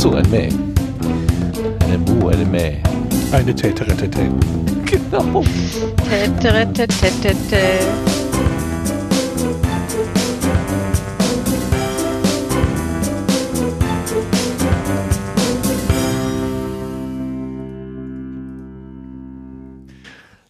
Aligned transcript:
so, 0.00 0.14
ein 0.14 0.30
Mäh. 0.30 0.48
Eine 1.84 1.98
Mu, 1.98 2.28
eine 2.28 2.46
Mäh. 2.46 2.76
Eine 3.32 3.54
Täteretete. 3.54 4.30
Genau. 4.86 5.44
Täteretetetete. 6.08 7.36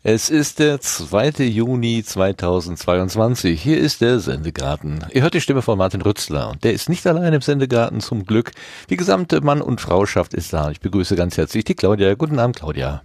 Es 0.03 0.31
ist 0.31 0.61
der 0.61 0.81
2. 0.81 1.45
Juni 1.45 2.03
2022. 2.03 3.61
Hier 3.61 3.77
ist 3.77 4.01
der 4.01 4.19
Sendegarten. 4.19 5.05
Ihr 5.13 5.21
hört 5.21 5.35
die 5.35 5.43
Stimme 5.43 5.61
von 5.61 5.77
Martin 5.77 6.01
Rützler 6.01 6.49
und 6.49 6.65
der 6.65 6.73
ist 6.73 6.89
nicht 6.89 7.07
allein 7.07 7.35
im 7.35 7.43
Sendegarten 7.43 8.01
zum 8.01 8.25
Glück. 8.25 8.53
Die 8.89 8.97
gesamte 8.97 9.43
Mann- 9.43 9.61
und 9.61 9.79
Frauschaft 9.79 10.33
ist 10.33 10.55
da. 10.55 10.71
Ich 10.71 10.81
begrüße 10.81 11.17
ganz 11.17 11.37
herzlich 11.37 11.65
die 11.65 11.75
Claudia. 11.75 12.15
Guten 12.15 12.39
Abend, 12.39 12.57
Claudia. 12.57 13.03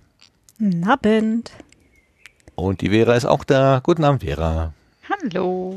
Guten 0.58 0.86
Abend. 0.86 1.52
Und 2.56 2.80
die 2.80 2.92
Vera 2.92 3.16
ist 3.16 3.26
auch 3.26 3.44
da. 3.44 3.82
Guten 3.84 4.06
Abend, 4.06 4.24
Vera. 4.24 4.72
Hallo. 5.10 5.76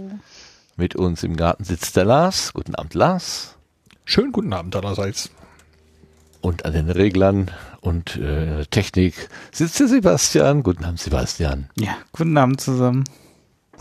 Mit 0.76 0.94
uns 0.94 1.24
im 1.24 1.36
Garten 1.36 1.64
sitzt 1.64 1.96
der 1.96 2.04
Lars. 2.04 2.52
Guten 2.52 2.76
Abend, 2.76 2.94
Lars. 2.94 3.56
Schönen 4.04 4.30
guten 4.30 4.52
Abend 4.52 4.76
allerseits. 4.76 5.32
Und 6.48 6.64
an 6.64 6.72
den 6.72 6.88
Reglern 6.88 7.50
und 7.82 8.16
äh, 8.16 8.64
Technik 8.70 9.28
sitzt 9.52 9.80
der 9.80 9.86
Sebastian. 9.86 10.62
Guten 10.62 10.82
Abend, 10.82 10.98
Sebastian. 10.98 11.68
Ja, 11.74 11.94
guten 12.12 12.38
Abend 12.38 12.58
zusammen. 12.58 13.04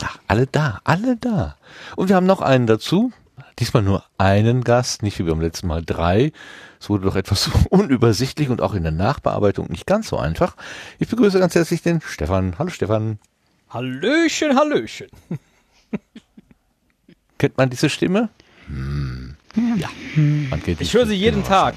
Ach, 0.02 0.18
alle 0.26 0.46
da, 0.46 0.78
alle 0.84 1.16
da. 1.16 1.56
Und 1.96 2.10
wir 2.10 2.16
haben 2.16 2.26
noch 2.26 2.42
einen 2.42 2.66
dazu. 2.66 3.10
Diesmal 3.58 3.82
nur 3.82 4.04
einen 4.18 4.64
Gast, 4.64 5.02
nicht 5.02 5.18
wie 5.18 5.22
beim 5.22 5.40
letzten 5.40 5.66
Mal 5.66 5.82
drei. 5.82 6.30
Es 6.78 6.90
wurde 6.90 7.06
doch 7.06 7.16
etwas 7.16 7.48
unübersichtlich 7.70 8.50
und 8.50 8.60
auch 8.60 8.74
in 8.74 8.82
der 8.82 8.92
Nachbearbeitung 8.92 9.68
nicht 9.70 9.86
ganz 9.86 10.08
so 10.08 10.18
einfach. 10.18 10.54
Ich 10.98 11.08
begrüße 11.08 11.38
ganz 11.38 11.54
herzlich 11.54 11.80
den 11.80 12.02
Stefan. 12.02 12.56
Hallo 12.58 12.68
Stefan. 12.68 13.18
Hallöchen, 13.70 14.54
Hallöchen. 14.54 15.08
Kennt 17.38 17.56
man 17.56 17.70
diese 17.70 17.88
Stimme? 17.88 18.28
Hm. 18.66 19.36
Ja. 19.56 19.88
Man 20.16 20.62
kennt 20.62 20.80
die 20.80 20.84
Ich 20.84 20.92
höre 20.92 21.06
sie 21.06 21.14
jeden 21.14 21.44
Tag. 21.44 21.74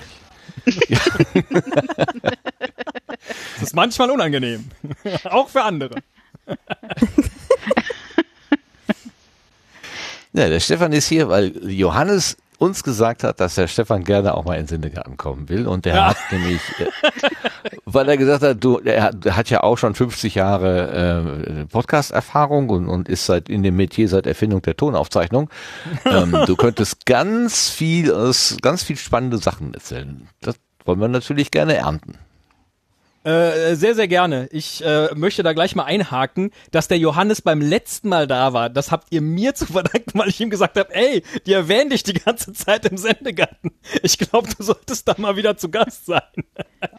Das 3.61 3.63
ist 3.63 3.75
manchmal 3.75 4.09
unangenehm. 4.11 4.69
Auch 5.25 5.49
für 5.49 5.63
andere. 5.63 5.95
Ja, 10.33 10.49
der 10.49 10.59
Stefan 10.59 10.93
ist 10.93 11.07
hier, 11.07 11.29
weil 11.29 11.69
Johannes 11.69 12.37
uns 12.61 12.83
gesagt 12.83 13.23
hat, 13.23 13.39
dass 13.39 13.55
der 13.55 13.67
Stefan 13.67 14.03
gerne 14.03 14.35
auch 14.35 14.45
mal 14.45 14.53
in 14.53 14.61
den 14.61 14.67
Sendegarten 14.67 15.17
kommen 15.17 15.49
will. 15.49 15.67
Und 15.67 15.85
der 15.85 15.95
Ja. 15.95 16.07
hat 16.09 16.17
nämlich, 16.31 16.61
äh, 16.79 16.85
weil 17.85 18.07
er 18.07 18.17
gesagt 18.17 18.43
hat, 18.43 18.63
du, 18.63 18.77
er 18.79 19.01
hat, 19.03 19.25
hat 19.25 19.49
ja 19.49 19.63
auch 19.63 19.77
schon 19.77 19.95
50 19.95 20.35
Jahre 20.35 21.63
äh, 21.63 21.65
Podcast-Erfahrung 21.65 22.69
und, 22.69 22.87
und 22.87 23.09
ist 23.09 23.25
seit 23.25 23.49
in 23.49 23.63
dem 23.63 23.75
Metier 23.75 24.07
seit 24.07 24.27
Erfindung 24.27 24.61
der 24.61 24.77
Tonaufzeichnung. 24.77 25.49
Ähm, 26.05 26.37
du 26.45 26.55
könntest 26.55 27.05
ganz 27.07 27.69
viel, 27.69 28.13
ganz 28.61 28.83
viel 28.83 28.97
spannende 28.97 29.39
Sachen 29.39 29.73
erzählen. 29.73 30.27
Das 30.41 30.55
wollen 30.85 30.99
wir 30.99 31.07
natürlich 31.07 31.49
gerne 31.49 31.75
ernten. 31.75 32.13
Äh, 33.23 33.75
sehr, 33.75 33.93
sehr 33.93 34.07
gerne. 34.07 34.47
Ich 34.51 34.83
äh, 34.83 35.13
möchte 35.13 35.43
da 35.43 35.53
gleich 35.53 35.75
mal 35.75 35.83
einhaken, 35.83 36.51
dass 36.71 36.87
der 36.87 36.97
Johannes 36.97 37.41
beim 37.43 37.61
letzten 37.61 38.09
Mal 38.09 38.25
da 38.25 38.53
war. 38.53 38.69
Das 38.69 38.91
habt 38.91 39.07
ihr 39.11 39.21
mir 39.21 39.53
zu 39.53 39.67
verdanken, 39.67 40.11
weil 40.19 40.29
ich 40.29 40.41
ihm 40.41 40.49
gesagt 40.49 40.77
habe, 40.77 40.93
ey, 40.95 41.23
die 41.45 41.53
erwähne 41.53 41.91
dich 41.91 42.01
die 42.01 42.13
ganze 42.13 42.51
Zeit 42.53 42.85
im 42.87 42.97
Sendegarten. 42.97 43.71
Ich 44.01 44.17
glaube, 44.17 44.49
du 44.57 44.63
solltest 44.63 45.07
da 45.07 45.15
mal 45.17 45.35
wieder 45.35 45.55
zu 45.55 45.69
Gast 45.69 46.07
sein. 46.07 46.21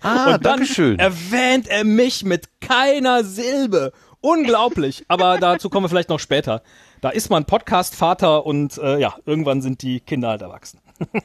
Ah, 0.01 0.27
Und 0.35 0.45
dann 0.45 0.59
Dankeschön. 0.59 0.99
erwähnt 0.99 1.67
er 1.69 1.83
mich 1.83 2.25
mit 2.25 2.61
keiner 2.61 3.25
Silbe. 3.25 3.93
Unglaublich. 4.21 5.05
Aber 5.09 5.39
dazu 5.39 5.71
kommen 5.71 5.85
wir 5.85 5.89
vielleicht 5.89 6.09
noch 6.09 6.21
später. 6.21 6.63
Da 7.01 7.11
ist 7.11 7.31
man 7.31 7.45
Podcast-Vater 7.47 8.47
und 8.47 8.79
äh, 8.79 8.99
ja, 9.01 9.17
irgendwann 9.27 9.61
sind 9.61 9.83
die 9.83 9.99
Kinder 9.99 10.29
halt 10.29 10.43
erwachsen. 10.43 10.79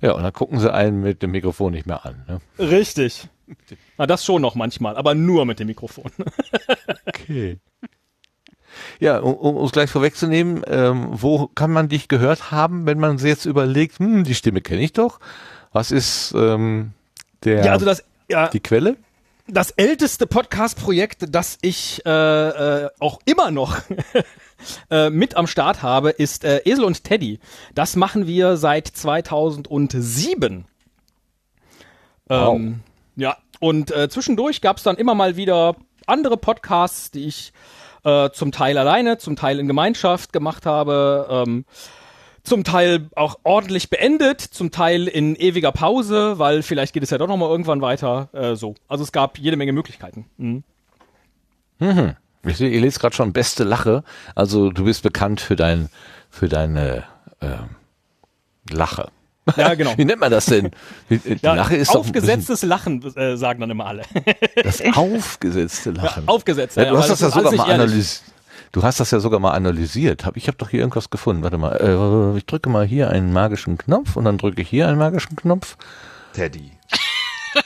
Ja, 0.00 0.14
und 0.14 0.24
dann 0.24 0.32
gucken 0.32 0.58
sie 0.58 0.72
einen 0.72 1.00
mit 1.00 1.22
dem 1.22 1.30
Mikrofon 1.30 1.72
nicht 1.72 1.86
mehr 1.86 2.04
an. 2.04 2.24
Ne? 2.26 2.40
Richtig. 2.58 3.28
Na, 4.02 4.06
das 4.06 4.24
schon 4.24 4.42
noch 4.42 4.56
manchmal, 4.56 4.96
aber 4.96 5.14
nur 5.14 5.46
mit 5.46 5.60
dem 5.60 5.68
Mikrofon. 5.68 6.10
Okay. 7.06 7.60
Ja, 8.98 9.20
um, 9.20 9.34
um 9.34 9.56
uns 9.56 9.70
gleich 9.70 9.90
vorwegzunehmen, 9.90 10.64
ähm, 10.66 11.06
wo 11.12 11.46
kann 11.46 11.70
man 11.70 11.88
dich 11.88 12.08
gehört 12.08 12.50
haben, 12.50 12.84
wenn 12.84 12.98
man 12.98 13.18
sich 13.18 13.28
jetzt 13.28 13.44
überlegt, 13.44 14.00
hm, 14.00 14.24
die 14.24 14.34
Stimme 14.34 14.60
kenne 14.60 14.82
ich 14.82 14.92
doch. 14.92 15.20
Was 15.70 15.92
ist 15.92 16.34
ähm, 16.36 16.94
der, 17.44 17.64
Ja, 17.64 17.72
also 17.72 17.86
das, 17.86 18.02
ja, 18.28 18.48
die 18.48 18.58
Quelle? 18.58 18.96
das 19.46 19.70
älteste 19.70 20.26
Podcast-Projekt, 20.26 21.26
das 21.28 21.58
ich 21.62 22.04
äh, 22.04 22.10
äh, 22.84 22.90
auch 22.98 23.20
immer 23.24 23.52
noch 23.52 23.76
äh, 24.90 25.10
mit 25.10 25.36
am 25.36 25.46
Start 25.46 25.82
habe, 25.82 26.10
ist 26.10 26.44
äh, 26.44 26.62
Esel 26.64 26.82
und 26.84 27.04
Teddy. 27.04 27.38
Das 27.72 27.94
machen 27.94 28.26
wir 28.26 28.56
seit 28.56 28.88
2007. 28.88 30.64
Wow. 32.26 32.56
Ähm, 32.56 32.80
ja, 33.16 33.36
und 33.60 33.90
äh, 33.90 34.08
zwischendurch 34.08 34.60
gab 34.60 34.78
es 34.78 34.82
dann 34.82 34.96
immer 34.96 35.14
mal 35.14 35.36
wieder 35.36 35.76
andere 36.06 36.36
Podcasts, 36.36 37.10
die 37.10 37.26
ich 37.26 37.52
äh, 38.04 38.30
zum 38.30 38.52
Teil 38.52 38.78
alleine, 38.78 39.18
zum 39.18 39.36
Teil 39.36 39.58
in 39.58 39.66
Gemeinschaft 39.66 40.32
gemacht 40.32 40.66
habe. 40.66 41.26
Ähm, 41.30 41.64
zum 42.44 42.64
Teil 42.64 43.08
auch 43.14 43.38
ordentlich 43.44 43.88
beendet, 43.88 44.40
zum 44.40 44.72
Teil 44.72 45.06
in 45.06 45.36
ewiger 45.36 45.70
Pause, 45.70 46.38
weil 46.40 46.62
vielleicht 46.62 46.92
geht 46.92 47.04
es 47.04 47.10
ja 47.10 47.18
doch 47.18 47.28
noch 47.28 47.36
mal 47.36 47.48
irgendwann 47.48 47.80
weiter. 47.80 48.30
Äh, 48.32 48.56
so, 48.56 48.74
also 48.88 49.04
es 49.04 49.12
gab 49.12 49.38
jede 49.38 49.56
Menge 49.56 49.72
Möglichkeiten. 49.72 50.26
Mhm. 50.36 50.64
Ich 52.44 52.56
sehe, 52.56 52.70
ihr 52.70 52.80
lest 52.80 53.00
gerade 53.00 53.14
schon 53.14 53.32
beste 53.32 53.64
Lache. 53.64 54.02
Also 54.34 54.70
du 54.70 54.84
bist 54.84 55.02
bekannt 55.02 55.40
für 55.40 55.56
dein, 55.56 55.88
für 56.30 56.48
deine 56.48 57.04
ähm, 57.40 57.76
Lache. 58.70 59.10
Ja, 59.56 59.74
genau. 59.74 59.96
Wie 59.96 60.04
nennt 60.04 60.20
man 60.20 60.30
das 60.30 60.46
denn? 60.46 60.70
Die, 61.10 61.20
Ja, 61.42 61.54
Lache 61.54 61.76
ist 61.76 61.90
aufgesetztes 61.90 62.62
Lachen, 62.62 63.02
äh, 63.16 63.36
sagen 63.36 63.60
dann 63.60 63.70
immer 63.70 63.86
alle. 63.86 64.04
bisschen 64.62 64.92
das 64.92 64.96
aufgesetzte 64.96 65.90
Lachen. 65.90 66.28
Aufgesetzt. 66.28 66.76
Ja, 66.76 66.84
du 66.84 66.96
hast 66.96 67.04
weil 67.04 67.10
das 67.10 67.20
ja 67.20 67.30
sogar 67.30 67.52
mal 67.52 67.72
analysiert. 67.72 68.22
Du 68.70 68.82
hast 68.82 69.00
das 69.00 69.10
ja 69.10 69.20
sogar 69.20 69.40
mal 69.40 69.50
analysiert. 69.50 70.24
Hab, 70.24 70.36
ich 70.36 70.46
habe 70.46 70.56
doch 70.56 70.70
hier 70.70 70.80
irgendwas 70.80 71.10
gefunden. 71.10 71.42
Warte 71.42 71.58
mal. 71.58 71.76
Äh, 72.34 72.38
ich 72.38 72.46
drücke 72.46 72.70
mal 72.70 72.86
hier 72.86 73.10
einen 73.10 73.32
magischen 73.32 73.76
Knopf 73.78 74.16
und 74.16 74.24
dann 74.24 74.38
drücke 74.38 74.62
ich 74.62 74.68
hier 74.68 74.88
einen 74.88 74.98
magischen 74.98 75.36
Knopf. 75.36 75.76
Teddy. 76.34 76.70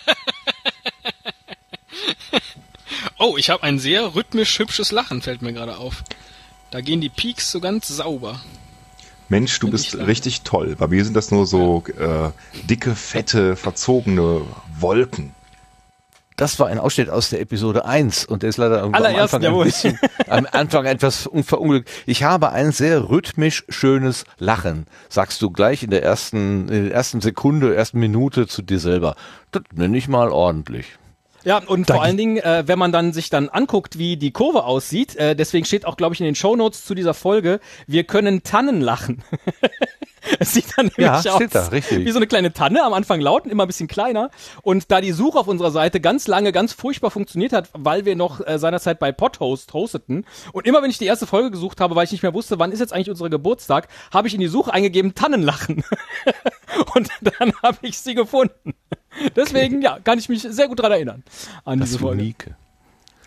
Oh, 3.18 3.36
ich 3.38 3.48
habe 3.48 3.62
ein 3.62 3.78
sehr 3.78 4.14
rhythmisch 4.14 4.58
hübsches 4.58 4.92
Lachen, 4.92 5.22
fällt 5.22 5.40
mir 5.40 5.54
gerade 5.54 5.78
auf. 5.78 6.04
Da 6.70 6.82
gehen 6.82 7.00
die 7.00 7.08
Peaks 7.08 7.50
so 7.50 7.60
ganz 7.60 7.88
sauber. 7.88 8.40
Mensch, 9.28 9.58
du 9.58 9.66
Bin 9.66 9.72
bist 9.72 9.96
richtig 9.96 10.42
toll. 10.42 10.76
Bei 10.78 10.86
mir 10.86 11.04
sind 11.04 11.14
das 11.14 11.30
nur 11.30 11.46
so 11.46 11.82
äh, 11.98 12.30
dicke, 12.68 12.94
fette, 12.94 13.56
verzogene 13.56 14.42
Wolken. 14.78 15.34
Das 16.36 16.60
war 16.60 16.66
ein 16.66 16.78
Ausschnitt 16.78 17.08
aus 17.08 17.30
der 17.30 17.40
Episode 17.40 17.86
1 17.86 18.26
und 18.26 18.42
der 18.42 18.50
ist 18.50 18.58
leider 18.58 18.82
am 18.82 18.92
Anfang, 18.94 19.42
ein 19.42 19.62
bisschen, 19.64 19.98
am 20.28 20.46
Anfang 20.52 20.84
etwas 20.84 21.26
un- 21.26 21.44
verunglückt. 21.44 21.88
Ich 22.04 22.24
habe 22.24 22.50
ein 22.52 22.72
sehr 22.72 23.08
rhythmisch 23.08 23.64
schönes 23.70 24.24
Lachen, 24.38 24.84
sagst 25.08 25.40
du 25.40 25.50
gleich 25.50 25.82
in 25.82 25.88
der 25.90 26.02
ersten, 26.02 26.68
in 26.68 26.84
der 26.84 26.92
ersten 26.94 27.22
Sekunde, 27.22 27.74
ersten 27.74 27.98
Minute 28.00 28.46
zu 28.46 28.60
dir 28.60 28.78
selber. 28.80 29.16
Das 29.50 29.62
nenne 29.72 29.96
ich 29.96 30.08
mal 30.08 30.28
ordentlich. 30.28 30.98
Ja, 31.46 31.62
und 31.64 31.86
vor 31.86 32.02
allen 32.02 32.16
Dingen, 32.16 32.38
äh, 32.38 32.64
wenn 32.66 32.76
man 32.76 32.90
dann 32.90 33.12
sich 33.12 33.30
dann 33.30 33.48
anguckt, 33.48 33.98
wie 33.98 34.16
die 34.16 34.32
Kurve 34.32 34.64
aussieht, 34.64 35.14
äh, 35.14 35.36
deswegen 35.36 35.64
steht 35.64 35.86
auch, 35.86 35.96
glaube 35.96 36.12
ich, 36.12 36.20
in 36.20 36.24
den 36.24 36.34
Shownotes 36.34 36.84
zu 36.84 36.92
dieser 36.96 37.14
Folge, 37.14 37.60
wir 37.86 38.02
können 38.02 38.42
Tannen 38.42 38.80
lachen. 38.80 39.22
es 40.40 40.54
sieht 40.54 40.76
dann 40.76 40.86
nämlich 40.86 41.24
Ja, 41.24 41.32
aus 41.32 41.42
da, 41.50 41.66
richtig. 41.68 42.04
wie 42.04 42.10
so 42.10 42.18
eine 42.18 42.26
kleine 42.26 42.52
Tanne, 42.52 42.82
am 42.82 42.92
Anfang 42.94 43.20
laut 43.20 43.44
und 43.44 43.52
immer 43.52 43.64
ein 43.64 43.68
bisschen 43.68 43.86
kleiner. 43.86 44.32
Und 44.62 44.90
da 44.90 45.00
die 45.00 45.12
Suche 45.12 45.38
auf 45.38 45.46
unserer 45.46 45.70
Seite 45.70 46.00
ganz 46.00 46.26
lange, 46.26 46.50
ganz 46.50 46.72
furchtbar 46.72 47.12
funktioniert 47.12 47.52
hat, 47.52 47.70
weil 47.74 48.04
wir 48.06 48.16
noch 48.16 48.44
äh, 48.44 48.58
seinerzeit 48.58 48.98
bei 48.98 49.12
Podhost 49.12 49.72
hosteten 49.72 50.26
und 50.52 50.66
immer 50.66 50.82
wenn 50.82 50.90
ich 50.90 50.98
die 50.98 51.06
erste 51.06 51.28
Folge 51.28 51.52
gesucht 51.52 51.80
habe, 51.80 51.94
weil 51.94 52.06
ich 52.06 52.10
nicht 52.10 52.24
mehr 52.24 52.34
wusste, 52.34 52.58
wann 52.58 52.72
ist 52.72 52.80
jetzt 52.80 52.92
eigentlich 52.92 53.10
unser 53.10 53.30
Geburtstag, 53.30 53.86
habe 54.12 54.26
ich 54.26 54.34
in 54.34 54.40
die 54.40 54.48
Suche 54.48 54.72
eingegeben 54.74 55.14
Tannenlachen. 55.14 55.84
und 56.96 57.08
dann 57.20 57.52
habe 57.62 57.78
ich 57.82 57.98
sie 57.98 58.16
gefunden. 58.16 58.74
Deswegen, 59.36 59.82
ja, 59.82 59.98
kann 60.02 60.18
ich 60.18 60.28
mich 60.28 60.42
sehr 60.42 60.68
gut 60.68 60.80
dran 60.80 60.92
erinnern 60.92 61.22
an 61.64 61.80
Das 61.80 61.90
diese 61.90 62.00
Folge. 62.00 62.22
Unique. 62.22 62.54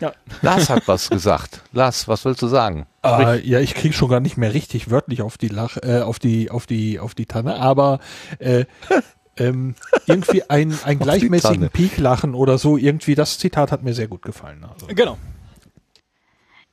Ja. 0.00 0.12
Lars 0.40 0.70
hat 0.70 0.88
was 0.88 1.10
gesagt. 1.10 1.60
Lars, 1.72 2.08
was 2.08 2.24
willst 2.24 2.40
du 2.40 2.46
sagen? 2.46 2.86
Äh, 3.04 3.46
ja, 3.46 3.60
ich 3.60 3.74
krieg 3.74 3.94
schon 3.94 4.08
gar 4.08 4.20
nicht 4.20 4.38
mehr 4.38 4.54
richtig 4.54 4.90
wörtlich 4.90 5.20
auf 5.20 5.36
die 5.36 5.48
Lach, 5.48 5.76
äh, 5.82 6.00
auf 6.00 6.18
die, 6.18 6.50
auf 6.50 6.66
die, 6.66 6.98
auf 6.98 7.14
die 7.14 7.26
Tanne, 7.26 7.56
aber 7.56 8.00
äh, 8.38 8.64
ähm, 9.36 9.74
irgendwie 10.06 10.42
ein, 10.48 10.78
ein 10.84 10.98
die 10.98 11.04
gleichmäßigen 11.04 11.54
Tanne. 11.54 11.70
Peak-Lachen 11.70 12.34
oder 12.34 12.56
so, 12.56 12.78
irgendwie 12.78 13.14
das 13.14 13.38
Zitat 13.38 13.72
hat 13.72 13.82
mir 13.82 13.92
sehr 13.92 14.08
gut 14.08 14.22
gefallen. 14.22 14.64
Also. 14.64 14.86
Genau. 14.86 15.18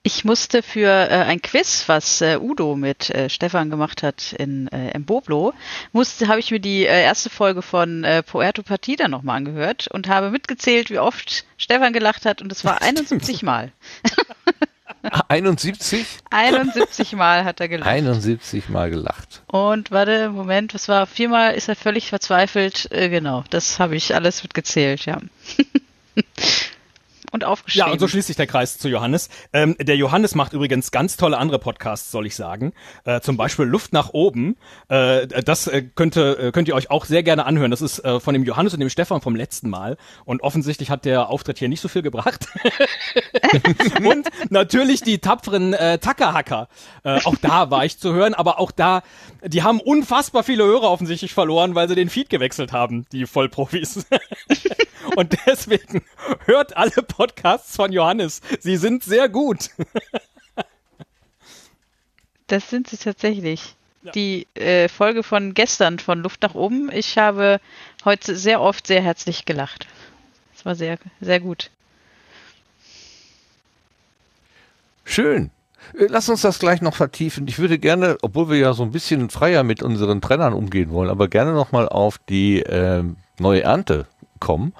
Ich 0.03 0.23
musste 0.23 0.63
für 0.63 0.89
äh, 0.89 1.23
ein 1.23 1.41
Quiz, 1.41 1.83
was 1.87 2.21
äh, 2.21 2.37
Udo 2.39 2.75
mit 2.75 3.09
äh, 3.09 3.29
Stefan 3.29 3.69
gemacht 3.69 4.03
hat 4.03 4.33
in 4.33 4.67
äh, 4.69 4.97
Mboblo, 4.97 5.53
musste 5.91 6.29
habe 6.29 6.39
ich 6.39 6.49
mir 6.51 6.61
die 6.61 6.85
äh, 6.85 7.03
erste 7.03 7.29
Folge 7.29 7.61
von 7.61 8.05
äh, 8.05 8.23
Puerto 8.23 8.63
Partida 8.63 9.09
nochmal 9.09 9.37
angehört 9.37 9.87
und 9.91 10.07
habe 10.07 10.31
mitgezählt, 10.31 10.89
wie 10.89 10.99
oft 10.99 11.45
Stefan 11.57 11.91
gelacht 11.91 12.25
hat 12.25 12.41
und 12.41 12.51
es 12.51 12.63
war 12.63 12.81
71 12.81 13.43
Mal. 13.43 13.73
71? 15.27 16.05
71 16.29 17.13
Mal 17.13 17.43
hat 17.43 17.59
er 17.59 17.67
gelacht. 17.67 17.89
71 17.89 18.69
Mal 18.69 18.89
gelacht. 18.89 19.43
Und 19.47 19.91
warte, 19.91 20.29
Moment, 20.29 20.73
was 20.73 20.87
war? 20.87 21.05
Viermal 21.07 21.53
ist 21.55 21.67
er 21.67 21.75
völlig 21.75 22.09
verzweifelt. 22.09 22.89
Äh, 22.91 23.09
genau, 23.09 23.43
das 23.49 23.79
habe 23.79 23.95
ich 23.95 24.15
alles 24.15 24.43
mitgezählt, 24.43 25.05
ja. 25.05 25.19
und 27.31 27.43
aufgeschrieben. 27.43 27.87
Ja, 27.87 27.91
und 27.91 27.99
so 27.99 28.07
schließt 28.07 28.27
sich 28.27 28.35
der 28.35 28.47
Kreis 28.47 28.77
zu 28.77 28.87
Johannes. 28.89 29.29
Ähm, 29.53 29.75
der 29.79 29.97
Johannes 29.97 30.35
macht 30.35 30.53
übrigens 30.53 30.91
ganz 30.91 31.17
tolle 31.17 31.37
andere 31.37 31.59
Podcasts, 31.59 32.11
soll 32.11 32.25
ich 32.25 32.35
sagen. 32.35 32.73
Äh, 33.05 33.21
zum 33.21 33.37
Beispiel 33.37 33.65
Luft 33.65 33.93
nach 33.93 34.09
oben. 34.13 34.55
Äh, 34.87 35.27
das 35.27 35.67
äh, 35.67 35.83
könnte, 35.83 36.37
äh, 36.39 36.51
könnt 36.51 36.67
ihr 36.67 36.75
euch 36.75 36.89
auch 36.89 37.05
sehr 37.05 37.23
gerne 37.23 37.45
anhören. 37.45 37.71
Das 37.71 37.81
ist 37.81 37.99
äh, 37.99 38.19
von 38.19 38.33
dem 38.33 38.43
Johannes 38.43 38.73
und 38.73 38.79
dem 38.79 38.89
Stefan 38.89 39.21
vom 39.21 39.35
letzten 39.35 39.69
Mal. 39.69 39.97
Und 40.25 40.41
offensichtlich 40.41 40.89
hat 40.89 41.05
der 41.05 41.29
Auftritt 41.29 41.59
hier 41.59 41.69
nicht 41.69 41.81
so 41.81 41.87
viel 41.87 42.01
gebracht. 42.01 42.47
und 44.03 44.27
natürlich 44.49 45.01
die 45.01 45.19
tapferen 45.19 45.73
äh, 45.73 45.99
Tackerhacker. 45.99 46.69
Äh, 47.03 47.19
auch 47.23 47.35
da 47.41 47.69
war 47.69 47.85
ich 47.85 47.99
zu 47.99 48.13
hören, 48.13 48.33
aber 48.33 48.59
auch 48.59 48.71
da, 48.71 49.03
die 49.43 49.63
haben 49.63 49.79
unfassbar 49.79 50.43
viele 50.43 50.63
Hörer 50.63 50.89
offensichtlich 50.89 51.33
verloren, 51.33 51.75
weil 51.75 51.89
sie 51.89 51.95
den 51.95 52.09
Feed 52.09 52.29
gewechselt 52.29 52.71
haben, 52.71 53.05
die 53.11 53.25
Vollprofis. 53.25 54.05
und 55.15 55.37
deswegen 55.45 56.03
hört 56.45 56.75
alle 56.75 57.03
Podcasts 57.03 57.75
von 57.75 57.91
Johannes. 57.91 58.41
Sie 58.59 58.77
sind 58.77 59.03
sehr 59.03 59.29
gut. 59.29 59.69
Das 62.47 62.69
sind 62.69 62.87
sie 62.87 62.97
tatsächlich. 62.97 63.75
Die 64.15 64.47
äh, 64.53 64.87
Folge 64.87 65.21
von 65.21 65.53
gestern 65.53 65.99
von 65.99 66.19
Luft 66.19 66.41
nach 66.41 66.55
oben. 66.55 66.89
Ich 66.93 67.17
habe 67.17 67.59
heute 68.05 68.37
sehr 68.37 68.61
oft 68.61 68.87
sehr 68.87 69.01
herzlich 69.01 69.43
gelacht. 69.43 69.85
Das 70.53 70.65
war 70.65 70.75
sehr, 70.75 70.97
sehr 71.19 71.41
gut. 71.41 71.69
Schön. 75.03 75.51
Äh, 75.93 76.07
Lass 76.09 76.29
uns 76.29 76.41
das 76.41 76.59
gleich 76.59 76.81
noch 76.81 76.95
vertiefen. 76.95 77.47
Ich 77.47 77.59
würde 77.59 77.79
gerne, 77.79 78.17
obwohl 78.21 78.49
wir 78.49 78.57
ja 78.57 78.73
so 78.73 78.83
ein 78.83 78.91
bisschen 78.91 79.29
freier 79.29 79.63
mit 79.63 79.83
unseren 79.83 80.21
Trennern 80.21 80.53
umgehen 80.53 80.91
wollen, 80.91 81.09
aber 81.09 81.27
gerne 81.27 81.53
nochmal 81.53 81.89
auf 81.89 82.17
die 82.17 82.59
ähm, 82.59 83.17
neue 83.39 83.63
Ernte 83.63 84.07
kommen 84.39 84.73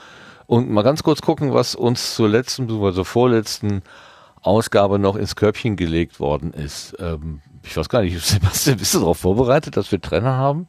und 0.48 0.70
mal 0.70 0.84
ganz 0.84 1.04
kurz 1.04 1.22
gucken, 1.22 1.54
was 1.54 1.76
uns 1.76 2.16
zur 2.16 2.30
letzten, 2.30 2.72
also 2.84 3.04
vorletzten 3.04 3.84
Ausgabe 4.42 4.98
noch 4.98 5.16
ins 5.16 5.36
Körbchen 5.36 5.76
gelegt 5.76 6.20
worden 6.20 6.54
ist. 6.54 6.96
Ähm, 7.00 7.42
ich 7.64 7.76
weiß 7.76 7.90
gar 7.90 8.02
nicht, 8.02 8.20
Sebastian, 8.26 8.78
bist 8.78 8.94
du 8.94 9.00
darauf 9.00 9.20
vorbereitet, 9.20 9.78
dass 9.78 9.92
wir 9.92 10.02
Trenner 10.02 10.38
haben? 10.38 10.68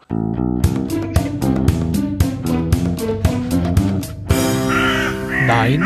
Nein. 5.46 5.82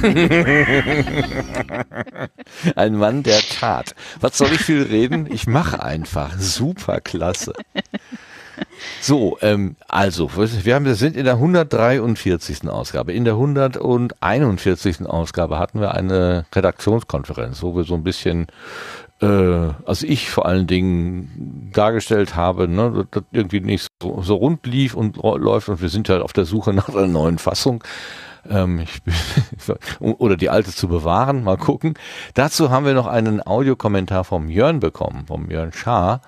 Ein 2.76 2.96
Mann 2.96 3.24
der 3.24 3.40
Tat. 3.40 3.96
Was 4.20 4.38
soll 4.38 4.52
ich 4.52 4.60
viel 4.60 4.82
reden? 4.82 5.26
Ich 5.32 5.48
mache 5.48 5.82
einfach. 5.82 6.38
Super 6.38 7.00
klasse. 7.00 7.52
So, 9.00 9.38
ähm, 9.42 9.76
also, 9.88 10.30
wir, 10.36 10.74
haben, 10.74 10.84
wir 10.84 10.94
sind 10.94 11.16
in 11.16 11.24
der 11.24 11.34
143. 11.34 12.68
Ausgabe. 12.68 13.12
In 13.12 13.24
der 13.24 13.34
141. 13.34 15.06
Ausgabe 15.06 15.58
hatten 15.58 15.80
wir 15.80 15.94
eine 15.94 16.46
Redaktionskonferenz, 16.54 17.62
wo 17.62 17.76
wir 17.76 17.84
so 17.84 17.94
ein 17.94 18.04
bisschen, 18.04 18.46
äh, 19.20 19.26
also 19.26 20.06
ich 20.06 20.30
vor 20.30 20.46
allen 20.46 20.66
Dingen 20.66 21.70
dargestellt 21.72 22.36
habe, 22.36 22.68
ne, 22.68 22.92
dass 22.92 23.06
das 23.10 23.24
irgendwie 23.32 23.60
nicht 23.60 23.88
so, 24.02 24.22
so 24.22 24.36
rund 24.36 24.66
lief 24.66 24.94
und 24.94 25.16
läuft 25.16 25.68
und 25.68 25.80
wir 25.80 25.88
sind 25.88 26.08
halt 26.08 26.22
auf 26.22 26.32
der 26.32 26.44
Suche 26.44 26.72
nach 26.74 26.88
einer 26.88 27.06
neuen 27.06 27.38
Fassung. 27.38 27.82
Ähm, 28.48 28.80
ich, 28.80 29.00
oder 30.00 30.36
die 30.36 30.50
alte 30.50 30.70
zu 30.70 30.88
bewahren, 30.88 31.44
mal 31.44 31.56
gucken. 31.56 31.94
Dazu 32.34 32.70
haben 32.70 32.86
wir 32.86 32.94
noch 32.94 33.06
einen 33.06 33.44
Audiokommentar 33.46 34.24
vom 34.24 34.48
Jörn 34.48 34.80
bekommen, 34.80 35.26
vom 35.26 35.50
Jörn 35.50 35.72
Schaar. 35.72 36.20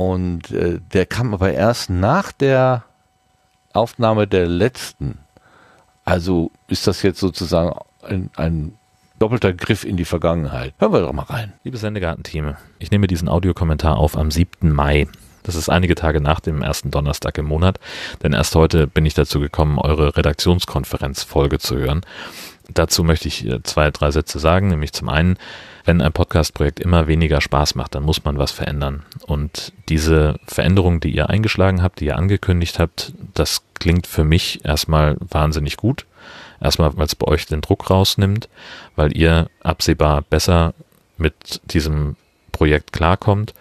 Und 0.00 0.50
äh, 0.50 0.80
der 0.94 1.04
kam 1.04 1.34
aber 1.34 1.52
erst 1.52 1.90
nach 1.90 2.32
der 2.32 2.84
Aufnahme 3.74 4.26
der 4.26 4.46
letzten. 4.46 5.18
Also 6.06 6.52
ist 6.68 6.86
das 6.86 7.02
jetzt 7.02 7.20
sozusagen 7.20 7.78
ein, 8.02 8.30
ein 8.34 8.78
doppelter 9.18 9.52
Griff 9.52 9.84
in 9.84 9.98
die 9.98 10.06
Vergangenheit. 10.06 10.72
Hören 10.78 10.94
wir 10.94 11.00
doch 11.02 11.12
mal 11.12 11.24
rein. 11.24 11.52
Liebes 11.64 11.82
Sendegarten-Team, 11.82 12.54
ich 12.78 12.90
nehme 12.90 13.08
diesen 13.08 13.28
Audiokommentar 13.28 13.98
auf 13.98 14.16
am 14.16 14.30
7. 14.30 14.72
Mai. 14.72 15.06
Das 15.42 15.54
ist 15.54 15.68
einige 15.68 15.96
Tage 15.96 16.22
nach 16.22 16.40
dem 16.40 16.62
ersten 16.62 16.90
Donnerstag 16.90 17.36
im 17.36 17.44
Monat, 17.44 17.78
denn 18.22 18.32
erst 18.32 18.54
heute 18.54 18.86
bin 18.86 19.04
ich 19.04 19.12
dazu 19.12 19.38
gekommen, 19.38 19.78
eure 19.78 20.16
Redaktionskonferenzfolge 20.16 21.58
zu 21.58 21.76
hören. 21.76 22.00
Dazu 22.72 23.04
möchte 23.04 23.28
ich 23.28 23.46
äh, 23.46 23.62
zwei, 23.64 23.90
drei 23.90 24.10
Sätze 24.12 24.38
sagen, 24.38 24.68
nämlich 24.68 24.94
zum 24.94 25.10
einen, 25.10 25.36
wenn 25.84 26.00
ein 26.00 26.12
Podcast-Projekt 26.12 26.80
immer 26.80 27.06
weniger 27.06 27.40
Spaß 27.40 27.74
macht, 27.74 27.94
dann 27.94 28.02
muss 28.02 28.24
man 28.24 28.38
was 28.38 28.50
verändern. 28.50 29.04
Und 29.26 29.72
diese 29.88 30.38
Veränderung, 30.46 31.00
die 31.00 31.14
ihr 31.14 31.30
eingeschlagen 31.30 31.82
habt, 31.82 32.00
die 32.00 32.06
ihr 32.06 32.16
angekündigt 32.16 32.78
habt, 32.78 33.12
das 33.34 33.62
klingt 33.74 34.06
für 34.06 34.24
mich 34.24 34.64
erstmal 34.64 35.16
wahnsinnig 35.20 35.76
gut. 35.76 36.06
Erstmal, 36.60 36.96
weil 36.96 37.06
es 37.06 37.14
bei 37.14 37.26
euch 37.26 37.46
den 37.46 37.62
Druck 37.62 37.88
rausnimmt, 37.88 38.48
weil 38.94 39.16
ihr 39.16 39.48
absehbar 39.62 40.22
besser 40.22 40.74
mit 41.16 41.60
diesem 41.64 42.16
Projekt 42.52 42.92
klarkommt. 42.92 43.54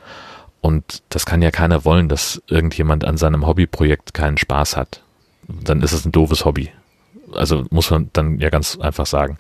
Und 0.62 1.04
das 1.10 1.26
kann 1.26 1.42
ja 1.42 1.52
keiner 1.52 1.86
wollen, 1.86 2.10
dass 2.10 2.42
irgendjemand 2.48 3.06
an 3.06 3.16
seinem 3.16 3.48
Hobbyprojekt 3.48 4.14
keinen 4.14 4.38
Spaß 4.38 4.76
hat. 4.76 5.02
Dann 5.48 5.82
ist 5.82 5.94
es 5.94 6.06
ein 6.06 6.12
doofes 6.12 6.44
Hobby. 6.44 6.72
Also 7.34 7.66
muss 7.70 7.90
man 7.92 8.10
dann 8.14 8.40
ja 8.40 8.50
ganz 8.50 8.78
einfach 8.80 9.06
sagen. 9.06 9.38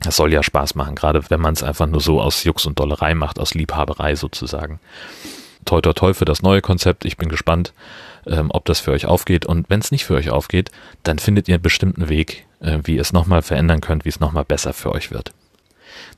Das 0.00 0.16
soll 0.16 0.32
ja 0.32 0.42
Spaß 0.42 0.74
machen, 0.74 0.94
gerade 0.94 1.28
wenn 1.30 1.40
man 1.40 1.54
es 1.54 1.62
einfach 1.62 1.86
nur 1.86 2.00
so 2.00 2.20
aus 2.20 2.44
Jux 2.44 2.66
und 2.66 2.78
Dollerei 2.78 3.14
macht, 3.14 3.38
aus 3.38 3.54
Liebhaberei 3.54 4.14
sozusagen. 4.14 4.80
Toi 5.64 5.80
toi 5.80 5.92
toi 5.92 6.14
für 6.14 6.24
das 6.24 6.42
neue 6.42 6.62
Konzept. 6.62 7.04
Ich 7.04 7.16
bin 7.16 7.28
gespannt, 7.28 7.74
ähm, 8.26 8.50
ob 8.50 8.64
das 8.64 8.80
für 8.80 8.92
euch 8.92 9.06
aufgeht. 9.06 9.44
Und 9.46 9.68
wenn 9.68 9.80
es 9.80 9.90
nicht 9.90 10.04
für 10.04 10.14
euch 10.14 10.30
aufgeht, 10.30 10.70
dann 11.02 11.18
findet 11.18 11.48
ihr 11.48 11.56
einen 11.56 11.62
bestimmten 11.62 12.08
Weg, 12.08 12.46
äh, 12.60 12.78
wie 12.84 12.96
ihr 12.96 13.02
es 13.02 13.12
nochmal 13.12 13.42
verändern 13.42 13.80
könnt, 13.80 14.04
wie 14.04 14.08
es 14.08 14.20
nochmal 14.20 14.44
besser 14.44 14.72
für 14.72 14.92
euch 14.92 15.10
wird. 15.10 15.32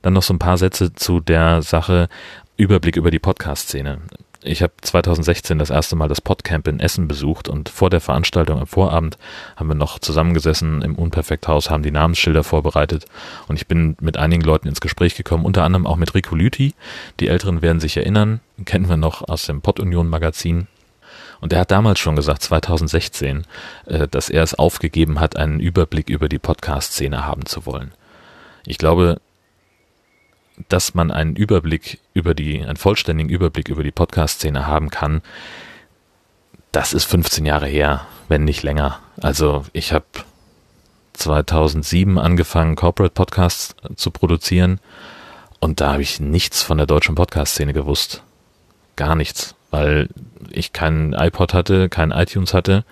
Dann 0.03 0.13
noch 0.13 0.23
so 0.23 0.35
ein 0.35 0.39
paar 0.39 0.59
Sätze 0.59 0.95
zu 0.95 1.21
der 1.21 1.63
Sache 1.63 2.09
Überblick 2.57 2.97
über 2.97 3.11
die 3.11 3.19
Podcast-Szene 3.19 3.99
ich 4.45 4.63
habe 4.63 4.73
2016 4.81 5.59
das 5.59 5.71
erste 5.71 5.97
Mal 5.97 6.09
das 6.09 6.21
Podcamp 6.21 6.67
in 6.69 6.81
Essen 6.81 7.09
besucht 7.09 7.49
und 7.49 7.69
vor 7.69 7.91
der 7.91 8.01
Veranstaltung 8.01 8.61
am 8.61 8.67
Vorabend 8.67 9.19
haben 9.57 9.69
wir 9.69 9.75
noch 9.75 9.99
zusammengesessen 9.99 10.83
im 10.83 10.97
Unperfekthaus, 10.97 11.71
haben 11.71 11.83
die 11.83 11.91
Namensschilder 11.91 12.45
vorbereitet 12.45 13.07
und 13.49 13.57
ich 13.57 13.67
bin 13.67 13.97
mit 14.01 14.17
einigen 14.17 14.43
Leuten 14.43 14.69
ins 14.69 14.81
Gespräch 14.81 15.15
gekommen, 15.15 15.45
unter 15.45 15.65
anderem 15.65 15.87
auch 15.87 15.97
mit 15.97 16.15
Rico 16.15 16.35
Lüthi. 16.35 16.75
Die 17.21 17.29
Älteren 17.29 17.63
werden 17.63 17.81
sich 17.81 17.97
erinnern, 17.97 18.41
kennen 18.65 18.89
wir 18.89 18.97
noch 18.97 19.29
aus 19.29 19.47
dem 19.47 19.61
Podunion 19.61 20.09
Magazin. 20.09 20.67
Und 21.41 21.53
er 21.53 21.61
hat 21.61 21.71
damals 21.71 21.99
schon 21.99 22.17
gesagt, 22.17 22.43
2016, 22.43 23.45
äh, 23.87 24.07
dass 24.09 24.31
er 24.31 24.43
es 24.43 24.55
aufgegeben 24.55 25.19
hat, 25.21 25.37
einen 25.37 25.61
Überblick 25.61 26.09
über 26.09 26.29
die 26.29 26.39
Podcast-Szene 26.39 27.27
haben 27.27 27.47
zu 27.47 27.67
wollen. 27.67 27.93
Ich 28.65 28.79
glaube, 28.79 29.21
dass 30.69 30.95
man 30.95 31.11
einen 31.11 31.37
Überblick 31.37 31.99
über 32.15 32.35
die, 32.35 32.63
einen 32.63 32.77
vollständigen 32.77 33.31
Überblick 33.31 33.69
über 33.69 33.83
die 33.83 33.91
Podcast-Szene 33.91 34.67
haben 34.67 34.91
kann, 34.91 35.23
das 36.73 36.93
ist 36.95 37.05
15 37.05 37.45
Jahre 37.45 37.67
her, 37.67 38.07
wenn 38.29 38.45
nicht 38.45 38.63
länger. 38.63 38.99
Also 39.21 39.65
ich 39.73 39.93
habe 39.93 40.07
2007 41.13 42.19
angefangen, 42.19 42.77
Corporate 42.77 43.15
Podcasts 43.15 43.75
zu 43.97 44.11
produzieren 44.11 44.81
und 45.61 45.81
da 45.81 45.93
habe 45.93 46.03
ich 46.03 46.19
nichts 46.19 46.63
von 46.63 46.79
der 46.79 46.87
deutschen 46.87 47.15
Podcast-Szene 47.15 47.73
gewusst. 47.73 48.23
Gar 48.97 49.15
nichts, 49.15 49.55
weil 49.71 50.09
ich 50.51 50.73
keinen 50.73 51.13
iPod 51.13 51.55
hatte, 51.55 51.89
keinen 51.89 52.13
iTunes 52.13 52.55
hatte, 52.55 52.85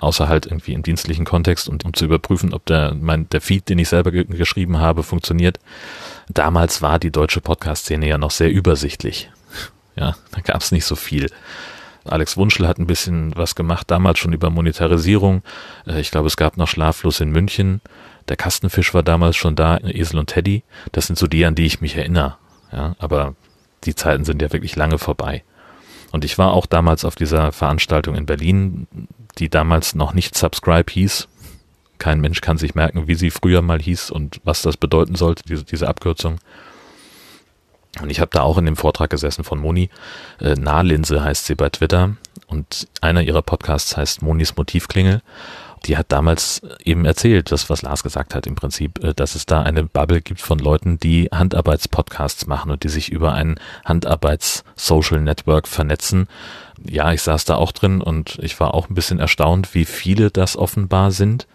außer 0.00 0.28
halt 0.28 0.46
irgendwie 0.46 0.72
im 0.72 0.82
dienstlichen 0.82 1.24
Kontext 1.24 1.68
und 1.68 1.84
um 1.84 1.92
zu 1.92 2.04
überprüfen, 2.04 2.54
ob 2.54 2.64
der, 2.66 2.94
mein, 2.94 3.28
der 3.30 3.40
Feed, 3.40 3.68
den 3.68 3.78
ich 3.78 3.88
selber 3.88 4.10
ge 4.10 4.24
geschrieben 4.24 4.78
habe, 4.78 5.02
funktioniert. 5.02 5.58
Damals 6.28 6.82
war 6.82 6.98
die 6.98 7.10
deutsche 7.10 7.40
Podcast-Szene 7.40 8.08
ja 8.08 8.18
noch 8.18 8.30
sehr 8.30 8.50
übersichtlich. 8.50 9.30
Ja, 9.96 10.16
da 10.32 10.40
gab 10.40 10.60
es 10.60 10.72
nicht 10.72 10.84
so 10.84 10.96
viel. 10.96 11.30
Alex 12.04 12.36
Wunschel 12.36 12.68
hat 12.68 12.78
ein 12.78 12.86
bisschen 12.86 13.34
was 13.36 13.54
gemacht, 13.54 13.90
damals 13.90 14.18
schon 14.18 14.32
über 14.32 14.50
Monetarisierung. 14.50 15.42
Äh, 15.86 16.00
ich 16.00 16.10
glaube, 16.10 16.26
es 16.26 16.36
gab 16.36 16.56
noch 16.56 16.68
Schlaflos 16.68 17.20
in 17.20 17.30
München. 17.30 17.80
Der 18.28 18.36
Kastenfisch 18.36 18.94
war 18.94 19.02
damals 19.02 19.36
schon 19.36 19.56
da, 19.56 19.78
Esel 19.78 20.18
und 20.18 20.28
Teddy. 20.28 20.64
Das 20.92 21.06
sind 21.06 21.18
so 21.18 21.26
die, 21.26 21.44
an 21.44 21.54
die 21.54 21.66
ich 21.66 21.80
mich 21.80 21.96
erinnere. 21.96 22.36
Ja, 22.72 22.96
aber 22.98 23.34
die 23.84 23.94
Zeiten 23.94 24.24
sind 24.24 24.42
ja 24.42 24.52
wirklich 24.52 24.76
lange 24.76 24.98
vorbei. 24.98 25.44
Und 26.10 26.24
ich 26.24 26.38
war 26.38 26.52
auch 26.52 26.66
damals 26.66 27.04
auf 27.04 27.16
dieser 27.16 27.52
Veranstaltung 27.52 28.14
in 28.14 28.26
Berlin, 28.26 28.86
die 29.38 29.48
damals 29.48 29.94
noch 29.94 30.14
nicht 30.14 30.36
Subscribe 30.36 30.90
hieß. 30.90 31.28
Kein 31.98 32.20
Mensch 32.20 32.40
kann 32.40 32.58
sich 32.58 32.74
merken, 32.74 33.06
wie 33.06 33.14
sie 33.14 33.30
früher 33.30 33.62
mal 33.62 33.80
hieß 33.80 34.10
und 34.10 34.40
was 34.44 34.62
das 34.62 34.76
bedeuten 34.76 35.14
sollte, 35.14 35.42
diese, 35.44 35.64
diese 35.64 35.88
Abkürzung. 35.88 36.38
Und 38.00 38.10
ich 38.10 38.20
habe 38.20 38.30
da 38.32 38.42
auch 38.42 38.58
in 38.58 38.64
dem 38.64 38.76
Vortrag 38.76 39.10
gesessen 39.10 39.44
von 39.44 39.60
Moni. 39.60 39.88
Äh, 40.40 40.54
Nahlinse 40.54 41.22
heißt 41.22 41.46
sie 41.46 41.54
bei 41.54 41.68
Twitter. 41.70 42.16
Und 42.46 42.88
einer 43.00 43.22
ihrer 43.22 43.42
Podcasts 43.42 43.96
heißt 43.96 44.22
Monis 44.22 44.56
Motivklingel. 44.56 45.22
Die 45.86 45.98
hat 45.98 46.10
damals 46.10 46.62
eben 46.82 47.04
erzählt, 47.04 47.52
das, 47.52 47.68
was 47.68 47.82
Lars 47.82 48.02
gesagt 48.02 48.34
hat 48.34 48.46
im 48.46 48.54
Prinzip, 48.54 49.02
äh, 49.04 49.14
dass 49.14 49.34
es 49.34 49.46
da 49.46 49.62
eine 49.62 49.84
Bubble 49.84 50.22
gibt 50.22 50.40
von 50.40 50.58
Leuten, 50.58 50.98
die 50.98 51.28
Handarbeitspodcasts 51.32 52.46
machen 52.46 52.70
und 52.72 52.82
die 52.82 52.88
sich 52.88 53.12
über 53.12 53.34
ein 53.34 53.60
Handarbeits-Social 53.84 55.20
Network 55.20 55.68
vernetzen. 55.68 56.26
Ja, 56.82 57.12
ich 57.12 57.22
saß 57.22 57.44
da 57.44 57.54
auch 57.56 57.70
drin 57.70 58.00
und 58.00 58.38
ich 58.42 58.58
war 58.58 58.74
auch 58.74 58.88
ein 58.88 58.94
bisschen 58.94 59.20
erstaunt, 59.20 59.74
wie 59.74 59.84
viele 59.84 60.30
das 60.30 60.56
offenbar 60.56 61.12
sind. 61.12 61.46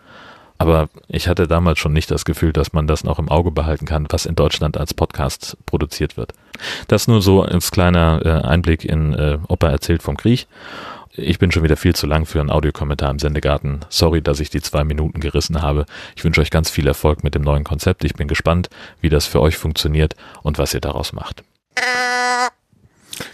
Aber 0.60 0.90
ich 1.08 1.30
hatte 1.30 1.48
damals 1.48 1.80
schon 1.80 1.94
nicht 1.94 2.12
das 2.12 2.26
Gefühl, 2.26 2.52
dass 2.52 2.74
man 2.74 2.86
das 2.86 3.06
noch 3.06 3.18
im 3.18 3.30
Auge 3.30 3.50
behalten 3.50 3.86
kann, 3.86 4.06
was 4.10 4.26
in 4.26 4.36
Deutschland 4.36 4.78
als 4.78 4.94
Podcast 4.94 5.58
produziert 5.66 6.18
wird. 6.18 6.34
Das 6.90 7.08
nur 7.08 7.22
so 7.22 7.42
als 7.42 7.72
kleiner 7.72 8.22
äh, 8.26 8.48
Einblick 8.48 8.84
in 8.84 9.14
äh, 9.14 9.40
Opa 9.48 9.70
erzählt 9.70 10.04
vom 10.04 10.18
Krieg. 10.18 10.48
Ich 11.14 11.40
bin 11.40 11.52
schon 11.52 11.64
wieder 11.64 11.78
viel 11.78 11.96
zu 11.96 12.08
lang 12.08 12.26
für 12.26 12.42
einen 12.42 12.52
Audiokommentar 12.52 13.10
im 13.10 13.20
Sendegarten. 13.20 13.80
Sorry, 13.88 14.22
dass 14.22 14.42
ich 14.42 14.50
die 14.50 14.62
zwei 14.62 14.84
Minuten 14.84 15.22
gerissen 15.22 15.62
habe. 15.62 15.86
Ich 16.16 16.26
wünsche 16.26 16.42
euch 16.42 16.52
ganz 16.52 16.70
viel 16.70 16.88
Erfolg 16.88 17.24
mit 17.24 17.36
dem 17.36 17.42
neuen 17.42 17.64
Konzept. 17.64 18.04
Ich 18.04 18.14
bin 18.14 18.28
gespannt, 18.28 18.70
wie 19.00 19.10
das 19.10 19.26
für 19.26 19.42
euch 19.42 19.58
funktioniert 19.58 20.16
und 20.44 20.58
was 20.58 20.74
ihr 20.74 20.82
daraus 20.82 21.14
macht. 21.14 21.44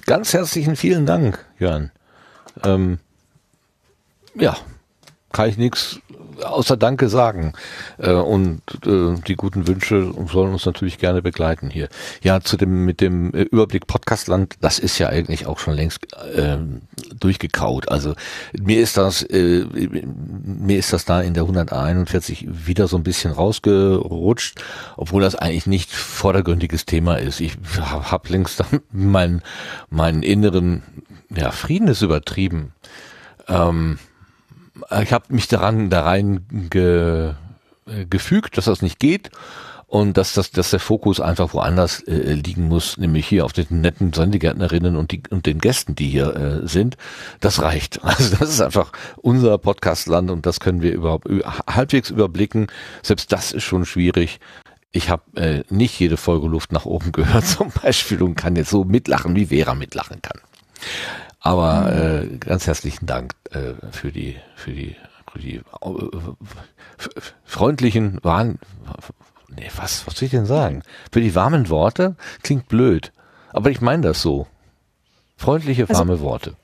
Ganz 0.05 0.33
herzlichen 0.33 0.75
vielen 0.75 1.07
Dank, 1.07 1.43
Jörn. 1.57 1.91
Ähm, 2.63 2.99
ja, 4.35 4.55
kann 5.31 5.49
ich 5.49 5.57
nichts 5.57 5.99
außer 6.43 6.77
Danke 6.77 7.09
sagen. 7.09 7.53
Äh, 7.97 8.11
und 8.11 8.61
äh, 8.85 9.15
die 9.27 9.35
guten 9.35 9.67
Wünsche 9.67 10.13
sollen 10.31 10.53
uns 10.53 10.65
natürlich 10.65 10.97
gerne 10.97 11.21
begleiten 11.21 11.69
hier. 11.69 11.89
Ja, 12.21 12.41
zu 12.41 12.57
dem 12.57 12.85
mit 12.85 13.01
dem 13.01 13.33
äh, 13.33 13.43
Überblick 13.43 13.87
Podcastland, 13.87 14.55
das 14.61 14.79
ist 14.79 14.97
ja 14.97 15.09
eigentlich 15.09 15.47
auch 15.47 15.59
schon 15.59 15.75
längst 15.75 16.05
äh, 16.35 16.57
durchgekaut. 17.19 17.89
Also 17.89 18.13
mir 18.59 18.79
ist 18.79 18.97
das 18.97 19.23
äh, 19.23 19.65
mir 19.65 20.77
ist 20.77 20.93
das 20.93 21.05
da 21.05 21.21
in 21.21 21.33
der 21.33 21.43
141 21.43 22.47
wieder 22.49 22.87
so 22.87 22.97
ein 22.97 23.03
bisschen 23.03 23.31
rausgerutscht, 23.31 24.61
obwohl 24.97 25.21
das 25.21 25.35
eigentlich 25.35 25.67
nicht 25.67 25.91
vordergründiges 25.91 26.85
Thema 26.85 27.15
ist. 27.15 27.39
Ich 27.39 27.57
habe 27.79 28.11
hab 28.11 28.29
längst 28.29 28.63
meinen 28.91 29.41
meinen 29.89 30.23
inneren 30.23 30.83
ja, 31.35 31.51
Frieden 31.51 31.87
ist 31.87 32.01
übertrieben. 32.01 32.73
Ähm, 33.47 33.99
ich 35.01 35.13
habe 35.13 35.25
mich 35.29 35.47
daran 35.47 35.89
da 35.89 36.01
rein 36.01 36.45
ge, 36.69 37.33
äh, 37.87 38.05
gefügt, 38.05 38.57
dass 38.57 38.65
das 38.65 38.81
nicht 38.81 38.99
geht 38.99 39.31
und 39.87 40.17
dass, 40.17 40.33
das, 40.33 40.51
dass 40.51 40.71
der 40.71 40.79
Fokus 40.79 41.19
einfach 41.19 41.53
woanders 41.53 42.01
äh, 42.01 42.33
liegen 42.33 42.67
muss, 42.67 42.97
nämlich 42.97 43.27
hier 43.27 43.45
auf 43.45 43.53
den 43.53 43.81
netten 43.81 44.13
Sendegärtnerinnen 44.13 44.95
und, 44.95 45.11
die, 45.11 45.23
und 45.29 45.45
den 45.45 45.59
Gästen, 45.59 45.95
die 45.95 46.09
hier 46.09 46.35
äh, 46.35 46.67
sind. 46.67 46.97
Das 47.39 47.61
reicht. 47.61 47.99
Also 48.03 48.35
das 48.37 48.49
ist 48.49 48.61
einfach 48.61 48.91
unser 49.17 49.57
Podcastland 49.57 50.31
und 50.31 50.45
das 50.45 50.59
können 50.59 50.81
wir 50.81 50.93
überhaupt 50.93 51.27
halbwegs 51.67 52.09
überblicken. 52.09 52.67
Selbst 53.03 53.31
das 53.31 53.51
ist 53.51 53.63
schon 53.63 53.85
schwierig. 53.85 54.39
Ich 54.91 55.09
habe 55.09 55.23
äh, 55.35 55.63
nicht 55.69 55.99
jede 55.99 56.17
Folge 56.17 56.47
Luft 56.47 56.71
nach 56.71 56.85
oben 56.85 57.11
gehört 57.13 57.45
zum 57.45 57.71
Beispiel 57.71 58.21
und 58.21 58.35
kann 58.35 58.55
jetzt 58.55 58.69
so 58.69 58.83
mitlachen, 58.83 59.35
wie 59.35 59.47
Vera 59.47 59.75
mitlachen 59.75 60.21
kann. 60.21 60.39
Aber 61.45 61.95
äh, 61.95 62.37
ganz 62.37 62.65
herzlichen 62.65 63.05
Dank 63.05 63.33
äh, 63.51 63.73
für 63.91 64.11
die 64.11 64.35
für 64.55 64.71
die 64.71 64.95
für 65.31 65.37
die 65.37 65.57
äh, 65.57 65.61
freundlichen 67.43 68.17
waren 68.23 68.57
nee, 69.55 69.69
was 69.75 70.07
was 70.07 70.15
soll 70.15 70.25
ich 70.25 70.31
denn 70.31 70.47
sagen? 70.47 70.81
Für 71.11 71.21
die 71.21 71.35
warmen 71.35 71.69
Worte 71.69 72.15
klingt 72.41 72.67
blöd, 72.67 73.11
aber 73.51 73.69
ich 73.69 73.79
meine 73.79 74.01
das 74.07 74.23
so. 74.23 74.47
Freundliche 75.37 75.87
warme 75.87 76.13
also, 76.13 76.23
Worte. 76.23 76.55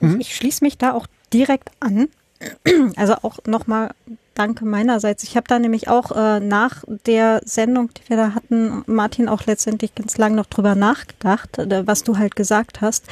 Mhm. 0.00 0.18
Ich 0.18 0.34
schließe 0.34 0.64
mich 0.64 0.78
da 0.78 0.94
auch 0.94 1.06
direkt 1.32 1.70
an. 1.78 2.08
Also 2.96 3.14
auch 3.22 3.38
nochmal 3.46 3.92
Danke 4.34 4.64
meinerseits. 4.64 5.22
Ich 5.22 5.36
habe 5.36 5.46
da 5.48 5.60
nämlich 5.60 5.88
auch 5.88 6.10
äh, 6.10 6.40
nach 6.40 6.82
der 7.06 7.40
Sendung, 7.44 7.90
die 7.94 8.08
wir 8.08 8.16
da 8.16 8.34
hatten, 8.34 8.82
Martin 8.86 9.28
auch 9.28 9.46
letztendlich 9.46 9.94
ganz 9.94 10.16
lang 10.18 10.34
noch 10.34 10.46
drüber 10.46 10.74
nachgedacht, 10.74 11.58
äh, 11.58 11.86
was 11.86 12.02
du 12.02 12.18
halt 12.18 12.34
gesagt 12.34 12.80
hast. 12.80 13.04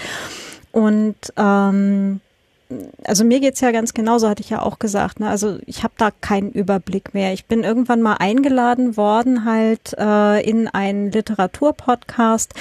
Und 0.76 1.16
ähm, 1.38 2.21
also 3.04 3.25
mir 3.25 3.40
geht's 3.40 3.62
ja 3.62 3.71
ganz 3.71 3.95
genauso, 3.95 4.28
hatte 4.28 4.42
ich 4.42 4.50
ja 4.50 4.61
auch 4.61 4.78
gesagt. 4.78 5.21
Ne? 5.21 5.30
Also 5.30 5.59
ich 5.64 5.83
habe 5.85 5.95
da 5.97 6.11
keinen 6.11 6.52
Überblick 6.52 7.14
mehr. 7.14 7.33
Ich 7.33 7.47
bin 7.47 7.64
irgendwann 7.64 8.02
mal 8.02 8.16
eingeladen 8.18 8.99
worden 8.99 9.47
halt 9.47 9.95
äh, 9.97 10.42
in 10.47 10.68
einen 10.68 11.11
Literaturpodcast 11.12 12.52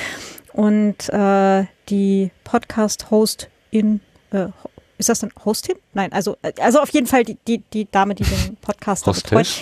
und 0.54 1.10
äh, 1.10 1.66
die 1.90 2.32
Podcast-Host 2.46 3.50
in 3.72 4.00
äh, 4.32 4.48
ist 4.98 5.10
das 5.10 5.20
denn 5.20 5.32
Hostin? 5.44 5.76
Nein, 5.94 6.14
also 6.14 6.38
also 6.62 6.80
auf 6.80 6.92
jeden 6.92 7.08
Fall 7.08 7.26
die 7.26 7.38
die 7.50 7.58
die 7.74 7.92
Dame, 7.92 8.16
die 8.16 8.24
den 8.24 8.56
Podcast 8.62 9.04
betreut. 9.04 9.62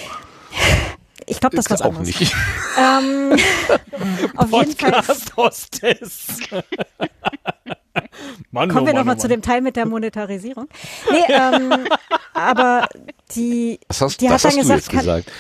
Ich 1.26 1.40
glaube, 1.40 1.56
das 1.56 1.72
war 1.72 1.82
auch 1.82 1.86
anderes. 1.86 2.20
nicht. 2.20 2.36
Ähm, 2.78 3.32
auf 4.36 4.52
jeden 4.52 4.78
Fall. 4.78 4.92
Podcast-Hostess. 4.92 6.38
Mann, 8.54 8.70
Kommen 8.70 8.84
oh, 8.84 8.86
wir 8.86 8.94
nochmal 8.94 9.16
oh, 9.16 9.20
zu 9.20 9.28
dem 9.28 9.42
Teil 9.42 9.62
mit 9.62 9.76
der 9.76 9.88
Monetarisierung. 9.88 10.68
Nee, 11.12 11.24
ähm, 11.28 11.74
aber 12.36 12.88
die, 13.36 13.80
das 13.88 14.02
hast, 14.02 14.22
die 14.22 14.28
das 14.28 14.46
hat 14.46 14.52
dann 14.52 14.60
gesagt, 14.60 14.90
kann, 14.90 15.00
gesagt, 15.00 15.32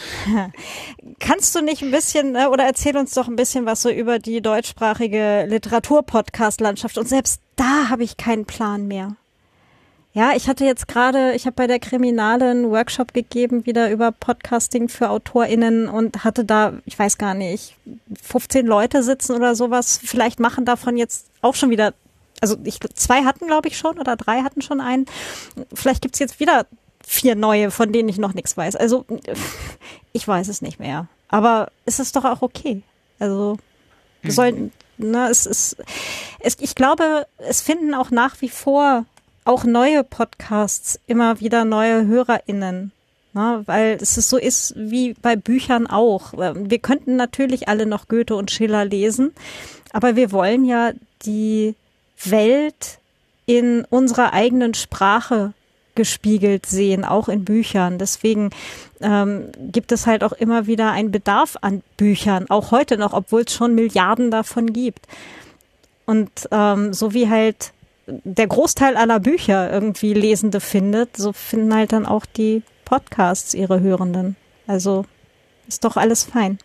kannst 1.20 1.56
du 1.56 1.62
nicht 1.62 1.84
ein 1.84 1.92
bisschen 1.92 2.36
äh, 2.36 2.48
oder 2.48 2.64
erzähl 2.66 2.98
uns 2.98 3.14
doch 3.14 3.28
ein 3.28 3.36
bisschen 3.36 3.68
was 3.68 3.84
so 3.84 3.92
über 3.92 4.18
die 4.18 4.42
deutschsprachige 4.42 5.46
Literatur-Podcast-Landschaft 5.48 6.98
und 6.98 7.08
selbst 7.08 7.40
da 7.56 7.90
habe 7.90 8.04
ich 8.04 8.18
keinen 8.18 8.46
Plan 8.46 8.88
mehr. 8.88 9.16
Ja, 10.14 10.34
ich 10.36 10.48
hatte 10.48 10.66
jetzt 10.66 10.88
gerade, 10.88 11.34
ich 11.34 11.46
habe 11.46 11.56
bei 11.56 11.68
der 11.68 11.80
Kriminale 11.80 12.50
einen 12.50 12.72
Workshop 12.72 13.14
gegeben, 13.14 13.68
wieder 13.68 13.92
über 13.92 14.12
Podcasting 14.12 14.90
für 14.90 15.10
AutorInnen 15.10 15.88
und 15.88 16.24
hatte 16.24 16.46
da, 16.46 16.74
ich 16.86 16.98
weiß 16.98 17.20
gar 17.20 17.36
nicht, 17.36 17.76
15 18.24 18.66
Leute 18.66 19.04
sitzen 19.04 19.36
oder 19.36 19.54
sowas. 19.56 20.00
Vielleicht 20.04 20.40
machen 20.40 20.66
davon 20.66 20.98
jetzt 20.98 21.28
auch 21.42 21.56
schon 21.56 21.70
wieder 21.72 21.94
also 22.44 22.58
ich, 22.66 22.78
zwei 22.94 23.24
hatten, 23.24 23.48
glaube 23.48 23.70
ich, 23.70 23.78
schon 23.78 23.98
oder 23.98 24.18
drei 24.18 24.42
hatten 24.42 24.62
schon 24.62 24.82
einen. 24.82 25.06
Vielleicht 25.74 26.02
gibt's 26.02 26.20
jetzt 26.20 26.42
wieder 26.42 26.66
vier 27.02 27.36
neue, 27.36 27.72
von 27.72 27.94
denen 27.94 28.10
ich 28.10 28.18
noch 28.18 28.34
nichts 28.34 28.58
weiß. 28.58 28.76
Also 28.76 29.06
ich 30.12 30.28
weiß 30.28 30.50
es 30.50 30.62
nicht 30.62 30.78
mehr. 30.78 31.08
Aber 31.30 31.72
es 31.86 32.00
ist 32.00 32.18
doch 32.18 32.26
auch 32.26 32.42
okay. 32.42 32.82
Also 33.18 33.58
wir 34.22 34.32
mhm. 34.32 34.36
sollten, 34.36 34.72
ne, 34.98 35.30
es 35.30 35.46
ist, 35.46 35.78
es, 36.40 36.58
ich 36.60 36.76
glaube, 36.76 37.28
es 37.38 37.62
finden 37.62 37.94
auch 37.94 38.12
nach 38.12 38.42
wie 38.42 38.50
vor 38.50 39.06
auch 39.46 39.64
neue 39.64 40.04
Podcasts 40.04 41.00
immer 41.08 41.40
wieder 41.40 41.64
neue 41.64 42.06
HörerInnen. 42.06 42.92
Ne, 43.32 43.64
weil 43.68 43.98
es 44.02 44.18
ist 44.18 44.30
so 44.30 44.38
ist 44.38 44.74
wie 44.76 45.14
bei 45.14 45.38
Büchern 45.38 45.88
auch. 45.88 46.34
Wir 46.34 46.80
könnten 46.80 47.16
natürlich 47.16 47.70
alle 47.70 47.86
noch 47.86 48.10
Goethe 48.10 48.36
und 48.36 48.52
Schiller 48.52 48.84
lesen, 48.84 49.34
aber 49.94 50.18
wir 50.18 50.34
wollen 50.34 50.66
ja 50.66 50.92
die 51.26 51.76
Welt 52.30 53.00
in 53.46 53.86
unserer 53.90 54.34
eigenen 54.34 54.74
Sprache 54.74 55.54
gespiegelt 55.96 56.66
sehen, 56.66 57.06
auch 57.06 57.30
in 57.30 57.46
Büchern. 57.46 57.98
Deswegen 57.98 58.50
ähm, 59.02 59.50
gibt 59.72 59.92
es 59.92 60.08
halt 60.08 60.24
auch 60.24 60.32
immer 60.32 60.66
wieder 60.66 60.92
einen 60.92 61.12
Bedarf 61.12 61.58
an 61.62 61.84
Büchern, 61.98 62.50
auch 62.50 62.72
heute 62.72 62.98
noch, 62.98 63.14
obwohl 63.14 63.42
es 63.42 63.54
schon 63.54 63.76
Milliarden 63.76 64.32
davon 64.32 64.74
gibt. 64.74 65.08
Und 66.06 66.32
ähm, 66.52 66.94
so 66.94 67.14
wie 67.14 67.30
halt 67.30 67.74
der 68.08 68.48
Großteil 68.48 68.98
aller 68.98 69.20
Bücher 69.20 69.72
irgendwie 69.72 70.14
Lesende 70.14 70.60
findet, 70.60 71.16
so 71.16 71.32
finden 71.32 71.74
halt 71.74 71.94
dann 71.94 72.06
auch 72.06 72.26
die 72.26 72.64
Podcasts 72.86 73.54
ihre 73.54 73.80
Hörenden. 73.80 74.36
Also 74.68 75.06
ist 75.68 75.86
doch 75.86 75.96
alles 75.96 76.24
fein. 76.24 76.58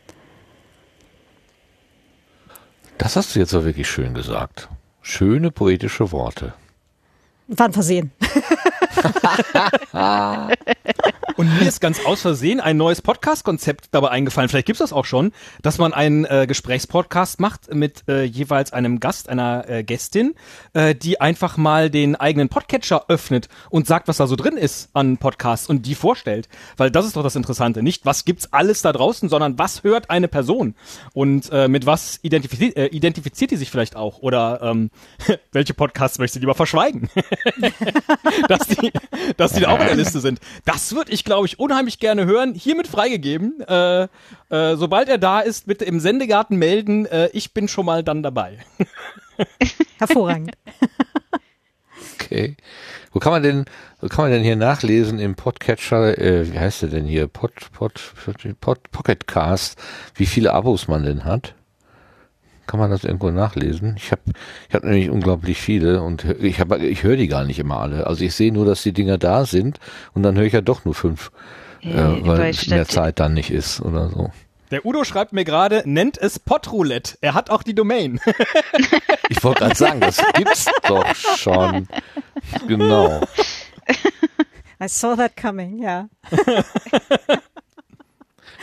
Das 2.97 3.15
hast 3.15 3.35
du 3.35 3.39
jetzt 3.39 3.51
so 3.51 3.65
wirklich 3.65 3.89
schön 3.89 4.15
gesagt. 4.15 4.69
Schöne 5.11 5.51
poetische 5.51 6.13
Worte. 6.13 6.53
War 7.47 7.69
ein 7.69 7.73
Versehen. 7.73 8.13
Und 11.37 11.57
mir 11.57 11.69
ist 11.69 11.81
ganz 11.81 12.05
aus 12.05 12.23
Versehen 12.23 12.61
ein 12.61 12.77
neues 12.77 13.01
Podcast-Konzept 13.01 13.89
dabei 13.93 14.11
eingefallen. 14.11 14.49
Vielleicht 14.49 14.67
gibt's 14.67 14.81
das 14.81 14.93
auch 14.93 15.05
schon, 15.05 15.33
dass 15.63 15.79
man 15.79 15.95
einen 15.95 16.25
äh, 16.25 16.47
Gesprächspodcast 16.49 17.39
macht 17.39 17.73
mit 17.73 18.03
äh, 18.09 18.25
jeweils 18.25 18.73
einem 18.73 18.99
Gast, 18.99 19.29
einer 19.29 19.69
äh, 19.69 19.85
Gästin, 19.85 20.35
äh, 20.73 20.97
die 20.97 21.21
einfach 21.21 21.57
mal 21.57 21.91
den 21.91 22.17
eigenen 22.17 22.49
Podcatcher 22.49 23.05
öffnet 23.07 23.49
und 23.71 23.87
sagt, 23.87 24.09
was 24.09 24.17
da 24.17 24.27
so 24.27 24.35
drin 24.35 24.57
ist 24.57 24.91
an 24.95 25.19
Podcasts 25.19 25.69
und 25.69 25.87
die 25.87 25.95
vorstellt. 25.95 26.49
Weil 26.77 26.91
das 26.91 27.07
ist 27.07 27.15
doch 27.15 27.23
das 27.23 27.37
Interessante. 27.37 27.85
Nicht, 27.85 28.05
was 28.05 28.25
gibt's 28.25 28.53
alles 28.53 28.83
da 28.83 28.93
draußen, 28.93 29.29
sondern 29.29 29.59
was 29.59 29.85
hört 29.85 30.11
eine 30.11 30.27
Person 30.27 30.75
und 31.13 31.51
äh, 31.53 31.69
mit 31.69 31.87
was 31.87 32.19
identifiziert, 32.23 32.77
äh, 32.77 32.87
identifiziert 32.87 33.53
die 33.53 33.57
sich 33.57 33.71
vielleicht 33.71 33.95
auch 33.95 34.19
oder 34.23 34.61
ähm, 34.63 34.91
welche 35.53 35.75
Podcasts 35.75 36.19
möchte 36.19 36.35
sie 36.35 36.41
lieber 36.41 36.55
verschweigen. 36.55 37.09
dass 38.49 38.67
die, 38.67 38.93
dass 39.37 39.53
die 39.53 39.61
da 39.61 39.71
auch 39.71 39.81
in 39.81 39.87
der 39.87 39.97
Liste 39.97 40.21
sind. 40.21 40.39
Das 40.65 40.95
würde 40.95 41.13
ich, 41.13 41.25
glaube 41.25 41.47
ich, 41.47 41.49
ich 41.49 41.59
unheimlich 41.59 41.99
gerne 41.99 42.27
hören. 42.27 42.55
Hiermit 42.55 42.87
freigegeben. 42.87 43.61
Äh, 43.67 44.09
äh, 44.51 44.77
sobald 44.77 45.09
er 45.09 45.19
da 45.19 45.41
ist, 45.41 45.67
bitte 45.67 45.85
im 45.85 46.01
Sendegarten 46.01 46.57
melden. 46.57 47.07
Äh, 47.07 47.31
ich 47.33 47.55
bin 47.55 47.69
schon 47.69 47.87
mal 47.87 48.03
dann 48.03 48.23
dabei. 48.23 48.59
Hervorragend. 49.99 50.53
Okay. 52.15 52.57
Wo 53.13 53.21
kann 53.21 53.33
man 53.33 53.43
denn, 53.43 53.65
wo 54.01 54.09
kann 54.09 54.27
man 54.27 54.33
denn 54.33 54.43
hier 54.43 54.57
nachlesen 54.57 55.19
im 55.19 55.35
Podcatcher, 55.35 56.19
äh, 56.19 56.53
wie 56.53 56.59
heißt 56.59 56.83
der 56.83 56.91
denn 56.91 57.07
hier? 57.07 57.27
Pod, 57.27 57.53
Pod, 57.73 58.13
Pod, 58.61 58.91
Pocketcast, 58.91 59.79
wie 60.15 60.27
viele 60.27 60.53
Abos 60.53 60.89
man 60.89 61.05
denn 61.05 61.25
hat? 61.25 61.55
Kann 62.69 62.79
man 62.79 62.91
das 62.91 63.03
irgendwo 63.03 63.31
nachlesen? 63.31 63.95
Ich 63.97 64.13
habe 64.13 64.21
ich 64.69 64.75
hab 64.75 64.85
nämlich 64.85 65.09
unglaublich 65.09 65.59
viele 65.59 66.03
und 66.03 66.25
ich 66.25 66.61
habe 66.61 66.79
ich 66.79 67.03
höre 67.03 67.17
die 67.17 67.27
gar 67.27 67.45
nicht 67.45 67.59
immer 67.59 67.81
alle. 67.81 68.07
Also 68.07 68.23
ich 68.25 68.35
sehe 68.35 68.53
nur, 68.53 68.67
dass 68.67 68.83
die 68.83 68.93
Dinger 68.93 69.17
da 69.17 69.47
sind 69.47 69.81
und 70.13 70.23
dann 70.23 70.37
höre 70.37 70.45
ich 70.45 70.53
ja 70.53 70.61
doch 70.61 70.85
nur 70.85 70.95
fünf, 70.95 71.33
Äh, 71.83 71.89
äh, 71.89 72.27
weil 72.27 72.55
mehr 72.69 72.87
Zeit 72.87 73.21
dann 73.21 73.33
nicht 73.33 73.51
ist 73.51 73.81
oder 73.81 74.11
so. 74.11 74.31
Der 74.71 74.85
Udo 74.85 75.05
schreibt 75.05 75.33
mir 75.33 75.45
gerade, 75.47 75.83
nennt 75.87 76.19
es 76.19 76.39
Podroulette. 76.39 77.17
Er 77.23 77.33
hat 77.33 77.49
auch 77.49 77.63
die 77.63 77.75
Domain. 77.75 78.21
Ich 79.31 79.45
wollte 79.45 79.61
gerade 79.61 79.75
sagen, 79.75 80.01
das 80.01 80.23
gibt's 80.35 80.67
doch 80.87 81.15
schon. 81.15 81.87
Genau. 82.67 83.21
I 84.83 84.89
saw 84.89 85.15
that 85.17 85.37
coming, 85.37 85.83
ja. 85.83 86.09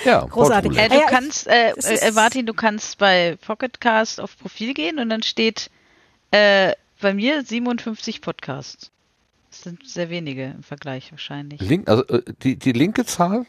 Ja, 0.06 0.26
Großartig. 0.26 0.78
Äh, 0.78 0.90
du 0.90 0.96
ja, 0.96 1.08
kannst, 1.08 1.48
äh, 1.48 1.72
äh, 1.72 2.12
Martin, 2.12 2.46
du 2.46 2.54
kannst 2.54 2.98
bei 2.98 3.38
Pocketcast 3.46 4.22
auf 4.22 4.38
Profil 4.38 4.74
gehen 4.74 5.00
und 5.00 5.10
dann 5.10 5.24
steht 5.24 5.70
äh, 6.32 6.74
bei 7.02 7.14
mir 7.14 7.44
57 7.44 8.22
Podcasts. 8.22 8.92
Das 9.50 9.62
sind 9.62 9.88
sehr 9.88 10.10
wenige 10.10 10.46
im 10.46 10.64
Vergleich 10.64 11.12
wahrscheinlich. 11.12 11.62
Link, 11.62 11.90
also 11.90 12.06
äh, 12.08 12.24
die, 12.44 12.58
die 12.58 12.72
linke 12.72 13.06
Zahl? 13.06 13.46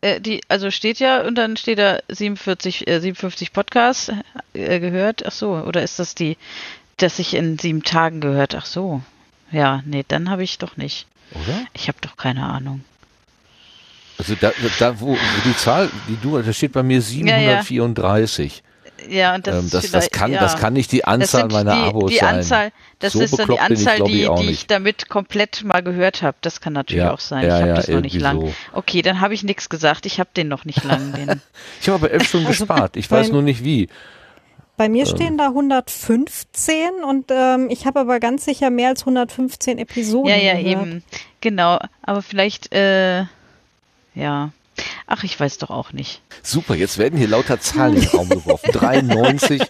Äh, 0.00 0.20
die, 0.20 0.42
also 0.48 0.70
steht 0.70 0.98
ja 0.98 1.22
und 1.22 1.36
dann 1.36 1.56
steht 1.56 1.78
da 1.78 1.98
47, 2.08 2.86
äh, 2.86 3.00
57 3.00 3.52
Podcasts 3.52 4.12
äh, 4.52 4.80
gehört. 4.80 5.24
Ach 5.26 5.32
so, 5.32 5.54
oder 5.54 5.82
ist 5.82 5.98
das 5.98 6.14
die, 6.14 6.36
dass 6.98 7.18
ich 7.18 7.34
in 7.34 7.58
sieben 7.58 7.82
Tagen 7.82 8.20
gehört? 8.20 8.54
Ach 8.54 8.66
so. 8.66 9.02
Ja, 9.50 9.82
nee, 9.86 10.04
dann 10.06 10.30
habe 10.30 10.42
ich 10.42 10.58
doch 10.58 10.76
nicht. 10.76 11.06
Oder? 11.32 11.64
Ich 11.72 11.88
habe 11.88 11.98
doch 12.00 12.16
keine 12.16 12.44
Ahnung. 12.44 12.84
Also 14.18 14.34
da, 14.40 14.52
da 14.78 15.00
wo, 15.00 15.16
die 15.44 15.56
Zahl, 15.56 15.90
die 16.08 16.16
du, 16.22 16.40
da 16.40 16.52
steht 16.52 16.72
bei 16.72 16.82
mir 16.82 17.00
734. 17.02 18.62
Ja, 19.08 19.34
und 19.34 19.46
das, 19.46 19.56
ähm, 19.58 19.64
ist 19.66 19.74
das, 19.74 19.90
das, 19.90 20.10
kann, 20.10 20.32
ja. 20.32 20.40
das 20.40 20.56
kann 20.56 20.72
nicht 20.72 20.90
die 20.92 21.04
Anzahl 21.04 21.48
meiner 21.48 21.74
die, 21.74 21.80
Abos 21.82 22.10
die 22.12 22.18
sein. 22.18 22.36
Anzahl, 22.36 22.72
das 23.00 23.12
So 23.12 23.20
ist 23.20 23.38
dann 23.38 23.48
die 23.48 23.54
ich, 23.54 23.60
Anzahl, 23.60 23.98
ich, 23.98 24.04
die, 24.06 24.28
auch 24.28 24.40
die 24.40 24.50
ich 24.50 24.66
damit 24.66 25.08
komplett 25.08 25.62
mal 25.64 25.82
gehört 25.82 26.22
habe. 26.22 26.36
Das 26.40 26.60
kann 26.60 26.72
natürlich 26.72 27.02
Ja, 27.04 27.12
auch 27.12 27.20
sein. 27.20 27.44
ja, 27.44 27.48
ich 27.56 27.60
habe 27.62 27.68
ja, 27.68 27.74
das 27.74 27.88
noch 27.88 28.00
nicht 28.00 28.20
lang. 28.20 28.40
so. 28.40 28.54
Okay, 28.72 29.02
dann 29.02 29.20
habe 29.20 29.34
ich 29.34 29.42
nichts 29.42 29.68
gesagt. 29.68 30.06
Ich 30.06 30.20
habe 30.20 30.30
den 30.34 30.48
noch 30.48 30.64
nicht 30.64 30.84
lang. 30.84 31.12
Den. 31.12 31.40
Ich 31.82 31.88
habe 31.88 31.96
aber 32.04 32.10
elf 32.12 32.26
Stunden 32.28 32.46
Also 32.46 32.64
gespart. 32.64 32.96
Ich 32.96 33.10
weiß 33.10 33.30
nur 33.30 33.42
nicht 33.42 33.62
wie. 33.64 33.88
Bei 34.76 34.86
Ähm. 34.86 34.92
mir 34.92 35.06
stehen 35.06 35.36
da 35.36 35.48
115 35.48 36.76
und 37.06 37.26
ähm, 37.30 37.68
ich 37.70 37.86
habe 37.86 38.00
aber 38.00 38.20
ganz 38.20 38.44
sicher 38.44 38.70
mehr 38.70 38.88
als 38.90 39.02
115 39.02 39.78
Episoden. 39.78 40.30
ja, 40.30 40.36
ja, 40.36 40.52
gehört. 40.54 40.66
eben. 40.66 41.04
Genau. 41.40 41.78
Aber 42.02 42.22
vielleicht, 42.22 42.72
äh, 42.72 43.24
ja. 44.14 44.50
Ach, 45.06 45.22
ich 45.24 45.38
weiß 45.38 45.58
doch 45.58 45.70
auch 45.70 45.92
nicht. 45.92 46.22
Super, 46.42 46.74
jetzt 46.74 46.98
werden 46.98 47.18
hier 47.18 47.28
lauter 47.28 47.60
Zahlen 47.60 47.94
in 47.96 48.00
den 48.02 48.08
Raum 48.10 48.28
geworfen. 48.28 48.70
93, 48.72 49.62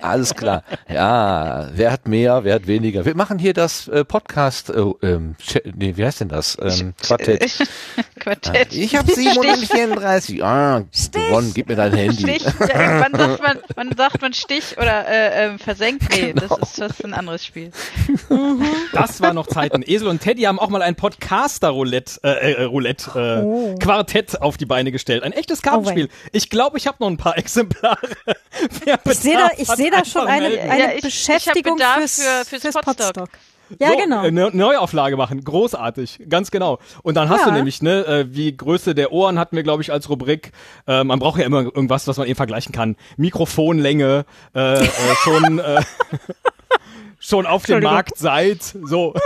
alles 0.00 0.34
klar. 0.34 0.64
Ja, 0.88 1.68
wer 1.74 1.92
hat 1.92 2.08
mehr, 2.08 2.44
wer 2.44 2.54
hat 2.56 2.66
weniger. 2.66 3.04
Wir 3.04 3.14
machen 3.14 3.38
hier 3.38 3.52
das 3.54 3.86
äh, 3.88 4.04
Podcast, 4.04 4.70
äh, 4.70 4.80
ähm, 5.02 5.36
nee, 5.76 5.96
wie 5.96 6.04
heißt 6.04 6.20
denn 6.20 6.28
das? 6.28 6.56
Ähm, 6.60 6.94
Quartett. 7.02 7.68
Quartett. 8.18 8.72
Ich 8.74 8.96
habe 8.96 9.12
734. 9.12 10.42
Ah, 10.44 10.84
gewonnen, 11.12 11.52
gib 11.54 11.68
mir 11.68 11.76
dein 11.76 11.92
Handy. 11.94 12.22
Stich. 12.22 12.44
Ja, 12.44 13.00
wann 13.00 13.14
sagt 13.14 13.42
man, 13.42 13.58
wann 13.76 13.96
sagt 13.96 14.22
man 14.22 14.32
Stich 14.32 14.76
oder 14.78 15.06
äh, 15.08 15.46
ähm, 15.46 15.58
versenkt? 15.58 16.04
Nee, 16.10 16.32
Genau. 16.32 16.56
das 16.56 16.70
ist 16.70 16.80
das 16.80 16.92
ist 16.92 17.04
ein 17.04 17.14
anderes 17.14 17.44
Spiel. 17.44 17.70
Das 18.92 19.20
war 19.20 19.32
noch 19.32 19.46
Zeiten. 19.46 19.82
Esel 19.86 20.08
und 20.08 20.20
Teddy 20.20 20.42
haben 20.42 20.58
auch 20.58 20.68
mal 20.68 20.82
ein 20.82 20.94
Podcaster-Roulette, 20.96 22.20
äh, 22.22 22.52
äh, 22.52 22.62
Roulette, 22.64 23.10
äh, 23.14 23.44
Oh. 23.44 23.74
Quartett 23.78 24.40
auf 24.48 24.56
die 24.56 24.66
Beine 24.66 24.90
gestellt. 24.92 25.22
Ein 25.22 25.32
echtes 25.32 25.62
Kartenspiel. 25.62 26.08
ich 26.32 26.50
glaube, 26.50 26.78
ich 26.78 26.86
habe 26.86 26.96
noch 27.00 27.08
ein 27.08 27.16
paar 27.16 27.38
Exemplare. 27.38 27.98
Wer 28.84 28.98
Ich 29.04 29.18
sehe 29.18 29.36
da, 29.36 29.50
ich 29.56 29.68
sehe 29.68 29.90
da 29.90 30.04
schon 30.04 30.26
eine, 30.26 30.46
eine 30.46 30.56
Ja, 30.78 30.88
ich- 30.90 30.96
ich 30.96 31.02
Beschäftigung 31.02 31.76
Bedarf 31.76 31.98
fürs, 31.98 32.22
für- 32.48 32.60
fürs 32.60 32.74
Podstock. 32.74 32.96
Podstock. 33.14 33.28
Ja, 33.78 33.90
so, 33.90 33.96
genau. 33.98 34.20
Eine 34.22 34.50
Neuauflage 34.50 35.18
machen, 35.18 35.44
großartig, 35.44 36.20
ganz 36.30 36.50
genau. 36.50 36.78
Und 37.02 37.16
dann 37.18 37.28
hast 37.28 37.40
Ja. 37.40 37.48
du 37.48 37.52
nämlich, 37.52 37.82
ne, 37.82 38.06
äh, 38.06 38.26
wie 38.30 38.56
Größe 38.56 38.94
der 38.94 39.12
Ohren 39.12 39.38
hatten 39.38 39.56
wir, 39.56 39.62
glaube 39.62 39.82
ich, 39.82 39.92
als 39.92 40.08
Rubrik. 40.08 40.52
Äh, 40.86 41.04
man 41.04 41.18
braucht 41.18 41.38
ja 41.38 41.44
immer 41.44 41.60
irgendwas, 41.60 42.08
was 42.08 42.16
man 42.16 42.26
eben 42.26 42.36
vergleichen 42.36 42.72
kann. 42.72 42.96
Mikrofonlänge, 43.18 44.24
äh, 44.54 44.82
äh, 44.84 44.88
schon, 45.22 45.58
äh, 45.58 45.82
schon 47.18 47.44
auf 47.44 47.64
dem. 47.66 47.82
Markt 47.82 48.16
seid, 48.16 48.62
so. 48.62 49.14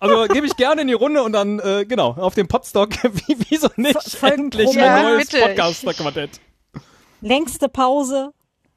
Also 0.00 0.26
gebe 0.28 0.46
ich 0.46 0.56
gerne 0.56 0.82
in 0.82 0.88
die 0.88 0.94
Runde 0.94 1.22
und 1.22 1.32
dann, 1.32 1.58
äh, 1.60 1.84
genau, 1.86 2.10
auf 2.12 2.34
dem 2.34 2.48
Podstock, 2.48 2.90
wie, 3.02 3.36
wieso 3.48 3.68
nicht, 3.76 4.16
Voll- 4.16 4.32
endlich 4.32 4.66
Promo. 4.66 4.80
ein 4.80 4.84
Ja, 4.86 5.02
neues 5.02 5.28
bitte. 5.28 5.42
Podcaster-Quartett. 5.46 6.40
Längste 7.20 7.68
Pause. 7.68 8.32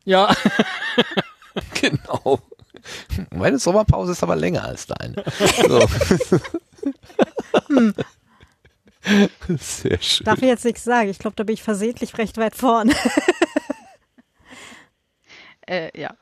Ja, 0.06 0.34
Genau. 1.82 2.40
Meine 3.30 3.60
Sommerpause 3.60 4.14
ist 4.14 4.24
aber 4.24 4.36
länger 4.36 4.64
als 4.64 4.88
deine. 4.88 5.24
So. 5.68 5.80
Sehr 9.58 10.02
schön. 10.02 10.26
Darf 10.26 10.38
ich 10.38 10.44
jetzt 10.48 10.66
nichts 10.66 10.84
sagen. 10.84 11.10
Ich 11.10 11.20
glaube, 11.20 11.36
da 11.36 11.44
bin 11.44 11.54
ich 11.54 11.64
versehentlich 11.64 12.18
recht 12.18 12.38
weit 12.38 12.56
vorne. 12.56 12.94
Äh, 15.68 16.00
ja. 16.00 16.14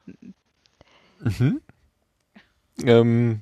Ähm, 2.86 3.42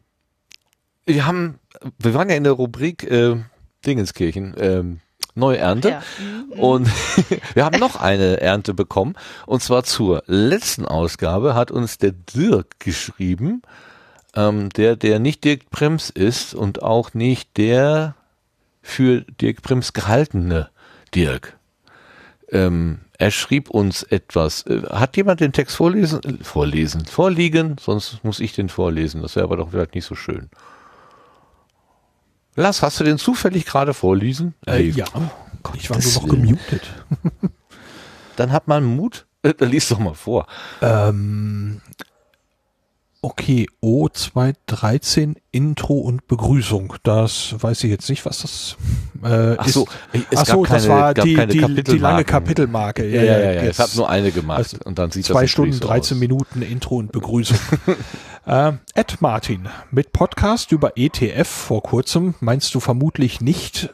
wir 1.08 1.26
haben, 1.26 1.60
wir 1.98 2.13
waren 2.13 2.30
ja 2.30 2.36
in 2.36 2.43
der 2.43 2.54
Rubrik 2.54 3.04
äh, 3.04 3.38
Dingenskirchen, 3.86 4.56
ähm, 4.60 5.00
neue 5.36 5.58
Ernte. 5.58 5.89
ja. 5.89 6.02
Und 6.58 6.89
wir 7.54 7.65
haben 7.65 7.80
noch 7.80 7.96
eine 7.96 8.41
Ernte 8.41 8.74
bekommen. 8.74 9.15
Und 9.46 9.63
zwar 9.63 9.84
zur 9.84 10.24
letzten 10.28 10.86
Ausgabe 10.86 11.56
hat 11.56 11.72
uns 11.72 11.98
der 11.98 12.12
Dirk 12.12 12.80
geschrieben, 12.80 13.62
ähm, 14.36 14.70
der, 14.70 14.96
der 14.96 15.20
nicht 15.20 15.43
Dirk 15.43 15.70
Prims 15.70 16.10
ist 16.10 16.54
und 16.54 16.82
auch 16.82 17.13
nicht 17.13 17.58
der 17.58 18.15
für 18.82 19.22
Dirk 19.22 19.62
Prims 19.62 19.93
gehaltene 19.93 20.70
Dirk. 21.15 21.58
Ähm, 22.50 23.00
er 23.17 23.32
schrieb 23.32 23.70
uns 23.70 24.04
etwas. 24.04 24.65
Äh, 24.65 24.84
hat 24.89 25.17
jemand 25.17 25.39
den 25.39 25.54
Text 25.54 25.76
vorlesen? 25.76 26.39
Vorlesen. 26.41 27.06
Vorliegen? 27.06 27.78
Sonst 27.80 28.24
muss 28.24 28.39
ich 28.39 28.54
den 28.54 28.70
vorlesen. 28.70 29.22
Das 29.22 29.36
wäre 29.36 29.46
aber 29.46 29.58
doch 29.58 29.72
vielleicht 29.72 29.96
nicht 29.96 30.06
so 30.06 30.15
schön. 30.15 30.50
Lass, 32.60 32.82
hast 32.82 33.00
du 33.00 33.04
den 33.04 33.20
zufällig 33.20 33.65
gerade 33.67 33.93
vorlesen? 33.93 34.56
Äh, 34.65 34.82
ja, 34.89 35.06
ich 35.76 35.91
war 35.91 36.00
nur 36.02 36.12
noch 36.13 36.28
gemutet. 36.28 36.82
Dann 38.36 38.52
hat 38.52 38.67
man 38.67 38.84
Mut. 38.84 39.28
Äh, 39.43 39.54
Dann 39.54 39.70
lies 39.70 39.88
doch 39.89 40.00
mal 40.00 40.15
vor. 40.15 40.48
Ähm, 40.82 41.82
okay, 43.28 43.68
O213 43.84 45.36
Intro 45.52 45.96
und 45.96 46.28
Begrüßung. 46.28 46.94
Das 47.04 47.56
weiß 47.60 47.84
ich 47.84 47.90
jetzt 47.90 48.10
nicht, 48.10 48.26
was 48.26 48.42
das 48.42 48.78
äh, 49.22 49.56
Ach 49.58 49.68
ist. 49.68 49.74
so, 49.74 49.86
es 50.32 50.40
Ach 50.40 50.46
so, 50.46 50.62
gab 50.62 50.72
das 50.72 50.84
keine- 50.88 50.96
war 50.96 51.13
die, 51.13 51.34
keine 51.34 51.52
die, 51.52 51.84
die 51.84 51.98
lange. 51.98 52.24
Kapitelmarke. 52.24 53.06
Ja, 53.06 53.24
ja, 53.24 53.38
ja. 53.40 53.52
ja. 53.52 53.60
Ich 53.60 53.68
jetzt. 53.68 53.80
habe 53.80 53.92
nur 53.96 54.10
eine 54.10 54.32
gemacht 54.32 54.60
Also 54.60 54.78
und 54.86 54.98
dann 54.98 55.12
sieht 55.12 55.26
Zwei 55.26 55.42
das 55.42 55.52
Stunden, 55.52 55.74
so 55.74 55.86
13 55.86 56.16
aus. 56.16 56.20
Minuten 56.22 56.62
Intro 56.62 56.96
und 56.96 57.12
Begrüßung. 57.12 57.58
ähm, 58.48 58.80
Ed 58.94 59.18
Martin, 59.20 59.68
mit 59.92 60.13
Podcast 60.13 60.72
über 60.72 60.94
ETF 60.96 61.48
vor 61.48 61.84
kurzem 61.84 62.36
meinst 62.40 62.74
du 62.76 62.80
vermutlich 62.80 63.42
nicht 63.42 63.94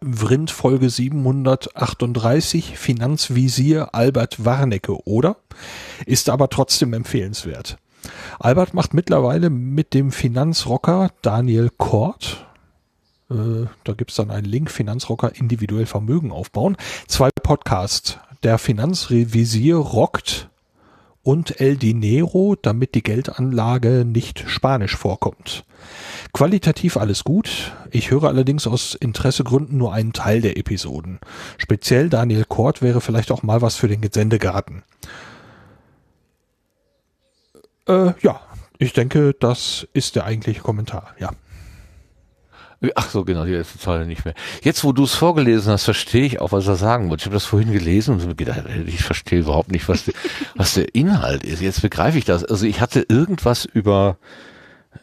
Vrind 0.00 0.50
Folge 0.50 0.88
738 0.88 2.78
Finanzvisier 2.78 3.94
Albert 3.94 4.44
Warnecke, 4.44 5.06
oder? 5.06 5.36
Ist 6.06 6.30
aber 6.30 6.48
trotzdem 6.48 6.92
empfehlenswert. 6.94 7.76
Albert 8.38 8.74
macht 8.74 8.94
mittlerweile 8.94 9.50
mit 9.50 9.94
dem 9.94 10.12
Finanzrocker 10.12 11.10
Daniel 11.22 11.70
Kort, 11.76 12.46
äh, 13.30 13.66
da 13.84 13.92
gibt's 13.92 14.16
dann 14.16 14.30
einen 14.30 14.46
Link, 14.46 14.70
Finanzrocker 14.70 15.34
individuell 15.34 15.86
Vermögen 15.86 16.30
aufbauen, 16.32 16.76
zwei 17.06 17.30
Podcasts. 17.42 18.18
Der 18.42 18.58
Finanzrevisier 18.58 19.76
rockt 19.76 20.50
und 21.22 21.60
El 21.60 21.78
Dinero, 21.78 22.56
damit 22.60 22.94
die 22.94 23.02
Geldanlage 23.02 24.04
nicht 24.04 24.44
spanisch 24.46 24.96
vorkommt. 24.96 25.64
Qualitativ 26.34 26.98
alles 26.98 27.24
gut. 27.24 27.72
Ich 27.90 28.10
höre 28.10 28.24
allerdings 28.24 28.66
aus 28.66 28.94
Interessegründen 28.94 29.78
nur 29.78 29.94
einen 29.94 30.12
Teil 30.12 30.42
der 30.42 30.58
Episoden. 30.58 31.18
Speziell 31.56 32.10
Daniel 32.10 32.44
Kort 32.44 32.82
wäre 32.82 33.00
vielleicht 33.00 33.32
auch 33.32 33.42
mal 33.42 33.62
was 33.62 33.76
für 33.76 33.88
den 33.88 34.02
Gesendegarten. 34.02 34.82
Äh, 37.88 38.12
ja, 38.22 38.40
ich 38.78 38.92
denke, 38.92 39.34
das 39.38 39.86
ist 39.92 40.16
der 40.16 40.24
eigentliche 40.24 40.60
Kommentar. 40.60 41.14
Ja. 41.18 41.30
Ach 42.96 43.08
so, 43.08 43.24
genau, 43.24 43.46
die 43.46 43.52
letzte 43.52 43.78
Zeile 43.78 44.04
nicht 44.04 44.26
mehr. 44.26 44.34
Jetzt, 44.62 44.84
wo 44.84 44.92
du 44.92 45.04
es 45.04 45.14
vorgelesen 45.14 45.72
hast, 45.72 45.84
verstehe 45.84 46.24
ich 46.26 46.40
auch, 46.42 46.52
was 46.52 46.66
er 46.66 46.76
sagen 46.76 47.08
wollte. 47.08 47.22
Ich 47.22 47.26
habe 47.26 47.34
das 47.36 47.46
vorhin 47.46 47.72
gelesen 47.72 48.16
und 48.16 48.26
mir 48.26 48.34
gedacht, 48.34 48.64
ich 48.86 49.02
verstehe 49.02 49.38
überhaupt 49.40 49.72
nicht, 49.72 49.88
was, 49.88 50.04
der- 50.04 50.14
was 50.54 50.74
der 50.74 50.94
Inhalt 50.94 51.44
ist. 51.44 51.62
Jetzt 51.62 51.80
begreife 51.80 52.18
ich 52.18 52.26
das. 52.26 52.44
Also 52.44 52.66
ich 52.66 52.82
hatte 52.82 53.06
irgendwas 53.08 53.64
über 53.64 54.18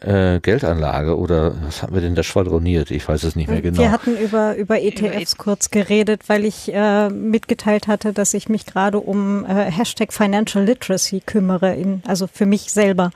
äh, 0.00 0.40
Geldanlage 0.40 1.16
oder 1.16 1.54
was 1.64 1.82
haben 1.82 1.94
wir 1.94 2.00
denn 2.00 2.14
da 2.14 2.22
schwadroniert? 2.22 2.90
Ich 2.90 3.06
weiß 3.06 3.22
es 3.24 3.36
nicht 3.36 3.48
mehr 3.48 3.60
genau. 3.60 3.78
Wir 3.78 3.92
hatten 3.92 4.16
über, 4.16 4.56
über 4.56 4.80
ETFs 4.80 5.36
kurz 5.36 5.70
geredet, 5.70 6.22
weil 6.28 6.44
ich 6.44 6.72
äh, 6.72 7.08
mitgeteilt 7.08 7.86
hatte, 7.86 8.12
dass 8.12 8.34
ich 8.34 8.48
mich 8.48 8.66
gerade 8.66 8.98
um 8.98 9.44
äh, 9.44 9.70
Hashtag 9.70 10.12
Financial 10.12 10.64
Literacy 10.64 11.20
kümmere, 11.20 11.74
in, 11.74 12.02
also 12.06 12.26
für 12.26 12.46
mich 12.46 12.72
selber. 12.72 13.10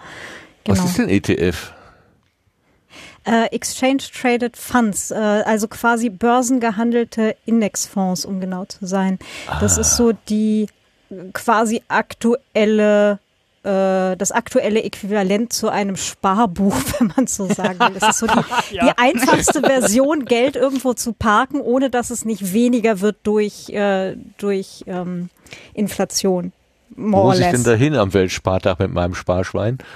Genau. 0.64 0.78
Was 0.78 0.84
ist 0.84 0.98
denn 0.98 1.08
E 1.08 1.16
ETF? 1.16 1.72
Äh, 3.24 3.46
Exchange 3.46 4.04
Traded 4.12 4.56
Funds, 4.56 5.10
äh, 5.10 5.14
also 5.14 5.66
quasi 5.66 6.10
börsengehandelte 6.10 7.34
Indexfonds, 7.44 8.24
um 8.24 8.40
genau 8.40 8.66
zu 8.66 8.86
sein. 8.86 9.18
Das 9.60 9.78
ist 9.78 9.96
so 9.96 10.12
die 10.28 10.68
quasi 11.32 11.82
aktuelle 11.88 13.18
äh, 13.66 14.16
das 14.16 14.30
aktuelle 14.30 14.82
Äquivalent 14.82 15.52
zu 15.52 15.68
einem 15.68 15.96
Sparbuch, 15.96 16.76
wenn 16.98 17.12
man 17.16 17.26
so 17.26 17.52
sagen 17.52 17.80
will. 17.80 17.98
Das 17.98 18.10
ist 18.10 18.18
so 18.20 18.26
die, 18.26 18.40
die 18.72 18.92
einfachste 18.96 19.60
Version, 19.60 20.24
Geld 20.24 20.56
irgendwo 20.56 20.94
zu 20.94 21.12
parken, 21.12 21.60
ohne 21.60 21.90
dass 21.90 22.10
es 22.10 22.24
nicht 22.24 22.52
weniger 22.52 23.00
wird 23.00 23.16
durch, 23.24 23.68
äh, 23.70 24.16
durch 24.38 24.84
ähm, 24.86 25.30
Inflation. 25.74 26.52
Wo 26.90 27.08
More 27.08 27.24
or 27.24 27.30
muss 27.30 27.40
ich 27.40 27.46
denn 27.46 27.64
dahin 27.64 27.94
am 27.96 28.14
Weltspartag 28.14 28.78
mit 28.78 28.92
meinem 28.92 29.14
Sparschwein? 29.14 29.78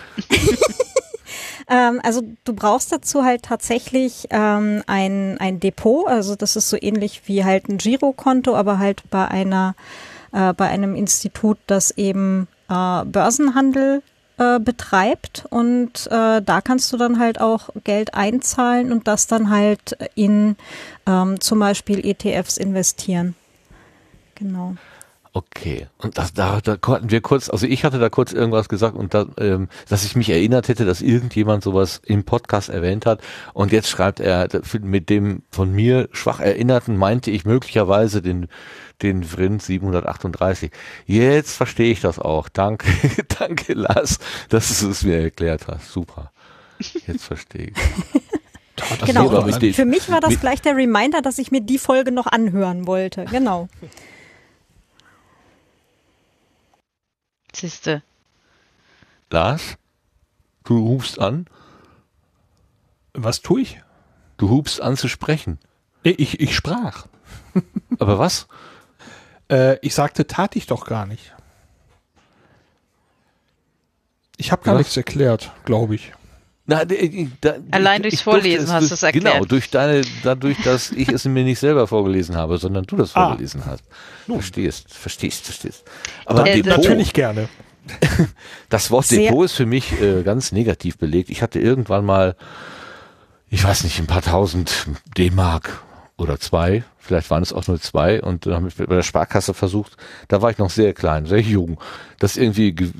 Ähm, 1.72 2.00
also 2.02 2.22
du 2.42 2.52
brauchst 2.52 2.90
dazu 2.90 3.22
halt 3.22 3.44
tatsächlich 3.44 4.26
ähm, 4.30 4.83
ein, 4.88 5.38
ein 5.38 5.61
Depot. 5.61 6.09
Also 6.09 6.35
das 6.35 6.56
ist 6.56 6.68
so 6.68 6.76
ähnlich 6.80 7.22
wie 7.26 7.44
halt 7.44 7.68
ein 7.68 7.78
Girokonto, 7.78 8.56
aber 8.56 8.80
halt 8.80 9.09
bei 9.09 9.28
einer 9.28 9.76
äh, 10.33 10.52
bei 10.52 10.68
einem 10.68 10.96
Institut, 10.96 11.59
das 11.68 11.92
eben 11.92 12.48
äh, 12.70 13.04
Börsenhandel 13.04 14.02
äh, 14.38 14.59
betreibt 14.59 15.44
und 15.50 16.06
äh, 16.06 16.40
da 16.40 16.61
kannst 16.62 16.90
du 16.92 16.96
dann 16.96 17.18
halt 17.18 17.40
auch 17.40 17.68
Geld 17.85 18.14
einzahlen 18.14 18.90
und 18.92 19.06
das 19.06 19.26
dann 19.26 19.50
halt 19.50 19.98
in 20.14 20.56
ähm, 21.06 21.40
zum 21.40 21.59
Beispiel 21.59 22.06
ETFs 22.06 22.56
investieren. 22.56 23.35
Genau. 24.37 24.76
Okay. 25.33 25.87
Und 25.98 26.18
das, 26.18 26.33
da, 26.33 26.61
da 26.61 26.76
konnten 26.76 27.11
wir 27.11 27.20
kurz, 27.20 27.48
also 27.50 27.66
ich 27.66 27.85
hatte 27.85 28.00
da 28.00 28.09
kurz 28.09 28.33
irgendwas 28.33 28.68
gesagt 28.68 28.96
und 28.96 29.14
da, 29.14 29.26
ähm, 29.38 29.68
dass 29.88 30.04
ich 30.04 30.16
mich 30.16 30.28
erinnert 30.28 30.66
hätte, 30.68 30.85
dass 30.85 31.02
irgendjemand 31.02 31.62
sowas 31.62 32.00
im 32.04 32.24
Podcast 32.24 32.68
erwähnt 32.68 33.06
hat. 33.06 33.20
Und 33.52 33.70
jetzt 33.70 33.88
schreibt 33.88 34.18
er, 34.18 34.48
mit 34.80 35.09
dem 35.09 35.42
von 35.50 35.72
mir 35.72 36.09
schwach 36.12 36.40
Erinnerten 36.40 36.96
meinte 36.96 37.30
ich 37.30 37.44
möglicherweise 37.44 38.22
den, 38.22 38.48
den 39.02 39.24
Vrind 39.24 39.62
738. 39.62 40.70
Jetzt 41.06 41.56
verstehe 41.56 41.92
ich 41.92 42.00
das 42.00 42.18
auch. 42.18 42.48
Danke, 42.48 42.88
danke 43.38 43.74
Lars, 43.74 44.18
dass 44.48 44.80
du 44.80 44.90
es 44.90 45.02
mir 45.04 45.20
erklärt 45.20 45.66
hast. 45.68 45.90
Super. 45.92 46.32
Jetzt 47.06 47.24
verstehe 47.24 47.72
ich. 47.74 47.76
genau. 49.06 49.26
aber 49.30 49.44
mit 49.46 49.60
den- 49.60 49.74
Für 49.74 49.84
mich 49.84 50.10
war 50.10 50.20
das 50.20 50.40
gleich 50.40 50.62
der 50.62 50.76
Reminder, 50.76 51.20
dass 51.22 51.38
ich 51.38 51.50
mir 51.50 51.60
die 51.60 51.78
Folge 51.78 52.12
noch 52.12 52.26
anhören 52.26 52.86
wollte. 52.86 53.24
Genau. 53.26 53.68
Siehste. 57.54 58.02
Lars, 59.30 59.76
du 60.64 60.78
hubst 60.88 61.18
an, 61.18 61.46
Was 63.12 63.42
tue 63.42 63.62
ich? 63.62 63.80
du 64.36 64.48
hubst 64.48 64.80
an 64.80 64.96
zu 64.96 65.08
sprechen. 65.08 65.58
Ich, 66.02 66.40
ich 66.40 66.54
sprach. 66.56 67.06
Aber 67.98 68.18
was? 68.18 68.46
Äh, 69.50 69.78
ich 69.82 69.94
sagte, 69.94 70.26
tat 70.26 70.56
ich 70.56 70.66
doch 70.66 70.86
gar 70.86 71.06
nicht. 71.06 71.32
Ich 74.36 74.52
habe 74.52 74.62
gar 74.62 74.74
Was? 74.74 74.80
nichts 74.80 74.96
erklärt, 74.96 75.50
glaube 75.64 75.96
ich. 75.96 76.12
Na, 76.66 76.84
d- 76.84 76.94
äh, 76.94 77.28
da, 77.40 77.54
Allein 77.72 78.02
durchs 78.02 78.20
Vorlesen 78.22 78.58
durfte 78.66 78.72
hast 78.74 78.80
durch- 78.82 78.90
du's 78.90 79.02
erklärt. 79.02 79.34
Genau, 79.34 79.44
durch 79.44 79.70
deine, 79.70 80.02
dadurch, 80.22 80.56
dass 80.62 80.92
ich 80.92 81.08
es 81.08 81.24
mir 81.24 81.42
nicht 81.44 81.58
selber 81.58 81.86
vorgelesen 81.86 82.36
habe, 82.36 82.58
sondern 82.58 82.84
du 82.84 82.96
das 82.96 83.14
Ah. 83.16 83.28
vorgelesen 83.28 83.66
hast. 83.66 83.82
Verstehst, 84.26 84.92
verstehst, 84.94 85.44
verstehst. 85.44 85.82
Aber 86.26 86.46
Äh, 86.46 86.62
Depot, 86.62 86.78
Natürlich 86.78 87.12
gerne. 87.12 87.48
das 88.68 88.90
Wort 88.90 89.06
Sehr- 89.06 89.30
Depot 89.30 89.44
ist 89.44 89.54
für 89.54 89.66
mich 89.66 90.00
äh, 90.00 90.22
ganz 90.22 90.52
negativ 90.52 90.96
belegt. 90.96 91.28
Ich 91.28 91.42
hatte 91.42 91.58
irgendwann 91.58 92.04
mal, 92.04 92.36
ich 93.48 93.64
weiß 93.64 93.82
nicht, 93.84 93.98
ein 93.98 94.06
paar 94.06 94.22
tausend 94.22 94.86
D-Mark 95.18 95.82
oder 96.20 96.38
zwei, 96.38 96.85
vielleicht 96.98 97.30
waren 97.30 97.42
es 97.42 97.52
auch 97.52 97.66
nur 97.66 97.80
zwei 97.80 98.22
und 98.22 98.46
dann 98.46 98.54
habe 98.54 98.68
ich 98.68 98.76
bei 98.76 98.85
der 98.87 99.02
Sparkasse 99.02 99.54
versucht, 99.54 99.96
da 100.28 100.42
war 100.42 100.50
ich 100.50 100.59
noch 100.59 100.70
sehr 100.70 100.92
klein, 100.92 101.26
sehr 101.26 101.40
jung, 101.40 101.80
das 102.18 102.37
irgendwie 102.37 102.72
ge- 102.72 102.90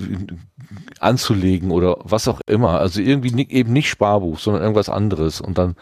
anzulegen 0.98 1.70
oder 1.70 1.96
was 2.02 2.28
auch 2.28 2.40
immer. 2.46 2.80
Also 2.80 3.00
irgendwie 3.00 3.30
ni- 3.33 3.48
eben 3.50 3.72
nicht 3.72 3.88
Sparbuch, 3.90 4.38
sondern 4.38 4.62
irgendwas 4.62 4.88
anderes 4.88 5.40
und 5.40 5.59
dann 5.59 5.76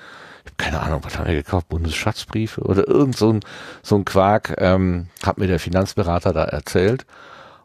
keine 0.57 0.81
Ahnung, 0.81 1.01
was 1.05 1.18
haben 1.18 1.29
wir 1.29 1.35
gekauft? 1.35 1.68
Bundesschatzbriefe 1.68 2.62
oder 2.62 2.88
irgend 2.88 3.16
so 3.16 3.33
ein, 3.33 3.40
so 3.83 3.96
ein 3.96 4.05
Quark, 4.05 4.55
ähm, 4.59 5.09
hat 5.22 5.38
mir 5.38 5.46
der 5.46 5.59
Finanzberater 5.61 6.33
da 6.33 6.44
erzählt. 6.44 7.05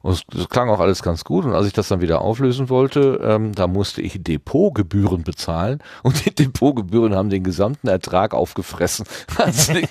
Und 0.03 0.21
es, 0.35 0.49
klang 0.49 0.69
auch 0.69 0.81
alles 0.81 1.01
ganz 1.01 1.23
gut. 1.23 1.45
Und 1.45 1.53
als 1.53 1.65
ich 1.65 1.71
das 1.71 1.87
dann 1.87 2.01
wieder 2.01 2.21
auflösen 2.21 2.67
wollte, 2.69 3.21
ähm, 3.23 3.53
da 3.55 3.67
musste 3.67 4.01
ich 4.01 4.21
Depotgebühren 4.21 5.23
bezahlen. 5.23 5.79
Und 6.03 6.25
die 6.25 6.35
Depotgebühren 6.35 7.15
haben 7.15 7.29
den 7.29 7.43
gesamten 7.43 7.87
Ertrag 7.87 8.33
aufgefressen. 8.33 9.05
Also 9.37 9.73
die, 9.73 9.87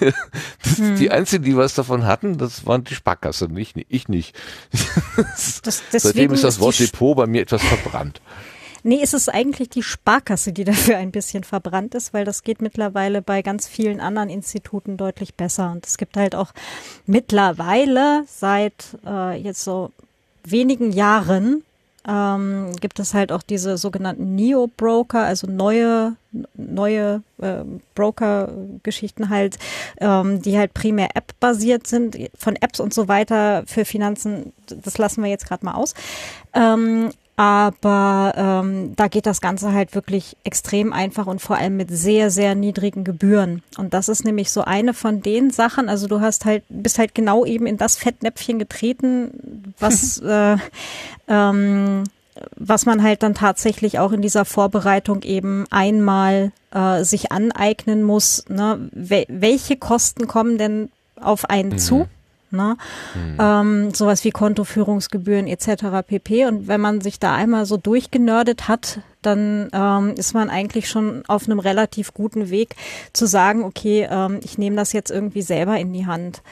das, 0.00 0.76
die 0.98 1.10
einzigen, 1.10 1.44
die 1.44 1.56
was 1.56 1.74
davon 1.74 2.06
hatten, 2.06 2.38
das 2.38 2.66
waren 2.66 2.84
die 2.84 2.94
Sparkasse, 2.94 3.46
nicht, 3.46 3.76
ich 3.88 4.08
nicht. 4.08 4.34
Das, 5.62 5.82
Seitdem 5.90 6.32
ist 6.32 6.44
das 6.44 6.60
Wort 6.60 6.78
Depot 6.78 7.16
bei 7.16 7.26
mir 7.26 7.42
etwas 7.42 7.62
verbrannt. 7.62 8.20
Nee, 8.86 9.00
es 9.02 9.14
ist 9.14 9.28
eigentlich 9.28 9.68
die 9.68 9.82
Sparkasse, 9.82 10.52
die 10.52 10.62
dafür 10.62 10.96
ein 10.96 11.10
bisschen 11.10 11.42
verbrannt 11.42 11.96
ist, 11.96 12.14
weil 12.14 12.24
das 12.24 12.44
geht 12.44 12.62
mittlerweile 12.62 13.20
bei 13.20 13.42
ganz 13.42 13.66
vielen 13.66 14.00
anderen 14.00 14.30
Instituten 14.30 14.96
deutlich 14.96 15.34
besser. 15.34 15.72
Und 15.72 15.84
es 15.84 15.98
gibt 15.98 16.16
halt 16.16 16.36
auch 16.36 16.52
mittlerweile 17.04 18.22
seit 18.28 18.96
äh, 19.04 19.36
jetzt 19.40 19.64
so 19.64 19.90
wenigen 20.44 20.92
Jahren 20.92 21.64
ähm, 22.06 22.70
gibt 22.80 23.00
es 23.00 23.12
halt 23.12 23.32
auch 23.32 23.42
diese 23.42 23.76
sogenannten 23.76 24.36
Neo-Broker, 24.36 25.24
also 25.24 25.48
neue 25.48 26.14
neue 26.54 27.22
äh, 27.38 27.64
Broker-Geschichten 27.96 29.30
halt, 29.30 29.58
ähm, 30.00 30.42
die 30.42 30.56
halt 30.56 30.74
primär 30.74 31.16
App-basiert 31.16 31.88
sind, 31.88 32.16
von 32.38 32.54
Apps 32.54 32.78
und 32.78 32.94
so 32.94 33.08
weiter 33.08 33.64
für 33.66 33.84
Finanzen, 33.84 34.52
das 34.68 34.98
lassen 34.98 35.24
wir 35.24 35.30
jetzt 35.30 35.48
gerade 35.48 35.64
mal 35.64 35.74
aus. 35.74 35.94
Ähm, 36.54 37.10
aber 37.36 38.32
ähm, 38.36 38.96
da 38.96 39.08
geht 39.08 39.26
das 39.26 39.42
Ganze 39.42 39.72
halt 39.72 39.94
wirklich 39.94 40.36
extrem 40.42 40.94
einfach 40.94 41.26
und 41.26 41.42
vor 41.42 41.56
allem 41.56 41.76
mit 41.76 41.90
sehr, 41.90 42.30
sehr 42.30 42.54
niedrigen 42.54 43.04
Gebühren. 43.04 43.62
Und 43.76 43.92
das 43.92 44.08
ist 44.08 44.24
nämlich 44.24 44.50
so 44.50 44.62
eine 44.62 44.94
von 44.94 45.20
den 45.20 45.50
Sachen, 45.50 45.90
also 45.90 46.06
du 46.06 46.20
hast 46.22 46.46
halt, 46.46 46.64
bist 46.70 46.98
halt 46.98 47.14
genau 47.14 47.44
eben 47.44 47.66
in 47.66 47.76
das 47.76 47.96
Fettnäpfchen 47.96 48.58
getreten, 48.58 49.74
was, 49.78 50.18
äh, 50.26 50.56
ähm, 51.28 52.04
was 52.56 52.86
man 52.86 53.02
halt 53.02 53.22
dann 53.22 53.34
tatsächlich 53.34 53.98
auch 53.98 54.12
in 54.12 54.22
dieser 54.22 54.46
Vorbereitung 54.46 55.22
eben 55.22 55.66
einmal 55.70 56.52
äh, 56.72 57.04
sich 57.04 57.32
aneignen 57.32 58.02
muss. 58.02 58.44
Ne? 58.48 58.88
Wel 58.92 59.26
welche 59.28 59.76
Kosten 59.76 60.26
kommen 60.26 60.56
denn 60.56 60.90
auf 61.20 61.50
einen 61.50 61.78
zu? 61.78 62.08
Ne? 62.50 62.76
Ähm, 63.38 63.92
sowas 63.92 64.24
wie 64.24 64.30
Kontoführungsgebühren 64.30 65.46
etc. 65.46 66.06
pp. 66.06 66.46
Und 66.46 66.68
wenn 66.68 66.80
man 66.80 67.00
sich 67.00 67.18
da 67.18 67.34
einmal 67.34 67.66
so 67.66 67.76
durchgenördet 67.76 68.68
hat, 68.68 69.00
dann 69.22 69.68
ähm, 69.72 70.14
ist 70.16 70.34
man 70.34 70.50
eigentlich 70.50 70.88
schon 70.88 71.24
auf 71.26 71.46
einem 71.46 71.58
relativ 71.58 72.14
guten 72.14 72.50
Weg 72.50 72.76
zu 73.12 73.26
sagen, 73.26 73.64
okay, 73.64 74.06
ähm, 74.08 74.40
ich 74.44 74.58
nehme 74.58 74.76
das 74.76 74.92
jetzt 74.92 75.10
irgendwie 75.10 75.42
selber 75.42 75.76
in 75.78 75.92
die 75.92 76.06
Hand. 76.06 76.42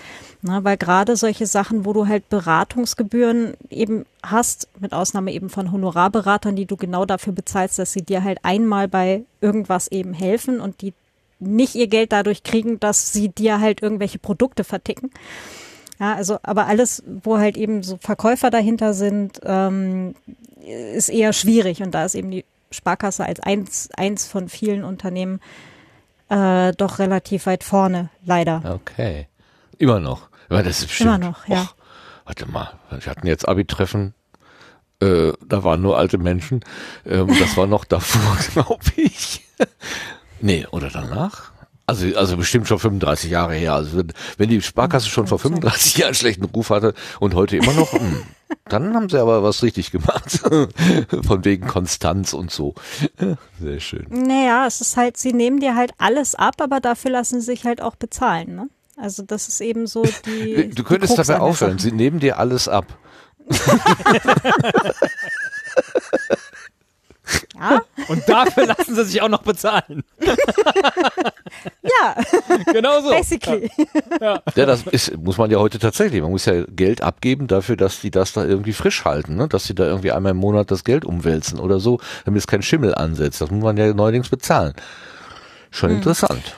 Na, 0.43 0.63
weil 0.65 0.77
gerade 0.77 1.17
solche 1.17 1.47
Sachen, 1.47 1.87
wo 1.87 1.93
du 1.93 2.07
halt 2.07 2.29
Beratungsgebühren 2.29 3.55
eben 3.71 4.05
hast, 4.23 4.69
mit 4.79 4.93
Ausnahme 4.93 5.33
eben 5.33 5.49
von 5.49 5.73
Honorarberatern, 5.73 6.57
die 6.57 6.67
du 6.67 6.77
genau 6.77 7.07
dafür 7.07 7.33
bezahlst, 7.33 7.79
dass 7.79 7.93
sie 7.93 8.03
dir 8.03 8.25
halt 8.25 8.39
einmal 8.43 8.89
bei 8.89 9.23
irgendwas 9.41 9.89
eben 9.89 10.13
helfen 10.13 10.61
und 10.61 10.83
die 10.83 10.93
nicht 11.39 11.75
ihr 11.75 11.87
Geld 11.87 12.13
dadurch 12.13 12.43
kriegen, 12.43 12.81
dass 12.81 13.13
sie 13.13 13.29
dir 13.29 13.61
halt 13.61 13.83
irgendwelche 13.83 14.19
Produkte 14.19 14.65
verticken. 14.65 15.11
Ja, 16.01 16.15
also, 16.15 16.39
aber 16.43 16.67
alles, 16.67 17.03
wo 17.07 17.39
halt 17.39 17.57
eben 17.57 17.83
so 17.83 17.99
Verkäufer 17.99 18.51
dahinter 18.51 18.95
sind, 18.95 19.41
ähm, 19.45 20.15
ist 20.95 21.09
eher 21.09 21.33
schwierig. 21.33 21.83
Und 21.83 21.93
da 21.93 22.05
ist 22.05 22.15
eben 22.15 22.31
die 22.31 22.45
Sparkasse 22.71 23.25
als 23.25 23.41
eins, 23.41 23.89
eins 23.97 24.27
von 24.27 24.49
vielen 24.49 24.85
Unternehmen 24.85 25.41
äh, 26.29 26.73
doch 26.73 26.99
relativ 26.99 27.47
weit 27.47 27.65
vorne, 27.65 28.11
leider. 28.25 28.63
Okay. 28.65 29.29
Immer 29.79 30.01
noch. 30.01 30.29
Aber 30.49 30.63
das 30.63 30.81
ist 30.81 30.89
bestimmt. 30.89 31.09
Immer 31.09 31.19
noch, 31.19 31.47
ja. 31.47 31.63
Och, 31.63 31.75
warte 32.25 32.47
mal, 32.51 32.73
wir 32.91 33.07
hatten 33.07 33.27
jetzt 33.27 33.49
Abi-Treffen. 33.49 34.15
Äh, 35.01 35.33
da 35.47 35.65
waren 35.65 35.83
nur 35.83 35.99
alte 35.99 36.19
Menschen. 36.19 36.61
Ähm, 37.05 37.29
das 37.39 37.57
war 37.57 37.67
noch 37.67 37.85
davor, 37.85 38.37
glaube 38.53 38.85
ich. 38.97 39.45
Nee, 40.41 40.67
oder 40.71 40.91
danach? 40.91 41.53
Also, 41.87 42.07
also 42.17 42.39
bestimmt 42.39 42.67
schon 42.67 42.79
35 42.79 43.31
Jahre 43.31 43.55
her. 43.55 43.75
Also 43.75 43.99
wenn, 43.99 44.13
wenn 44.39 44.49
die 44.49 44.63
Sparkasse 44.63 45.09
schon 45.09 45.27
vor 45.27 45.39
35 45.39 45.99
Jahren 45.99 46.15
schlechten 46.15 46.45
Ruf 46.45 46.71
hatte 46.71 46.95
und 47.21 47.35
heute 47.35 47.59
immer 47.59 47.75
noch, 47.75 47.93
hm, 47.93 48.23
dann 48.69 48.95
haben 48.95 49.11
sie 49.11 49.21
aber 49.21 49.43
was 49.43 49.63
richtig 49.63 49.91
gemacht. 49.91 50.41
Von 51.27 51.45
wegen 51.45 51.67
Konstanz 51.67 52.33
und 52.33 52.51
so. 52.51 52.75
Sehr 53.61 53.81
schön. 53.81 54.07
Naja, 54.09 54.67
es 54.67 54.81
ist 54.81 54.97
halt, 54.97 55.19
sie 55.19 55.35
nehmen 55.35 55.61
dir 55.61 55.77
halt 55.77 55.93
alles 55.99 56.35
ab, 56.35 56.55
aber 56.61 56.81
dafür 56.81 57.11
lassen 57.11 57.41
sie 57.41 57.47
sich 57.47 57.65
halt 57.65 57.83
auch 57.83 57.97
bezahlen, 57.97 58.55
ne? 58.55 58.69
Also 58.97 59.23
das 59.23 59.49
ist 59.49 59.61
eben 59.61 59.87
so 59.87 60.05
die. 60.27 60.71
Du 60.71 60.85
könntest 60.85 61.19
die 61.19 61.23
dabei 61.23 61.41
aufhören. 61.41 61.79
Sie 61.79 61.93
nehmen 61.93 62.21
dir 62.21 62.39
alles 62.39 62.69
ab. 62.69 62.87
Ja, 67.59 67.81
Und 68.09 68.29
dafür 68.29 68.67
lassen 68.67 68.95
sie 68.95 69.05
sich 69.05 69.23
auch 69.23 69.29
noch 69.29 69.43
bezahlen. 69.43 70.03
ja, 71.83 72.17
Genau 72.73 73.01
so. 73.01 73.11
basically. 73.11 73.71
Ja, 74.21 74.43
das 74.55 74.83
ist, 74.87 75.17
muss 75.17 75.39
man 75.39 75.51
ja 75.51 75.59
heute 75.59 75.79
tatsächlich. 75.79 76.21
Man 76.21 76.31
muss 76.31 76.45
ja 76.45 76.65
Geld 76.65 77.03
abgeben 77.03 77.47
dafür, 77.47 77.77
dass 77.77 78.01
die 78.01 78.11
das 78.11 78.33
da 78.33 78.45
irgendwie 78.45 78.73
frisch 78.73 79.05
halten, 79.05 79.37
ne? 79.37 79.49
dass 79.49 79.65
sie 79.65 79.75
da 79.75 79.87
irgendwie 79.87 80.13
einmal 80.13 80.33
im 80.33 80.39
Monat 80.39 80.71
das 80.71 80.85
Geld 80.85 81.05
umwälzen 81.05 81.59
oder 81.59 81.79
so, 81.81 82.01
damit 82.25 82.41
es 82.41 82.47
kein 82.47 82.63
Schimmel 82.63 82.95
ansetzt. 82.95 83.41
Das 83.41 83.51
muss 83.51 83.63
man 83.63 83.77
ja 83.77 83.93
neuerdings 83.93 84.29
bezahlen. 84.29 84.75
Schon 85.71 85.91
interessant. 85.91 86.55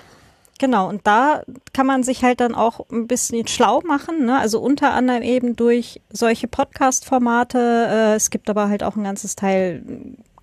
Genau, 0.58 0.88
und 0.88 1.06
da 1.06 1.42
kann 1.74 1.86
man 1.86 2.02
sich 2.02 2.24
halt 2.24 2.40
dann 2.40 2.54
auch 2.54 2.80
ein 2.90 3.06
bisschen 3.06 3.46
schlau 3.46 3.82
machen, 3.82 4.24
ne? 4.24 4.38
also 4.38 4.60
unter 4.60 4.92
anderem 4.94 5.22
eben 5.22 5.54
durch 5.54 6.00
solche 6.10 6.48
Podcast-Formate. 6.48 7.58
Äh, 7.58 8.14
es 8.14 8.30
gibt 8.30 8.48
aber 8.48 8.68
halt 8.68 8.82
auch 8.82 8.96
ein 8.96 9.04
ganzes 9.04 9.36
Teil 9.36 9.82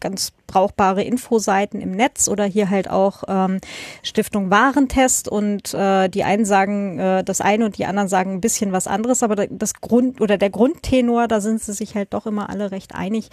ganz 0.04 0.34
brauchbare 0.46 1.02
Infoseiten 1.02 1.82
im 1.82 1.92
Netz 1.92 2.28
oder 2.28 2.44
hier 2.46 2.70
halt 2.70 2.90
auch 2.90 3.24
ähm, 3.28 3.60
Stiftung 4.04 4.52
Warentest 4.52 5.28
und 5.28 5.74
äh, 5.74 6.10
die 6.10 6.24
einen 6.24 6.46
sagen 6.46 7.00
äh, 7.00 7.24
das 7.24 7.42
eine 7.42 7.66
und 7.66 7.78
die 7.80 7.86
anderen 7.86 8.10
sagen 8.10 8.34
ein 8.34 8.42
bisschen 8.42 8.72
was 8.74 8.86
anderes, 8.86 9.24
aber 9.24 9.48
das 9.48 9.74
Grund 9.76 10.22
oder 10.22 10.38
der 10.38 10.50
Grundtenor, 10.52 11.28
da 11.28 11.42
sind 11.42 11.62
sie 11.62 11.74
sich 11.74 11.96
halt 11.96 12.14
doch 12.14 12.28
immer 12.28 12.50
alle 12.50 12.70
recht 12.72 12.94
einig. 12.94 13.30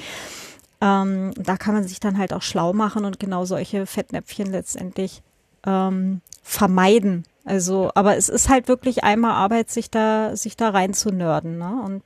Ähm, 0.80 1.33
da 1.37 1.56
kann 1.59 1.74
man 1.74 1.87
sich 1.87 2.00
dann 2.00 2.16
halt 2.16 2.33
auch 2.33 2.40
schlau 2.42 2.72
machen 2.72 3.04
und 3.04 3.20
genau 3.20 3.44
solche 3.44 3.85
Fettnäpfchen 3.85 4.50
letztendlich 4.50 5.22
ähm, 5.66 6.22
vermeiden. 6.42 7.24
Also, 7.44 7.90
aber 7.94 8.16
es 8.16 8.28
ist 8.28 8.48
halt 8.48 8.68
wirklich 8.68 9.02
einmal 9.04 9.33
Arbeit, 9.33 9.70
sich 9.70 9.90
da, 9.90 10.37
sich 10.37 10.56
da 10.56 10.70
rein 10.70 10.94
zu 10.94 11.11
nörden. 11.11 11.59
Ne? 11.59 11.83
Und 11.85 12.02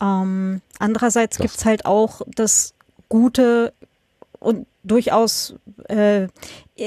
ähm, 0.00 0.62
andererseits 0.78 1.36
Das- 1.36 1.42
gibt's 1.42 1.64
halt 1.64 1.84
auch 1.84 2.22
das 2.34 2.72
gute 3.12 3.74
und 4.40 4.66
durchaus 4.84 5.54
äh, 5.88 6.28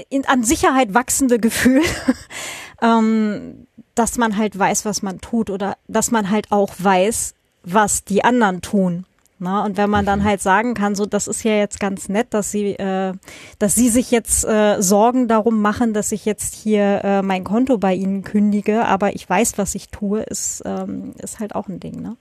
in, 0.09 0.25
an 0.25 0.43
Sicherheit 0.43 0.95
wachsende 0.95 1.38
Gefühl, 1.38 1.83
ähm, 2.81 3.67
dass 3.93 4.17
man 4.17 4.35
halt 4.35 4.57
weiß, 4.57 4.85
was 4.85 5.03
man 5.03 5.21
tut 5.21 5.51
oder 5.51 5.77
dass 5.88 6.09
man 6.09 6.31
halt 6.31 6.51
auch 6.51 6.73
weiß, 6.79 7.35
was 7.63 8.03
die 8.03 8.23
anderen 8.23 8.61
tun. 8.61 9.05
Na, 9.38 9.63
und 9.65 9.77
wenn 9.77 9.89
man 9.89 10.05
dann 10.05 10.23
halt 10.23 10.41
sagen 10.41 10.73
kann, 10.73 10.95
so 10.95 11.05
das 11.05 11.27
ist 11.27 11.43
ja 11.43 11.51
jetzt 11.51 11.79
ganz 11.79 12.09
nett, 12.09 12.27
dass 12.31 12.49
sie, 12.49 12.71
äh, 12.71 13.13
dass 13.59 13.75
sie 13.75 13.89
sich 13.89 14.09
jetzt 14.09 14.45
äh, 14.45 14.81
Sorgen 14.81 15.27
darum 15.27 15.61
machen, 15.61 15.93
dass 15.93 16.11
ich 16.11 16.25
jetzt 16.25 16.55
hier 16.55 17.01
äh, 17.03 17.21
mein 17.21 17.43
Konto 17.43 17.77
bei 17.77 17.93
ihnen 17.93 18.23
kündige, 18.23 18.85
aber 18.85 19.13
ich 19.13 19.29
weiß, 19.29 19.59
was 19.59 19.75
ich 19.75 19.89
tue, 19.89 20.23
ist 20.23 20.63
ähm, 20.65 21.13
ist 21.21 21.39
halt 21.39 21.53
auch 21.53 21.67
ein 21.67 21.79
Ding, 21.79 22.01
ne? 22.01 22.17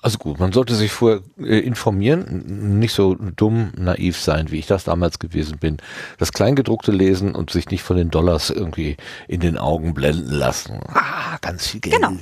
Also 0.00 0.18
gut, 0.18 0.38
man 0.38 0.52
sollte 0.52 0.76
sich 0.76 0.92
vorher 0.92 1.22
äh, 1.38 1.58
informieren, 1.58 2.78
nicht 2.78 2.94
so 2.94 3.16
dumm, 3.16 3.72
naiv 3.76 4.20
sein, 4.20 4.50
wie 4.50 4.58
ich 4.58 4.66
das 4.66 4.84
damals 4.84 5.18
gewesen 5.18 5.58
bin. 5.58 5.78
Das 6.18 6.32
Kleingedruckte 6.32 6.92
lesen 6.92 7.34
und 7.34 7.50
sich 7.50 7.68
nicht 7.70 7.82
von 7.82 7.96
den 7.96 8.10
Dollars 8.10 8.50
irgendwie 8.50 8.96
in 9.26 9.40
den 9.40 9.58
Augen 9.58 9.94
blenden 9.94 10.30
lassen. 10.30 10.80
Ah, 10.94 11.38
ganz 11.40 11.66
viel 11.66 11.80
Geld. 11.80 11.96
Genau. 11.96 12.16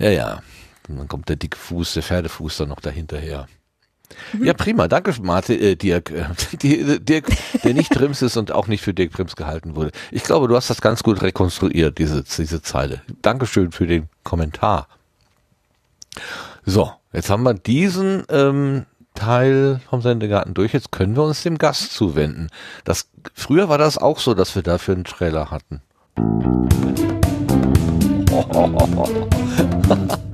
Ja, 0.00 0.10
ja. 0.10 0.42
Und 0.88 0.98
dann 0.98 1.06
kommt 1.08 1.28
der 1.28 1.36
dicke 1.36 1.56
Fuß, 1.56 1.94
der 1.94 2.02
Pferdefuß 2.02 2.56
dann 2.56 2.70
noch 2.70 2.80
dahinterher. 2.80 3.46
Ja, 4.42 4.54
prima. 4.54 4.88
Danke, 4.88 5.14
Martin, 5.22 5.60
äh, 5.60 5.76
Dirk, 5.76 6.10
äh, 6.62 6.98
Dirk, 6.98 7.26
der 7.64 7.74
nicht 7.74 7.90
Prims 7.90 8.22
ist 8.22 8.36
und 8.36 8.50
auch 8.50 8.66
nicht 8.66 8.82
für 8.82 8.94
Dirk 8.94 9.12
Prims 9.12 9.36
gehalten 9.36 9.76
wurde. 9.76 9.92
Ich 10.10 10.24
glaube, 10.24 10.48
du 10.48 10.56
hast 10.56 10.70
das 10.70 10.80
ganz 10.80 11.04
gut 11.04 11.22
rekonstruiert, 11.22 11.98
diese, 11.98 12.24
diese 12.24 12.62
Zeile. 12.62 13.02
Dankeschön 13.22 13.70
für 13.70 13.86
den 13.86 14.08
Kommentar. 14.24 14.88
So, 16.64 16.92
jetzt 17.12 17.30
haben 17.30 17.42
wir 17.42 17.54
diesen 17.54 18.24
ähm, 18.28 18.86
Teil 19.14 19.80
vom 19.88 20.02
Sendegarten 20.02 20.54
durch. 20.54 20.72
Jetzt 20.72 20.92
können 20.92 21.16
wir 21.16 21.24
uns 21.24 21.42
dem 21.42 21.58
Gast 21.58 21.92
zuwenden. 21.92 22.48
Das, 22.84 23.08
früher 23.34 23.68
war 23.68 23.78
das 23.78 23.98
auch 23.98 24.18
so, 24.18 24.34
dass 24.34 24.54
wir 24.54 24.62
dafür 24.62 24.94
einen 24.94 25.04
Trailer 25.04 25.50
hatten. 25.50 25.82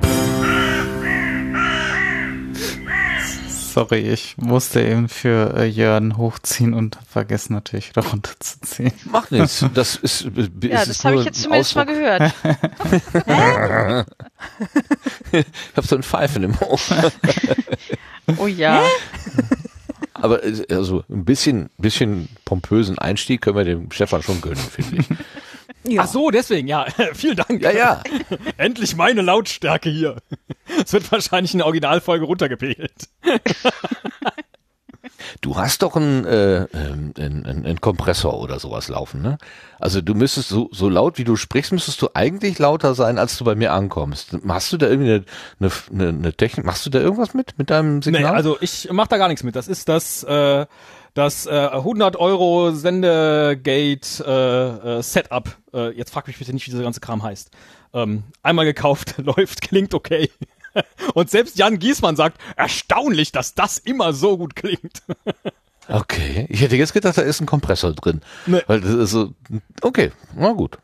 Sorry, 3.77 4.09
ich 4.09 4.39
musste 4.39 4.81
eben 4.81 5.07
für 5.07 5.55
äh, 5.55 5.67
Jörn 5.67 6.17
hochziehen 6.17 6.73
und 6.73 6.97
hab 6.97 7.07
vergessen 7.09 7.53
natürlich 7.53 7.91
wieder 7.91 8.01
runterzuziehen. 8.11 8.91
Macht 9.05 9.31
nichts. 9.33 9.67
Das 9.75 9.97
ist, 9.97 10.23
ist 10.35 10.51
Ja, 10.63 10.83
das 10.87 11.05
habe 11.05 11.17
nur 11.17 11.21
ich 11.21 11.27
jetzt 11.27 11.43
zumindest 11.43 11.77
mal 11.77 11.87
Ausdruck. 11.87 11.95
gehört. 11.95 12.33
Ich 15.33 15.45
habe 15.77 15.87
so 15.87 15.97
ein 15.97 16.03
Pfeifen 16.03 16.43
im 16.45 16.57
Ohr. 16.59 16.79
Oh 18.39 18.47
ja. 18.47 18.83
Aber 20.15 20.43
äh, 20.43 20.65
also 20.71 21.05
ein 21.11 21.27
bisschen, 21.27 21.69
bisschen 21.77 22.31
pompösen 22.47 22.99
Einstieg 22.99 23.43
können 23.43 23.59
wir 23.59 23.65
dem 23.67 23.91
Stefan 23.91 24.23
schon 24.23 24.41
gönnen, 24.41 24.57
finde 24.57 24.97
ich. 25.03 25.07
Ja. 25.89 26.03
Ach 26.03 26.09
so, 26.09 26.31
deswegen, 26.31 26.69
ja. 26.69 26.87
Vielen 27.15 27.37
Dank. 27.37 27.63
Ja, 27.63 27.71
ja. 27.71 28.03
Endlich 28.57 28.97
meine 28.97 29.23
Lautstärke 29.23 29.89
hier. 29.89 30.17
Es 30.85 30.93
wird 30.93 31.11
wahrscheinlich 31.13 31.53
in 31.55 31.59
der 31.59 31.67
Originalfolge 31.67 32.25
runtergepegelt. 32.25 33.09
Du 35.41 35.57
hast 35.57 35.83
doch 35.83 35.97
einen, 35.97 36.25
äh, 36.25 36.63
ähm, 36.73 37.13
einen, 37.19 37.47
einen, 37.47 37.67
einen 37.67 37.81
Kompressor 37.81 38.39
oder 38.41 38.59
sowas 38.59 38.89
laufen, 38.89 39.23
ne? 39.23 39.39
Also 39.79 40.01
du 40.01 40.15
müsstest 40.15 40.49
so, 40.49 40.69
so 40.73 40.89
laut 40.89 41.19
wie 41.19 41.25
du 41.25 41.37
sprichst, 41.37 41.73
müsstest 41.73 42.01
du 42.03 42.09
eigentlich 42.15 42.59
lauter 42.59 42.95
sein, 42.95 43.19
als 43.19 43.37
du 43.37 43.45
bei 43.45 43.55
mir 43.55 43.73
ankommst. 43.73 44.37
Hast 44.49 44.73
du 44.73 44.77
da 44.77 44.89
irgendwie 44.89 45.13
eine, 45.13 45.25
eine, 45.61 45.71
eine, 45.93 46.09
eine 46.09 46.33
Technik? 46.33 46.67
Machst 46.67 46.87
du 46.87 46.91
da 46.91 47.01
irgendwas 47.01 47.35
mit 47.35 47.59
mit 47.59 47.71
deinem 47.71 48.03
Signal? 48.03 48.23
Nee, 48.23 48.29
also 48.29 48.57
ich 48.61 48.89
mach 48.91 49.07
da 49.07 49.19
gar 49.19 49.29
nichts 49.29 49.43
mit. 49.43 49.57
Das 49.57 49.69
ist 49.69 49.89
das, 49.89 50.23
äh, 50.25 50.67
das 51.17 51.47
äh, 51.47 51.51
100 51.51 52.17
Euro 52.17 52.73
Sendegate 52.73 54.25
äh, 54.27 54.99
äh, 54.99 55.03
Setup. 55.03 55.57
Äh, 55.73 55.97
jetzt 55.97 56.11
frag 56.13 56.27
mich 56.27 56.39
bitte 56.39 56.53
nicht, 56.53 56.67
wie 56.67 56.71
dieser 56.71 56.83
ganze 56.83 57.01
Kram 57.01 57.23
heißt. 57.23 57.51
Ähm, 57.95 58.25
einmal 58.43 58.67
gekauft, 58.67 59.15
läuft, 59.25 59.63
klingt 59.63 59.95
okay. 59.95 60.31
Und 61.15 61.31
selbst 61.31 61.59
Jan 61.59 61.79
Giesmann 61.79 62.17
sagt, 62.17 62.39
erstaunlich, 62.57 63.33
dass 63.33 63.55
das 63.55 63.79
immer 63.79 64.13
so 64.13 64.37
gut 64.37 64.57
klingt. 64.57 65.03
okay, 65.89 66.47
ich 66.51 66.61
hätte 66.61 66.77
jetzt 66.77 66.93
gedacht, 66.93 67.17
da 67.17 67.23
ist 67.23 67.41
ein 67.41 67.47
Kompressor 67.47 67.95
drin, 67.95 68.21
Nee. 68.45 68.61
weil 68.67 68.83
das 68.83 68.91
ist 68.91 69.11
so. 69.11 69.33
Okay, 69.81 70.13
na 70.35 70.53
gut. 70.53 70.79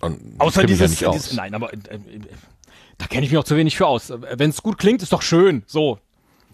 Und 0.00 0.20
Außer 0.38 0.62
mich 0.62 0.70
ja 0.72 0.86
dieses, 0.86 0.90
nicht 0.90 1.06
aus. 1.06 1.14
dieses 1.14 1.34
nein, 1.34 1.54
aber 1.54 1.72
äh, 1.72 1.78
da 2.98 3.06
kenne 3.06 3.24
ich 3.24 3.30
mich 3.30 3.38
auch 3.38 3.44
zu 3.44 3.56
wenig 3.56 3.76
für 3.76 3.86
aus. 3.86 4.12
Wenn 4.34 4.50
es 4.50 4.62
gut 4.62 4.78
klingt, 4.78 5.00
ist 5.02 5.12
doch 5.12 5.22
schön. 5.22 5.62
So, 5.66 6.00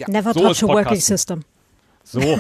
Never 0.07 0.35
so 0.35 0.41
touch 0.41 0.63
a 0.63 0.69
working 0.69 1.01
system. 1.01 1.45
So, 2.05 2.21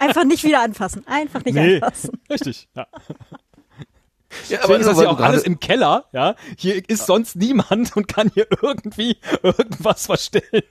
Einfach 0.00 0.24
nicht 0.24 0.44
wieder 0.44 0.62
anfassen. 0.62 1.06
Einfach 1.06 1.44
nicht 1.44 1.54
nee, 1.54 1.76
anfassen. 1.76 2.20
richtig. 2.30 2.68
Ja. 2.74 2.86
ja, 4.48 4.58
Deswegen 4.62 4.80
ist 4.80 4.86
das 4.86 5.00
ja 5.00 5.08
auch 5.08 5.20
alles 5.20 5.42
gerade- 5.42 5.46
im 5.46 5.60
Keller, 5.60 6.04
ja. 6.12 6.34
Hier 6.58 6.88
ist 6.88 7.06
sonst 7.06 7.36
niemand 7.36 7.96
und 7.96 8.08
kann 8.08 8.30
hier 8.34 8.46
irgendwie 8.62 9.16
irgendwas 9.42 10.06
verstellen. 10.06 10.62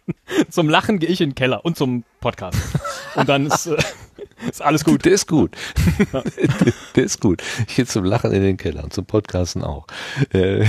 Zum 0.49 0.69
Lachen 0.69 0.99
gehe 0.99 1.09
ich 1.09 1.21
in 1.21 1.29
den 1.29 1.35
Keller 1.35 1.63
und 1.65 1.77
zum 1.77 2.03
Podcast. 2.19 2.57
Und 3.15 3.29
dann 3.29 3.47
ist, 3.47 3.67
äh, 3.67 3.77
ist 4.49 4.61
alles 4.61 4.83
gut. 4.83 5.05
Der 5.05 5.13
ist 5.13 5.27
gut. 5.27 5.55
der 6.95 7.03
ist 7.03 7.21
gut. 7.21 7.41
Ich 7.67 7.75
gehe 7.75 7.85
zum 7.85 8.03
Lachen 8.03 8.31
in 8.31 8.41
den 8.41 8.57
Keller 8.57 8.83
und 8.83 8.93
zum 8.93 9.05
Podcasten 9.05 9.63
auch. 9.63 9.87
Äh, 10.31 10.65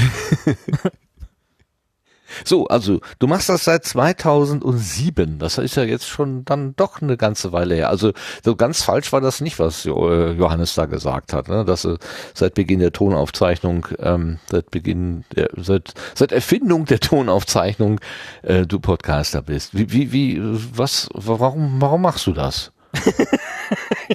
So, 2.44 2.66
also 2.66 3.00
du 3.18 3.26
machst 3.26 3.48
das 3.48 3.64
seit 3.64 3.84
2007. 3.84 5.38
Das 5.38 5.58
ist 5.58 5.76
ja 5.76 5.84
jetzt 5.84 6.08
schon 6.08 6.44
dann 6.44 6.74
doch 6.76 7.02
eine 7.02 7.16
ganze 7.16 7.52
Weile 7.52 7.74
her. 7.74 7.90
Also 7.90 8.12
so 8.44 8.56
ganz 8.56 8.82
falsch 8.82 9.12
war 9.12 9.20
das 9.20 9.40
nicht, 9.40 9.58
was 9.58 9.86
äh, 9.86 9.90
Johannes 10.32 10.74
da 10.74 10.86
gesagt 10.86 11.32
hat, 11.32 11.48
ne? 11.48 11.64
dass 11.64 11.82
du 11.82 11.98
seit 12.34 12.54
Beginn 12.54 12.80
der 12.80 12.92
Tonaufzeichnung, 12.92 13.86
ähm, 13.98 14.38
seit 14.50 14.70
Beginn, 14.70 15.24
der, 15.34 15.50
seit 15.56 15.94
seit 16.14 16.32
Erfindung 16.32 16.84
der 16.86 17.00
Tonaufzeichnung 17.00 18.00
äh, 18.42 18.66
du 18.66 18.80
Podcaster 18.80 19.42
bist. 19.42 19.76
Wie, 19.76 19.92
wie, 19.92 20.12
wie, 20.12 20.40
was, 20.42 21.08
warum, 21.12 21.80
warum 21.80 22.02
machst 22.02 22.26
du 22.26 22.32
das? 22.32 22.72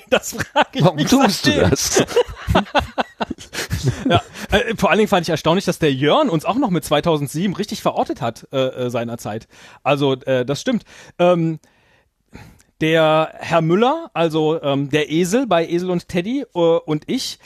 Das 0.09 0.33
frage 0.33 0.69
ich 0.73 0.83
Warum 0.83 0.95
mich 0.97 1.07
tust 1.07 1.45
du 1.47 1.51
seitdem. 1.51 1.69
das? 1.69 2.03
Ja, 4.09 4.21
äh, 4.51 4.75
vor 4.77 4.89
allen 4.89 4.99
Dingen 4.99 5.07
fand 5.09 5.25
ich 5.25 5.29
erstaunlich, 5.29 5.65
dass 5.65 5.79
der 5.79 5.93
Jörn 5.93 6.29
uns 6.29 6.45
auch 6.45 6.55
noch 6.55 6.69
mit 6.69 6.83
2007 6.85 7.55
richtig 7.55 7.81
verortet 7.81 8.21
hat 8.21 8.47
äh, 8.51 8.57
äh, 8.57 8.89
seinerzeit. 8.89 9.47
Also 9.83 10.13
äh, 10.13 10.45
das 10.45 10.61
stimmt. 10.61 10.83
Ähm, 11.17 11.59
der 12.81 13.33
Herr 13.39 13.61
Müller, 13.61 14.09
also 14.13 14.61
ähm, 14.61 14.89
der 14.89 15.11
Esel 15.11 15.47
bei 15.47 15.67
Esel 15.67 15.89
und 15.89 16.07
Teddy 16.07 16.45
äh, 16.53 16.59
und 16.59 17.03
ich, 17.07 17.39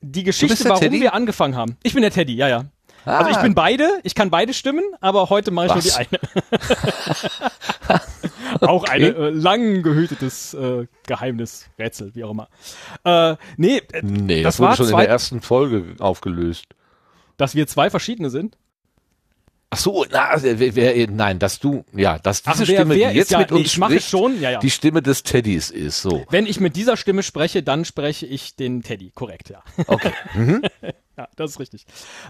die 0.00 0.24
Geschichte, 0.24 0.64
warum 0.68 0.80
Teddy? 0.80 1.00
wir 1.00 1.14
angefangen 1.14 1.56
haben. 1.56 1.76
Ich 1.84 1.92
bin 1.94 2.02
der 2.02 2.10
Teddy, 2.10 2.34
ja, 2.34 2.48
ja. 2.48 2.64
Also 3.04 3.30
ich 3.30 3.36
Ah. 3.36 3.42
bin 3.42 3.54
beide, 3.54 3.88
ich 4.04 4.14
kann 4.14 4.30
beide 4.30 4.54
stimmen, 4.54 4.84
aber 5.00 5.28
heute 5.28 5.50
mache 5.50 5.66
ich 5.66 5.72
Was? 5.74 5.98
nur 5.98 6.06
die 6.06 6.18
eine. 7.88 8.00
auch 8.60 8.84
eine 8.84 9.08
äh, 9.08 9.30
lang 9.30 9.82
gehütetes 9.82 10.54
äh, 10.54 10.86
Geheimnis, 11.06 11.68
Rätsel, 11.78 12.14
wie 12.14 12.24
auch 12.24 12.30
immer. 12.30 12.48
Äh, 13.04 13.36
nee, 13.56 13.78
äh, 13.92 14.02
Nee, 14.02 14.42
das, 14.42 14.56
Das 14.58 14.60
wurde 14.66 14.76
schon 14.76 14.90
in 14.90 14.96
der 14.98 15.08
ersten 15.08 15.40
Folge 15.40 15.94
aufgelöst. 15.98 16.66
dass 17.36 17.54
wir 17.54 17.66
zwei 17.66 17.90
verschiedene 17.90 18.30
sind. 18.30 18.56
Ach 19.74 19.78
so, 19.78 20.04
na, 20.10 20.26
also, 20.28 20.46
wer, 20.58 20.74
wer, 20.76 21.08
nein, 21.08 21.38
dass 21.38 21.58
du, 21.58 21.82
ja, 21.94 22.18
dass 22.18 22.42
diese 22.42 22.50
Ach, 22.54 22.58
wer- 22.58 22.66
Stimme, 22.66 22.94
wer 22.94 23.10
die 23.10 23.16
jetzt 23.16 23.24
ist 23.28 23.30
ja- 23.30 23.38
mit 23.38 23.52
uns 23.52 23.66
ich 23.66 23.78
mache 23.78 23.92
spricht, 23.92 24.10
schon, 24.10 24.38
ja, 24.38 24.50
ja. 24.50 24.58
die 24.58 24.70
Stimme 24.70 25.00
des 25.00 25.22
Teddys 25.22 25.70
ist, 25.70 26.02
so. 26.02 26.26
Wenn 26.28 26.44
ich 26.46 26.60
mit 26.60 26.76
dieser 26.76 26.98
Stimme 26.98 27.22
spreche, 27.22 27.62
dann 27.62 27.86
spreche 27.86 28.26
ich 28.26 28.54
den 28.54 28.82
Teddy, 28.82 29.12
korrekt, 29.14 29.48
ja. 29.48 29.62
Okay. 29.86 30.12
Ja, 31.18 31.28
das 31.36 31.50
ist 31.50 31.60
richtig. 31.60 31.84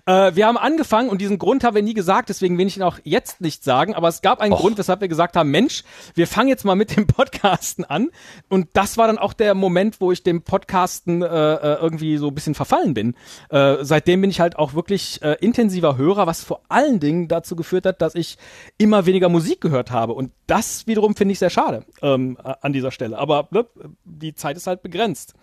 Äh, 0.07 0.35
wir 0.35 0.47
haben 0.47 0.59
angefangen 0.59 1.09
und 1.09 1.21
diesen 1.21 1.38
Grund 1.38 1.62
haben 1.62 1.77
wir 1.77 1.83
nie 1.85 1.95
gesagt, 1.95 2.29
deswegen 2.31 2.59
will 2.59 2.66
ich 2.66 2.77
ihn 2.77 2.83
auch 2.83 2.99
jetzt 3.05 3.40
nicht 3.40 3.62
sagen, 3.62 3.95
aber 3.95 4.09
es 4.09 4.23
gab 4.23 4.40
einen 4.40 4.53
Och. 4.55 4.59
Grund, 4.61 4.77
weshalb 4.77 5.01
wir 5.01 5.07
gesagt 5.07 5.37
haben, 5.37 5.53
Mensch, 5.53 5.85
wir 6.14 6.27
fangen 6.27 6.49
jetzt 6.49 6.64
mal 6.64 6.75
mit 6.75 6.97
dem 6.97 7.07
Podcasten 7.07 7.85
an 7.85 8.09
und 8.49 8.68
das 8.73 8.97
war 8.97 9.07
dann 9.07 9.18
auch 9.18 9.35
der 9.35 9.55
Moment, 9.55 10.01
wo 10.01 10.11
ich 10.11 10.25
dem 10.25 10.42
Podcasten 10.42 11.23
äh, 11.23 11.27
äh, 11.27 11.75
irgendwie 11.81 12.16
so 12.16 12.27
ein 12.29 12.35
bisschen 12.35 12.57
verfallen 12.57 12.92
bin. 12.92 13.14
Äh, 13.51 13.77
seitdem 13.83 14.21
bin 14.21 14.31
ich 14.31 14.40
halt 14.40 14.57
auch 14.57 14.75
wirklich 14.75 15.23
äh, 15.23 15.37
intensiver 15.40 15.97
Hörer, 15.97 16.27
was 16.27 16.42
vor 16.42 16.62
allen 16.68 16.99
Dingen 16.99 17.29
dazu 17.29 17.55
geführt 17.55 17.87
hat, 17.87 18.03
dass 18.03 18.16
ich 18.16 18.37
immer 18.79 19.07
weniger 19.07 19.29
Musik 19.29 19.61
gehört 19.61 19.92
habe 19.92 20.12
und 20.14 20.33
das 20.49 20.88
wiederum 20.88 21.14
finde 21.14 21.33
ich 21.33 21.38
sehr 21.38 21.51
schade 21.51 21.85
ähm, 22.03 22.37
äh, 22.42 22.53
an 22.61 22.73
dieser 22.73 22.90
Stelle. 22.90 23.16
Aber 23.16 23.47
ne, 23.53 23.64
die 24.05 24.35
Zeit 24.35 24.57
ist 24.57 24.66
halt 24.66 24.83
begrenzt. 24.83 25.35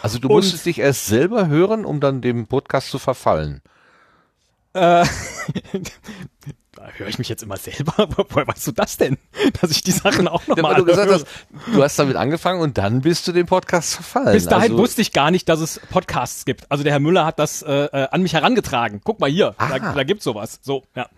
Also 0.00 0.20
du 0.20 0.28
Und- 0.28 0.36
musstest 0.36 0.64
dich 0.66 0.78
erst 0.78 1.06
selber 1.06 1.48
hören, 1.48 1.84
um 1.84 1.98
dann 1.98 2.20
dem 2.20 2.46
Podcast 2.46 2.83
zu 2.90 2.98
verfallen. 2.98 3.62
Äh, 4.74 5.06
da 6.76 6.88
höre 6.96 7.08
ich 7.08 7.18
mich 7.18 7.28
jetzt 7.28 7.42
immer 7.42 7.56
selber. 7.56 7.92
Woher 8.30 8.46
weißt 8.46 8.66
du 8.66 8.72
das 8.72 8.96
denn? 8.96 9.16
Dass 9.60 9.70
ich 9.70 9.82
die 9.82 9.92
Sachen 9.92 10.28
auch 10.28 10.42
Ja, 10.46 10.54
nochmal 10.54 10.72
weil 10.72 10.80
du 10.80 10.84
gesagt 10.86 11.10
hast, 11.10 11.26
du 11.72 11.82
hast 11.82 11.98
damit 11.98 12.16
angefangen 12.16 12.60
und 12.60 12.78
dann 12.78 13.02
bist 13.02 13.28
du 13.28 13.32
dem 13.32 13.46
Podcast 13.46 13.94
verfallen. 13.94 14.32
Bis 14.32 14.46
dahin 14.46 14.72
also, 14.72 14.78
wusste 14.78 15.02
ich 15.02 15.12
gar 15.12 15.30
nicht, 15.30 15.48
dass 15.48 15.60
es 15.60 15.80
Podcasts 15.90 16.44
gibt. 16.44 16.70
Also 16.70 16.82
der 16.82 16.92
Herr 16.92 17.00
Müller 17.00 17.26
hat 17.26 17.38
das 17.38 17.62
äh, 17.62 17.72
äh, 17.72 18.08
an 18.10 18.22
mich 18.22 18.32
herangetragen. 18.32 19.00
Guck 19.04 19.20
mal 19.20 19.30
hier, 19.30 19.54
da, 19.58 19.64
Aha. 19.64 19.92
da 19.92 20.04
gibt's 20.04 20.24
sowas. 20.24 20.60
So, 20.62 20.82
ja. 20.94 21.08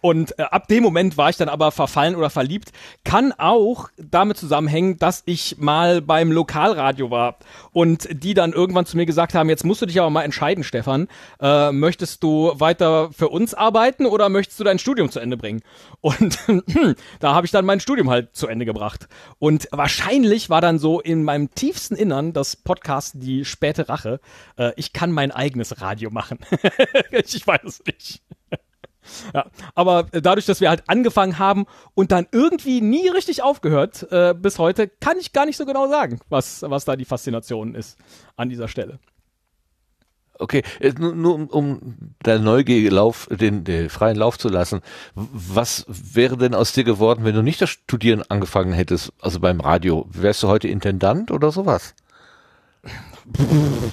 Und 0.00 0.38
äh, 0.38 0.42
ab 0.42 0.68
dem 0.68 0.82
Moment 0.82 1.16
war 1.16 1.28
ich 1.28 1.36
dann 1.36 1.48
aber 1.48 1.72
verfallen 1.72 2.16
oder 2.16 2.30
verliebt. 2.30 2.72
Kann 3.04 3.32
auch 3.32 3.88
damit 3.98 4.38
zusammenhängen, 4.38 4.98
dass 4.98 5.22
ich 5.26 5.58
mal 5.58 6.00
beim 6.00 6.32
Lokalradio 6.32 7.10
war 7.10 7.36
und 7.72 8.08
die 8.10 8.34
dann 8.34 8.52
irgendwann 8.52 8.86
zu 8.86 8.96
mir 8.96 9.06
gesagt 9.06 9.34
haben, 9.34 9.48
jetzt 9.48 9.64
musst 9.64 9.82
du 9.82 9.86
dich 9.86 10.00
aber 10.00 10.10
mal 10.10 10.22
entscheiden, 10.22 10.64
Stefan. 10.64 11.08
Äh, 11.40 11.72
möchtest 11.72 12.22
du 12.22 12.52
weiter 12.54 13.10
für 13.12 13.28
uns 13.28 13.52
arbeiten 13.54 14.06
oder 14.06 14.28
möchtest 14.28 14.58
du 14.60 14.64
dein 14.70 14.78
Studium 14.78 15.10
zu 15.10 15.20
Ende 15.20 15.36
bringen? 15.36 15.62
Und 16.00 16.38
da 17.20 17.34
habe 17.34 17.46
ich 17.46 17.52
dann 17.52 17.64
mein 17.64 17.80
Studium 17.80 18.10
halt 18.10 18.34
zu 18.34 18.46
Ende 18.46 18.64
gebracht. 18.64 19.08
Und 19.38 19.68
wahrscheinlich 19.72 20.48
war 20.50 20.60
dann 20.60 20.78
so 20.78 21.00
in 21.00 21.24
meinem 21.24 21.54
tiefsten 21.54 21.96
Innern 21.96 22.32
das 22.32 22.56
Podcast 22.56 23.14
die 23.16 23.44
späte 23.44 23.88
Rache. 23.88 24.20
Äh, 24.56 24.72
ich 24.76 24.92
kann 24.92 25.12
mein 25.12 25.32
eigenes 25.32 25.80
Radio 25.80 26.10
machen. 26.10 26.38
ich 27.10 27.46
weiß 27.46 27.82
nicht. 27.86 28.22
Ja, 29.34 29.46
aber 29.74 30.04
dadurch, 30.12 30.44
dass 30.46 30.60
wir 30.60 30.68
halt 30.68 30.84
angefangen 30.86 31.38
haben 31.38 31.64
und 31.94 32.12
dann 32.12 32.28
irgendwie 32.32 32.82
nie 32.82 33.08
richtig 33.08 33.42
aufgehört 33.42 34.06
äh, 34.12 34.34
bis 34.34 34.58
heute, 34.58 34.88
kann 34.88 35.18
ich 35.18 35.32
gar 35.32 35.46
nicht 35.46 35.56
so 35.56 35.64
genau 35.64 35.88
sagen, 35.88 36.20
was, 36.28 36.62
was 36.62 36.84
da 36.84 36.96
die 36.96 37.06
Faszination 37.06 37.74
ist 37.74 37.98
an 38.36 38.50
dieser 38.50 38.68
Stelle. 38.68 39.00
Okay, 40.40 40.62
äh, 40.80 40.92
nur, 40.98 41.14
nur 41.14 41.54
um, 41.54 41.96
der 42.24 42.38
Neugier 42.38 42.90
Lauf, 42.90 43.28
den, 43.30 43.62
den 43.62 43.90
freien 43.90 44.16
Lauf 44.16 44.38
zu 44.38 44.48
lassen. 44.48 44.80
Was 45.14 45.84
wäre 45.86 46.38
denn 46.38 46.54
aus 46.54 46.72
dir 46.72 46.84
geworden, 46.84 47.24
wenn 47.24 47.34
du 47.34 47.42
nicht 47.42 47.60
das 47.60 47.70
Studieren 47.70 48.22
angefangen 48.28 48.72
hättest, 48.72 49.12
also 49.20 49.38
beim 49.38 49.60
Radio? 49.60 50.06
Wärst 50.10 50.42
du 50.42 50.48
heute 50.48 50.68
Intendant 50.68 51.30
oder 51.30 51.52
sowas? 51.52 51.94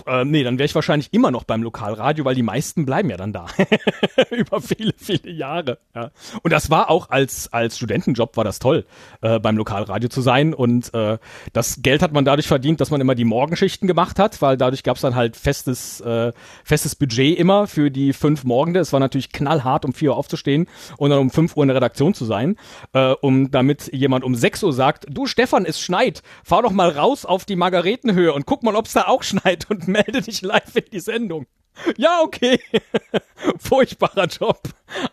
Äh, 0.05 0.25
nee, 0.25 0.43
dann 0.43 0.57
wäre 0.57 0.65
ich 0.65 0.75
wahrscheinlich 0.75 1.09
immer 1.11 1.31
noch 1.31 1.43
beim 1.43 1.61
Lokalradio, 1.63 2.23
weil 2.25 2.35
die 2.35 2.43
meisten 2.43 2.85
bleiben 2.85 3.09
ja 3.09 3.17
dann 3.17 3.33
da. 3.33 3.47
Über 4.31 4.61
viele, 4.61 4.93
viele 4.97 5.31
Jahre. 5.31 5.79
Ja. 5.93 6.11
Und 6.43 6.51
das 6.53 6.69
war 6.69 6.89
auch 6.89 7.09
als, 7.09 7.51
als 7.51 7.77
Studentenjob 7.77 8.37
war 8.37 8.43
das 8.43 8.59
toll, 8.59 8.85
äh, 9.21 9.39
beim 9.39 9.57
Lokalradio 9.57 10.09
zu 10.09 10.21
sein. 10.21 10.53
Und 10.53 10.93
äh, 10.93 11.17
das 11.53 11.81
Geld 11.81 12.01
hat 12.01 12.13
man 12.13 12.25
dadurch 12.25 12.47
verdient, 12.47 12.79
dass 12.81 12.91
man 12.91 13.01
immer 13.01 13.15
die 13.15 13.25
Morgenschichten 13.25 13.87
gemacht 13.87 14.19
hat, 14.19 14.41
weil 14.41 14.57
dadurch 14.57 14.83
gab 14.83 14.95
es 14.95 15.01
dann 15.01 15.15
halt 15.15 15.35
festes, 15.35 15.99
äh, 16.01 16.31
festes 16.63 16.95
Budget 16.95 17.37
immer 17.37 17.67
für 17.67 17.91
die 17.91 18.13
fünf 18.13 18.43
Morgende. 18.43 18.79
Es 18.79 18.93
war 18.93 18.99
natürlich 18.99 19.31
knallhart, 19.31 19.85
um 19.85 19.93
vier 19.93 20.11
Uhr 20.11 20.17
aufzustehen 20.17 20.67
und 20.97 21.09
dann 21.09 21.19
um 21.19 21.29
fünf 21.29 21.57
Uhr 21.57 21.63
in 21.63 21.67
der 21.67 21.75
Redaktion 21.75 22.13
zu 22.13 22.25
sein, 22.25 22.55
äh, 22.93 23.11
um 23.21 23.51
damit 23.51 23.93
jemand 23.93 24.23
um 24.23 24.35
sechs 24.35 24.63
Uhr 24.63 24.73
sagt, 24.73 25.05
du 25.09 25.25
Stefan, 25.25 25.65
es 25.65 25.79
schneit, 25.79 26.21
fahr 26.43 26.61
doch 26.61 26.71
mal 26.71 26.89
raus 26.89 27.25
auf 27.25 27.45
die 27.45 27.55
Margaretenhöhe 27.55 28.33
und 28.33 28.45
guck 28.45 28.63
mal, 28.63 28.75
ob 28.75 28.85
es 28.85 28.93
da 28.93 29.03
auch 29.03 29.23
schneit 29.27 29.69
und 29.69 29.87
melde 29.87 30.21
dich 30.21 30.41
live 30.41 30.75
in 30.75 30.85
die 30.91 30.99
Sendung. 30.99 31.45
Ja, 31.97 32.21
okay. 32.21 32.59
Furchtbarer 33.59 34.25
Job. 34.25 34.61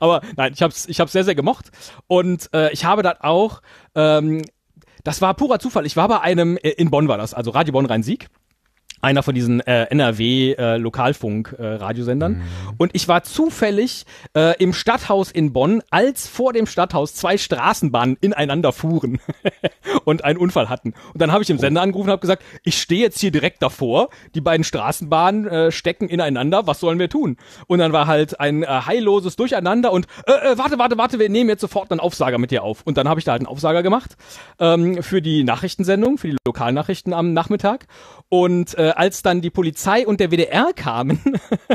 Aber 0.00 0.22
nein, 0.36 0.52
ich 0.54 0.62
hab's, 0.62 0.86
ich 0.86 1.00
hab's 1.00 1.12
sehr, 1.12 1.24
sehr 1.24 1.34
gemocht. 1.34 1.70
Und 2.06 2.48
äh, 2.54 2.72
ich 2.72 2.84
habe 2.84 3.02
dann 3.02 3.18
auch, 3.20 3.60
ähm, 3.94 4.42
das 5.02 5.20
war 5.20 5.34
purer 5.34 5.58
Zufall. 5.58 5.86
Ich 5.86 5.96
war 5.96 6.08
bei 6.08 6.20
einem, 6.20 6.56
äh, 6.56 6.70
in 6.70 6.90
Bonn 6.90 7.08
war 7.08 7.18
das, 7.18 7.34
also 7.34 7.50
Radio 7.50 7.72
Bonn 7.72 7.86
Rhein-Sieg. 7.86 8.28
Einer 9.04 9.22
von 9.22 9.34
diesen 9.34 9.60
äh, 9.60 9.84
NRW-Lokalfunk-Radiosendern. 9.90 12.40
Und 12.78 12.94
ich 12.94 13.06
war 13.06 13.22
zufällig 13.22 14.06
äh, 14.34 14.56
im 14.62 14.72
Stadthaus 14.72 15.30
in 15.30 15.52
Bonn, 15.52 15.82
als 15.90 16.26
vor 16.26 16.54
dem 16.54 16.66
Stadthaus 16.66 17.14
zwei 17.14 17.36
Straßenbahnen 17.36 18.16
ineinander 18.20 18.72
fuhren 18.72 19.20
und 20.04 20.24
einen 20.24 20.38
Unfall 20.38 20.68
hatten. 20.68 20.94
Und 21.12 21.20
dann 21.20 21.32
habe 21.32 21.42
ich 21.42 21.50
im 21.50 21.58
Sender 21.58 21.82
angerufen 21.82 22.08
und 22.08 22.12
habe 22.12 22.20
gesagt, 22.20 22.42
ich 22.62 22.80
stehe 22.80 23.02
jetzt 23.02 23.20
hier 23.20 23.30
direkt 23.30 23.62
davor, 23.62 24.08
die 24.34 24.40
beiden 24.40 24.64
Straßenbahnen 24.64 25.46
äh, 25.46 25.70
stecken 25.70 26.08
ineinander, 26.08 26.66
was 26.66 26.80
sollen 26.80 26.98
wir 26.98 27.10
tun? 27.10 27.36
Und 27.66 27.80
dann 27.80 27.92
war 27.92 28.06
halt 28.06 28.40
ein 28.40 28.62
äh, 28.62 28.66
heilloses 28.66 29.36
Durcheinander 29.36 29.92
und 29.92 30.06
äh, 30.26 30.32
äh, 30.32 30.56
warte, 30.58 30.78
warte, 30.78 30.96
warte, 30.96 31.18
wir 31.18 31.28
nehmen 31.28 31.50
jetzt 31.50 31.60
sofort 31.60 31.90
einen 31.90 32.00
Aufsager 32.00 32.38
mit 32.38 32.50
dir 32.50 32.62
auf. 32.62 32.80
Und 32.84 32.96
dann 32.96 33.06
habe 33.08 33.20
ich 33.20 33.24
da 33.24 33.32
halt 33.32 33.40
einen 33.40 33.48
Aufsager 33.48 33.82
gemacht 33.82 34.16
ähm, 34.58 35.02
für 35.02 35.20
die 35.20 35.44
Nachrichtensendung, 35.44 36.18
für 36.18 36.28
die 36.28 36.36
Lokalnachrichten 36.46 37.12
am 37.12 37.32
Nachmittag. 37.32 37.86
Und 38.28 38.76
äh, 38.78 38.93
als 38.96 39.22
dann 39.22 39.40
die 39.40 39.50
Polizei 39.50 40.06
und 40.06 40.20
der 40.20 40.30
WDR 40.30 40.72
kamen, 40.74 41.20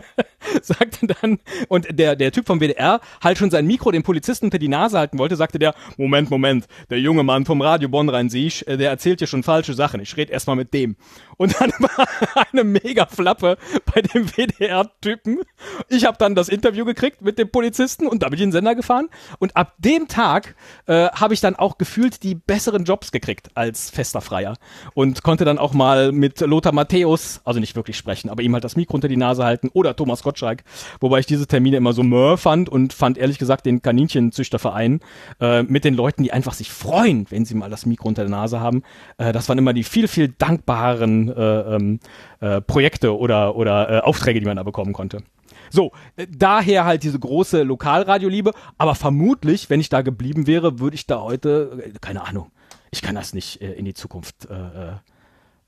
sagte 0.61 1.07
dann, 1.07 1.39
und 1.67 1.87
der, 1.91 2.15
der 2.15 2.31
Typ 2.31 2.47
vom 2.47 2.59
WDR 2.59 3.01
halt 3.21 3.37
schon 3.37 3.51
sein 3.51 3.67
Mikro 3.67 3.91
dem 3.91 4.03
Polizisten 4.03 4.45
unter 4.45 4.59
die 4.59 4.67
Nase 4.67 4.97
halten 4.97 5.19
wollte, 5.19 5.35
sagte 5.35 5.59
der, 5.59 5.75
Moment, 5.97 6.29
Moment, 6.29 6.67
der 6.89 6.99
junge 6.99 7.23
Mann 7.23 7.45
vom 7.45 7.61
Radio 7.61 7.89
Bonn 7.89 8.09
Rhein-Sieg, 8.09 8.67
äh, 8.67 8.77
der 8.77 8.89
erzählt 8.89 9.19
hier 9.19 9.27
schon 9.27 9.43
falsche 9.43 9.73
Sachen, 9.73 10.01
ich 10.01 10.15
rede 10.17 10.31
erstmal 10.31 10.55
mit 10.55 10.73
dem. 10.73 10.95
Und 11.37 11.59
dann 11.59 11.71
war 11.79 12.07
eine 12.51 12.63
mega 12.63 13.05
Flappe 13.05 13.57
bei 13.93 14.01
dem 14.01 14.27
WDR-Typen. 14.27 15.39
Ich 15.87 16.05
habe 16.05 16.17
dann 16.17 16.35
das 16.35 16.49
Interview 16.49 16.85
gekriegt 16.85 17.21
mit 17.21 17.37
dem 17.37 17.49
Polizisten 17.49 18.07
und 18.07 18.23
da 18.23 18.29
bin 18.29 18.35
ich 18.35 18.43
in 18.43 18.49
den 18.49 18.53
Sender 18.53 18.75
gefahren. 18.75 19.09
Und 19.39 19.55
ab 19.55 19.75
dem 19.79 20.07
Tag 20.07 20.55
äh, 20.85 21.09
habe 21.09 21.33
ich 21.33 21.41
dann 21.41 21.55
auch 21.55 21.77
gefühlt 21.77 22.23
die 22.23 22.35
besseren 22.35 22.83
Jobs 22.83 23.11
gekriegt 23.11 23.49
als 23.55 23.89
fester 23.89 24.21
Freier. 24.21 24.55
Und 24.93 25.23
konnte 25.23 25.45
dann 25.45 25.57
auch 25.57 25.73
mal 25.73 26.11
mit 26.11 26.41
Lothar 26.41 26.73
Matthäus, 26.73 26.98
also 27.05 27.59
nicht 27.59 27.75
wirklich 27.75 27.97
sprechen, 27.97 28.29
aber 28.29 28.41
ihm 28.41 28.53
halt 28.53 28.63
das 28.63 28.75
Mikro 28.75 28.95
unter 28.95 29.07
die 29.07 29.17
Nase 29.17 29.43
halten 29.43 29.69
oder 29.73 29.95
Thomas 29.95 30.23
Gottschalk. 30.23 30.63
Wobei 30.99 31.19
ich 31.19 31.25
diese 31.25 31.47
Termine 31.47 31.77
immer 31.77 31.93
so 31.93 32.03
mör 32.03 32.37
fand 32.37 32.69
und 32.69 32.93
fand 32.93 33.17
ehrlich 33.17 33.37
gesagt 33.37 33.65
den 33.65 33.81
Kaninchenzüchterverein 33.81 34.99
äh, 35.39 35.63
mit 35.63 35.85
den 35.85 35.95
Leuten, 35.95 36.23
die 36.23 36.31
einfach 36.31 36.53
sich 36.53 36.71
freuen, 36.71 37.25
wenn 37.29 37.45
sie 37.45 37.55
mal 37.55 37.69
das 37.69 37.85
Mikro 37.85 38.07
unter 38.07 38.23
der 38.23 38.31
Nase 38.31 38.59
haben. 38.59 38.83
Äh, 39.17 39.31
das 39.31 39.49
waren 39.49 39.57
immer 39.57 39.73
die 39.73 39.83
viel, 39.83 40.07
viel 40.07 40.29
dankbaren 40.29 41.29
äh, 41.29 41.75
ähm, 41.75 41.99
äh, 42.39 42.61
Projekte 42.61 43.17
oder, 43.17 43.55
oder 43.55 43.89
äh, 43.89 43.99
Aufträge, 43.99 44.39
die 44.39 44.45
man 44.45 44.57
da 44.57 44.63
bekommen 44.63 44.93
konnte. 44.93 45.23
So, 45.69 45.91
äh, 46.15 46.27
daher 46.29 46.85
halt 46.85 47.03
diese 47.03 47.19
große 47.19 47.63
Lokalradioliebe, 47.63 48.53
aber 48.77 48.95
vermutlich, 48.95 49.69
wenn 49.69 49.79
ich 49.79 49.89
da 49.89 50.01
geblieben 50.01 50.47
wäre, 50.47 50.79
würde 50.79 50.95
ich 50.95 51.07
da 51.07 51.21
heute, 51.21 51.83
äh, 51.85 51.91
keine 52.01 52.25
Ahnung, 52.25 52.51
ich 52.91 53.01
kann 53.01 53.15
das 53.15 53.33
nicht 53.33 53.61
äh, 53.61 53.73
in 53.73 53.85
die 53.85 53.93
Zukunft 53.93 54.45
äh, 54.45 54.93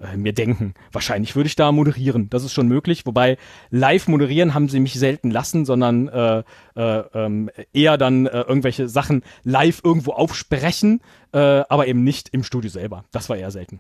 äh, 0.02 0.18
mir 0.18 0.34
denken. 0.34 0.74
Wahrscheinlich 0.92 1.36
würde 1.36 1.48
ich 1.48 1.56
da 1.56 1.72
moderieren. 1.72 2.30
Das 2.30 2.44
ist 2.44 2.54
schon 2.54 2.68
möglich. 2.68 3.06
Wobei 3.06 3.38
live 3.70 4.08
moderieren 4.08 4.54
haben 4.54 4.70
sie 4.70 4.80
mich 4.80 4.94
selten 4.94 5.32
lassen, 5.32 5.66
sondern 5.66 6.08
äh, 6.08 6.44
äh, 6.76 7.04
ähm, 7.14 7.50
eher 7.74 7.98
dann 7.98 8.26
äh, 8.26 8.42
irgendwelche 8.42 8.90
Sachen 8.90 9.24
live 9.44 9.82
irgendwo 9.84 10.12
aufsprechen, 10.12 11.02
äh, 11.34 11.38
aber 11.38 11.88
eben 11.88 12.04
nicht 12.04 12.30
im 12.30 12.44
Studio 12.44 12.70
selber. 12.70 13.06
Das 13.12 13.30
war 13.30 13.38
eher 13.38 13.52
selten. 13.52 13.80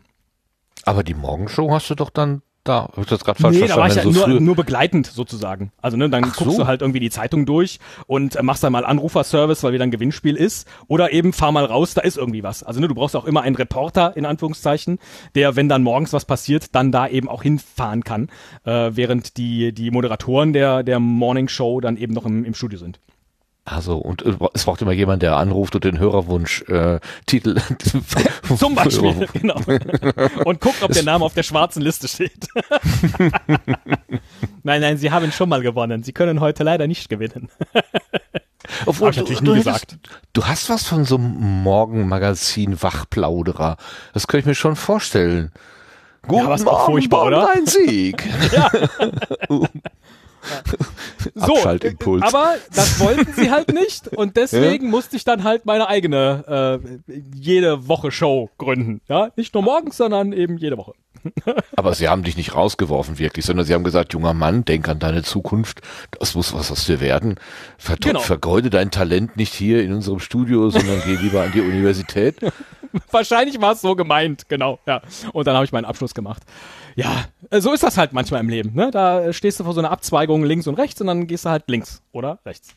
Aber 0.85 1.03
die 1.03 1.13
Morgenshow 1.13 1.71
hast 1.71 1.89
du 1.89 1.95
doch 1.95 2.09
dann 2.09 2.41
Da, 2.63 2.83
hab 2.83 2.97
ich 2.99 3.07
das 3.07 3.23
gerade 3.25 3.41
falsch 3.41 3.57
Nee, 3.57 3.67
da 3.67 3.77
war 3.77 3.87
ich 3.87 3.95
ja 3.95 4.03
verstanden. 4.03 4.13
nur, 4.13 4.27
so 4.27 4.37
früh. 4.37 4.39
nur 4.45 4.55
begleitend 4.55 5.07
sozusagen. 5.07 5.71
Also 5.81 5.97
ne, 5.97 6.09
dann 6.11 6.23
Ach 6.25 6.35
guckst 6.35 6.57
so. 6.57 6.61
du 6.61 6.67
halt 6.67 6.81
irgendwie 6.81 6.99
die 6.99 7.09
Zeitung 7.09 7.47
durch 7.47 7.79
und 8.05 8.35
äh, 8.35 8.43
machst 8.43 8.63
dann 8.63 8.71
mal 8.71 8.85
Anruferservice, 8.85 9.63
weil 9.63 9.73
wieder 9.73 9.83
ein 9.83 9.89
Gewinnspiel 9.89 10.35
ist. 10.35 10.67
Oder 10.87 11.11
eben 11.11 11.33
fahr 11.33 11.51
mal 11.51 11.65
raus, 11.65 11.95
da 11.95 12.01
ist 12.01 12.17
irgendwie 12.17 12.43
was. 12.43 12.61
Also 12.61 12.79
ne, 12.79 12.87
du 12.87 12.93
brauchst 12.93 13.15
auch 13.15 13.25
immer 13.25 13.41
einen 13.41 13.55
Reporter, 13.55 14.15
in 14.15 14.27
Anführungszeichen, 14.27 14.99
der, 15.33 15.55
wenn 15.55 15.69
dann 15.69 15.81
morgens 15.81 16.13
was 16.13 16.25
passiert, 16.25 16.75
dann 16.75 16.91
da 16.91 17.07
eben 17.07 17.29
auch 17.29 17.41
hinfahren 17.41 18.03
kann. 18.03 18.29
Äh, 18.63 18.91
während 18.93 19.37
die, 19.37 19.73
die 19.73 19.89
Moderatoren 19.89 20.53
der, 20.53 20.83
der 20.83 20.99
Morning 20.99 21.47
Show 21.47 21.81
dann 21.81 21.97
eben 21.97 22.13
noch 22.13 22.27
im, 22.27 22.45
im 22.45 22.53
Studio 22.53 22.77
sind. 22.77 22.99
Also, 23.63 23.97
und 23.97 24.23
äh, 24.25 24.33
es 24.53 24.65
braucht 24.65 24.81
immer 24.81 24.91
jemand, 24.91 25.21
der 25.21 25.35
anruft 25.37 25.75
und 25.75 25.83
den 25.83 25.99
Hörerwunsch 25.99 26.63
äh, 26.63 26.99
Titel 27.27 27.59
Zum 28.57 28.73
Beispiel, 28.75 29.27
genau. 29.33 29.55
Und 30.45 30.59
guckt, 30.61 30.81
ob 30.81 30.91
der 30.91 31.03
Name 31.03 31.23
auf 31.23 31.35
der 31.35 31.43
schwarzen 31.43 31.81
Liste 31.83 32.07
steht. 32.07 32.47
nein, 34.63 34.81
nein, 34.81 34.97
Sie 34.97 35.11
haben 35.11 35.31
schon 35.31 35.47
mal 35.47 35.61
gewonnen. 35.61 36.01
Sie 36.03 36.11
können 36.11 36.39
heute 36.39 36.63
leider 36.63 36.87
nicht 36.87 37.07
gewinnen. 37.09 37.49
Obwohl, 38.87 39.07
Hab 39.07 39.13
ich 39.13 39.17
natürlich 39.19 39.39
du, 39.41 39.53
nie 39.55 39.63
du 39.63 39.71
hättest- 39.71 39.97
Du 40.33 40.45
hast 40.45 40.69
was 40.69 40.87
von 40.87 41.05
so 41.05 41.15
einem 41.17 41.61
Morgenmagazin 41.63 42.81
Wachplauderer. 42.81 43.77
Das 44.13 44.25
könnte 44.27 44.41
ich 44.41 44.45
mir 44.47 44.55
schon 44.55 44.75
vorstellen. 44.75 45.51
Guten 46.27 46.51
ist 46.51 46.67
auch 46.67 46.87
Morgen, 46.87 46.91
furchtbar, 46.93 47.25
oder? 47.25 47.49
Ein 47.51 47.65
Sieg. 47.65 48.23
So, 51.35 51.55
Abschaltimpuls. 51.55 52.23
aber 52.23 52.55
das 52.73 52.99
wollten 52.99 53.31
sie 53.33 53.51
halt 53.51 53.73
nicht 53.73 54.07
und 54.07 54.37
deswegen 54.37 54.89
musste 54.89 55.15
ich 55.15 55.23
dann 55.23 55.43
halt 55.43 55.65
meine 55.65 55.87
eigene 55.87 56.81
äh, 57.07 57.13
jede 57.33 57.87
Woche 57.87 58.11
Show 58.11 58.49
gründen. 58.57 59.01
Ja, 59.07 59.29
nicht 59.35 59.53
nur 59.53 59.63
morgens, 59.63 59.97
sondern 59.97 60.33
eben 60.33 60.57
jede 60.57 60.77
Woche. 60.77 60.93
Aber 61.75 61.93
sie 61.93 62.09
haben 62.09 62.23
dich 62.23 62.37
nicht 62.37 62.55
rausgeworfen, 62.55 63.19
wirklich, 63.19 63.45
sondern 63.45 63.65
sie 63.65 63.73
haben 63.73 63.83
gesagt, 63.83 64.13
junger 64.13 64.33
Mann, 64.33 64.65
denk 64.65 64.87
an 64.89 64.99
deine 64.99 65.23
Zukunft. 65.23 65.81
Das 66.19 66.35
muss 66.35 66.53
was 66.53 66.71
aus 66.71 66.85
dir 66.85 66.99
werden. 66.99 67.35
Ver 67.77 67.97
Genau. 67.99 68.19
Vergeude 68.19 68.69
dein 68.71 68.89
Talent 68.89 69.37
nicht 69.37 69.53
hier 69.53 69.83
in 69.83 69.93
unserem 69.93 70.19
Studio, 70.19 70.69
sondern 70.71 71.01
geh 71.05 71.15
lieber 71.15 71.43
an 71.43 71.51
die 71.53 71.61
Universität. 71.61 72.37
Wahrscheinlich 73.11 73.59
war 73.61 73.73
es 73.73 73.81
so 73.81 73.95
gemeint, 73.95 74.49
genau. 74.49 74.79
Ja, 74.85 75.01
und 75.33 75.47
dann 75.47 75.55
habe 75.55 75.65
ich 75.65 75.71
meinen 75.71 75.85
Abschluss 75.85 76.13
gemacht. 76.13 76.43
Ja, 76.95 77.25
so 77.51 77.71
ist 77.71 77.83
das 77.83 77.97
halt 77.97 78.13
manchmal 78.13 78.41
im 78.41 78.49
Leben. 78.49 78.73
Ne? 78.73 78.91
Da 78.91 79.31
stehst 79.33 79.59
du 79.59 79.63
vor 79.63 79.73
so 79.73 79.79
einer 79.79 79.91
Abzweigung 79.91 80.43
links 80.43 80.67
und 80.67 80.75
rechts 80.75 80.99
und 81.01 81.07
dann 81.07 81.27
gehst 81.27 81.45
du 81.45 81.49
halt 81.49 81.63
links 81.67 82.01
oder 82.11 82.39
rechts. 82.45 82.75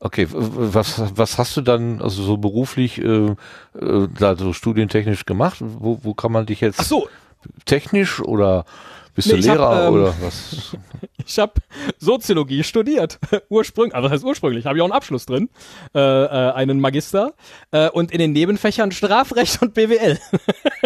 Okay, 0.00 0.26
was, 0.30 1.02
was 1.16 1.38
hast 1.38 1.56
du 1.56 1.62
dann 1.62 2.02
also 2.02 2.22
so 2.22 2.36
beruflich 2.36 3.00
äh, 3.00 3.34
äh, 3.80 4.08
da 4.18 4.36
so 4.36 4.52
studientechnisch 4.52 5.24
gemacht? 5.24 5.58
Wo, 5.60 6.00
wo 6.02 6.12
kann 6.12 6.30
man 6.30 6.44
dich 6.44 6.60
jetzt 6.60 6.80
Ach 6.80 6.84
so, 6.84 7.08
technisch 7.64 8.20
oder 8.20 8.66
bist 9.14 9.28
Nee, 9.28 9.34
du 9.34 9.38
ich 9.40 9.48
hab, 9.48 9.56
Lehrer 9.58 9.88
ähm, 9.88 9.94
oder 9.94 10.14
was? 10.20 10.76
Ich 11.26 11.38
habe 11.38 11.52
Soziologie 11.98 12.62
studiert. 12.64 13.18
Ursprünglich, 13.48 13.94
also 13.94 14.06
was 14.06 14.12
heißt 14.12 14.24
ursprünglich? 14.24 14.66
Habe 14.66 14.76
ich 14.76 14.82
auch 14.82 14.86
einen 14.86 14.92
Abschluss 14.92 15.26
drin, 15.26 15.48
äh, 15.94 15.98
äh, 15.98 16.52
einen 16.52 16.80
Magister 16.80 17.32
äh, 17.70 17.88
und 17.88 18.10
in 18.12 18.18
den 18.18 18.32
Nebenfächern 18.32 18.92
Strafrecht 18.92 19.62
und 19.62 19.74
BWL. 19.74 20.18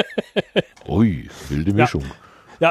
Ui, 0.88 1.28
wilde 1.48 1.72
Mischung. 1.72 2.02
Ja, 2.02 2.08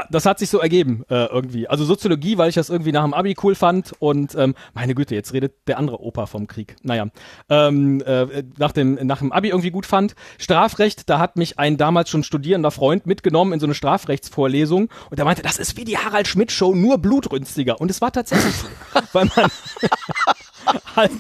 das 0.10 0.26
hat 0.26 0.40
sich 0.40 0.50
so 0.50 0.60
ergeben 0.60 1.04
äh, 1.10 1.26
irgendwie. 1.26 1.68
Also 1.68 1.86
Soziologie, 1.86 2.38
weil 2.38 2.50
ich 2.50 2.56
das 2.56 2.70
irgendwie 2.70 2.92
nach 2.92 3.04
dem 3.04 3.14
Abi 3.14 3.36
cool 3.44 3.56
fand 3.56 3.94
und 4.00 4.36
ähm, 4.36 4.56
meine 4.74 4.96
Güte, 4.96 5.16
jetzt 5.16 5.34
redet 5.34 5.54
der 5.68 5.78
andere 5.78 6.02
Opa 6.02 6.26
vom 6.26 6.48
Krieg. 6.48 6.76
Naja, 6.84 7.08
ähm, 7.50 8.02
äh, 8.02 8.44
nach, 8.58 8.72
dem, 8.72 8.96
nach 8.96 9.20
dem 9.20 9.32
Abi 9.32 9.50
irgendwie 9.50 9.72
gut 9.72 9.86
fand. 9.86 10.16
Strafrecht, 10.38 11.10
da 11.10 11.20
hat 11.20 11.38
mich 11.38 11.60
ein 11.60 11.78
damals 11.78 12.10
schon 12.10 12.24
studierender 12.24 12.72
Freund 12.72 13.06
mitgenommen 13.06 13.54
in 13.54 13.60
so 13.60 13.66
eine 13.66 13.76
Strafrechtsvorlesung 13.76 14.90
und 15.10 15.18
der 15.18 15.26
meinte, 15.26 15.42
das 15.42 15.58
ist 15.58 15.78
wie 15.78 15.86
die 15.86 15.98
Harald 15.98 16.28
Schmidt 16.28 16.52
Show, 16.52 16.76
nur 16.76 16.98
blutrünstiger. 16.98 17.80
Und 17.80 17.92
es 17.92 18.02
war 18.02 18.12
tatsächlich 18.12 18.56
so, 18.56 18.68
weil 19.14 19.30
man 19.36 19.50
halt 20.96 21.12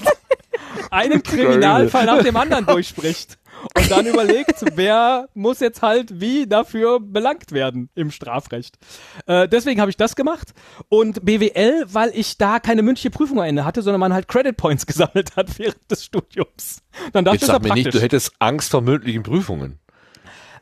einen 0.92 1.24
Kriminalfall 1.24 2.06
nach 2.06 2.24
dem 2.24 2.36
anderen 2.36 2.66
durchspricht. 2.66 3.38
Und 3.76 3.92
dann 3.92 4.06
überlegt, 4.08 4.64
wer 4.76 5.30
muss 5.34 5.60
jetzt 5.60 5.82
halt 5.82 6.20
wie 6.20 6.48
dafür 6.48 7.00
belangt 7.00 7.52
werden 7.52 7.90
im 7.96 8.12
Strafrecht. 8.12 8.78
Äh, 9.26 9.48
deswegen 9.48 9.82
habe 9.82 9.92
ich 9.92 9.98
das 9.98 10.16
gemacht. 10.16 10.54
Und 10.90 11.26
BWL, 11.26 11.86
weil 11.88 12.12
ich 12.14 12.38
da 12.38 12.60
keine 12.60 12.82
mündliche 12.82 13.10
Prüfung 13.10 13.40
am 13.40 13.46
Ende 13.46 13.66
hatte, 13.66 13.82
sondern 13.82 14.00
man 14.00 14.14
halt 14.14 14.28
Credit 14.28 14.56
Points 14.56 14.86
gesammelt 14.88 15.36
hat 15.36 15.58
während 15.60 15.90
des 15.90 16.06
Studiums. 16.06 16.84
Dann 17.14 17.26
dachte 17.26 17.38
ich, 17.38 17.46
sag 17.46 17.62
mir 17.62 17.70
ja 17.70 17.76
nicht, 17.76 17.84
praktisch. 17.86 18.00
du 18.00 18.06
hättest 18.06 18.34
Angst 18.40 18.72
vor 18.72 18.82
mündlichen 18.82 19.24
Prüfungen. 19.24 19.80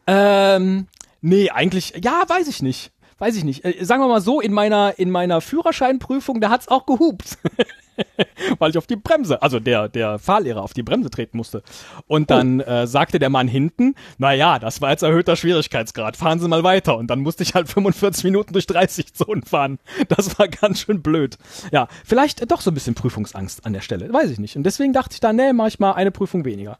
Ähm, 0.07 0.87
nee, 1.21 1.49
eigentlich, 1.49 1.93
ja, 2.03 2.23
weiß 2.27 2.47
ich 2.47 2.61
nicht. 2.61 2.91
Weiß 3.17 3.35
ich 3.37 3.43
nicht. 3.43 3.63
Äh, 3.63 3.83
sagen 3.85 4.01
wir 4.01 4.07
mal 4.07 4.21
so, 4.21 4.41
in 4.41 4.51
meiner, 4.53 4.99
in 4.99 5.09
meiner 5.09 5.41
Führerscheinprüfung, 5.41 6.41
da 6.41 6.49
hat's 6.49 6.67
auch 6.67 6.85
gehupt. 6.85 7.37
Weil 8.59 8.71
ich 8.71 8.77
auf 8.77 8.87
die 8.87 8.97
Bremse, 8.97 9.41
also 9.41 9.61
der, 9.61 9.87
der 9.87 10.19
Fahrlehrer 10.19 10.61
auf 10.61 10.73
die 10.73 10.83
Bremse 10.83 11.09
treten 11.09 11.37
musste. 11.37 11.63
Und 12.07 12.29
dann 12.29 12.59
äh, 12.59 12.87
sagte 12.87 13.19
der 13.19 13.29
Mann 13.29 13.47
hinten, 13.47 13.95
na 14.17 14.33
ja, 14.33 14.59
das 14.59 14.81
war 14.81 14.91
jetzt 14.91 15.03
erhöhter 15.03 15.37
Schwierigkeitsgrad, 15.37 16.17
fahren 16.17 16.39
Sie 16.39 16.47
mal 16.49 16.63
weiter. 16.63 16.97
Und 16.97 17.07
dann 17.07 17.21
musste 17.21 17.43
ich 17.43 17.53
halt 17.53 17.69
45 17.69 18.25
Minuten 18.25 18.51
durch 18.51 18.67
30 18.67 19.13
Zonen 19.13 19.43
fahren. 19.43 19.79
Das 20.09 20.37
war 20.37 20.49
ganz 20.49 20.81
schön 20.81 21.01
blöd. 21.01 21.37
Ja, 21.71 21.87
vielleicht 22.03 22.41
äh, 22.41 22.47
doch 22.47 22.59
so 22.59 22.69
ein 22.69 22.73
bisschen 22.73 22.95
Prüfungsangst 22.95 23.65
an 23.65 23.71
der 23.71 23.81
Stelle, 23.81 24.11
weiß 24.11 24.29
ich 24.29 24.39
nicht. 24.39 24.57
Und 24.57 24.63
deswegen 24.63 24.91
dachte 24.91 25.13
ich 25.13 25.21
dann, 25.21 25.37
nee, 25.37 25.53
mach 25.53 25.67
ich 25.67 25.79
mal 25.79 25.93
eine 25.93 26.11
Prüfung 26.11 26.43
weniger. 26.43 26.79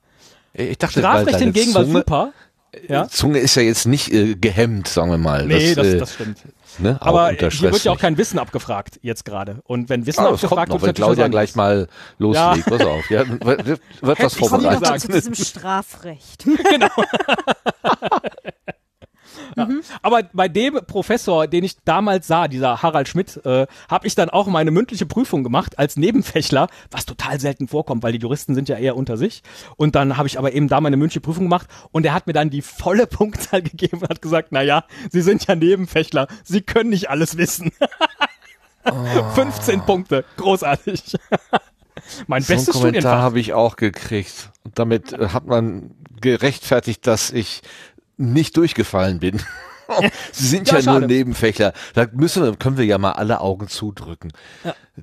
Ich 0.54 0.78
dachte, 0.78 1.02
weil 1.02 1.24
Strafrecht 1.24 1.40
hingegen 1.40 1.74
war 1.74 1.84
Zunge, 1.84 2.00
super. 2.00 2.34
Ja? 2.88 3.08
Zunge 3.08 3.40
ist 3.40 3.56
ja 3.56 3.62
jetzt 3.62 3.86
nicht 3.86 4.12
äh, 4.14 4.36
gehemmt, 4.36 4.88
sagen 4.88 5.12
wir 5.12 5.18
mal. 5.18 5.46
Nee, 5.46 5.76
das, 5.76 5.88
äh, 5.88 5.98
das 5.98 6.14
stimmt. 6.14 6.38
ne, 6.78 6.98
Aber 7.02 7.30
hier 7.30 7.42
wird 7.42 7.54
Stress 7.54 7.84
ja 7.84 7.92
auch 7.92 7.96
nicht. 7.96 8.02
kein 8.02 8.18
Wissen 8.18 8.40
abgefragt 8.40 9.00
jetzt 9.02 9.26
gerade. 9.26 9.62
Und 9.66 9.90
wenn 9.90 10.06
Wissen 10.06 10.22
Ah, 10.22 10.32
das 10.32 10.42
kommt 10.42 10.54
abgefragt 10.54 10.70
noch, 10.70 10.82
wird, 10.82 10.88
wenn 10.90 10.96
Claudia 10.96 11.28
gleich 11.28 11.56
mal 11.56 11.88
loslegt. 12.18 12.66
Pass 12.68 12.82
auf, 12.82 13.10
ja, 13.10 13.24
wird, 13.28 13.80
wird 14.02 14.24
was 14.24 14.36
vorbereitet. 14.36 15.02
zu 15.02 15.08
diesem 15.08 15.36
Strafrecht. 15.36 16.46
Aber 20.02 20.24
bei 20.34 20.48
dem 20.48 20.80
Professor, 20.88 21.48
den 21.48 21.64
ich 21.64 21.78
damals 21.84 22.28
sah, 22.28 22.48
dieser 22.48 22.82
Harald 22.82 23.08
Schmidt, 23.08 23.44
äh, 23.46 23.68
habe 23.90 24.08
ich 24.08 24.16
dann 24.16 24.30
auch 24.30 24.48
meine 24.48 24.72
mündliche 24.72 25.06
Prüfung 25.06 25.44
gemacht 25.44 25.80
als 25.80 25.98
Nebenfächler, 25.98 26.68
was 26.92 27.06
total 27.06 27.40
selten 27.40 27.68
vorkommt, 27.68 28.04
weil 28.04 28.14
die 28.14 28.20
Juristen 28.20 28.56
sind 28.56 28.70
ja 28.70 28.78
eher 28.78 28.96
unter 28.96 29.18
sich. 29.18 29.44
Und 29.78 29.96
dann 29.96 30.18
habe 30.18 30.28
ich 30.28 30.38
aber 30.38 30.54
eben 30.54 30.68
da 30.68 30.82
meine 30.82 30.98
mündliche 30.98 31.22
Prüfung 31.22 31.44
gemacht 31.44 31.68
und 31.92 32.06
er 32.06 32.14
hat 32.14 32.28
mir 32.28 32.34
dann 32.34 32.50
die 32.50 32.62
volle 32.62 33.08
Punktzahl 33.16 33.62
gegeben 33.62 34.00
und 34.02 34.10
hat 34.10 34.22
gesagt, 34.22 34.50
na 34.52 34.62
ja, 34.62 34.84
Sie 35.12 35.22
sind 35.22 35.46
ja 35.48 35.56
Nebenfächler, 35.56 36.28
Sie 36.44 36.62
können 36.62 36.90
nicht 36.90 37.10
alles 37.10 37.38
wissen. 37.38 37.72
15 39.36 39.82
Punkte, 39.82 40.26
großartig. 40.38 41.16
mein 42.28 42.42
So 42.42 42.54
bestes 42.54 42.76
Kommentar 42.76 43.22
habe 43.22 43.40
ich 43.40 43.54
auch 43.54 43.76
gekriegt. 43.76 44.52
Und 44.64 44.78
damit 44.80 45.14
äh, 45.14 45.30
hat 45.30 45.46
man 45.46 45.92
gerechtfertigt, 46.22 47.06
dass 47.08 47.32
ich 47.32 47.62
nicht 48.18 48.58
durchgefallen 48.58 49.20
bin. 49.20 49.42
Sie 50.32 50.48
sind 50.48 50.70
Ja, 50.72 50.80
ja, 50.80 51.00
nur. 51.00 51.08
Nebenfächler. 51.08 51.74
Da 51.94 52.06
müssen 52.14 52.44
wir, 52.44 52.56
können 52.56 52.78
wir 52.78 52.86
ja 52.86 52.98
mal 52.98 53.12
alle 53.14 53.42
Augen 53.42 53.68
zudrücken. 53.68 54.32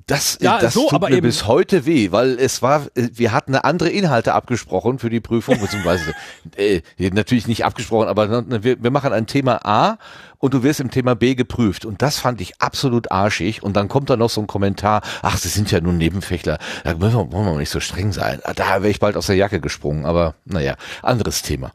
Das, 0.07 0.37
äh, 0.37 0.45
Ja, 0.45 0.57
das 0.59 0.73
so, 0.73 0.85
tut 0.85 0.93
aber 0.93 1.09
mir 1.09 1.17
eben- 1.17 1.27
bis 1.27 1.45
heute 1.47 1.85
weh, 1.85 2.11
weil 2.11 2.39
es 2.39 2.61
war, 2.61 2.87
äh, 2.95 3.09
wir 3.13 3.31
hatten 3.31 3.55
andere 3.55 3.89
Inhalte 3.89 4.33
abgesprochen 4.33 4.97
für 4.99 5.09
die 5.11 5.19
Prüfung, 5.19 5.59
beziehungsweise 5.59 6.13
äh, 6.57 6.81
natürlich 7.11 7.47
nicht 7.47 7.63
abgesprochen, 7.65 8.07
aber 8.07 8.63
wir, 8.63 8.81
wir 8.83 8.91
machen 8.91 9.13
ein 9.13 9.27
Thema 9.27 9.63
A 9.65 9.97
und 10.39 10.53
du 10.53 10.63
wirst 10.63 10.79
im 10.79 10.89
Thema 10.91 11.15
B 11.15 11.35
geprüft. 11.35 11.85
Und 11.85 12.01
das 12.01 12.17
fand 12.19 12.41
ich 12.41 12.59
absolut 12.59 13.11
arschig. 13.11 13.61
Und 13.63 13.75
dann 13.77 13.87
kommt 13.87 14.09
da 14.09 14.17
noch 14.17 14.29
so 14.31 14.41
ein 14.41 14.47
Kommentar, 14.47 15.01
ach, 15.21 15.37
sie 15.37 15.47
sind 15.49 15.71
ja 15.71 15.79
nur 15.79 15.93
Nebenfächler, 15.93 16.57
da 16.83 16.95
müssen 16.95 17.13
wir, 17.15 17.31
wollen 17.31 17.45
wir 17.45 17.57
nicht 17.57 17.69
so 17.69 17.79
streng 17.79 18.11
sein. 18.11 18.39
Ah, 18.43 18.53
Da 18.53 18.81
wäre 18.81 18.89
ich 18.89 18.99
bald 18.99 19.15
aus 19.15 19.27
der 19.27 19.35
Jacke 19.35 19.61
gesprungen, 19.61 20.05
aber 20.05 20.33
naja, 20.45 20.75
anderes 21.03 21.43
Thema. 21.43 21.71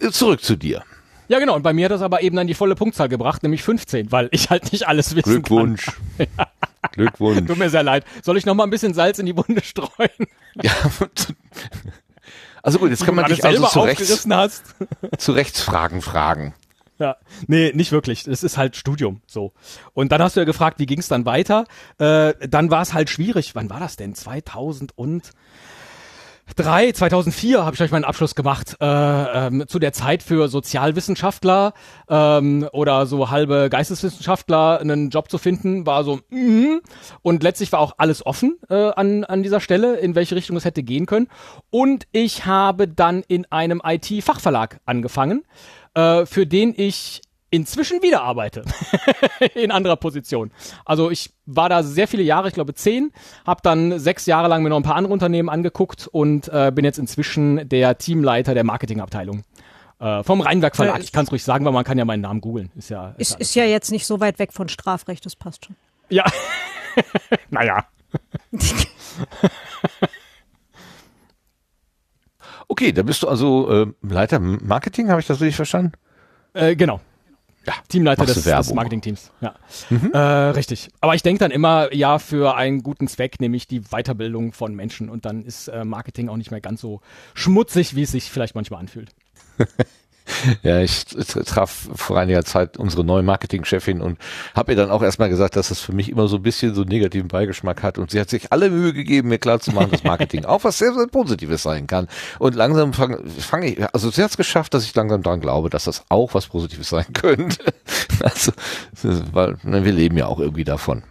Äh, 0.00 0.10
Zurück 0.10 0.42
zu 0.42 0.56
dir. 0.56 0.82
Ja, 1.28 1.38
genau. 1.38 1.56
Und 1.56 1.62
bei 1.62 1.72
mir 1.72 1.86
hat 1.86 1.92
das 1.92 2.02
aber 2.02 2.22
eben 2.22 2.36
dann 2.36 2.46
die 2.46 2.54
volle 2.54 2.74
Punktzahl 2.74 3.08
gebracht, 3.08 3.42
nämlich 3.42 3.62
15, 3.62 4.12
weil 4.12 4.28
ich 4.32 4.50
halt 4.50 4.72
nicht 4.72 4.86
alles 4.86 5.14
wissen 5.16 5.30
Glückwunsch. 5.30 5.90
Glückwunsch. 6.92 7.38
kann. 7.38 7.46
Tut 7.46 7.58
mir 7.58 7.70
sehr 7.70 7.82
leid. 7.82 8.04
Soll 8.22 8.36
ich 8.36 8.46
noch 8.46 8.54
mal 8.54 8.64
ein 8.64 8.70
bisschen 8.70 8.94
Salz 8.94 9.18
in 9.18 9.26
die 9.26 9.36
Wunde 9.36 9.62
streuen? 9.62 10.10
Ja. 10.62 10.72
Also 12.62 12.78
gut, 12.78 12.90
jetzt 12.90 13.04
kann 13.04 13.14
man 13.14 13.26
dich 13.26 13.44
also 13.44 13.66
zu 13.66 13.80
Rechts, 13.80 14.26
hast. 14.28 14.74
zu 15.18 15.32
Rechtsfragen 15.32 16.02
fragen. 16.02 16.54
Ja, 16.98 17.16
nee, 17.46 17.72
nicht 17.74 17.92
wirklich. 17.92 18.26
Es 18.26 18.42
ist 18.42 18.56
halt 18.56 18.74
Studium 18.74 19.20
so. 19.26 19.52
Und 19.92 20.12
dann 20.12 20.22
hast 20.22 20.36
du 20.36 20.40
ja 20.40 20.44
gefragt, 20.46 20.78
wie 20.78 20.86
ging 20.86 20.98
es 20.98 21.08
dann 21.08 21.26
weiter? 21.26 21.66
Äh, 21.98 22.34
dann 22.48 22.70
war 22.70 22.82
es 22.82 22.94
halt 22.94 23.10
schwierig. 23.10 23.54
Wann 23.54 23.68
war 23.68 23.80
das 23.80 23.96
denn? 23.96 24.14
2003, 26.54 26.92
2004 26.92 27.64
habe 27.64 27.74
ich 27.74 27.82
euch 27.82 27.90
meinen 27.90 28.04
Abschluss 28.04 28.34
gemacht. 28.36 28.76
Äh, 28.80 28.86
ähm, 28.86 29.64
zu 29.66 29.78
der 29.78 29.92
Zeit 29.92 30.22
für 30.22 30.48
Sozialwissenschaftler 30.48 31.74
ähm, 32.08 32.68
oder 32.72 33.06
so 33.06 33.30
halbe 33.30 33.68
Geisteswissenschaftler 33.68 34.80
einen 34.80 35.10
Job 35.10 35.28
zu 35.28 35.38
finden, 35.38 35.86
war 35.86 36.04
so 36.04 36.20
mhm. 36.30 36.80
und 37.22 37.42
letztlich 37.42 37.72
war 37.72 37.80
auch 37.80 37.94
alles 37.98 38.24
offen 38.24 38.58
äh, 38.70 38.74
an 38.74 39.24
an 39.24 39.42
dieser 39.42 39.60
Stelle, 39.60 39.96
in 39.96 40.14
welche 40.14 40.36
Richtung 40.36 40.56
es 40.56 40.64
hätte 40.64 40.82
gehen 40.82 41.06
können. 41.06 41.28
Und 41.70 42.06
ich 42.12 42.46
habe 42.46 42.86
dann 42.86 43.22
in 43.26 43.50
einem 43.50 43.82
IT-Fachverlag 43.84 44.78
angefangen, 44.86 45.42
äh, 45.94 46.26
für 46.26 46.46
den 46.46 46.74
ich 46.76 47.22
inzwischen 47.50 48.02
wieder 48.02 48.22
arbeite. 48.22 48.64
in 49.54 49.70
anderer 49.70 49.96
Position. 49.96 50.50
Also 50.84 51.10
ich 51.10 51.32
war 51.46 51.68
da 51.68 51.82
sehr 51.82 52.08
viele 52.08 52.22
Jahre, 52.22 52.48
ich 52.48 52.54
glaube 52.54 52.74
zehn, 52.74 53.12
habe 53.46 53.60
dann 53.62 53.98
sechs 53.98 54.26
Jahre 54.26 54.48
lang 54.48 54.62
mir 54.62 54.70
noch 54.70 54.76
ein 54.76 54.82
paar 54.82 54.96
andere 54.96 55.12
Unternehmen 55.12 55.48
angeguckt 55.48 56.08
und 56.08 56.48
äh, 56.48 56.72
bin 56.74 56.84
jetzt 56.84 56.98
inzwischen 56.98 57.68
der 57.68 57.98
Teamleiter 57.98 58.54
der 58.54 58.64
Marketingabteilung. 58.64 59.44
Äh, 59.98 60.22
vom 60.24 60.40
Rheinwerk 60.42 60.76
Verlag. 60.76 61.02
Ich 61.02 61.12
kann 61.12 61.24
es 61.24 61.32
ruhig 61.32 61.42
sagen, 61.42 61.64
weil 61.64 61.72
man 61.72 61.84
kann 61.84 61.96
ja 61.96 62.04
meinen 62.04 62.20
Namen 62.20 62.40
googeln. 62.42 62.70
Ist 62.76 62.90
ja, 62.90 63.14
Ist, 63.16 63.32
ja, 63.32 63.38
ist 63.38 63.54
ja 63.54 63.64
jetzt 63.64 63.90
nicht 63.90 64.06
so 64.06 64.20
weit 64.20 64.38
weg 64.38 64.52
von 64.52 64.68
Strafrecht, 64.68 65.24
das 65.24 65.36
passt 65.36 65.66
schon. 65.66 65.76
ja. 66.10 66.24
naja. 67.50 67.86
Okay, 72.68 72.92
da 72.92 73.02
bist 73.02 73.22
du 73.22 73.28
also 73.28 73.70
äh, 73.70 73.86
Leiter 74.02 74.40
Marketing, 74.40 75.08
habe 75.08 75.20
ich 75.20 75.26
das 75.26 75.40
richtig 75.40 75.56
verstanden? 75.56 75.92
Äh, 76.52 76.74
genau. 76.74 77.00
Ja, 77.66 77.74
Teamleiter 77.88 78.24
des, 78.24 78.44
des. 78.44 78.74
Marketingteams. 78.74 79.32
Ja. 79.40 79.54
Äh, 80.12 80.50
richtig. 80.50 80.88
Aber 81.00 81.14
ich 81.14 81.22
denke 81.22 81.40
dann 81.40 81.50
immer, 81.50 81.92
ja, 81.92 82.18
für 82.18 82.54
einen 82.54 82.82
guten 82.82 83.08
Zweck, 83.08 83.40
nämlich 83.40 83.66
die 83.66 83.80
Weiterbildung 83.80 84.52
von 84.52 84.74
Menschen. 84.74 85.08
Und 85.08 85.24
dann 85.24 85.44
ist 85.44 85.68
äh, 85.68 85.84
Marketing 85.84 86.28
auch 86.28 86.36
nicht 86.36 86.52
mehr 86.52 86.60
ganz 86.60 86.80
so 86.80 87.00
schmutzig, 87.34 87.96
wie 87.96 88.02
es 88.02 88.12
sich 88.12 88.30
vielleicht 88.30 88.54
manchmal 88.54 88.80
anfühlt. 88.80 89.10
Ja, 90.62 90.80
ich 90.80 91.04
traf 91.04 91.88
vor 91.94 92.18
einiger 92.18 92.44
Zeit 92.44 92.76
unsere 92.76 93.04
neue 93.04 93.22
Marketingchefin 93.22 94.00
und 94.00 94.18
habe 94.54 94.72
ihr 94.72 94.76
dann 94.76 94.90
auch 94.90 95.02
erstmal 95.02 95.28
gesagt, 95.28 95.56
dass 95.56 95.70
es 95.70 95.80
für 95.80 95.92
mich 95.92 96.08
immer 96.08 96.28
so 96.28 96.36
ein 96.36 96.42
bisschen 96.42 96.74
so 96.74 96.82
einen 96.82 96.90
negativen 96.90 97.28
Beigeschmack 97.28 97.82
hat 97.82 97.98
und 97.98 98.10
sie 98.10 98.20
hat 98.20 98.28
sich 98.28 98.52
alle 98.52 98.70
Mühe 98.70 98.92
gegeben, 98.92 99.28
mir 99.28 99.38
klarzumachen, 99.38 99.90
dass 99.90 100.04
Marketing 100.04 100.44
auch 100.46 100.64
was 100.64 100.78
sehr, 100.78 100.92
sehr 100.92 101.06
Positives 101.06 101.62
sein 101.62 101.86
kann. 101.86 102.08
Und 102.38 102.54
langsam 102.54 102.92
fange 102.92 103.20
fang 103.38 103.62
ich, 103.62 103.78
also 103.94 104.10
sie 104.10 104.22
hat 104.22 104.30
es 104.30 104.36
geschafft, 104.36 104.74
dass 104.74 104.84
ich 104.84 104.94
langsam 104.94 105.22
daran 105.22 105.40
glaube, 105.40 105.70
dass 105.70 105.84
das 105.84 106.04
auch 106.08 106.34
was 106.34 106.46
Positives 106.46 106.88
sein 106.88 107.06
könnte. 107.12 107.58
Also, 108.22 108.52
weil 109.32 109.56
ne, 109.62 109.84
wir 109.84 109.92
leben 109.92 110.16
ja 110.16 110.26
auch 110.26 110.40
irgendwie 110.40 110.64
davon. 110.64 111.02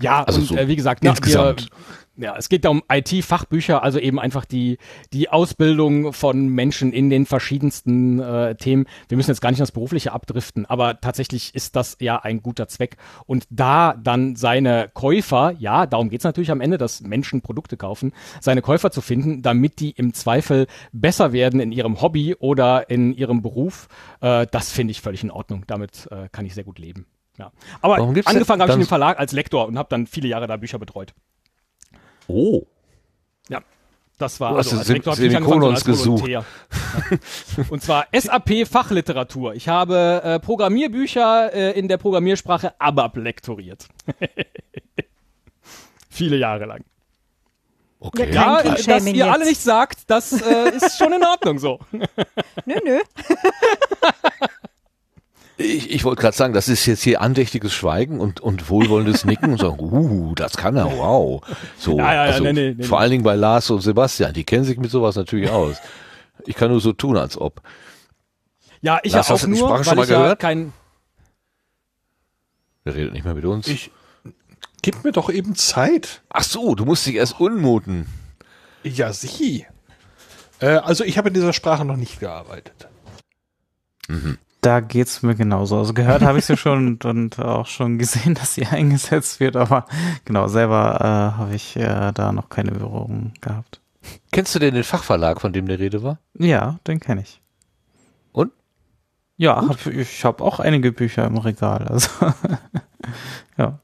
Ja, 0.00 0.22
Also 0.22 0.40
und 0.40 0.46
so 0.46 0.56
äh, 0.56 0.68
wie 0.68 0.76
gesagt, 0.76 1.02
na, 1.02 1.10
insgesamt. 1.10 1.62
Wir, 1.62 1.68
ja, 2.16 2.36
es 2.36 2.48
geht 2.48 2.64
da 2.64 2.68
um 2.68 2.82
IT-Fachbücher, 2.88 3.82
also 3.82 3.98
eben 3.98 4.20
einfach 4.20 4.44
die, 4.44 4.78
die 5.12 5.28
Ausbildung 5.28 6.12
von 6.12 6.48
Menschen 6.48 6.92
in 6.92 7.10
den 7.10 7.26
verschiedensten 7.26 8.20
äh, 8.20 8.54
Themen. 8.54 8.86
Wir 9.08 9.16
müssen 9.16 9.30
jetzt 9.30 9.40
gar 9.40 9.50
nicht 9.50 9.60
ins 9.60 9.72
Berufliche 9.72 10.12
abdriften, 10.12 10.64
aber 10.66 11.00
tatsächlich 11.00 11.54
ist 11.54 11.74
das 11.74 11.96
ja 12.00 12.18
ein 12.18 12.42
guter 12.42 12.68
Zweck. 12.68 12.96
Und 13.26 13.44
da 13.50 13.94
dann 13.94 14.36
seine 14.36 14.90
Käufer, 14.94 15.54
ja, 15.58 15.86
darum 15.86 16.08
geht's 16.08 16.24
natürlich 16.24 16.50
am 16.50 16.60
Ende, 16.60 16.78
dass 16.78 17.00
Menschen 17.00 17.40
Produkte 17.40 17.76
kaufen, 17.76 18.12
seine 18.40 18.62
Käufer 18.62 18.90
zu 18.90 19.00
finden, 19.00 19.42
damit 19.42 19.80
die 19.80 19.90
im 19.90 20.14
Zweifel 20.14 20.66
besser 20.92 21.32
werden 21.32 21.58
in 21.58 21.72
ihrem 21.72 22.00
Hobby 22.00 22.36
oder 22.36 22.90
in 22.90 23.12
ihrem 23.12 23.42
Beruf, 23.42 23.88
äh, 24.20 24.46
das 24.50 24.70
finde 24.70 24.92
ich 24.92 25.00
völlig 25.00 25.24
in 25.24 25.30
Ordnung. 25.30 25.64
Damit 25.66 26.08
äh, 26.12 26.28
kann 26.30 26.46
ich 26.46 26.54
sehr 26.54 26.64
gut 26.64 26.78
leben. 26.78 27.06
Ja. 27.38 27.50
Aber 27.80 27.96
angefangen 27.96 28.62
habe 28.62 28.70
ich 28.70 28.76
in 28.76 28.82
dem 28.82 28.88
Verlag 28.88 29.18
als 29.18 29.32
Lektor 29.32 29.66
und 29.66 29.76
habe 29.76 29.88
dann 29.88 30.06
viele 30.06 30.28
Jahre 30.28 30.46
da 30.46 30.56
Bücher 30.56 30.78
betreut. 30.78 31.14
Oh. 32.28 32.62
Ja, 33.48 33.60
das 34.18 34.40
war 34.40 34.50
hast 34.56 34.66
also 34.68 34.78
als 34.78 34.86
Sem- 34.86 34.94
Lektor 34.96 35.12
habe 35.12 35.22
ich 35.22 35.28
nicht 35.28 35.36
angefangen, 35.36 35.60
sondern 35.60 35.74
als 35.74 35.84
Semikolons 35.84 36.22
Volontär. 36.22 36.44
Ja. 37.60 37.64
Und 37.70 37.82
zwar 37.82 38.06
SAP 38.12 38.66
Fachliteratur. 38.68 39.54
Ich 39.54 39.68
habe 39.68 40.22
äh, 40.24 40.38
Programmierbücher 40.40 41.52
äh, 41.52 41.78
in 41.78 41.88
der 41.88 41.98
Programmiersprache 41.98 42.74
ABAP 42.80 43.16
lektoriert. 43.16 43.88
Viele 46.10 46.36
Jahre 46.36 46.66
lang. 46.66 46.84
Okay. 48.00 48.32
Ja, 48.32 48.60
King-Shaming 48.62 48.86
dass 48.86 49.06
ihr 49.06 49.14
jetzt. 49.14 49.32
alle 49.32 49.44
nicht 49.46 49.60
sagt, 49.60 49.98
das 50.08 50.32
äh, 50.32 50.76
ist 50.76 50.98
schon 50.98 51.12
in 51.12 51.24
Ordnung 51.24 51.58
so. 51.58 51.80
Nö, 52.66 52.76
nö. 52.84 53.00
Ich, 55.56 55.90
ich 55.90 56.04
wollte 56.04 56.20
gerade 56.20 56.36
sagen, 56.36 56.52
das 56.52 56.68
ist 56.68 56.84
jetzt 56.86 57.02
hier 57.02 57.20
andächtiges 57.20 57.72
Schweigen 57.72 58.18
und, 58.18 58.40
und 58.40 58.68
wohlwollendes 58.70 59.24
Nicken 59.24 59.52
und 59.52 59.60
sagen, 59.60 59.78
uh, 59.78 60.34
das 60.34 60.56
kann 60.56 60.76
er, 60.76 60.86
wow. 60.86 61.42
So, 61.78 61.98
Ja, 61.98 62.12
ja, 62.12 62.14
ja, 62.26 62.32
also 62.32 62.42
nee, 62.42 62.52
nee, 62.52 62.74
nee, 62.76 62.84
vor 62.84 62.98
allen 62.98 63.12
Dingen 63.12 63.22
bei 63.22 63.36
Lars 63.36 63.70
und 63.70 63.80
Sebastian, 63.80 64.32
die 64.32 64.42
kennen 64.44 64.64
sich 64.64 64.78
mit 64.78 64.90
sowas 64.90 65.14
natürlich 65.14 65.50
aus. 65.50 65.76
Ich 66.44 66.56
kann 66.56 66.70
nur 66.70 66.80
so 66.80 66.92
tun, 66.92 67.16
als 67.16 67.38
ob. 67.38 67.62
Ja, 68.80 68.98
ich 69.04 69.12
Lars, 69.12 69.28
ja 69.28 69.34
auch 69.34 69.38
hast 69.38 69.44
du 69.44 69.52
die 69.52 69.58
nur, 69.60 69.68
Sprache 69.68 69.78
weil 69.78 69.84
schon 69.84 69.96
mal 69.96 70.02
ich 70.04 70.10
ja 70.10 70.18
gehört? 70.18 70.40
kein 70.40 70.72
Der 72.84 72.94
redet 72.96 73.12
nicht 73.12 73.24
mehr 73.24 73.34
mit 73.34 73.44
uns. 73.44 73.68
Ich, 73.68 73.92
gib 74.82 75.04
mir 75.04 75.12
doch 75.12 75.30
eben 75.30 75.54
Zeit. 75.54 76.22
Ach 76.30 76.42
so, 76.42 76.74
du 76.74 76.84
musst 76.84 77.06
dich 77.06 77.14
erst 77.14 77.38
unmuten. 77.38 78.06
Ja, 78.82 79.12
sie. 79.12 79.66
Äh, 80.58 80.66
also 80.66 81.04
ich 81.04 81.16
habe 81.16 81.28
in 81.28 81.34
dieser 81.34 81.52
Sprache 81.52 81.84
noch 81.84 81.96
nicht 81.96 82.18
gearbeitet. 82.18 82.88
Da 84.64 84.80
geht's 84.80 85.22
mir 85.22 85.34
genauso. 85.34 85.76
Also 85.76 85.92
gehört 85.92 86.22
habe 86.22 86.38
ich 86.38 86.46
sie 86.46 86.56
schon 86.56 86.86
und, 86.86 87.04
und 87.04 87.38
auch 87.38 87.66
schon 87.66 87.98
gesehen, 87.98 88.34
dass 88.34 88.54
sie 88.54 88.64
eingesetzt 88.64 89.38
wird, 89.38 89.56
aber 89.56 89.84
genau, 90.24 90.48
selber 90.48 90.98
äh, 91.00 91.38
habe 91.38 91.54
ich 91.54 91.76
äh, 91.76 92.12
da 92.12 92.32
noch 92.32 92.48
keine 92.48 92.70
Berührung 92.72 93.32
gehabt. 93.42 93.82
Kennst 94.32 94.54
du 94.54 94.58
denn 94.58 94.74
den 94.74 94.84
Fachverlag, 94.84 95.42
von 95.42 95.52
dem 95.52 95.66
der 95.66 95.78
Rede 95.78 96.02
war? 96.02 96.18
Ja, 96.38 96.78
den 96.86 96.98
kenne 96.98 97.20
ich. 97.20 97.42
Und? 98.32 98.52
Ja, 99.36 99.68
hab, 99.68 99.86
ich 99.86 100.24
habe 100.24 100.42
auch 100.42 100.60
einige 100.60 100.92
Bücher 100.92 101.26
im 101.26 101.36
Regal. 101.36 101.86
Also 101.86 102.08
ja. 103.58 103.78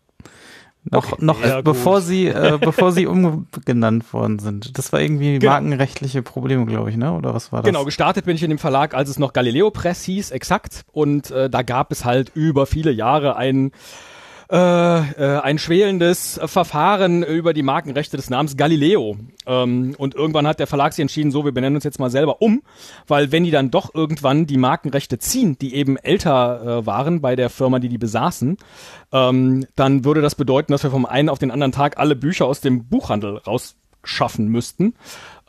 Noch, 0.84 1.12
Okay. 1.12 1.24
noch 1.24 1.44
Ja, 1.44 1.60
bevor 1.60 1.96
gut. 1.96 2.04
sie, 2.04 2.26
äh, 2.28 2.58
bevor 2.58 2.92
sie 2.92 3.06
umgenannt 3.06 4.10
worden 4.14 4.38
sind. 4.38 4.78
Das 4.78 4.92
war 4.92 5.00
irgendwie 5.00 5.38
Genau. 5.38 5.52
markenrechtliche 5.52 6.22
Probleme, 6.22 6.64
glaube 6.64 6.88
ich, 6.90 6.96
ne? 6.96 7.12
Oder 7.12 7.34
was 7.34 7.52
war 7.52 7.60
das? 7.60 7.66
Genau, 7.66 7.84
gestartet 7.84 8.24
bin 8.24 8.34
ich 8.36 8.42
in 8.42 8.48
dem 8.50 8.58
Verlag, 8.58 8.94
als 8.94 9.10
es 9.10 9.18
noch 9.18 9.32
Galileo 9.34 9.70
Press 9.70 10.02
hieß, 10.04 10.30
exakt. 10.30 10.82
Und 10.90 11.30
äh, 11.30 11.50
da 11.50 11.62
gab 11.62 11.92
es 11.92 12.04
halt 12.06 12.32
über 12.34 12.64
viele 12.64 12.92
Jahre 12.92 13.36
ein 13.36 13.72
äh, 14.50 14.56
äh, 14.56 15.40
ein 15.40 15.58
schwelendes 15.58 16.40
Verfahren 16.44 17.22
über 17.22 17.54
die 17.54 17.62
Markenrechte 17.62 18.16
des 18.16 18.30
Namens 18.30 18.56
Galileo. 18.56 19.16
Ähm, 19.46 19.94
und 19.96 20.14
irgendwann 20.14 20.46
hat 20.46 20.58
der 20.58 20.66
Verlag 20.66 20.92
sich 20.92 21.02
entschieden, 21.02 21.30
so, 21.30 21.44
wir 21.44 21.52
benennen 21.52 21.76
uns 21.76 21.84
jetzt 21.84 22.00
mal 22.00 22.10
selber 22.10 22.42
um, 22.42 22.62
weil 23.06 23.30
wenn 23.30 23.44
die 23.44 23.52
dann 23.52 23.70
doch 23.70 23.94
irgendwann 23.94 24.46
die 24.46 24.56
Markenrechte 24.56 25.18
ziehen, 25.18 25.56
die 25.60 25.74
eben 25.74 25.96
älter 25.96 26.80
äh, 26.80 26.86
waren 26.86 27.20
bei 27.20 27.36
der 27.36 27.48
Firma, 27.48 27.78
die 27.78 27.88
die 27.88 27.98
besaßen, 27.98 28.56
ähm, 29.12 29.66
dann 29.76 30.04
würde 30.04 30.20
das 30.20 30.34
bedeuten, 30.34 30.72
dass 30.72 30.82
wir 30.82 30.90
vom 30.90 31.06
einen 31.06 31.28
auf 31.28 31.38
den 31.38 31.52
anderen 31.52 31.72
Tag 31.72 31.98
alle 31.98 32.16
Bücher 32.16 32.46
aus 32.46 32.60
dem 32.60 32.88
Buchhandel 32.88 33.36
rausschaffen 33.36 34.48
müssten. 34.48 34.94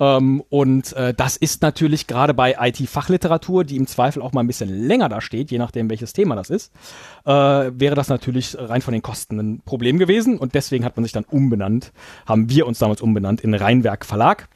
Ähm, 0.02 0.44
und 0.50 0.94
äh, 0.94 1.14
das 1.14 1.38
ist 1.38 1.62
natürlich 1.62 2.08
gerade 2.08 2.34
bei 2.34 2.56
IT-Fachliteratur, 2.60 3.64
die 3.64 3.78
im 3.78 3.86
Zweifel 3.86 4.24
auch 4.24 4.34
mal 4.34 4.42
ein 4.42 4.48
bisschen 4.48 4.88
länger 4.88 5.10
da 5.10 5.22
steht, 5.22 5.52
je 5.52 5.60
nachdem 5.60 5.92
welches 5.92 6.12
Thema 6.12 6.36
das 6.36 6.50
ist, 6.50 6.74
äh, 7.26 7.32
wäre 7.32 7.94
das 7.94 8.10
natürlich 8.10 8.58
rein 8.58 8.82
von 8.82 8.94
den 8.94 9.04
Kosten 9.04 9.40
ein 9.40 9.62
Problem 9.64 10.00
gewesen. 10.00 10.40
Und 10.40 10.56
deswegen 10.56 10.86
hat 10.86 10.98
man 10.98 11.04
sich 11.04 11.14
dann 11.14 11.26
umbenannt, 11.26 11.94
haben 12.26 12.50
wir 12.50 12.66
uns 12.66 12.80
damals 12.80 13.00
umbenannt 13.00 13.42
in 13.42 13.54
Rheinwerk 13.54 14.04
Verlag. 14.04 14.50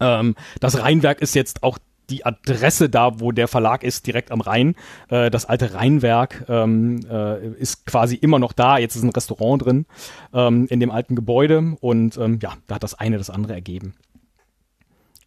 Ähm, 0.00 0.36
das 0.58 0.80
Rheinwerk 0.80 1.20
ist 1.20 1.34
jetzt 1.34 1.62
auch 1.62 1.76
die 2.08 2.24
Adresse 2.24 2.88
da, 2.88 3.20
wo 3.20 3.30
der 3.30 3.48
Verlag 3.48 3.84
ist, 3.84 4.06
direkt 4.06 4.30
am 4.30 4.40
Rhein. 4.40 4.74
Äh, 5.10 5.30
das 5.30 5.44
alte 5.44 5.74
Rheinwerk 5.74 6.46
ähm, 6.48 7.00
äh, 7.10 7.46
ist 7.58 7.84
quasi 7.84 8.16
immer 8.16 8.38
noch 8.38 8.54
da. 8.54 8.78
Jetzt 8.78 8.96
ist 8.96 9.02
ein 9.02 9.10
Restaurant 9.10 9.66
drin 9.66 9.86
ähm, 10.32 10.66
in 10.70 10.80
dem 10.80 10.90
alten 10.90 11.14
Gebäude 11.14 11.76
und 11.80 12.16
ähm, 12.16 12.38
ja, 12.40 12.54
da 12.68 12.76
hat 12.76 12.82
das 12.82 12.94
eine 12.94 13.18
das 13.18 13.28
andere 13.28 13.52
ergeben. 13.52 13.92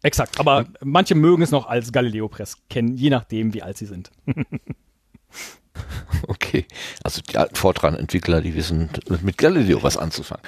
Exakt, 0.06 0.38
aber 0.38 0.66
manche 0.84 1.16
mögen 1.16 1.42
es 1.42 1.50
noch 1.50 1.66
als 1.66 1.90
Galileo 1.90 2.28
Press 2.28 2.58
kennen, 2.70 2.96
je 2.96 3.10
nachdem, 3.10 3.54
wie 3.54 3.62
alt 3.62 3.76
sie 3.76 3.86
sind. 3.86 4.12
Okay. 6.28 6.64
Also 7.04 7.20
die 7.20 7.36
alten 7.36 7.54
Fortran-Entwickler, 7.54 8.40
die 8.40 8.54
wissen 8.54 8.88
mit 9.20 9.36
Galileo 9.36 9.82
was 9.82 9.98
anzufangen. 9.98 10.42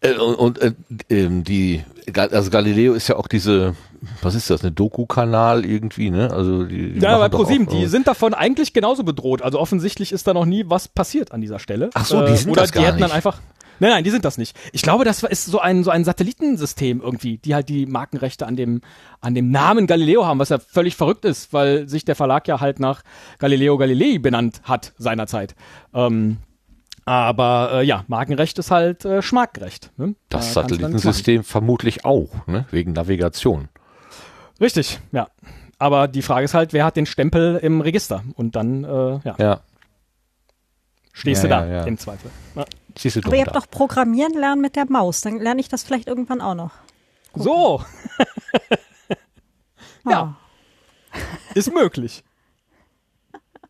Äh, 0.00 0.14
und 0.14 0.60
äh, 0.60 0.72
ähm, 1.10 1.42
die, 1.42 1.82
also 2.14 2.50
Galileo 2.50 2.94
ist 2.94 3.08
ja 3.08 3.16
auch 3.16 3.26
diese, 3.26 3.74
was 4.22 4.36
ist 4.36 4.50
das, 4.50 4.62
eine 4.62 4.70
Doku-Kanal 4.70 5.66
irgendwie, 5.66 6.10
ne? 6.10 6.30
Also 6.30 6.64
die, 6.64 6.92
die 6.92 7.00
Ja, 7.00 7.18
bei 7.18 7.28
ProSieben, 7.28 7.66
die 7.66 7.82
äh, 7.82 7.88
sind 7.88 8.06
davon 8.06 8.34
eigentlich 8.34 8.72
genauso 8.72 9.02
bedroht. 9.02 9.42
Also 9.42 9.58
offensichtlich 9.58 10.12
ist 10.12 10.26
da 10.28 10.34
noch 10.34 10.46
nie 10.46 10.64
was 10.68 10.86
passiert 10.86 11.32
an 11.32 11.40
dieser 11.40 11.58
Stelle. 11.58 11.86
Äh, 11.86 11.90
Ach 11.94 12.06
so, 12.06 12.24
die 12.24 12.36
sind 12.36 12.52
Oder 12.52 12.62
das 12.62 12.70
die 12.70 12.78
gar 12.78 12.86
hätten 12.86 13.00
dann 13.00 13.08
nicht. 13.08 13.16
einfach. 13.16 13.40
Nein, 13.80 13.90
nein, 13.90 14.04
die 14.04 14.10
sind 14.10 14.24
das 14.24 14.38
nicht. 14.38 14.56
Ich 14.72 14.82
glaube, 14.82 15.04
das 15.04 15.22
ist 15.22 15.46
so 15.46 15.60
ein 15.60 15.84
so 15.84 15.90
ein 15.90 16.04
Satellitensystem 16.04 17.00
irgendwie, 17.00 17.38
die 17.38 17.54
halt 17.54 17.68
die 17.68 17.86
Markenrechte 17.86 18.46
an 18.46 18.56
dem 18.56 18.80
an 19.20 19.34
dem 19.34 19.50
Namen 19.50 19.86
Galileo 19.86 20.26
haben, 20.26 20.38
was 20.38 20.48
ja 20.48 20.58
völlig 20.58 20.96
verrückt 20.96 21.24
ist, 21.24 21.52
weil 21.52 21.88
sich 21.88 22.04
der 22.04 22.14
Verlag 22.16 22.48
ja 22.48 22.60
halt 22.60 22.80
nach 22.80 23.02
Galileo 23.38 23.76
Galilei 23.78 24.18
benannt 24.18 24.60
hat 24.64 24.92
seinerzeit. 24.98 25.54
Ähm, 25.94 26.38
aber 27.04 27.70
äh, 27.72 27.84
ja, 27.84 28.04
Markenrecht 28.06 28.58
ist 28.58 28.70
halt 28.70 29.04
äh, 29.06 29.22
schmackgerecht. 29.22 29.92
Ne? 29.96 30.14
das 30.28 30.52
Da. 30.52 30.60
Satellitensystem 30.62 31.42
vermutlich 31.42 32.04
auch, 32.04 32.46
ne? 32.46 32.66
Wegen 32.70 32.92
Navigation. 32.92 33.68
Richtig, 34.60 35.00
ja. 35.12 35.28
Aber 35.78 36.08
die 36.08 36.22
Frage 36.22 36.44
ist 36.44 36.54
halt, 36.54 36.72
wer 36.72 36.84
hat 36.84 36.96
den 36.96 37.06
Stempel 37.06 37.56
im 37.62 37.80
Register? 37.80 38.24
Und 38.34 38.56
dann, 38.56 38.84
äh, 38.84 39.20
ja, 39.24 39.36
Ja. 39.38 39.60
stehst 41.12 41.44
Ja, 41.44 41.48
du 41.48 41.54
da 41.54 41.66
ja, 41.66 41.72
ja. 41.78 41.84
im 41.84 41.96
Zweifel. 41.96 42.30
Ja. 42.88 42.94
Siehst 42.96 43.16
du 43.16 43.20
Aber 43.24 43.36
ihr 43.36 43.44
habt 43.44 43.56
doch 43.56 43.70
Programmieren 43.70 44.34
lernen 44.34 44.60
mit 44.60 44.76
der 44.76 44.90
Maus. 44.90 45.20
Dann 45.20 45.38
lerne 45.38 45.60
ich 45.60 45.68
das 45.68 45.82
vielleicht 45.82 46.08
irgendwann 46.08 46.40
auch 46.40 46.54
noch. 46.54 46.72
So, 47.34 47.82
Ja. 50.08 50.36
Ah. 51.12 51.18
ist 51.54 51.72
möglich. 51.72 52.24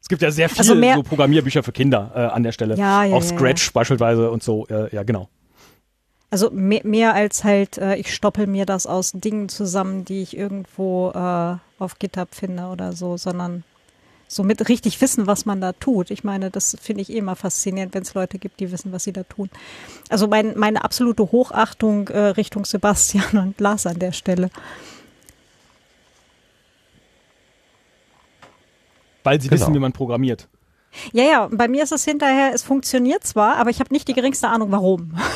Es 0.01 0.09
gibt 0.09 0.23
ja 0.23 0.31
sehr 0.31 0.49
viele 0.49 0.61
Also 0.61 0.95
so 0.95 1.03
Programmierbücher 1.03 1.63
für 1.63 1.73
Kinder 1.73 2.13
äh, 2.15 2.19
an 2.21 2.43
der 2.43 2.53
Stelle. 2.53 2.77
Ja, 2.77 3.05
ja, 3.05 3.15
Auch 3.17 3.23
ja, 3.23 3.29
Scratch 3.29 3.73
beispielsweise 3.73 4.31
und 4.31 4.43
so. 4.43 4.67
Äh, 4.69 4.95
ja, 4.95 5.03
genau. 5.03 5.29
Also 6.31 6.51
mehr, 6.51 6.81
mehr 6.85 7.15
als 7.15 7.45
halt, 7.45 7.79
äh, 7.79 7.97
ich 7.97 8.15
stoppel 8.15 8.47
mir 8.47 8.67
das 8.67 8.87
aus 8.87 9.13
Dingen 9.13 9.49
zusammen, 9.49 10.05
die 10.05 10.23
ich 10.23 10.37
irgendwo 10.37 11.11
äh, 11.11 11.57
auf 11.79 11.99
GitHub 11.99 12.35
finde 12.35 12.67
oder 12.67 12.93
so, 12.93 13.17
sondern 13.17 13.65
so 14.31 14.45
mit 14.45 14.69
richtig 14.69 15.01
wissen, 15.01 15.27
was 15.27 15.47
man 15.47 15.61
da 15.61 15.73
tut. 15.73 16.11
Ich 16.11 16.23
meine, 16.23 16.51
das 16.51 16.77
finde 16.81 17.01
ich 17.03 17.11
eh 17.11 17.17
immer 17.17 17.35
faszinierend, 17.35 17.95
wenn 17.95 18.03
es 18.03 18.13
Leute 18.15 18.39
gibt, 18.39 18.61
die 18.61 18.71
wissen, 18.71 18.93
was 18.93 19.05
sie 19.05 19.13
da 19.13 19.23
tun. 19.25 19.49
Also 20.11 20.29
mein, 20.29 20.57
meine 20.59 20.85
absolute 20.85 21.33
Hochachtung 21.33 22.09
äh, 22.09 22.19
Richtung 22.19 22.65
Sebastian 22.67 23.39
und 23.39 23.59
Lars 23.61 23.87
an 23.87 23.99
der 23.99 24.13
Stelle. 24.13 24.51
Weil 29.25 29.41
sie 29.41 29.49
Genau. 29.49 29.61
wissen, 29.61 29.75
wie 29.75 29.79
man 29.79 29.93
programmiert. 29.93 30.47
Ja, 31.13 31.23
ja, 31.25 31.49
bei 31.51 31.69
mir 31.69 31.85
ist 31.85 31.93
es 31.93 32.05
hinterher, 32.05 32.51
es 32.55 32.63
funktioniert 32.63 33.25
zwar, 33.25 33.57
aber 33.57 33.71
ich 33.71 33.79
habe 33.79 33.93
nicht 33.93 34.09
die 34.09 34.15
geringste 34.15 34.49
Ahnung, 34.49 34.73
warum. 34.73 35.15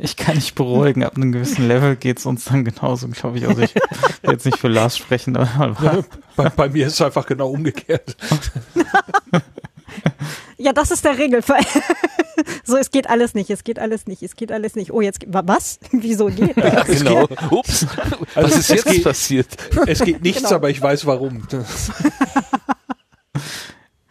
Ich 0.00 0.16
kann 0.16 0.34
nicht 0.34 0.54
beruhigen, 0.54 1.04
ab 1.04 1.14
einem 1.16 1.30
gewissen 1.32 1.68
Level 1.68 1.94
geht's 1.94 2.24
uns 2.26 2.46
dann 2.46 2.64
genauso, 2.64 3.06
glaube 3.08 3.38
ich. 3.38 3.46
Also 3.46 3.62
ich 3.62 3.74
will 4.22 4.32
jetzt 4.32 4.46
nicht 4.46 4.58
für 4.58 4.68
Lars 4.68 4.96
sprechen, 4.96 5.36
aber 5.36 6.04
bei, 6.36 6.48
bei 6.48 6.68
mir 6.70 6.86
ist 6.86 6.94
es 6.94 7.02
einfach 7.02 7.26
genau 7.26 7.50
umgekehrt. 7.50 8.16
Ja, 10.56 10.74
das 10.74 10.90
ist 10.90 11.06
der 11.06 11.16
Regelfall. 11.16 11.60
so, 12.64 12.76
es 12.76 12.90
geht 12.90 13.08
alles 13.08 13.32
nicht, 13.32 13.48
es 13.48 13.64
geht 13.64 13.78
alles 13.78 14.06
nicht, 14.06 14.22
es 14.22 14.36
geht 14.36 14.52
alles 14.52 14.74
nicht. 14.74 14.92
Oh, 14.92 15.00
jetzt, 15.00 15.20
was? 15.26 15.78
Wieso 15.90 16.26
geht 16.26 16.54
das? 16.58 16.86
genau. 16.86 17.26
Ups. 17.50 17.86
Was 17.86 18.36
Also 18.36 18.48
ist 18.50 18.58
es 18.58 18.68
jetzt 18.68 18.84
geht- 18.86 19.04
passiert? 19.04 19.46
Es 19.86 20.00
geht 20.04 20.22
nichts, 20.22 20.42
Genau. 20.42 20.56
aber 20.56 20.68
ich 20.68 20.80
weiß 20.82 21.06
warum. 21.06 21.44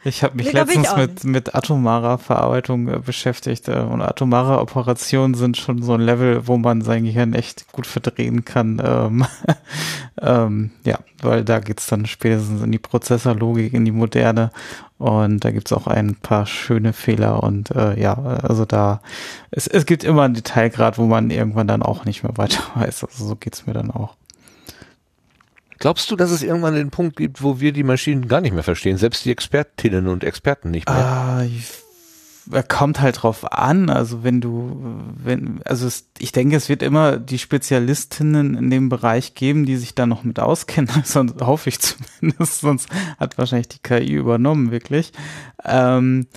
Ich 0.05 0.23
habe 0.23 0.37
mich 0.37 0.45
Nee, 0.45 0.53
letztens 0.53 0.95
mit, 0.95 1.23
mit 1.25 1.55
atomarer 1.55 2.19
Verarbeitung 2.19 2.87
äh, 2.87 2.99
beschäftigt 2.99 3.67
äh, 3.67 3.79
und 3.79 4.01
atomare 4.01 4.61
Operationen 4.61 5.33
sind 5.33 5.57
schon 5.57 5.81
so 5.83 5.93
ein 5.93 5.99
Level, 5.99 6.47
wo 6.47 6.57
man 6.57 6.81
sein 6.81 7.03
Gehirn 7.03 7.33
echt 7.33 7.69
gut 7.73 7.85
verdrehen 7.85 8.45
kann. 8.45 8.81
Ähm, 8.83 9.25
ähm, 10.21 10.71
ja, 10.85 10.99
weil 11.21 11.43
da 11.43 11.59
geht's 11.59 11.87
dann 11.87 12.05
spätestens 12.05 12.61
in 12.61 12.71
die 12.71 12.79
Prozessorlogik, 12.79 13.73
in 13.73 13.83
die 13.83 13.91
moderne 13.91 14.51
und 14.99 15.43
da 15.43 15.51
gibt's 15.51 15.73
auch 15.73 15.87
ein 15.87 16.15
paar 16.15 16.45
schöne 16.45 16.93
Fehler 16.93 17.43
und 17.43 17.71
äh, 17.71 17.99
ja, 17.99 18.13
also 18.13 18.63
da, 18.63 19.01
es, 19.51 19.67
es 19.67 19.85
gibt 19.85 20.05
immer 20.05 20.23
einen 20.23 20.33
Detailgrad, 20.33 20.97
wo 20.97 21.05
man 21.05 21.29
irgendwann 21.29 21.67
dann 21.67 21.83
auch 21.83 22.05
nicht 22.05 22.23
mehr 22.23 22.37
weiter 22.37 22.63
weiß. 22.75 23.03
Also 23.03 23.25
so 23.25 23.35
geht's 23.35 23.67
mir 23.67 23.73
dann 23.73 23.91
auch. 23.91 24.15
Glaubst 25.79 26.11
du, 26.11 26.15
dass 26.15 26.31
es 26.31 26.43
irgendwann 26.43 26.75
den 26.75 26.91
Punkt 26.91 27.15
gibt, 27.15 27.41
wo 27.41 27.59
wir 27.59 27.71
die 27.71 27.83
Maschinen 27.83 28.27
gar 28.27 28.41
nicht 28.41 28.53
mehr 28.53 28.63
verstehen, 28.63 28.97
selbst 28.97 29.25
die 29.25 29.31
Expertinnen 29.31 30.07
und 30.07 30.23
Experten 30.23 30.71
nicht 30.71 30.87
mehr? 30.87 30.97
Ah, 30.97 31.45
er 32.51 32.63
kommt 32.63 32.99
halt 32.99 33.21
drauf 33.21 33.51
an. 33.51 33.89
Also 33.89 34.23
wenn 34.23 34.41
du, 34.41 34.81
wenn, 35.15 35.61
also 35.63 35.87
es, 35.87 36.09
ich 36.17 36.31
denke, 36.31 36.55
es 36.55 36.69
wird 36.69 36.81
immer 36.81 37.17
die 37.17 37.39
Spezialistinnen 37.39 38.55
in 38.55 38.69
dem 38.69 38.89
Bereich 38.89 39.35
geben, 39.35 39.65
die 39.65 39.77
sich 39.77 39.95
da 39.95 40.05
noch 40.05 40.23
mit 40.23 40.39
auskennen. 40.39 40.89
Sonst 41.03 41.41
hoffe 41.41 41.69
ich 41.69 41.79
zumindest. 41.79 42.61
Sonst 42.61 42.89
hat 43.17 43.37
wahrscheinlich 43.37 43.69
die 43.69 43.79
KI 43.81 44.13
übernommen, 44.13 44.71
wirklich. 44.71 45.11
Ähm, 45.63 46.27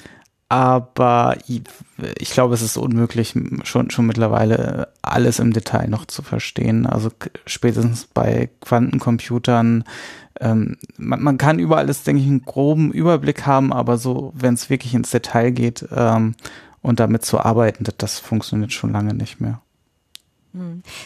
aber 0.53 1.39
ich, 1.47 2.31
glaube, 2.31 2.53
es 2.53 2.61
ist 2.61 2.77
unmöglich, 2.77 3.33
schon, 3.63 3.91
schon 3.91 4.07
mittlerweile 4.07 4.89
alles 5.01 5.39
im 5.39 5.55
Detail 5.55 5.89
noch 5.89 6.05
zu 6.05 6.21
verstehen. 6.21 6.85
Also 6.85 7.09
spätestens 7.47 8.05
bei 8.05 8.51
Quantencomputern, 8.61 9.85
ähm, 10.41 10.77
man, 10.99 11.23
man 11.23 11.39
kann 11.39 11.59
über 11.59 11.79
alles, 11.79 12.03
denke 12.03 12.21
ich, 12.21 12.29
einen 12.29 12.45
groben 12.45 12.93
Überblick 12.93 13.47
haben, 13.47 13.73
aber 13.73 13.97
so, 13.97 14.35
wenn 14.37 14.53
es 14.53 14.69
wirklich 14.69 14.93
ins 14.93 15.09
Detail 15.09 15.53
geht 15.53 15.89
ähm, 15.91 16.35
und 16.83 17.01
damit 17.01 17.25
zu 17.25 17.41
arbeiten, 17.41 17.85
das, 17.85 17.95
das 17.97 18.19
funktioniert 18.19 18.75
schon 18.75 18.93
lange 18.93 19.15
nicht 19.15 19.41
mehr. 19.41 19.63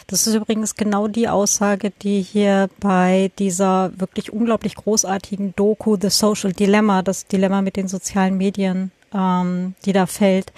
Das 0.09 0.27
ist 0.27 0.35
übrigens 0.35 0.75
genau 0.75 1.07
die 1.07 1.29
Aussage, 1.29 1.93
die 2.03 2.21
hier 2.21 2.69
bei 2.81 3.31
dieser 3.39 3.93
wirklich 3.97 4.33
unglaublich 4.33 4.75
großartigen 4.75 5.55
Doku 5.55 5.97
The 6.01 6.11
Social 6.11 6.53
Dilemma, 6.53 7.03
das 7.03 7.29
Dilemma 7.29 7.63
mit 7.63 7.77
den 7.77 7.87
sozialen 7.87 8.39
Medien, 8.39 8.91
ähm, 9.17 9.75
die 9.85 9.93
da 9.93 10.07
fällt. 10.07 10.53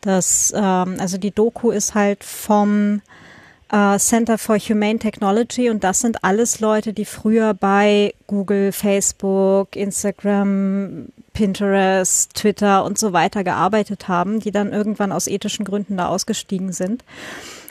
Das, 0.00 0.52
ähm, 0.56 0.96
also 0.98 1.18
die 1.18 1.32
Doku 1.32 1.70
ist 1.70 1.94
halt 1.94 2.22
vom 2.22 3.02
äh, 3.72 3.98
Center 3.98 4.38
for 4.38 4.58
Humane 4.58 4.98
Technology 4.98 5.70
und 5.70 5.82
das 5.82 6.00
sind 6.00 6.22
alles 6.22 6.60
Leute, 6.60 6.92
die 6.92 7.04
früher 7.04 7.54
bei 7.54 8.14
Google, 8.26 8.72
Facebook, 8.72 9.74
Instagram, 9.74 11.06
Pinterest, 11.32 12.34
Twitter 12.34 12.84
und 12.84 12.98
so 12.98 13.12
weiter 13.12 13.44
gearbeitet 13.44 14.08
haben, 14.08 14.40
die 14.40 14.52
dann 14.52 14.72
irgendwann 14.72 15.12
aus 15.12 15.26
ethischen 15.26 15.64
Gründen 15.64 15.96
da 15.96 16.08
ausgestiegen 16.08 16.72
sind. 16.72 17.04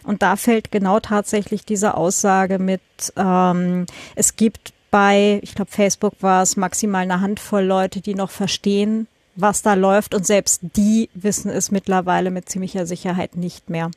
Und 0.03 0.21
da 0.21 0.35
fällt 0.35 0.71
genau 0.71 0.99
tatsächlich 0.99 1.65
diese 1.65 1.95
Aussage 1.95 2.59
mit, 2.59 2.81
ähm, 3.15 3.85
es 4.15 4.35
gibt 4.35 4.73
bei, 4.91 5.39
ich 5.41 5.55
glaube, 5.55 5.71
Facebook 5.71 6.13
war 6.21 6.43
es 6.43 6.57
maximal 6.57 7.01
eine 7.01 7.21
Handvoll 7.21 7.63
Leute, 7.63 8.01
die 8.01 8.13
noch 8.13 8.29
verstehen, 8.29 9.07
was 9.35 9.61
da 9.61 9.73
läuft 9.73 10.13
und 10.13 10.25
selbst 10.25 10.61
die 10.75 11.09
wissen 11.13 11.51
es 11.51 11.71
mittlerweile 11.71 12.31
mit 12.31 12.49
ziemlicher 12.49 12.85
Sicherheit 12.85 13.35
nicht 13.35 13.69
mehr. 13.69 13.91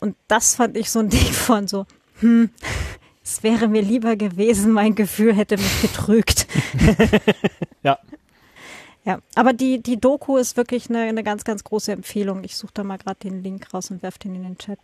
Und 0.00 0.16
das 0.28 0.54
fand 0.54 0.76
ich 0.76 0.90
so 0.90 1.00
ein 1.00 1.08
Ding 1.10 1.32
von 1.32 1.68
so, 1.68 1.86
hm, 2.20 2.50
es 3.24 3.42
wäre 3.42 3.68
mir 3.68 3.82
lieber 3.82 4.16
gewesen, 4.16 4.72
mein 4.72 4.94
Gefühl 4.94 5.34
hätte 5.34 5.56
mich 5.56 5.82
getrügt. 5.82 6.46
Ja. 7.84 7.96
Ja, 9.04 9.20
aber 9.36 9.54
die, 9.54 9.80
die 9.80 9.98
Doku 9.98 10.36
ist 10.36 10.58
wirklich 10.58 10.90
eine, 10.90 11.02
eine 11.02 11.22
ganz, 11.22 11.44
ganz 11.44 11.64
große 11.64 11.92
Empfehlung. 11.92 12.44
Ich 12.44 12.56
suche 12.56 12.72
da 12.74 12.84
mal 12.84 12.98
gerade 12.98 13.20
den 13.20 13.42
Link 13.42 13.72
raus 13.72 13.90
und 13.90 14.02
werfe 14.02 14.18
den 14.18 14.34
in 14.34 14.42
den 14.42 14.58
Chat. 14.58 14.80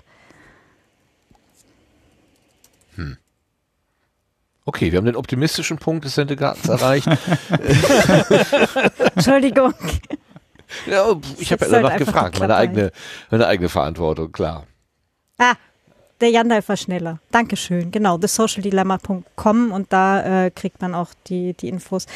Okay, 4.67 4.93
wir 4.93 4.99
haben 4.99 5.05
den 5.05 5.17
optimistischen 5.17 5.77
Punkt 5.77 6.07
des 6.07 6.15
Sendegartens 6.15 6.69
erreicht. 6.69 7.07
Entschuldigung. 9.15 9.75
ja, 10.87 11.15
ich 11.39 11.53
habe 11.53 11.67
ja 11.67 11.71
danach 11.71 11.91
halt 11.91 11.99
gefragt, 11.99 12.41
meine 12.41 12.57
eigene, 12.57 12.91
meine 13.31 13.47
eigene 13.47 13.69
Verantwortung, 13.69 14.33
klar. 14.33 14.67
Ah, 15.37 15.55
der 16.21 16.31
Jandalf 16.31 16.71
war 16.71 16.79
schneller. 16.79 17.19
Dankeschön. 17.31 17.91
Genau, 17.91 18.17
thesocialdilemma.com 18.17 19.73
und 19.73 19.93
da 19.93 20.47
äh, 20.47 20.51
kriegt 20.51 20.81
man 20.81 20.95
auch 20.95 21.11
die, 21.27 21.53
die 21.53 21.69
Infos. 21.69 22.07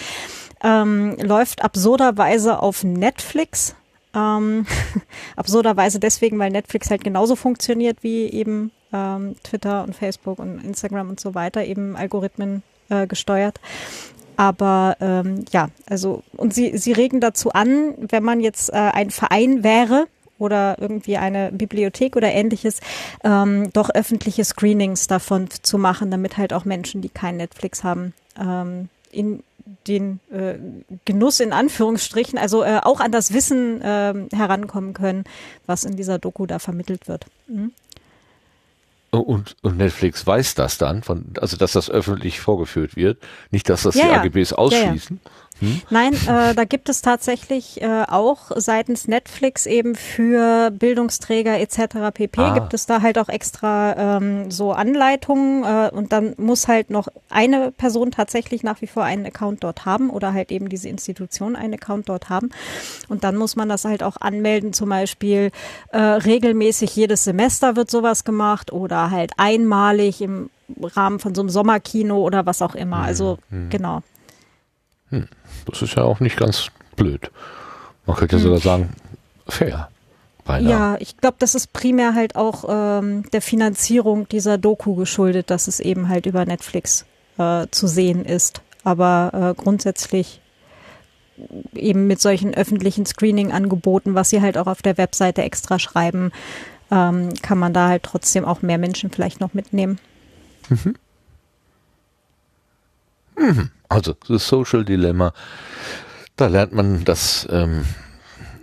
Ähm, 0.63 1.19
läuft 1.21 1.63
absurderweise 1.63 2.61
auf 2.61 2.83
Netflix. 2.83 3.77
Ähm, 4.15 4.65
absurderweise 5.37 6.01
deswegen, 6.01 6.39
weil 6.39 6.51
Netflix 6.51 6.91
halt 6.91 7.05
genauso 7.05 7.37
funktioniert 7.37 8.03
wie 8.03 8.31
eben 8.31 8.73
ähm, 8.93 9.37
Twitter 9.43 9.83
und 9.85 9.95
Facebook 9.95 10.39
und 10.39 10.65
Instagram 10.65 11.11
und 11.11 11.21
so 11.21 11.35
weiter, 11.35 11.65
eben 11.65 11.97
Algorithmen 11.97 12.63
äh, 12.89 13.07
gesteuert. 13.07 13.61
Aber 14.37 14.97
ähm, 15.01 15.45
ja, 15.53 15.69
also 15.89 16.23
und 16.37 16.55
sie, 16.55 16.79
sie 16.79 16.93
regen 16.93 17.21
dazu 17.21 17.51
an, 17.51 17.95
wenn 17.99 18.23
man 18.23 18.41
jetzt 18.41 18.73
äh, 18.73 18.77
ein 18.77 19.11
Verein 19.11 19.65
wäre 19.65 20.07
oder 20.39 20.77
irgendwie 20.79 21.17
eine 21.17 21.51
Bibliothek 21.51 22.15
oder 22.15 22.31
ähnliches, 22.31 22.81
ähm, 23.25 23.71
doch 23.73 23.91
öffentliche 23.91 24.45
Screenings 24.45 25.09
davon 25.09 25.49
zu 25.63 25.77
machen, 25.77 26.13
damit 26.13 26.37
halt 26.37 26.53
auch 26.53 26.65
Menschen, 26.65 27.03
die 27.03 27.09
kein 27.09 27.37
Netflix 27.37 27.83
haben, 27.83 28.15
ähm, 28.41 28.89
in 29.11 29.43
den 29.87 30.21
äh, 30.31 30.55
Genuss 31.05 31.41
in 31.41 31.53
Anführungsstrichen, 31.53 32.39
also 32.39 32.63
äh, 32.63 32.81
auch 32.83 33.01
an 33.01 33.13
das 33.13 33.33
Wissen 33.33 33.81
ähm, 33.83 34.29
herankommen 34.33 34.95
können, 34.95 35.25
was 35.67 35.85
in 35.85 35.97
dieser 35.97 36.19
Doku 36.19 36.47
da 36.47 36.59
vermittelt 36.59 37.09
wird. 37.09 37.27
Mhm. 37.49 37.73
Und, 39.11 39.57
und 39.63 39.79
Netflix 39.79 40.27
weiß 40.27 40.55
das 40.55 40.77
dann, 40.77 41.03
von, 41.03 41.33
also 41.41 41.57
dass 41.57 41.73
das 41.73 41.91
öffentlich 41.91 42.41
vorgeführt 42.41 42.95
wird, 42.95 43.19
nicht, 43.51 43.69
dass 43.71 43.85
das 43.85 43.95
Ja, 43.95 44.09
die. 44.09 44.29
AGBs 44.29 44.53
Ja, 44.53 45.17
ja. 45.17 45.17
Ausschließen. 45.61 45.83
Nein, 45.91 46.15
äh, 46.15 46.55
da 46.55 46.65
gibt 46.65 46.89
es 46.89 47.03
tatsächlich 47.03 47.81
äh, 47.83 48.05
auch 48.09 48.51
seitens 48.57 49.09
Netflix 49.09 49.67
eben 49.67 49.95
für 49.95 50.71
Bildungsträger 50.71 51.59
etc. 51.59 52.13
pp. 52.13 52.41
Ah. 52.41 52.55
gibt 52.55 52.75
es 52.75 52.87
da 52.87 53.03
halt 53.03 53.19
auch 53.19 53.29
extra 53.29 54.17
ähm, 54.17 54.51
so 54.51 54.73
Anleitungen 54.73 55.65
äh, 55.65 55.91
und 55.95 56.13
dann 56.13 56.35
muss 56.39 56.69
halt 56.69 56.91
noch 56.91 57.09
eine 57.31 57.73
Person 57.73 58.11
tatsächlich 58.11 58.63
nach 58.63 58.81
wie 58.81 58.87
vor 58.87 59.05
einen 59.05 59.27
Account 59.27 59.65
dort 59.65 59.85
haben 59.85 60.11
oder 60.11 60.33
halt 60.33 60.51
eben 60.51 60.69
diese 60.69 60.89
Institution 60.89 61.57
einen 61.57 61.75
Account 61.75 62.09
dort 62.09 62.29
haben 62.29 62.51
und 63.09 63.25
dann 63.25 63.37
muss 63.37 63.57
man 63.57 63.69
das 63.69 63.85
halt 63.85 64.03
auch 64.03 64.17
anmelden, 64.21 64.73
zum 64.73 64.89
Beispiel 64.89 65.51
äh, 65.93 65.99
regelmäßig 65.99 66.95
jedes 66.95 67.25
Semester 67.25 67.77
wird 67.77 67.91
sowas 67.91 68.25
gemacht 68.25 68.73
oder 68.73 69.11
halt 69.11 69.33
einmalig 69.37 70.21
im 70.21 70.51
Rahmen 70.83 71.19
von 71.19 71.35
so 71.35 71.41
einem 71.41 71.49
Sommerkino 71.49 72.19
oder 72.19 72.45
was 72.45 72.61
auch 72.61 72.75
immer. 72.75 72.99
Also 72.99 73.39
genau. 73.71 74.03
Das 75.69 75.83
ist 75.83 75.95
ja 75.95 76.03
auch 76.03 76.21
nicht 76.21 76.37
ganz 76.37 76.69
blöd. 76.97 77.31
Man 78.07 78.17
könnte 78.17 78.37
ja 78.37 78.43
sogar 78.43 78.61
sagen, 78.61 78.91
fair. 79.47 79.89
Beinahe. 80.45 80.71
Ja, 80.71 80.97
ich 80.99 81.19
glaube, 81.19 81.37
das 81.39 81.55
ist 81.55 81.75
primär 81.75 82.15
halt 82.15 82.35
auch 82.35 82.65
ähm, 82.69 83.25
der 83.33 83.43
Finanzierung 83.43 84.27
dieser 84.29 84.57
Doku 84.57 84.95
geschuldet, 84.95 85.51
dass 85.51 85.69
es 85.69 85.79
eben 85.79 86.09
halt 86.09 86.25
über 86.25 86.47
Netflix 86.47 87.05
äh, 87.37 87.67
zu 87.71 87.87
sehen 87.87 88.25
ist. 88.25 88.63
aber 88.83 89.55
äh, 89.57 89.63
grundsätzlich 89.63 90.41
eben 91.75 92.07
mit 92.07 92.21
solchen 92.21 92.55
öffentlichen 92.55 93.07
Screening-Angeboten, 93.07 94.15
was 94.15 94.31
sie 94.31 94.41
halt 94.41 94.59
auch 94.59 94.67
auf 94.67 94.83
der 94.83 94.99
Webseite 94.99 95.43
extra 95.43 95.79
schreiben, 95.79 96.33
ähm, 96.91 97.35
kann 97.43 97.59
man 97.59 97.73
da 97.73 97.89
halt 97.89 98.03
trotzdem 98.03 98.45
auch 98.45 98.63
mehr 98.63 98.79
Menschen 98.79 99.11
vielleicht 99.11 99.41
noch 99.41 99.55
mitnehmen. 99.55 99.99
Also, 103.89 104.15
das 104.29 104.47
Social 104.49 104.85
Dilemma. 104.85 105.33
Da 106.37 106.47
lernt 106.47 106.73
man, 106.73 107.05
dass 107.05 107.49
ähm, 107.51 107.85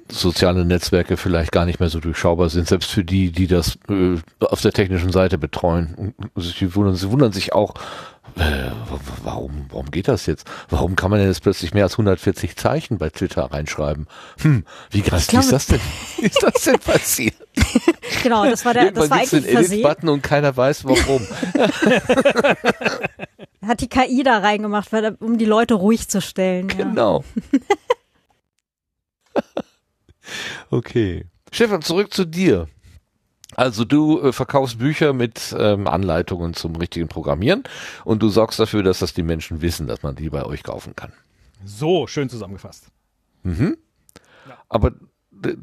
soziale 0.10 0.64
Netzwerke 0.66 1.18
vielleicht 1.18 1.52
gar 1.52 1.66
nicht 1.66 1.80
mehr 1.80 1.90
so 1.90 2.00
durchschaubar 2.00 2.50
sind, 2.50 2.68
selbst 2.68 2.92
für 2.92 3.04
die, 3.04 3.32
die 3.32 3.48
das 3.48 3.78
äh, 3.90 4.18
auf 4.40 4.62
der 4.62 4.72
technischen 4.72 5.12
Seite 5.12 5.38
betreuen. 5.38 6.14
Sie 6.36 6.76
wundern, 6.76 6.96
sie 6.96 7.10
wundern 7.12 7.32
sich 7.34 7.54
auch, 7.54 7.74
äh, 8.38 8.40
wa- 8.90 9.00
warum, 9.24 9.66
warum 9.70 9.92
geht 9.92 10.08
das 10.08 10.26
jetzt? 10.26 10.48
Warum 10.70 10.96
kann 10.96 11.10
man 11.10 11.20
denn 11.20 11.30
jetzt 11.30 11.42
plötzlich 11.42 11.74
mehr 11.74 11.84
als 11.84 11.94
140 11.94 12.56
Zeichen 12.56 12.98
bei 12.98 13.10
Twitter 13.10 13.44
reinschreiben? 13.52 14.08
Hm, 14.42 14.64
wie 14.92 15.02
krass 15.02 15.28
ist 15.44 15.52
das 15.52 15.66
denn? 15.68 15.82
Wie 16.18 16.26
ist 16.28 16.44
das 16.44 16.64
denn 16.64 16.80
passiert? 16.80 17.36
Genau, 18.24 18.46
das 18.46 18.66
war 18.66 18.74
der, 18.74 18.92
das 18.92 19.04
Irgendwann 19.06 19.10
war 19.12 19.20
gibt's 19.20 19.34
eigentlich 19.34 19.56
den. 19.56 19.66
Edit-Button 19.66 20.10
und 20.10 20.24
keiner 20.24 20.56
weiß 20.58 20.86
warum. 20.86 21.28
Hat 23.68 23.82
die 23.82 23.88
KI 23.90 24.24
da 24.24 24.40
reingemacht, 24.40 24.92
weil, 24.92 25.16
um 25.20 25.38
die 25.38 25.46
Leute 25.46 25.76
ruhig 25.76 26.08
zu 26.08 26.22
stellen. 26.22 26.70
Ja. 26.70 26.76
Genau. 26.76 27.24
okay. 30.70 31.26
Stefan, 31.52 31.82
zurück 31.82 32.14
zu 32.14 32.26
dir. 32.26 32.68
Also 33.56 33.86
du 33.86 34.20
äh, 34.22 34.34
verkaufst 34.34 34.80
Bücher 34.80 35.14
mit 35.14 35.56
ähm, 35.58 35.88
Anleitungen 35.88 36.54
zum 36.56 36.76
richtigen 36.76 37.08
Programmieren 37.08 37.64
und 38.04 38.22
du 38.22 38.30
sorgst 38.30 38.60
dafür, 38.60 38.84
dass 38.84 39.00
das 39.00 39.14
die 39.14 39.24
Menschen 39.24 39.62
wissen, 39.62 39.88
dass 39.88 40.04
man 40.04 40.16
die 40.16 40.30
bei 40.30 40.44
euch 40.46 40.64
kaufen 40.64 40.96
kann. 40.96 41.14
So, 41.64 42.08
schön 42.08 42.28
zusammengefasst. 42.30 42.88
Mhm. 43.44 43.78
Aber 44.68 44.92
d- 44.92 44.98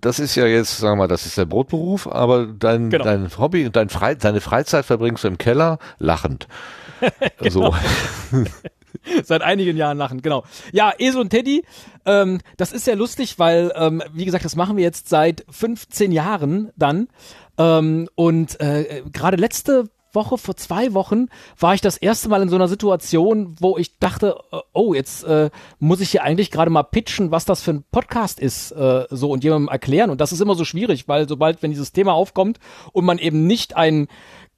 das 0.00 0.18
ist 0.18 0.34
ja 0.34 0.46
jetzt, 0.46 0.78
sagen 0.78 0.92
wir 0.92 1.04
mal, 1.04 1.08
das 1.08 1.26
ist 1.26 1.36
der 1.38 1.44
Brotberuf, 1.46 2.06
aber 2.06 2.46
dein, 2.46 2.90
Genau. 2.90 3.04
dein 3.04 3.28
Hobby, 3.38 3.68
dein 3.70 3.88
Frei, 3.88 4.14
deine 4.14 4.40
Freizeit 4.40 4.84
verbringst 4.84 5.24
du 5.24 5.28
im 5.28 5.38
Keller 5.38 5.78
lachend. 5.98 6.46
So. 7.48 7.74
Seit 9.24 9.42
einigen 9.42 9.76
Jahren 9.76 9.98
lachen, 9.98 10.22
genau. 10.22 10.44
Ja, 10.70 10.92
Esel 10.96 11.22
und 11.22 11.30
Teddy, 11.30 11.64
ähm, 12.06 12.38
das 12.56 12.72
ist 12.72 12.86
ja 12.86 12.94
lustig, 12.94 13.38
weil, 13.38 13.72
ähm, 13.74 14.02
wie 14.12 14.24
gesagt, 14.24 14.44
das 14.44 14.54
machen 14.54 14.76
wir 14.76 14.84
jetzt 14.84 15.08
seit 15.08 15.44
15 15.50 16.12
Jahren 16.12 16.70
dann. 16.76 17.08
Ähm, 17.58 18.08
und 18.14 18.60
äh, 18.60 19.02
gerade 19.12 19.36
letzte 19.36 19.88
Woche, 20.14 20.38
vor 20.38 20.56
zwei 20.56 20.94
Wochen, 20.94 21.28
war 21.58 21.74
ich 21.74 21.80
das 21.80 21.96
erste 21.96 22.28
Mal 22.28 22.42
in 22.42 22.48
so 22.48 22.56
einer 22.56 22.68
Situation, 22.68 23.56
wo 23.60 23.78
ich 23.78 23.98
dachte, 23.98 24.36
äh, 24.52 24.58
oh, 24.72 24.94
jetzt 24.94 25.24
äh, 25.24 25.50
muss 25.78 26.00
ich 26.00 26.10
hier 26.10 26.22
eigentlich 26.22 26.50
gerade 26.50 26.70
mal 26.70 26.82
pitchen, 26.82 27.30
was 27.30 27.44
das 27.44 27.62
für 27.62 27.72
ein 27.72 27.84
Podcast 27.90 28.40
ist, 28.40 28.72
äh, 28.72 29.06
so 29.10 29.30
und 29.30 29.44
jemandem 29.44 29.68
erklären. 29.68 30.10
Und 30.10 30.20
das 30.20 30.32
ist 30.32 30.40
immer 30.40 30.54
so 30.54 30.64
schwierig, 30.64 31.08
weil 31.08 31.28
sobald, 31.28 31.62
wenn 31.62 31.70
dieses 31.70 31.92
Thema 31.92 32.12
aufkommt 32.12 32.58
und 32.92 33.04
man 33.04 33.18
eben 33.18 33.46
nicht 33.46 33.76
ein 33.76 34.08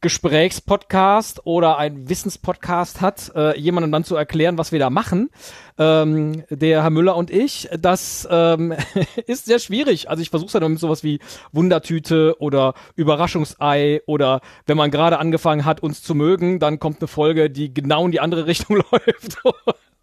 Gesprächspodcast 0.05 1.46
oder 1.46 1.78
ein 1.78 2.11
Wissenspodcast 2.11 3.00
hat, 3.00 3.32
äh, 3.34 3.59
jemandem 3.59 3.90
dann 3.90 4.05
zu 4.05 4.16
erklären, 4.16 4.59
was 4.59 4.70
wir 4.70 4.78
da 4.78 4.90
machen, 4.90 5.30
ähm, 5.78 6.44
der 6.50 6.82
Herr 6.82 6.90
Müller 6.90 7.16
und 7.16 7.30
ich, 7.30 7.70
das 7.80 8.28
ähm, 8.30 8.74
ist 9.26 9.46
sehr 9.46 9.59
schwierig. 9.59 10.11
Also 10.11 10.20
ich 10.20 10.28
versuche 10.28 10.48
es 10.48 10.52
dann 10.52 10.70
mit 10.70 10.78
sowas 10.78 11.05
wie 11.05 11.20
Wundertüte 11.52 12.36
oder 12.38 12.74
Überraschungsei 12.96 14.02
oder 14.05 14.42
wenn 14.66 14.76
man 14.76 14.90
gerade 14.90 15.18
angefangen 15.18 15.64
hat, 15.64 15.82
uns 15.82 16.02
zu 16.02 16.14
mögen, 16.14 16.59
dann 16.59 16.78
kommt 16.78 17.00
eine 17.00 17.09
Folge, 17.09 17.48
die 17.48 17.72
genau 17.72 18.05
in 18.05 18.12
die 18.12 18.20
andere 18.20 18.44
Richtung 18.46 18.76
läuft. 18.92 19.38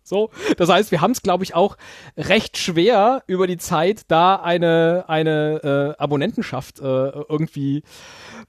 So, 0.04 0.30
das 0.58 0.70
heißt, 0.70 0.92
wir 0.92 1.02
haben 1.02 1.12
es, 1.12 1.22
glaube 1.22 1.44
ich, 1.44 1.56
auch 1.56 1.78
recht 2.18 2.58
schwer 2.58 3.24
über 3.28 3.48
die 3.48 3.58
Zeit, 3.58 4.04
da 4.08 4.36
eine 4.36 5.06
eine 5.08 5.96
äh, 5.98 6.02
Abonnentenschaft 6.02 6.80
äh, 6.80 6.84
irgendwie 6.84 7.84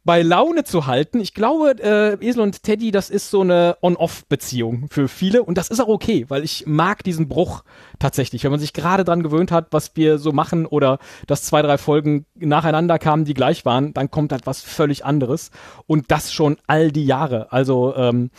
bei 0.05 0.23
Laune 0.23 0.65
zu 0.65 0.87
halten. 0.87 1.21
Ich 1.21 1.35
glaube, 1.35 1.77
äh, 1.81 2.27
Esel 2.27 2.43
und 2.43 2.63
Teddy, 2.63 2.91
das 2.91 3.11
ist 3.11 3.31
so 3.31 3.43
eine 3.43 3.77
On-Off-Beziehung 3.83 4.89
für 4.91 5.09
viele 5.09 5.43
und 5.43 5.59
das 5.59 5.69
ist 5.69 5.81
auch 5.81 5.89
okay, 5.89 6.25
weil 6.29 6.43
ich 6.43 6.67
mag 6.67 7.05
diesen 7.05 7.29
Bruch 7.29 7.63
tatsächlich, 7.99 8.45
wenn 8.45 8.51
man 8.51 8.61
sich 8.61 8.73
gerade 8.73 9.05
dran 9.05 9.23
gewöhnt 9.23 9.53
hat, 9.53 9.69
was 9.71 9.93
wir 9.95 10.19
so 10.19 10.33
machen 10.33 10.67
oder 10.67 10.99
dass 11.27 11.45
zwei, 11.45 11.63
drei 11.63 11.79
Folgen 11.79 12.27
nacheinander 12.35 12.99
kamen, 12.99 13.25
die 13.25 13.35
gleich 13.35 13.65
waren, 13.65 13.95
dann 13.95 14.11
kommt 14.11 14.33
halt 14.33 14.47
was 14.47 14.63
völlig 14.63 15.05
anderes 15.05 15.51
und 15.87 16.11
das 16.11 16.33
schon 16.33 16.57
all 16.67 16.91
die 16.91 17.05
Jahre. 17.05 17.53
Also 17.53 17.95
ähm, 17.97 18.31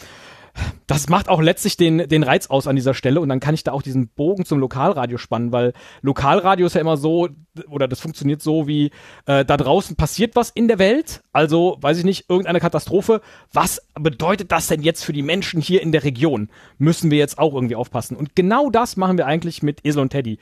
das 0.88 1.10
macht 1.10 1.30
auch 1.30 1.42
letztlich 1.42 1.78
den, 1.78 2.08
den 2.08 2.24
Reiz 2.24 2.48
aus 2.48 2.68
an 2.68 2.76
dieser 2.76 2.94
Stelle 2.94 3.22
und 3.22 3.30
dann 3.30 3.40
kann 3.40 3.56
ich 3.56 3.64
da 3.64 3.72
auch 3.72 3.82
diesen 3.82 4.10
Bogen 4.10 4.46
zum 4.46 4.60
Lokalradio 4.60 5.18
spannen, 5.18 5.52
weil 5.52 5.74
Lokalradio 6.02 6.68
ist 6.68 6.76
ja 6.76 6.82
immer 6.82 6.98
so, 6.98 7.30
oder 7.70 7.88
das 7.88 8.00
funktioniert 8.00 8.42
so 8.42 8.68
wie, 8.68 8.92
äh, 9.26 9.46
da 9.46 9.58
draußen 9.58 9.96
passiert 9.96 10.36
was 10.36 10.50
in 10.50 10.68
der 10.68 10.80
Welt, 10.80 11.24
also 11.32 11.78
weiß 11.82 11.98
ich 11.98 12.04
nicht, 12.04 12.30
irgendeine 12.30 12.60
Katastrophe, 12.60 13.22
was 13.52 13.82
bedeutet 13.96 14.52
das 14.52 14.68
denn 14.68 14.82
jetzt 14.82 15.04
für 15.04 15.14
die 15.14 15.24
Menschen 15.24 15.62
hier 15.62 15.82
in 15.82 15.92
der 15.92 16.04
Region? 16.04 16.50
Müssen 16.78 17.12
wir 17.12 17.18
jetzt 17.18 17.38
auch 17.40 17.54
irgendwie 17.54 17.76
aufpassen. 17.76 18.16
Und 18.16 18.36
genau 18.36 18.70
das 18.70 18.98
machen 18.98 19.18
wir 19.18 19.26
eigentlich 19.26 19.64
mit 19.64 19.86
Esel 19.86 20.02
und 20.02 20.10
Teddy. 20.10 20.40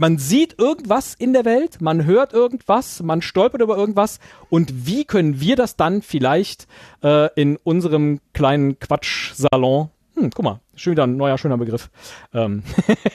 Man 0.00 0.16
sieht 0.16 0.58
irgendwas 0.58 1.12
in 1.12 1.34
der 1.34 1.44
Welt, 1.44 1.82
man 1.82 2.06
hört 2.06 2.32
irgendwas, 2.32 3.02
man 3.02 3.20
stolpert 3.20 3.60
über 3.60 3.76
irgendwas 3.76 4.18
und 4.48 4.86
wie 4.86 5.04
können 5.04 5.42
wir 5.42 5.56
das 5.56 5.76
dann 5.76 6.00
vielleicht 6.00 6.66
äh, 7.02 7.28
in 7.38 7.58
unserem 7.58 8.20
kleinen 8.32 8.78
Quatschsalon, 8.78 9.90
hm, 10.14 10.30
guck 10.30 10.42
mal, 10.42 10.60
schon 10.74 10.92
wieder 10.92 11.06
ein 11.06 11.18
neuer 11.18 11.36
schöner 11.36 11.58
Begriff, 11.58 11.90
ähm, 12.32 12.62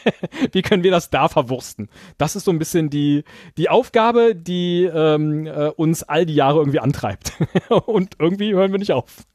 wie 0.52 0.62
können 0.62 0.84
wir 0.84 0.92
das 0.92 1.10
da 1.10 1.28
verwursten? 1.28 1.90
Das 2.20 2.36
ist 2.36 2.44
so 2.44 2.52
ein 2.52 2.60
bisschen 2.60 2.92
die, 2.92 3.24
die 3.58 3.68
Aufgabe, 3.68 4.36
die 4.36 4.84
ähm, 4.84 5.48
äh, 5.48 5.70
uns 5.70 6.04
all 6.04 6.28
die 6.28 6.36
Jahre 6.36 6.60
irgendwie 6.60 6.82
antreibt 6.82 7.34
und 7.88 8.18
irgendwie 8.20 8.54
hören 8.54 8.72
wir 8.72 8.78
nicht 8.78 8.94
auf. 8.94 9.26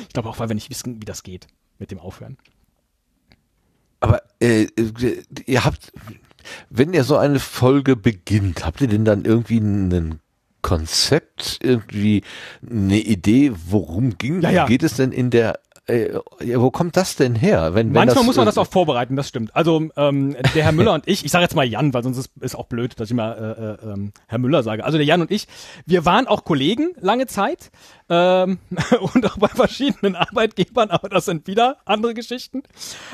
Ich 0.00 0.10
glaube 0.10 0.28
auch, 0.28 0.38
weil 0.38 0.48
wir 0.48 0.54
nicht 0.54 0.70
wissen, 0.70 1.02
wie 1.02 1.06
das 1.06 1.24
geht 1.24 1.48
mit 1.80 1.90
dem 1.90 1.98
Aufhören. 1.98 2.38
Aber 3.98 4.22
äh, 4.38 4.68
äh, 4.76 5.22
ihr 5.46 5.64
habt, 5.64 5.92
wenn 6.70 6.92
ihr 6.92 7.04
so 7.04 7.16
eine 7.16 7.40
Folge 7.40 7.96
beginnt, 7.96 8.64
habt 8.64 8.80
ihr 8.80 8.88
denn 8.88 9.04
dann 9.04 9.24
irgendwie 9.24 9.58
ein 9.58 10.20
Konzept, 10.62 11.58
irgendwie 11.62 12.22
eine 12.68 12.98
Idee, 12.98 13.52
worum 13.68 14.16
ging, 14.16 14.40
Ja, 14.40 14.50
ja. 14.50 14.66
geht 14.66 14.82
es 14.82 14.94
denn 14.94 15.12
in 15.12 15.28
der, 15.30 15.58
äh, 15.86 16.18
wo 16.56 16.70
kommt 16.70 16.96
das 16.96 17.16
denn 17.16 17.34
her? 17.34 17.74
Wenn, 17.74 17.88
wenn 17.88 17.92
Manchmal 17.92 18.14
das, 18.14 18.24
muss 18.24 18.36
man 18.36 18.46
das 18.46 18.56
auch 18.56 18.66
vorbereiten, 18.66 19.14
das 19.14 19.28
stimmt. 19.28 19.54
Also 19.54 19.88
ähm, 19.96 20.34
der 20.54 20.64
Herr 20.64 20.72
Müller 20.72 20.94
und 20.94 21.06
ich, 21.06 21.22
ich 21.26 21.30
sage 21.30 21.42
jetzt 21.42 21.54
mal 21.54 21.66
Jan, 21.66 21.92
weil 21.92 22.02
sonst 22.02 22.16
ist, 22.16 22.30
ist 22.40 22.54
auch 22.54 22.64
blöd, 22.66 22.98
dass 22.98 23.10
ich 23.10 23.14
mal 23.14 23.78
äh, 23.82 23.86
äh, 23.86 23.92
ähm, 23.92 24.12
Herr 24.26 24.38
Müller 24.38 24.62
sage. 24.62 24.84
Also 24.84 24.96
der 24.96 25.06
Jan 25.06 25.20
und 25.20 25.30
ich, 25.30 25.46
wir 25.84 26.06
waren 26.06 26.26
auch 26.26 26.44
Kollegen 26.44 26.94
lange 26.98 27.26
Zeit 27.26 27.70
ähm, 28.08 28.58
und 29.14 29.26
auch 29.26 29.38
bei 29.38 29.48
verschiedenen 29.48 30.16
Arbeitgebern, 30.16 30.90
aber 30.90 31.08
das 31.08 31.24
sind 31.24 31.46
wieder 31.46 31.78
andere 31.84 32.14
Geschichten. 32.14 32.62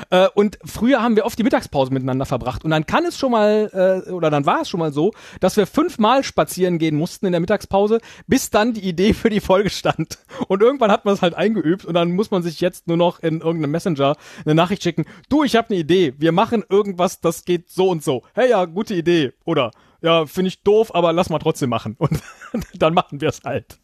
Äh, 0.09 0.27
und 0.35 0.59
früher 0.65 1.01
haben 1.01 1.15
wir 1.15 1.25
oft 1.25 1.37
die 1.37 1.43
Mittagspause 1.43 1.93
miteinander 1.93 2.25
verbracht 2.25 2.63
und 2.63 2.71
dann 2.71 2.85
kann 2.85 3.05
es 3.05 3.17
schon 3.17 3.31
mal, 3.31 4.03
äh, 4.07 4.11
oder 4.11 4.29
dann 4.29 4.45
war 4.45 4.61
es 4.61 4.69
schon 4.69 4.79
mal 4.79 4.91
so, 4.91 5.11
dass 5.39 5.57
wir 5.57 5.67
fünfmal 5.67 6.23
spazieren 6.23 6.77
gehen 6.77 6.95
mussten 6.95 7.25
in 7.25 7.31
der 7.31 7.41
Mittagspause, 7.41 7.99
bis 8.27 8.49
dann 8.49 8.73
die 8.73 8.87
Idee 8.87 9.13
für 9.13 9.29
die 9.29 9.39
Folge 9.39 9.69
stand. 9.69 10.19
Und 10.47 10.61
irgendwann 10.61 10.91
hat 10.91 11.05
man 11.05 11.13
es 11.13 11.21
halt 11.21 11.33
eingeübt 11.33 11.85
und 11.85 11.93
dann 11.93 12.11
muss 12.11 12.31
man 12.31 12.43
sich 12.43 12.59
jetzt 12.61 12.87
nur 12.87 12.97
noch 12.97 13.19
in 13.19 13.41
irgendeinem 13.41 13.71
Messenger 13.71 14.15
eine 14.45 14.55
Nachricht 14.55 14.83
schicken. 14.83 15.05
Du, 15.29 15.43
ich 15.43 15.55
habe 15.55 15.69
eine 15.69 15.79
Idee. 15.79 16.13
Wir 16.17 16.31
machen 16.31 16.63
irgendwas, 16.69 17.21
das 17.21 17.45
geht 17.45 17.69
so 17.69 17.89
und 17.89 18.03
so. 18.03 18.23
Hey, 18.33 18.49
ja, 18.49 18.65
gute 18.65 18.93
Idee. 18.93 19.33
Oder 19.45 19.71
ja, 20.01 20.25
finde 20.25 20.49
ich 20.49 20.63
doof, 20.63 20.93
aber 20.93 21.13
lass 21.13 21.29
mal 21.29 21.39
trotzdem 21.39 21.69
machen. 21.69 21.95
Und 21.97 22.21
dann 22.73 22.93
machen 22.93 23.21
wir 23.21 23.29
es 23.29 23.41
halt. 23.43 23.79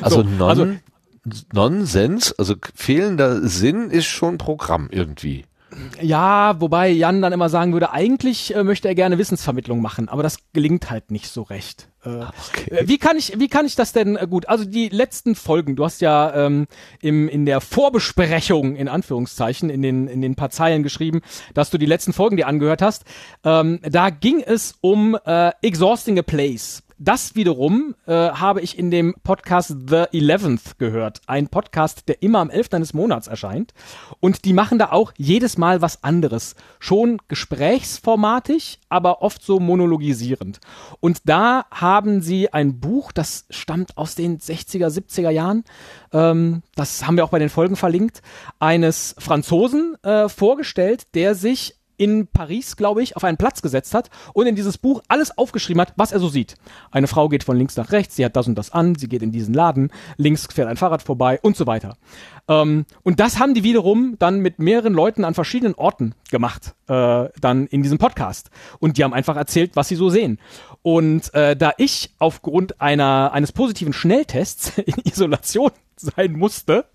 Also, 0.00 0.22
so, 0.22 0.28
non, 0.28 0.48
also- 0.48 0.66
Nonsens, 1.52 2.32
also 2.32 2.54
fehlender 2.74 3.46
Sinn 3.48 3.90
ist 3.90 4.06
schon 4.06 4.38
Programm 4.38 4.88
irgendwie. 4.90 5.44
Ja, 6.02 6.60
wobei 6.60 6.90
Jan 6.90 7.22
dann 7.22 7.32
immer 7.32 7.48
sagen 7.48 7.72
würde, 7.72 7.92
eigentlich 7.92 8.54
äh, 8.54 8.62
möchte 8.62 8.88
er 8.88 8.94
gerne 8.94 9.16
Wissensvermittlung 9.16 9.80
machen, 9.80 10.10
aber 10.10 10.22
das 10.22 10.36
gelingt 10.52 10.90
halt 10.90 11.10
nicht 11.10 11.28
so 11.30 11.40
recht. 11.42 11.88
Äh, 12.04 12.10
Okay. 12.10 12.70
äh, 12.74 12.88
Wie 12.88 12.98
kann 12.98 13.16
ich, 13.16 13.38
wie 13.38 13.48
kann 13.48 13.64
ich 13.64 13.74
das 13.74 13.92
denn 13.92 14.16
äh, 14.16 14.26
gut? 14.28 14.48
Also 14.50 14.66
die 14.66 14.90
letzten 14.90 15.34
Folgen, 15.34 15.74
du 15.74 15.84
hast 15.86 16.02
ja 16.02 16.34
ähm, 16.34 16.66
im, 17.00 17.26
in 17.26 17.46
der 17.46 17.62
Vorbesprechung 17.62 18.76
in 18.76 18.86
Anführungszeichen 18.88 19.70
in 19.70 19.80
den 19.80 20.08
in 20.08 20.20
den 20.20 20.34
paar 20.34 20.50
Zeilen 20.50 20.82
geschrieben, 20.82 21.22
dass 21.54 21.70
du 21.70 21.78
die 21.78 21.86
letzten 21.86 22.12
Folgen 22.12 22.36
dir 22.36 22.48
angehört 22.48 22.82
hast. 22.82 23.04
Ähm, 23.42 23.78
da 23.82 24.10
ging 24.10 24.42
es 24.44 24.74
um 24.82 25.16
äh, 25.24 25.52
exhausting 25.62 26.18
a 26.18 26.22
place. 26.22 26.82
Das 27.04 27.34
wiederum 27.34 27.94
äh, 28.06 28.12
habe 28.12 28.60
ich 28.60 28.78
in 28.78 28.90
dem 28.90 29.14
Podcast 29.24 29.74
The 29.88 30.04
Eleventh 30.12 30.78
gehört. 30.78 31.20
Ein 31.26 31.48
Podcast, 31.48 32.08
der 32.08 32.22
immer 32.22 32.38
am 32.38 32.50
11. 32.50 32.68
eines 32.72 32.94
Monats 32.94 33.26
erscheint. 33.26 33.74
Und 34.20 34.44
die 34.44 34.52
machen 34.52 34.78
da 34.78 34.92
auch 34.92 35.12
jedes 35.16 35.58
Mal 35.58 35.82
was 35.82 36.04
anderes. 36.04 36.54
Schon 36.78 37.18
gesprächsformatig, 37.28 38.78
aber 38.88 39.22
oft 39.22 39.42
so 39.42 39.58
monologisierend. 39.58 40.60
Und 41.00 41.28
da 41.28 41.66
haben 41.72 42.20
sie 42.20 42.52
ein 42.52 42.78
Buch, 42.78 43.10
das 43.10 43.46
stammt 43.50 43.98
aus 43.98 44.14
den 44.14 44.38
60er, 44.38 44.86
70er 44.88 45.30
Jahren. 45.30 45.64
Ähm, 46.12 46.62
das 46.76 47.06
haben 47.06 47.16
wir 47.16 47.24
auch 47.24 47.30
bei 47.30 47.40
den 47.40 47.48
Folgen 47.48 47.76
verlinkt. 47.76 48.22
Eines 48.60 49.16
Franzosen 49.18 49.96
äh, 50.04 50.28
vorgestellt, 50.28 51.14
der 51.14 51.34
sich 51.34 51.74
in 52.02 52.26
Paris, 52.26 52.76
glaube 52.76 53.00
ich, 53.00 53.16
auf 53.16 53.22
einen 53.22 53.36
Platz 53.36 53.62
gesetzt 53.62 53.94
hat 53.94 54.10
und 54.32 54.48
in 54.48 54.56
dieses 54.56 54.76
Buch 54.76 55.04
alles 55.06 55.38
aufgeschrieben 55.38 55.80
hat, 55.80 55.92
was 55.94 56.10
er 56.10 56.18
so 56.18 56.28
sieht. 56.28 56.56
Eine 56.90 57.06
Frau 57.06 57.28
geht 57.28 57.44
von 57.44 57.56
links 57.56 57.76
nach 57.76 57.92
rechts, 57.92 58.16
sie 58.16 58.24
hat 58.24 58.34
das 58.34 58.48
und 58.48 58.56
das 58.56 58.72
an, 58.72 58.96
sie 58.96 59.06
geht 59.06 59.22
in 59.22 59.30
diesen 59.30 59.54
Laden, 59.54 59.92
links 60.16 60.48
fährt 60.52 60.66
ein 60.66 60.76
Fahrrad 60.76 61.00
vorbei 61.00 61.38
und 61.42 61.56
so 61.56 61.68
weiter. 61.68 61.96
Ähm, 62.48 62.86
und 63.04 63.20
das 63.20 63.38
haben 63.38 63.54
die 63.54 63.62
wiederum 63.62 64.16
dann 64.18 64.40
mit 64.40 64.58
mehreren 64.58 64.94
Leuten 64.94 65.24
an 65.24 65.34
verschiedenen 65.34 65.76
Orten 65.76 66.16
gemacht, 66.28 66.74
äh, 66.88 67.28
dann 67.40 67.68
in 67.68 67.84
diesem 67.84 67.98
Podcast. 67.98 68.50
Und 68.80 68.98
die 68.98 69.04
haben 69.04 69.14
einfach 69.14 69.36
erzählt, 69.36 69.76
was 69.76 69.86
sie 69.86 69.96
so 69.96 70.10
sehen. 70.10 70.40
Und 70.82 71.32
äh, 71.34 71.54
da 71.54 71.70
ich 71.76 72.16
aufgrund 72.18 72.80
einer 72.80 73.30
eines 73.32 73.52
positiven 73.52 73.92
Schnelltests 73.92 74.76
in 74.78 74.94
Isolation 75.04 75.70
sein 75.96 76.32
musste, 76.32 76.86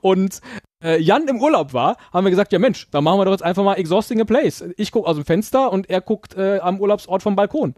und 0.00 0.40
äh, 0.82 1.00
Jan 1.00 1.28
im 1.28 1.40
Urlaub 1.40 1.72
war, 1.72 1.96
haben 2.12 2.24
wir 2.24 2.30
gesagt, 2.30 2.52
ja 2.52 2.58
Mensch, 2.58 2.88
dann 2.90 3.04
machen 3.04 3.18
wir 3.18 3.24
doch 3.24 3.32
jetzt 3.32 3.42
einfach 3.42 3.64
mal 3.64 3.74
Exhausting 3.74 4.20
a 4.20 4.24
Place. 4.24 4.64
Ich 4.76 4.92
gucke 4.92 5.08
aus 5.08 5.16
dem 5.16 5.24
Fenster 5.24 5.72
und 5.72 5.88
er 5.88 6.00
guckt 6.00 6.36
äh, 6.36 6.58
am 6.60 6.80
Urlaubsort 6.80 7.22
vom 7.22 7.36
Balkon. 7.36 7.74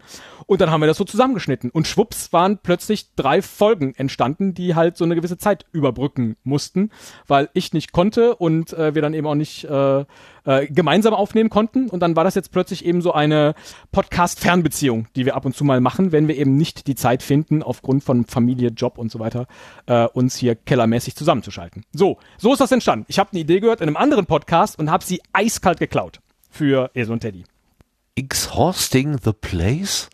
Und 0.47 0.61
dann 0.61 0.69
haben 0.71 0.81
wir 0.81 0.87
das 0.87 0.97
so 0.97 1.03
zusammengeschnitten. 1.03 1.69
Und 1.69 1.87
schwupps 1.87 2.31
waren 2.33 2.59
plötzlich 2.59 3.15
drei 3.15 3.41
Folgen 3.41 3.93
entstanden, 3.95 4.53
die 4.53 4.75
halt 4.75 4.97
so 4.97 5.05
eine 5.05 5.15
gewisse 5.15 5.37
Zeit 5.37 5.65
überbrücken 5.71 6.37
mussten, 6.43 6.91
weil 7.27 7.49
ich 7.53 7.73
nicht 7.73 7.91
konnte 7.91 8.35
und 8.35 8.73
äh, 8.73 8.95
wir 8.95 9.01
dann 9.01 9.13
eben 9.13 9.27
auch 9.27 9.35
nicht 9.35 9.63
äh, 9.65 10.05
äh, 10.45 10.67
gemeinsam 10.67 11.13
aufnehmen 11.13 11.49
konnten. 11.49 11.89
Und 11.89 12.01
dann 12.01 12.15
war 12.15 12.23
das 12.23 12.35
jetzt 12.35 12.51
plötzlich 12.51 12.85
eben 12.85 13.01
so 13.01 13.13
eine 13.13 13.55
Podcast-Fernbeziehung, 13.91 15.07
die 15.15 15.25
wir 15.25 15.35
ab 15.35 15.45
und 15.45 15.55
zu 15.55 15.63
mal 15.63 15.81
machen, 15.81 16.11
wenn 16.11 16.27
wir 16.27 16.37
eben 16.37 16.55
nicht 16.55 16.87
die 16.87 16.95
Zeit 16.95 17.23
finden, 17.23 17.63
aufgrund 17.63 18.03
von 18.03 18.25
Familie, 18.25 18.69
Job 18.69 18.97
und 18.97 19.11
so 19.11 19.19
weiter, 19.19 19.47
äh, 19.87 20.05
uns 20.05 20.35
hier 20.35 20.55
kellermäßig 20.55 21.15
zusammenzuschalten. 21.15 21.83
So, 21.91 22.17
so 22.37 22.53
ist 22.53 22.59
das 22.59 22.71
entstanden. 22.71 22.94
Ich 23.07 23.19
habe 23.19 23.31
eine 23.31 23.41
Idee 23.41 23.59
gehört 23.59 23.81
in 23.81 23.87
einem 23.87 23.97
anderen 23.97 24.25
Podcast 24.25 24.79
und 24.79 24.89
habe 24.89 25.03
sie 25.03 25.21
eiskalt 25.33 25.79
geklaut 25.79 26.19
für 26.49 26.91
Esel 26.93 27.13
und 27.13 27.19
Teddy. 27.19 27.43
Exhausting 28.15 29.17
the 29.23 29.33
place? 29.33 30.09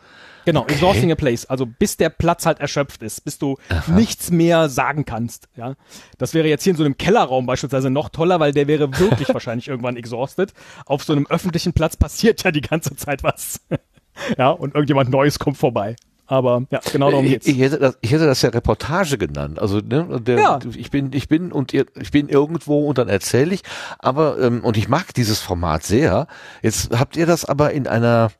Genau, 0.45 0.61
Okay. 0.61 0.73
exhausting 0.73 1.11
a 1.11 1.15
place. 1.15 1.45
Also 1.45 1.67
bis 1.67 1.97
der 1.97 2.09
Platz 2.09 2.47
halt 2.47 2.59
erschöpft 2.59 3.03
ist, 3.03 3.23
bis 3.23 3.37
du 3.37 3.57
nichts 3.87 4.31
mehr 4.31 4.69
sagen 4.69 5.05
kannst. 5.05 5.47
Ja, 5.55 5.75
das 6.17 6.33
wäre 6.33 6.47
jetzt 6.47 6.63
hier 6.63 6.71
in 6.71 6.77
so 6.77 6.83
einem 6.83 6.97
Kellerraum 6.97 7.45
beispielsweise 7.45 7.91
noch 7.91 8.09
toller, 8.09 8.39
weil 8.39 8.51
der 8.51 8.67
wäre 8.67 8.97
wirklich 8.97 9.29
wahrscheinlich 9.33 9.67
irgendwann 9.67 9.97
exhausted. 9.97 10.51
Auf 10.87 11.03
so 11.03 11.13
einem 11.13 11.27
öffentlichen 11.27 11.73
Platz 11.73 11.95
passiert 11.95 12.43
ja 12.43 12.51
die 12.51 12.61
ganze 12.61 12.95
Zeit 12.95 13.21
was. 13.23 13.59
ja, 14.37 14.49
und 14.49 14.73
irgendjemand 14.73 15.11
Neues 15.11 15.37
kommt 15.37 15.57
vorbei. 15.57 15.95
Aber 16.31 16.63
ja, 16.71 16.79
genau 16.93 17.11
darum 17.11 17.25
ich, 17.25 17.31
geht's. 17.33 17.47
ich, 17.47 17.59
hätte 17.59 17.77
das, 17.77 17.97
ich 17.99 18.13
hätte 18.13 18.25
das 18.25 18.41
ja 18.41 18.51
Reportage 18.51 19.17
genannt. 19.17 19.59
Also 19.59 19.79
ne, 19.79 20.21
der, 20.25 20.39
Ja. 20.39 20.59
ich 20.77 20.89
bin, 20.89 21.11
ich 21.11 21.27
bin 21.27 21.51
und 21.51 21.73
ihr, 21.73 21.85
ich 21.99 22.11
bin 22.11 22.29
irgendwo 22.29 22.87
und 22.87 22.97
dann 22.97 23.09
erzähle 23.09 23.53
ich. 23.53 23.63
Aber 23.99 24.39
ähm, 24.39 24.63
und 24.63 24.77
ich 24.77 24.87
mag 24.87 25.13
dieses 25.13 25.39
Format 25.39 25.83
sehr. 25.83 26.27
Jetzt 26.61 26.97
habt 26.97 27.17
ihr 27.17 27.25
das 27.25 27.43
aber 27.43 27.73
in 27.73 27.85
einer 27.85 28.31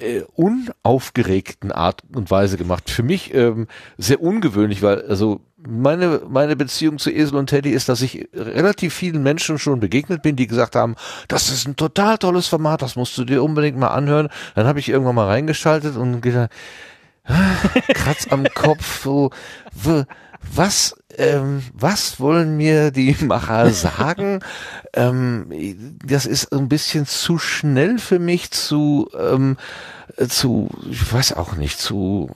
äh, 0.00 0.22
unaufgeregten 0.36 1.70
Art 1.70 2.02
und 2.14 2.30
Weise 2.30 2.56
gemacht. 2.56 2.88
Für 2.88 3.02
mich 3.02 3.34
ähm, 3.34 3.66
sehr 3.98 4.22
ungewöhnlich, 4.22 4.80
weil 4.80 5.02
also 5.02 5.42
meine 5.58 6.22
meine 6.26 6.56
Beziehung 6.56 6.96
zu 6.96 7.10
Esel 7.10 7.36
und 7.36 7.48
Teddy 7.48 7.72
ist, 7.72 7.90
dass 7.90 8.00
ich 8.00 8.26
relativ 8.32 8.94
vielen 8.94 9.22
Menschen 9.22 9.58
schon 9.58 9.80
begegnet 9.80 10.22
bin, 10.22 10.34
die 10.34 10.46
gesagt 10.46 10.76
haben, 10.76 10.96
das 11.28 11.50
ist 11.50 11.68
ein 11.68 11.76
total 11.76 12.16
tolles 12.16 12.48
Format, 12.48 12.80
das 12.80 12.96
musst 12.96 13.18
du 13.18 13.24
dir 13.26 13.42
unbedingt 13.42 13.76
mal 13.76 13.88
anhören. 13.88 14.30
Dann 14.54 14.66
habe 14.66 14.78
ich 14.78 14.88
irgendwann 14.88 15.14
mal 15.14 15.26
reingeschaltet 15.26 15.94
und 15.96 16.22
gedacht, 16.22 16.48
Kratz 17.24 18.26
am 18.30 18.46
Kopf, 18.54 19.02
so, 19.02 19.30
was, 20.40 20.96
ähm, 21.16 21.62
was 21.72 22.18
wollen 22.20 22.56
mir 22.56 22.90
die 22.90 23.16
Macher 23.20 23.70
sagen? 23.70 24.40
Ähm, 24.94 25.46
das 26.04 26.26
ist 26.26 26.52
ein 26.52 26.68
bisschen 26.68 27.06
zu 27.06 27.38
schnell 27.38 27.98
für 27.98 28.18
mich, 28.18 28.50
zu, 28.50 29.08
ähm, 29.18 29.56
äh, 30.16 30.26
zu, 30.26 30.68
ich 30.90 31.12
weiß 31.12 31.32
auch 31.34 31.56
nicht, 31.56 31.80
zu 31.80 32.28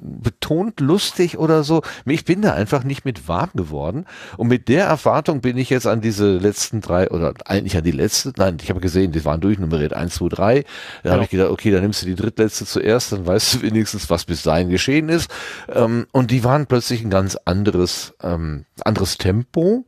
betont 0.00 0.78
lustig 0.78 1.36
oder 1.36 1.64
so. 1.64 1.82
Ich 2.04 2.24
bin 2.24 2.42
da 2.42 2.52
einfach 2.52 2.84
nicht 2.84 3.04
mit 3.04 3.26
warm 3.26 3.50
geworden. 3.54 4.06
Und 4.36 4.46
mit 4.46 4.68
der 4.68 4.86
Erwartung 4.86 5.40
bin 5.40 5.56
ich 5.58 5.68
jetzt 5.68 5.88
an 5.88 6.00
diese 6.00 6.36
letzten 6.38 6.80
drei, 6.80 7.10
oder 7.10 7.34
eigentlich 7.44 7.76
an 7.76 7.84
die 7.84 7.90
letzte, 7.90 8.32
nein, 8.36 8.58
ich 8.62 8.70
habe 8.70 8.80
gesehen, 8.80 9.10
die 9.10 9.24
waren 9.24 9.40
durchnummeriert, 9.40 9.92
eins, 9.92 10.14
zwei, 10.14 10.28
drei. 10.28 10.64
Da 11.02 11.12
habe 11.12 11.24
ich 11.24 11.30
gedacht, 11.30 11.50
okay, 11.50 11.72
dann 11.72 11.82
nimmst 11.82 12.02
du 12.02 12.06
die 12.06 12.14
drittletzte 12.14 12.66
zuerst, 12.66 13.12
dann 13.12 13.26
weißt 13.26 13.54
du 13.54 13.62
wenigstens, 13.62 14.08
was 14.10 14.24
bis 14.24 14.42
dahin 14.42 14.68
geschehen 14.68 15.08
ist. 15.08 15.28
Ähm, 15.68 16.06
und 16.12 16.30
die 16.30 16.44
waren 16.44 16.66
plötzlich 16.66 17.02
ein 17.02 17.10
ganz 17.10 17.36
anderes, 17.44 18.14
ähm, 18.22 18.64
anderes 18.84 19.18
Tempo. 19.18 19.84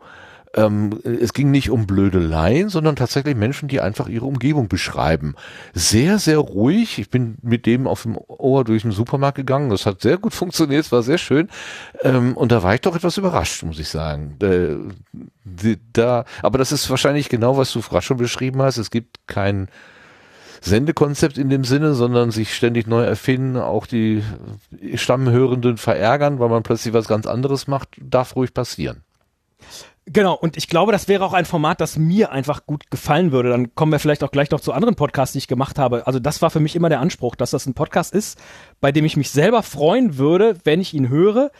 Ähm, 0.58 0.98
es 1.04 1.32
ging 1.32 1.52
nicht 1.52 1.70
um 1.70 1.86
Blödeleien, 1.86 2.68
sondern 2.68 2.96
tatsächlich 2.96 3.36
Menschen, 3.36 3.68
die 3.68 3.80
einfach 3.80 4.08
ihre 4.08 4.24
Umgebung 4.24 4.66
beschreiben. 4.66 5.36
Sehr, 5.72 6.18
sehr 6.18 6.38
ruhig. 6.38 6.98
Ich 6.98 7.10
bin 7.10 7.36
mit 7.42 7.64
dem 7.64 7.86
auf 7.86 8.02
dem 8.02 8.16
Ohr 8.16 8.64
durch 8.64 8.82
den 8.82 8.90
Supermarkt 8.90 9.36
gegangen. 9.36 9.70
Das 9.70 9.86
hat 9.86 10.00
sehr 10.00 10.18
gut 10.18 10.34
funktioniert, 10.34 10.86
es 10.86 10.92
war 10.92 11.02
sehr 11.02 11.18
schön. 11.18 11.48
Ähm, 12.02 12.36
und 12.36 12.50
da 12.50 12.62
war 12.64 12.74
ich 12.74 12.80
doch 12.80 12.96
etwas 12.96 13.16
überrascht, 13.16 13.62
muss 13.62 13.78
ich 13.78 13.88
sagen. 13.88 14.36
Äh, 14.42 14.76
da, 15.92 16.24
aber 16.42 16.58
das 16.58 16.72
ist 16.72 16.90
wahrscheinlich 16.90 17.28
genau, 17.28 17.56
was 17.56 17.72
du 17.72 17.80
gerade 17.80 18.02
schon 18.02 18.16
beschrieben 18.16 18.60
hast. 18.60 18.78
Es 18.78 18.90
gibt 18.90 19.26
kein 19.28 19.68
Sendekonzept 20.60 21.38
in 21.38 21.50
dem 21.50 21.62
Sinne, 21.62 21.94
sondern 21.94 22.32
sich 22.32 22.54
ständig 22.54 22.88
neu 22.88 23.02
erfinden, 23.02 23.56
auch 23.56 23.86
die 23.86 24.24
Stammhörenden 24.94 25.76
verärgern, 25.76 26.40
weil 26.40 26.48
man 26.48 26.64
plötzlich 26.64 26.94
was 26.94 27.06
ganz 27.06 27.26
anderes 27.26 27.68
macht, 27.68 27.90
darf 28.00 28.34
ruhig 28.34 28.52
passieren. 28.52 29.02
Genau, 30.10 30.34
und 30.34 30.56
ich 30.56 30.68
glaube, 30.68 30.92
das 30.92 31.06
wäre 31.08 31.24
auch 31.24 31.34
ein 31.34 31.44
Format, 31.44 31.80
das 31.80 31.98
mir 31.98 32.32
einfach 32.32 32.64
gut 32.64 32.90
gefallen 32.90 33.30
würde. 33.30 33.50
Dann 33.50 33.74
kommen 33.74 33.92
wir 33.92 33.98
vielleicht 33.98 34.24
auch 34.24 34.30
gleich 34.30 34.50
noch 34.50 34.60
zu 34.60 34.72
anderen 34.72 34.94
Podcasts, 34.94 35.32
die 35.32 35.38
ich 35.38 35.48
gemacht 35.48 35.78
habe. 35.78 36.06
Also 36.06 36.18
das 36.18 36.40
war 36.40 36.50
für 36.50 36.60
mich 36.60 36.76
immer 36.76 36.88
der 36.88 37.00
Anspruch, 37.00 37.36
dass 37.36 37.50
das 37.50 37.66
ein 37.66 37.74
Podcast 37.74 38.14
ist, 38.14 38.38
bei 38.80 38.90
dem 38.90 39.04
ich 39.04 39.16
mich 39.16 39.30
selber 39.30 39.62
freuen 39.62 40.16
würde, 40.16 40.56
wenn 40.64 40.80
ich 40.80 40.94
ihn 40.94 41.08
höre. 41.08 41.50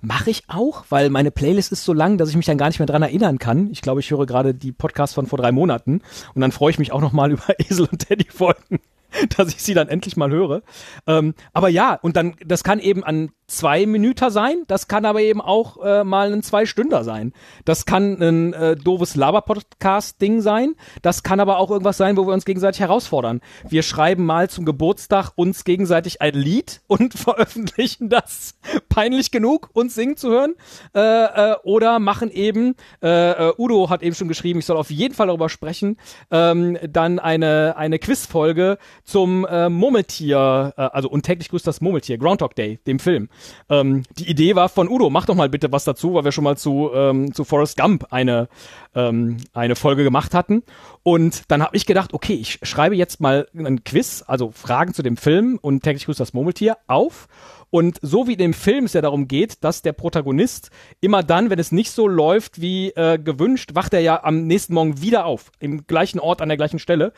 Mache 0.00 0.30
ich 0.30 0.44
auch, 0.46 0.84
weil 0.90 1.10
meine 1.10 1.32
Playlist 1.32 1.72
ist 1.72 1.84
so 1.84 1.92
lang, 1.92 2.18
dass 2.18 2.30
ich 2.30 2.36
mich 2.36 2.46
dann 2.46 2.58
gar 2.58 2.68
nicht 2.68 2.78
mehr 2.78 2.86
dran 2.86 3.02
erinnern 3.02 3.40
kann. 3.40 3.68
Ich 3.72 3.82
glaube, 3.82 3.98
ich 3.98 4.10
höre 4.12 4.26
gerade 4.26 4.54
die 4.54 4.70
Podcasts 4.70 5.14
von 5.14 5.26
vor 5.26 5.38
drei 5.38 5.50
Monaten 5.50 6.02
und 6.34 6.40
dann 6.40 6.52
freue 6.52 6.70
ich 6.70 6.78
mich 6.78 6.92
auch 6.92 7.00
nochmal 7.00 7.32
über 7.32 7.58
Esel 7.58 7.88
und 7.90 7.98
Teddy 7.98 8.28
Folgen, 8.30 8.78
dass 9.36 9.48
ich 9.48 9.60
sie 9.60 9.74
dann 9.74 9.88
endlich 9.88 10.16
mal 10.16 10.30
höre. 10.30 10.62
Ähm, 11.08 11.34
aber 11.52 11.68
ja, 11.68 11.94
und 11.94 12.16
dann, 12.16 12.36
das 12.46 12.62
kann 12.62 12.78
eben 12.78 13.02
an 13.02 13.30
zwei 13.48 13.86
Minuten 13.86 14.30
sein, 14.30 14.62
das 14.68 14.88
kann 14.88 15.06
aber 15.06 15.20
eben 15.22 15.40
auch 15.40 15.82
äh, 15.82 16.04
mal 16.04 16.32
ein 16.32 16.42
zwei 16.42 16.66
Stünder 16.66 17.02
sein. 17.02 17.32
Das 17.64 17.86
kann 17.86 18.20
ein 18.20 18.52
äh, 18.52 18.76
doofes 18.76 19.16
Laber-Podcast-Ding 19.16 20.42
sein, 20.42 20.74
das 21.02 21.22
kann 21.22 21.40
aber 21.40 21.58
auch 21.58 21.70
irgendwas 21.70 21.96
sein, 21.96 22.16
wo 22.16 22.26
wir 22.26 22.34
uns 22.34 22.44
gegenseitig 22.44 22.80
herausfordern. 22.80 23.40
Wir 23.68 23.82
schreiben 23.82 24.24
mal 24.26 24.50
zum 24.50 24.66
Geburtstag 24.66 25.32
uns 25.34 25.64
gegenseitig 25.64 26.20
ein 26.20 26.34
Lied 26.34 26.82
und 26.86 27.14
veröffentlichen 27.14 28.10
das 28.10 28.54
peinlich 28.90 29.30
genug, 29.30 29.70
uns 29.72 29.94
singen 29.94 30.16
zu 30.16 30.28
hören. 30.28 30.54
Äh, 30.94 31.00
äh, 31.00 31.56
oder 31.64 31.98
machen 31.98 32.30
eben, 32.30 32.74
äh, 33.02 33.48
äh, 33.48 33.52
Udo 33.56 33.88
hat 33.88 34.02
eben 34.02 34.14
schon 34.14 34.28
geschrieben, 34.28 34.58
ich 34.58 34.66
soll 34.66 34.76
auf 34.76 34.90
jeden 34.90 35.14
Fall 35.14 35.28
darüber 35.28 35.48
sprechen, 35.48 35.96
ähm, 36.30 36.78
dann 36.86 37.18
eine, 37.18 37.76
eine 37.78 37.98
Quizfolge 37.98 38.76
zum 39.04 39.46
äh, 39.46 39.70
Murmeltier, 39.70 40.74
äh, 40.76 40.82
also 40.82 41.08
und 41.08 41.22
täglich 41.22 41.48
grüßt 41.48 41.66
das 41.66 41.80
Murmeltier, 41.80 42.18
Groundhog 42.18 42.54
Day, 42.54 42.78
dem 42.86 42.98
Film. 42.98 43.30
Ähm, 43.68 44.02
die 44.18 44.28
Idee 44.28 44.54
war 44.54 44.68
von 44.68 44.88
Udo, 44.88 45.10
mach 45.10 45.26
doch 45.26 45.34
mal 45.34 45.48
bitte 45.48 45.72
was 45.72 45.84
dazu, 45.84 46.14
weil 46.14 46.24
wir 46.24 46.32
schon 46.32 46.44
mal 46.44 46.56
zu, 46.56 46.90
ähm, 46.94 47.34
zu 47.34 47.44
Forrest 47.44 47.76
Gump 47.76 48.06
eine, 48.10 48.48
ähm, 48.94 49.38
eine 49.52 49.76
Folge 49.76 50.04
gemacht 50.04 50.34
hatten. 50.34 50.62
Und 51.02 51.42
dann 51.48 51.62
habe 51.62 51.76
ich 51.76 51.86
gedacht, 51.86 52.14
okay, 52.14 52.34
ich 52.34 52.60
schreibe 52.62 52.96
jetzt 52.96 53.20
mal 53.20 53.48
ein 53.54 53.84
Quiz, 53.84 54.24
also 54.26 54.50
Fragen 54.50 54.94
zu 54.94 55.02
dem 55.02 55.16
Film 55.16 55.58
und 55.60 55.82
täglich 55.82 56.06
grüßt 56.06 56.20
das 56.20 56.32
Murmeltier 56.32 56.76
auf. 56.86 57.28
Und 57.70 57.98
so 58.02 58.26
wie 58.26 58.32
in 58.32 58.38
dem 58.38 58.54
Film 58.54 58.84
es 58.84 58.94
ja 58.94 59.00
darum 59.02 59.28
geht, 59.28 59.62
dass 59.64 59.82
der 59.82 59.92
Protagonist 59.92 60.70
immer 61.00 61.22
dann, 61.22 61.50
wenn 61.50 61.58
es 61.58 61.72
nicht 61.72 61.90
so 61.90 62.08
läuft 62.08 62.60
wie 62.60 62.90
äh, 62.90 63.18
gewünscht, 63.18 63.70
wacht 63.74 63.92
er 63.94 64.00
ja 64.00 64.22
am 64.24 64.46
nächsten 64.46 64.74
Morgen 64.74 65.00
wieder 65.02 65.26
auf, 65.26 65.50
im 65.60 65.86
gleichen 65.86 66.18
Ort, 66.20 66.40
an 66.40 66.48
der 66.48 66.56
gleichen 66.56 66.78
Stelle, 66.78 67.12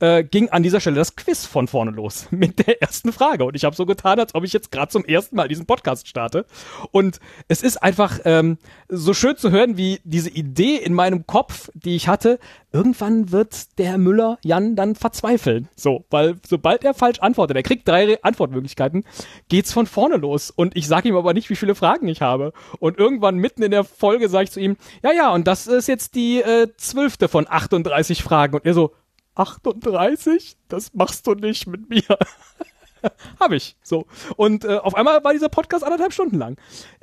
äh, 0.00 0.22
ging 0.22 0.48
an 0.50 0.62
dieser 0.62 0.80
Stelle 0.80 0.96
das 0.96 1.16
Quiz 1.16 1.46
von 1.46 1.68
vorne 1.68 1.90
los 1.90 2.26
mit 2.30 2.66
der 2.66 2.82
ersten 2.82 3.12
Frage. 3.12 3.44
Und 3.44 3.56
ich 3.56 3.64
habe 3.64 3.74
so 3.74 3.86
getan, 3.86 4.20
als 4.20 4.34
ob 4.34 4.44
ich 4.44 4.52
jetzt 4.52 4.70
gerade 4.70 4.92
zum 4.92 5.04
ersten 5.04 5.36
Mal 5.36 5.48
diesen 5.48 5.66
Podcast 5.66 6.06
starte. 6.06 6.46
Und 6.92 7.18
es 7.48 7.62
ist 7.62 7.82
einfach 7.82 8.20
ähm, 8.24 8.58
so 8.88 9.14
schön 9.14 9.36
zu 9.36 9.50
hören, 9.50 9.76
wie 9.76 10.00
diese 10.04 10.30
Idee 10.30 10.76
in 10.76 10.94
meinem 10.94 11.26
Kopf, 11.26 11.70
die 11.74 11.96
ich 11.96 12.08
hatte, 12.08 12.38
irgendwann 12.72 13.32
wird 13.32 13.78
der 13.78 13.86
Herr 13.86 13.98
Müller, 13.98 14.38
Jan, 14.44 14.76
dann 14.76 14.94
verzweifeln. 14.94 15.68
So, 15.74 16.04
weil 16.10 16.36
sobald 16.46 16.84
er 16.84 16.94
falsch 16.94 17.20
antwortet, 17.20 17.56
er 17.56 17.62
kriegt 17.62 17.88
drei 17.88 18.04
Re- 18.04 18.18
Antwortmöglichkeiten, 18.22 19.04
geht's 19.48 19.72
von 19.72 19.86
vorne 19.96 20.18
los 20.18 20.50
und 20.50 20.76
ich 20.76 20.86
sage 20.86 21.08
ihm 21.08 21.16
aber 21.16 21.32
nicht, 21.32 21.48
wie 21.48 21.56
viele 21.56 21.74
Fragen 21.74 22.06
ich 22.06 22.20
habe. 22.20 22.52
Und 22.80 22.98
irgendwann 22.98 23.36
mitten 23.36 23.62
in 23.62 23.70
der 23.70 23.82
Folge 23.82 24.28
sage 24.28 24.44
ich 24.44 24.50
zu 24.50 24.60
ihm, 24.60 24.76
ja, 25.02 25.10
ja, 25.10 25.32
und 25.32 25.46
das 25.46 25.66
ist 25.66 25.88
jetzt 25.88 26.14
die 26.14 26.42
äh, 26.42 26.68
zwölfte 26.76 27.28
von 27.28 27.46
38 27.48 28.22
Fragen. 28.22 28.54
Und 28.54 28.66
er 28.66 28.74
so, 28.74 28.92
38? 29.36 30.58
Das 30.68 30.92
machst 30.92 31.26
du 31.26 31.32
nicht 31.32 31.66
mit 31.66 31.88
mir. 31.88 32.02
Habe 33.40 33.56
ich. 33.56 33.76
So. 33.82 34.06
Und 34.36 34.64
äh, 34.64 34.76
auf 34.76 34.94
einmal 34.94 35.22
war 35.24 35.32
dieser 35.32 35.48
Podcast 35.48 35.84
anderthalb 35.84 36.12
Stunden 36.12 36.38
lang. 36.38 36.56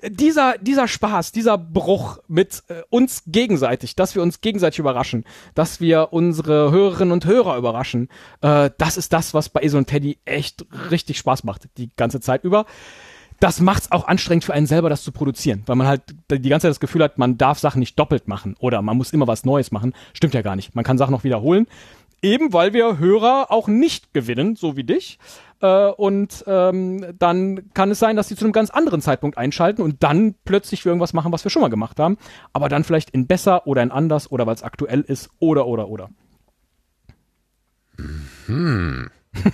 Dieser, 0.08 0.56
dieser 0.60 0.88
Spaß, 0.88 1.32
dieser 1.32 1.58
Bruch 1.58 2.20
mit 2.28 2.64
äh, 2.68 2.82
uns 2.90 3.24
gegenseitig, 3.28 3.96
dass 3.96 4.16
wir 4.16 4.22
uns 4.22 4.42
gegenseitig 4.42 4.80
überraschen, 4.80 5.26
dass 5.56 5.80
wir 5.82 6.10
unsere 6.12 6.72
Hörerinnen 6.72 7.12
und 7.12 7.26
Hörer 7.26 7.58
überraschen, 7.58 8.10
äh, 8.42 8.70
das 8.78 8.98
ist 8.98 9.14
das, 9.14 9.34
was 9.34 9.50
bei 9.50 9.62
Esel 9.62 9.80
und 9.80 9.88
Teddy 9.88 10.18
echt 10.26 10.66
richtig 10.92 11.18
Spaß 11.18 11.44
macht, 11.44 11.70
die 11.78 11.90
ganze 11.96 12.20
Zeit 12.20 12.44
über. 12.44 12.66
Das 13.40 13.60
macht's 13.60 13.92
auch 13.92 14.08
anstrengend 14.08 14.46
für 14.46 14.54
einen 14.54 14.68
selber, 14.68 14.90
das 14.90 15.04
zu 15.04 15.12
produzieren, 15.12 15.64
weil 15.66 15.76
man 15.76 15.88
halt 15.88 16.02
die 16.32 16.48
ganze 16.48 16.66
Zeit 16.66 16.72
das 16.72 16.80
Gefühl 16.80 17.04
hat, 17.04 17.18
man 17.18 17.38
darf 17.38 17.60
Sachen 17.60 17.80
nicht 17.80 18.00
doppelt 18.00 18.28
machen 18.28 18.56
oder 18.60 18.82
man 18.82 18.96
muss 18.96 19.12
immer 19.12 19.28
was 19.28 19.44
Neues 19.44 19.72
machen. 19.72 19.94
Stimmt 20.14 20.34
ja 20.34 20.42
gar 20.42 20.56
nicht. 20.56 20.76
Man 20.76 20.86
kann 20.86 20.98
Sachen 20.98 21.12
noch 21.12 21.26
wiederholen. 21.26 21.68
Eben 22.24 22.54
weil 22.54 22.74
wir 22.74 22.98
Hörer 22.98 23.52
auch 23.52 23.68
nicht 23.68 24.14
gewinnen, 24.14 24.56
so 24.56 24.76
wie 24.76 24.86
dich. 24.86 25.20
Äh, 25.62 25.90
und 25.90 26.44
ähm, 26.48 27.16
dann 27.20 27.70
kann 27.74 27.92
es 27.92 28.00
sein, 28.00 28.16
dass 28.16 28.30
sie 28.30 28.36
zu 28.36 28.46
einem 28.46 28.54
ganz 28.54 28.70
anderen 28.70 29.02
Zeitpunkt 29.02 29.38
einschalten 29.38 29.82
und 29.82 30.02
dann 30.04 30.34
plötzlich 30.46 30.82
für 30.82 30.90
irgendwas 30.90 31.14
machen, 31.14 31.32
was 31.32 31.44
wir 31.44 31.52
schon 31.52 31.62
mal 31.62 31.70
gemacht 31.70 32.00
haben. 32.00 32.18
Aber 32.54 32.70
dann 32.70 32.84
vielleicht 32.84 33.12
in 33.12 33.28
besser 33.28 33.68
oder 33.68 33.84
in 33.84 33.92
anders 33.92 34.32
oder 34.32 34.48
weil 34.48 34.56
es 34.56 34.64
aktuell 34.64 35.02
ist 35.02 35.30
oder 35.40 35.68
oder 35.68 35.90
oder. 35.90 36.10
Hm. 38.48 39.10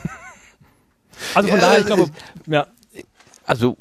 Also 1.36 1.50
von 1.50 1.60
Ja, 1.60 1.66
daher, 1.66 1.80
ich 1.80 1.86
glaube, 1.86 2.06
ja. 2.48 2.68
Also, 3.46 3.78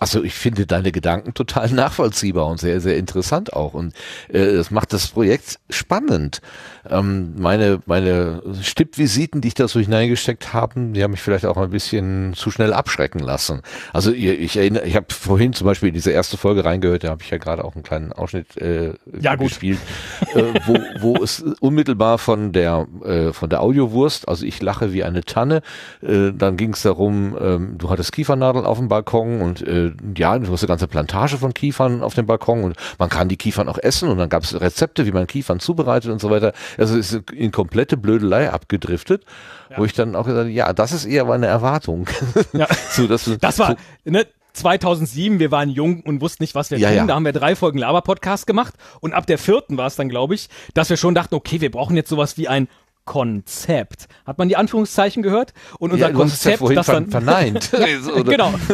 also 0.00 0.22
ich 0.22 0.34
finde 0.34 0.66
deine 0.66 0.92
Gedanken 0.92 1.34
total 1.34 1.70
nachvollziehbar 1.70 2.46
und 2.46 2.58
sehr, 2.60 2.80
sehr 2.80 2.96
interessant 2.96 3.52
auch. 3.52 3.74
Und 3.74 3.94
äh, 4.28 4.54
das 4.54 4.70
macht 4.70 4.92
das 4.92 5.08
Projekt 5.08 5.58
spannend. 5.70 6.40
Ähm, 6.88 7.34
meine, 7.38 7.80
meine 7.86 8.42
Stippvisiten, 8.62 9.40
die 9.40 9.48
ich 9.48 9.54
da 9.54 9.68
so 9.68 9.80
hineingesteckt 9.80 10.52
habe, 10.52 10.74
die 10.92 11.02
haben 11.02 11.12
mich 11.12 11.22
vielleicht 11.22 11.46
auch 11.46 11.56
ein 11.56 11.70
bisschen 11.70 12.34
zu 12.34 12.50
schnell 12.50 12.72
abschrecken 12.72 13.20
lassen. 13.20 13.62
Also 13.92 14.10
ihr- 14.12 14.38
ich 14.38 14.56
erinnere, 14.56 14.84
ich 14.84 14.96
habe 14.96 15.06
vorhin 15.10 15.52
zum 15.52 15.66
Beispiel 15.66 15.88
in 15.88 15.94
diese 15.94 16.10
erste 16.10 16.36
Folge 16.36 16.64
reingehört, 16.64 17.04
da 17.04 17.08
habe 17.08 17.22
ich 17.22 17.30
ja 17.30 17.38
gerade 17.38 17.64
auch 17.64 17.74
einen 17.74 17.84
kleinen 17.84 18.12
Ausschnitt 18.12 18.56
äh, 18.58 18.94
Ja, 19.20 19.34
gespielt, 19.36 19.78
äh, 20.34 20.42
wo, 20.66 20.78
wo 21.00 21.22
es 21.22 21.42
unmittelbar 21.60 22.18
von 22.18 22.52
der 22.52 22.86
äh, 23.04 23.32
von 23.32 23.48
der 23.48 23.62
Audiowurst, 23.62 24.28
also 24.28 24.44
ich 24.44 24.60
lache 24.62 24.92
wie 24.92 25.04
eine 25.04 25.22
Tanne, 25.24 25.62
äh, 26.02 26.32
dann 26.36 26.56
ging 26.56 26.74
es 26.74 26.82
darum, 26.82 27.36
ähm, 27.40 27.78
du 27.78 27.90
hattest 27.90 28.12
Kiefernadeln 28.44 28.66
auf 28.66 28.78
dem 28.78 28.88
Balkon 28.88 29.40
und 29.40 29.62
äh, 29.66 29.92
ja, 30.16 30.38
du 30.38 30.52
hast 30.52 30.62
eine 30.62 30.68
ganze 30.68 30.86
Plantage 30.88 31.38
von 31.38 31.54
Kiefern 31.54 32.02
auf 32.02 32.14
dem 32.14 32.26
Balkon 32.26 32.62
und 32.64 32.76
man 32.98 33.08
kann 33.08 33.28
die 33.28 33.36
Kiefern 33.36 33.68
auch 33.68 33.78
essen 33.78 34.08
und 34.08 34.18
dann 34.18 34.28
gab 34.28 34.42
es 34.42 34.60
Rezepte, 34.60 35.06
wie 35.06 35.12
man 35.12 35.26
Kiefern 35.26 35.60
zubereitet 35.60 36.10
und 36.10 36.20
so 36.20 36.30
weiter. 36.30 36.52
Also 36.76 36.98
es 36.98 37.12
ist 37.12 37.30
in 37.30 37.52
komplette 37.52 37.96
Blödelei 37.96 38.50
abgedriftet, 38.50 39.24
wo 39.76 39.84
ich 39.84 39.92
dann 39.94 40.14
auch 40.14 40.24
gesagt 40.24 40.40
habe, 40.44 40.50
ja, 40.50 40.72
das 40.72 40.92
ist 40.92 41.06
eher 41.06 41.24
meine 41.24 41.46
Erwartung. 41.46 42.06
Ja. 42.52 42.66
so, 42.90 43.06
dass 43.06 43.28
Das 43.40 43.58
war, 43.58 43.76
so, 44.04 44.10
ne, 44.10 44.26
2007, 44.52 45.40
wir 45.40 45.50
waren 45.50 45.68
jung 45.70 46.02
und 46.02 46.20
wussten 46.20 46.42
nicht, 46.44 46.54
was 46.54 46.70
wir 46.70 46.78
Ja, 46.78 46.88
tun. 46.88 46.96
ja. 46.96 47.06
Da 47.06 47.14
haben 47.16 47.24
wir 47.24 47.32
drei 47.32 47.56
Folgen 47.56 47.78
Laber-Podcast 47.78 48.46
gemacht 48.46 48.74
und 49.00 49.12
ab 49.12 49.26
der 49.26 49.38
vierten 49.38 49.76
war 49.76 49.86
es 49.88 49.96
dann, 49.96 50.08
glaube 50.08 50.34
ich, 50.34 50.48
dass 50.74 50.90
wir 50.90 50.96
schon 50.96 51.14
dachten, 51.14 51.34
okay, 51.34 51.60
wir 51.60 51.70
brauchen 51.70 51.96
jetzt 51.96 52.08
sowas 52.10 52.36
wie 52.38 52.46
ein 52.46 52.68
Konzept. 53.04 54.08
Hat 54.26 54.38
man 54.38 54.48
die 54.48 54.56
Anführungszeichen 54.56 55.22
gehört? 55.22 55.52
Und 55.78 55.92
unser 55.92 56.06
ja, 56.06 56.12
du 56.12 56.14
ja 56.14 56.18
Konzept, 56.20 56.58
vorhin 56.58 56.76
das 56.76 56.86
dann 56.86 57.08
verneint. 57.08 57.70
Genau. 58.24 58.54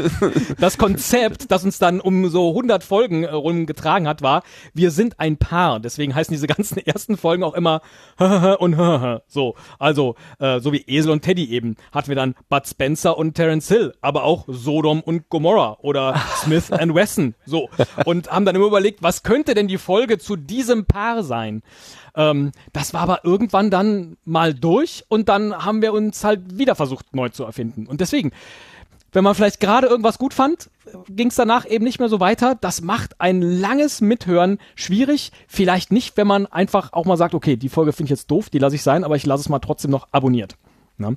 Das 0.59 0.79
Konzept, 0.79 1.51
das 1.51 1.65
uns 1.65 1.79
dann 1.79 2.01
um 2.01 2.29
so 2.29 2.51
100 2.51 2.85
Folgen 2.85 3.25
äh, 3.25 3.31
rumgetragen 3.31 4.07
hat, 4.07 4.23
war, 4.23 4.43
wir 4.75 4.91
sind 4.91 5.19
ein 5.19 5.37
Paar. 5.37 5.81
Deswegen 5.81 6.15
heißen 6.15 6.33
diese 6.33 6.47
ganzen 6.47 6.79
ersten 6.79 7.17
Folgen 7.17 7.43
auch 7.43 7.55
immer 7.55 7.81
und 8.59 8.77
so. 9.27 9.55
Also, 9.79 10.15
äh, 10.39 10.61
so 10.61 10.73
wie 10.73 10.85
Esel 10.87 11.11
und 11.11 11.23
Teddy 11.23 11.51
eben, 11.51 11.77
hatten 11.93 12.09
wir 12.09 12.17
dann 12.17 12.35
Bud 12.49 12.67
Spencer 12.67 13.17
und 13.17 13.35
Terence 13.35 13.69
Hill, 13.69 13.95
aber 14.01 14.25
auch 14.25 14.45
Sodom 14.49 15.01
und 15.01 15.29
Gomorrah 15.29 15.79
oder 15.81 16.21
Smith 16.37 16.71
and 16.71 16.95
Wesson. 16.95 17.35
So. 17.47 17.69
Und 18.05 18.31
haben 18.31 18.45
dann 18.45 18.57
immer 18.57 18.67
überlegt, 18.67 19.03
was 19.03 19.23
könnte 19.23 19.55
denn 19.55 19.69
die 19.69 19.79
Folge 19.79 20.19
zu 20.19 20.37
diesem 20.37 20.87
Paar 20.87 21.23
sein? 21.23 21.63
Ähm, 22.15 22.53
das 22.73 22.95
war 22.95 23.03
aber 23.03 23.25
irgendwann 23.25 23.71
dann 23.71 24.17
mal 24.25 24.55
durch 24.55 25.05
und 25.09 25.29
dann 25.29 25.55
haben 25.55 25.83
wir 25.83 25.93
uns 25.93 26.25
halt 26.25 26.59
wieder 26.59 26.75
versucht, 26.75 27.15
neu 27.15 27.29
zu 27.31 27.45
erfinden. 27.45 27.87
Und 27.87 28.01
deswegen, 28.01 28.33
wenn 29.13 29.25
man 29.25 29.35
vielleicht 29.35 29.61
gerade 29.61 29.87
irgendwas 29.87 30.19
gut 30.19 30.35
fand, 30.35 30.71
ging 31.09 31.29
es 31.29 31.35
danach 31.35 31.69
eben 31.69 31.85
nicht 31.85 31.99
mehr 31.99 32.09
so 32.09 32.21
weiter. 32.21 32.57
Das 32.61 32.81
macht 32.81 33.21
ein 33.21 33.43
langes 33.43 34.01
Mithören 34.01 34.59
schwierig. 34.75 35.33
Vielleicht 35.49 35.93
nicht, 35.93 36.17
wenn 36.17 36.27
man 36.27 36.47
einfach 36.47 36.93
auch 36.93 37.07
mal 37.07 37.17
sagt, 37.17 37.35
okay, 37.35 37.57
die 37.57 37.69
Folge 37.69 37.93
finde 37.93 38.13
ich 38.13 38.19
jetzt 38.19 38.31
doof, 38.31 38.51
die 38.51 38.59
lasse 38.59 38.77
ich 38.77 38.83
sein, 38.83 39.05
aber 39.05 39.17
ich 39.17 39.27
lasse 39.27 39.43
es 39.43 39.49
mal 39.49 39.59
trotzdem 39.59 39.91
noch 39.91 40.09
abonniert. 40.13 40.57
Ne? 41.01 41.17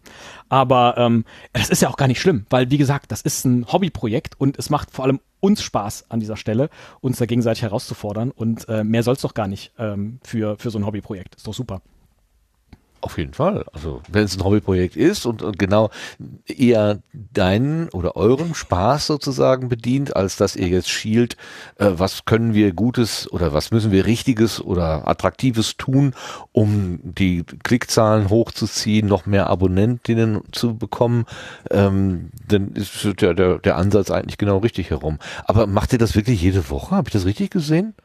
Aber 0.50 0.96
ähm, 0.98 1.26
das 1.52 1.70
ist 1.70 1.82
ja 1.82 1.90
auch 1.90 1.98
gar 1.98 2.08
nicht 2.08 2.22
schlimm, 2.22 2.46
weil 2.50 2.72
wie 2.72 2.78
gesagt, 2.78 3.12
das 3.12 3.22
ist 3.22 3.46
ein 3.46 3.72
Hobbyprojekt 3.72 4.40
und 4.40 4.58
es 4.58 4.70
macht 4.70 4.92
vor 4.92 5.06
allem 5.06 5.20
uns 5.42 5.62
Spaß 5.62 6.06
an 6.10 6.22
dieser 6.22 6.38
Stelle, 6.38 6.70
uns 7.02 7.18
da 7.18 7.26
gegenseitig 7.26 7.64
herauszufordern 7.64 8.32
und 8.32 8.68
äh, 8.70 8.84
mehr 8.86 9.04
soll 9.04 9.16
es 9.16 9.22
doch 9.22 9.34
gar 9.34 9.48
nicht 9.48 9.74
ähm, 9.78 10.20
für, 10.24 10.58
für 10.58 10.72
so 10.72 10.80
ein 10.80 10.86
Hobbyprojekt. 10.86 11.36
Ist 11.36 11.46
doch 11.46 11.54
super. 11.54 11.82
Auf 13.04 13.18
jeden 13.18 13.34
Fall. 13.34 13.66
Also 13.74 14.02
wenn 14.10 14.24
es 14.24 14.38
ein 14.38 14.46
Hobbyprojekt 14.46 14.96
ist 14.96 15.26
und, 15.26 15.42
und 15.42 15.60
genau 15.60 15.90
eher 16.46 17.00
deinen 17.12 17.90
oder 17.90 18.16
euren 18.16 18.56
Spaß 18.56 19.08
sozusagen 19.08 19.68
bedient, 19.68 20.16
als 20.16 20.38
dass 20.38 20.56
ihr 20.56 20.70
jetzt 20.70 20.90
schielt, 20.90 21.36
äh, 21.80 21.90
was 21.98 22.24
können 22.24 22.54
wir 22.54 22.72
Gutes 22.72 23.30
oder 23.30 23.52
was 23.52 23.72
müssen 23.72 23.92
wir 23.92 24.06
Richtiges 24.06 24.62
oder 24.62 25.06
Attraktives 25.06 25.76
tun, 25.76 26.14
um 26.54 27.02
die 27.04 27.44
Klickzahlen 27.64 28.30
hochzuziehen, 28.30 29.06
noch 29.06 29.26
mehr 29.26 29.48
Abonnentinnen 29.48 30.40
zu 30.54 30.78
bekommen, 30.78 31.26
ähm, 31.72 32.32
dann 32.48 32.72
ist 32.72 33.06
der, 33.20 33.34
der, 33.34 33.60
der 33.60 33.76
Ansatz 33.76 34.12
eigentlich 34.12 34.38
genau 34.38 34.60
richtig 34.60 34.92
herum. 34.92 35.20
Aber 35.44 35.68
macht 35.68 35.92
ihr 35.92 36.00
das 36.00 36.16
wirklich 36.16 36.42
jede 36.42 36.70
Woche? 36.70 36.96
Habe 36.96 37.10
ich 37.10 37.14
das 37.14 37.26
richtig 37.26 37.52
gesehen? 37.52 37.96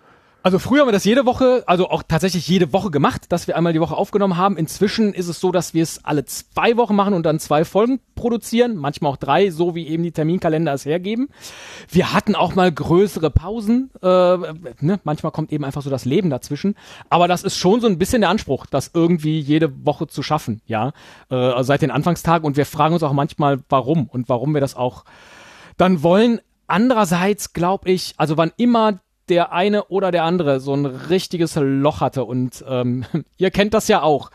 Also 0.49 0.59
früher 0.59 0.81
haben 0.81 0.89
wir 0.89 0.93
das 0.93 1.05
jede 1.05 1.27
Woche, 1.27 1.63
also 1.67 1.91
auch 1.91 2.03
tatsächlich 2.03 2.49
jede 2.49 2.73
Woche 2.73 2.91
gemacht, 2.91 3.27
dass 3.29 3.47
wir 3.49 3.55
einmal 3.55 3.75
die 3.75 3.83
Woche 3.83 3.95
aufgenommen 3.95 4.39
haben. 4.39 4.57
Inzwischen 4.57 5.13
ist 5.13 5.29
es 5.29 5.41
so, 5.41 5.53
dass 5.53 5.75
wir 5.75 5.83
es 5.83 6.03
alle 6.07 6.25
zwei 6.25 6.79
Wochen 6.79 6.97
machen 6.97 7.13
und 7.13 7.27
dann 7.27 7.39
zwei 7.39 7.67
Folgen 7.67 8.01
produzieren, 8.15 8.77
manchmal 8.77 9.13
auch 9.13 9.19
drei, 9.19 9.51
so 9.51 9.75
wie 9.75 9.87
eben 9.87 10.05
die 10.05 10.11
Terminkalender 10.11 10.73
es 10.73 10.87
hergeben. 10.87 11.29
Wir 11.91 12.15
hatten 12.15 12.35
auch 12.35 12.55
mal 12.55 12.73
größere 12.73 13.31
Pausen, 13.31 13.91
äh, 14.01 14.07
ne? 14.07 14.99
manchmal 15.05 15.33
kommt 15.33 15.53
eben 15.53 15.67
einfach 15.67 15.83
so 15.83 15.91
das 15.91 16.07
Leben 16.07 16.31
dazwischen. 16.31 16.77
Aber 17.11 17.29
das 17.29 17.43
ist 17.43 17.59
schon 17.59 17.83
so 17.83 17.87
ein 17.87 17.99
bisschen 17.99 18.23
der 18.23 18.31
Anspruch, 18.31 18.65
das 18.65 18.93
irgendwie 18.95 19.41
jede 19.41 19.85
Woche 19.85 20.07
zu 20.07 20.23
schaffen, 20.23 20.63
ja, 20.65 20.95
äh, 21.29 21.63
seit 21.63 21.83
den 21.83 21.91
Anfangstagen. 21.91 22.47
Und 22.47 22.57
wir 22.57 22.65
fragen 22.65 22.95
uns 22.95 23.03
auch 23.03 23.13
manchmal, 23.13 23.59
warum 23.69 24.07
und 24.07 24.31
warum 24.31 24.55
wir 24.55 24.63
das 24.63 24.77
auch 24.77 25.05
dann 25.77 26.03
wollen. 26.03 26.41
Andererseits 26.67 27.53
glaube 27.53 27.91
ich, 27.91 28.15
also 28.17 28.39
wann 28.39 28.51
immer 28.57 29.01
der 29.31 29.53
eine 29.53 29.85
oder 29.85 30.11
der 30.11 30.25
andere 30.25 30.61
so 30.61 30.75
ein 30.75 30.87
richtiges 30.87 31.57
Loch 31.57 32.01
hatte 32.01 32.25
und 32.25 32.65
ähm, 32.69 33.05
ihr 33.37 33.51
kennt 33.51 33.75
das 33.75 33.89
ja 33.89 34.03
auch, 34.03 34.31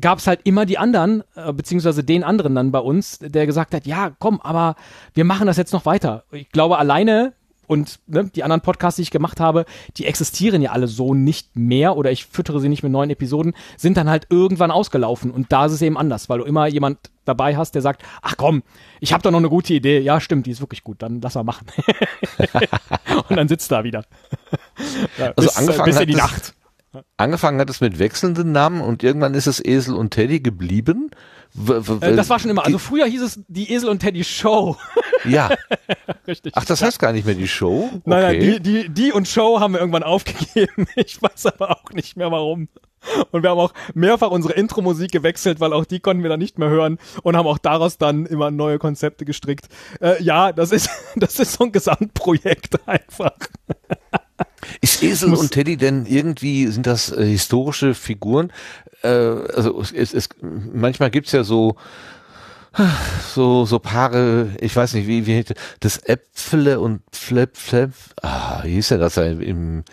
gab 0.00 0.18
es 0.18 0.26
halt 0.26 0.40
immer 0.44 0.66
die 0.66 0.78
anderen, 0.78 1.22
äh, 1.34 1.52
beziehungsweise 1.52 2.04
den 2.04 2.24
anderen 2.24 2.54
dann 2.54 2.72
bei 2.72 2.80
uns, 2.80 3.18
der 3.20 3.46
gesagt 3.46 3.74
hat, 3.74 3.86
ja, 3.86 4.12
komm, 4.18 4.40
aber 4.40 4.76
wir 5.14 5.24
machen 5.24 5.46
das 5.46 5.56
jetzt 5.56 5.72
noch 5.72 5.86
weiter. 5.86 6.24
Ich 6.32 6.50
glaube, 6.50 6.78
alleine 6.78 7.34
und 7.68 8.00
ne, 8.08 8.24
die 8.34 8.42
anderen 8.42 8.62
Podcasts, 8.62 8.96
die 8.96 9.02
ich 9.02 9.12
gemacht 9.12 9.38
habe, 9.38 9.64
die 9.96 10.06
existieren 10.06 10.60
ja 10.60 10.72
alle 10.72 10.88
so 10.88 11.14
nicht 11.14 11.54
mehr 11.54 11.96
oder 11.96 12.10
ich 12.10 12.26
füttere 12.26 12.60
sie 12.60 12.68
nicht 12.68 12.82
mit 12.82 12.90
neuen 12.90 13.10
Episoden, 13.10 13.54
sind 13.76 13.96
dann 13.96 14.10
halt 14.10 14.26
irgendwann 14.30 14.72
ausgelaufen 14.72 15.30
und 15.30 15.52
da 15.52 15.66
ist 15.66 15.72
es 15.72 15.82
eben 15.82 15.96
anders, 15.96 16.28
weil 16.28 16.38
du 16.38 16.44
immer 16.44 16.66
jemand 16.66 16.98
dabei 17.24 17.56
hast, 17.56 17.74
der 17.74 17.82
sagt, 17.82 18.02
ach 18.22 18.36
komm, 18.36 18.62
ich 19.00 19.12
habe 19.12 19.22
doch 19.22 19.30
noch 19.30 19.38
eine 19.38 19.50
gute 19.50 19.74
Idee. 19.74 20.00
Ja, 20.00 20.20
stimmt, 20.20 20.46
die 20.46 20.50
ist 20.50 20.60
wirklich 20.60 20.82
gut, 20.82 21.02
dann 21.02 21.20
lass 21.20 21.34
mal 21.34 21.44
machen. 21.44 21.66
und 23.28 23.36
dann 23.36 23.48
sitzt 23.48 23.70
da 23.70 23.84
wieder. 23.84 24.04
Ja, 25.18 25.32
Also 25.36 25.48
bis, 25.48 25.56
äh, 25.56 25.58
angefangen 25.58 25.84
bis 25.86 26.00
in 26.00 26.06
die 26.06 26.14
Nacht. 26.14 26.54
Angefangen 27.16 27.60
hat 27.60 27.68
es 27.68 27.80
mit 27.80 27.98
wechselnden 27.98 28.52
Namen 28.52 28.80
und 28.80 29.02
irgendwann 29.02 29.34
ist 29.34 29.48
es 29.48 29.62
Esel 29.62 29.94
und 29.94 30.10
Teddy 30.10 30.40
geblieben. 30.40 31.10
Äh, 32.00 32.14
das 32.14 32.30
war 32.30 32.38
schon 32.38 32.50
immer. 32.50 32.64
Also 32.64 32.78
früher 32.78 33.06
hieß 33.06 33.22
es 33.22 33.40
die 33.48 33.72
Esel 33.72 33.88
und 33.88 34.00
Teddy 34.00 34.24
Show. 34.24 34.76
ja. 35.24 35.50
Richtig. 36.26 36.52
Ach, 36.56 36.64
das 36.64 36.82
heißt 36.82 36.98
gar 36.98 37.12
nicht 37.12 37.26
mehr 37.26 37.34
die 37.34 37.48
Show? 37.48 37.88
Okay. 37.88 38.02
Nein, 38.04 38.22
nein, 38.22 38.40
die, 38.40 38.60
die, 38.60 38.88
die 38.88 39.12
und 39.12 39.26
Show 39.26 39.60
haben 39.60 39.72
wir 39.72 39.80
irgendwann 39.80 40.02
aufgegeben. 40.04 40.86
Ich 40.96 41.20
weiß 41.22 41.46
aber 41.46 41.70
auch 41.70 41.90
nicht 41.92 42.16
mehr 42.16 42.30
warum. 42.30 42.68
Und 43.30 43.42
wir 43.42 43.50
haben 43.50 43.60
auch 43.60 43.72
mehrfach 43.94 44.30
unsere 44.30 44.54
Intro-Musik 44.54 45.12
gewechselt, 45.12 45.60
weil 45.60 45.72
auch 45.72 45.84
die 45.84 46.00
konnten 46.00 46.22
wir 46.22 46.30
dann 46.30 46.40
nicht 46.40 46.58
mehr 46.58 46.68
hören 46.68 46.98
und 47.22 47.36
haben 47.36 47.46
auch 47.46 47.58
daraus 47.58 47.96
dann 47.98 48.26
immer 48.26 48.50
neue 48.50 48.78
Konzepte 48.78 49.24
gestrickt. 49.24 49.68
Äh, 50.00 50.22
ja, 50.22 50.52
das 50.52 50.72
ist, 50.72 50.90
das 51.16 51.38
ist 51.38 51.54
so 51.54 51.64
ein 51.64 51.72
Gesamtprojekt 51.72 52.86
einfach. 52.86 53.36
Ist 54.80 55.02
Esel 55.02 55.34
und 55.34 55.50
Teddy 55.50 55.76
denn 55.76 56.06
irgendwie, 56.06 56.66
sind 56.66 56.86
das 56.86 57.10
äh, 57.12 57.24
historische 57.24 57.94
Figuren? 57.94 58.52
Äh, 59.02 59.08
also 59.08 59.80
es, 59.80 60.12
es, 60.12 60.28
manchmal 60.40 61.10
gibt's 61.10 61.32
ja 61.32 61.44
so 61.44 61.76
so, 63.34 63.64
so 63.64 63.78
Paare, 63.78 64.50
ich 64.60 64.74
weiß 64.74 64.94
nicht, 64.94 65.06
wie, 65.06 65.26
wie, 65.26 65.44
das 65.80 65.98
Äpfele 65.98 66.80
und 66.80 67.00
Flip, 67.12 67.56
Flip, 67.56 67.90
ah, 68.22 68.60
wie 68.62 68.74
hieß 68.74 68.88
denn 68.88 69.00
das 69.00 69.14
da 69.14 69.24
im 69.24 69.84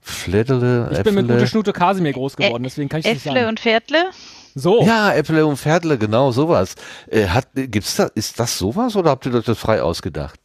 Fleddele? 0.00 0.90
Ich 0.92 1.02
bin 1.02 1.14
mit 1.14 1.24
Äpfele? 1.24 1.38
Gute 1.38 1.46
Schnute 1.46 1.72
Kasimir 1.72 2.12
groß 2.12 2.36
geworden, 2.36 2.62
deswegen 2.62 2.88
kann 2.88 3.00
ich 3.00 3.06
das 3.06 3.14
nicht 3.14 3.24
sagen. 3.24 3.46
und 3.46 3.60
Pferdle? 3.60 4.10
So, 4.54 4.84
Ja, 4.84 5.12
Äpfele 5.12 5.46
und 5.46 5.56
Pferdle, 5.56 5.98
genau, 5.98 6.32
sowas. 6.32 6.74
Äh, 7.08 7.26
hat, 7.28 7.48
gibt's 7.54 7.96
da, 7.96 8.04
ist 8.14 8.38
das 8.38 8.58
sowas 8.58 8.96
oder 8.96 9.10
habt 9.10 9.26
ihr 9.26 9.34
euch 9.34 9.44
das 9.44 9.58
frei 9.58 9.82
ausgedacht? 9.82 10.39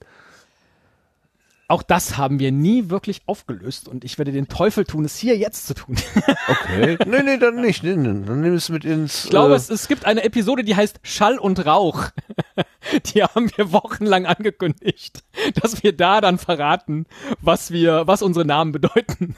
Auch 1.68 1.82
das 1.84 2.18
haben 2.18 2.40
wir 2.40 2.52
nie 2.52 2.90
wirklich 2.90 3.24
aufgelöst 3.26 3.88
und 3.88 4.04
ich 4.04 4.18
werde 4.18 4.32
den 4.32 4.48
Teufel 4.48 4.86
tun, 4.86 5.04
es 5.06 5.18
hier 5.18 5.38
jetzt 5.38 5.68
zu 5.68 5.74
tun. 5.74 5.96
Okay. 6.48 6.98
nee, 7.08 7.24
nee, 7.24 7.38
dann 7.38 7.60
nicht. 7.60 7.82
Nee, 7.82 7.96
nee, 7.96 8.24
dann 8.24 8.42
nimm 8.42 8.54
es 8.54 8.70
mit 8.70 8.86
ins. 8.86 9.26
Ich 9.26 9.30
glaube, 9.32 9.54
äh, 9.54 9.58
es, 9.58 9.72
es 9.72 9.88
gibt 9.88 10.06
eine 10.06 10.24
Episode, 10.24 10.64
die 10.64 10.76
heißt 10.76 11.00
Schall 11.02 11.40
und 11.40 11.66
Rauch. 11.66 12.10
Die 13.14 13.24
haben 13.24 13.50
wir 13.56 13.72
wochenlang 13.72 14.28
angekündigt, 14.28 15.24
dass 15.60 15.82
wir 15.82 15.92
da 15.98 16.22
dann 16.22 16.38
verraten, 16.38 17.08
was 17.42 17.72
wir, 17.72 18.06
was 18.06 18.22
unsere 18.22 18.46
Namen 18.46 18.72
bedeuten. 18.72 19.36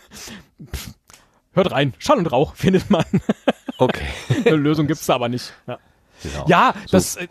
Pff, 0.75 0.89
Hört 1.53 1.71
rein, 1.71 1.93
Schall 1.97 2.17
und 2.17 2.27
Rauch 2.27 2.55
findet 2.55 2.89
man. 2.89 3.05
okay. 3.77 4.05
Eine 4.45 4.57
Lösung 4.57 4.85
gibt's 4.87 5.05
da 5.05 5.15
aber 5.15 5.29
nicht. 5.29 5.53
Ja, 5.65 5.79
Genau. 6.23 6.45
ja 6.47 6.73
das. 6.91 7.15
Äh, 7.15 7.27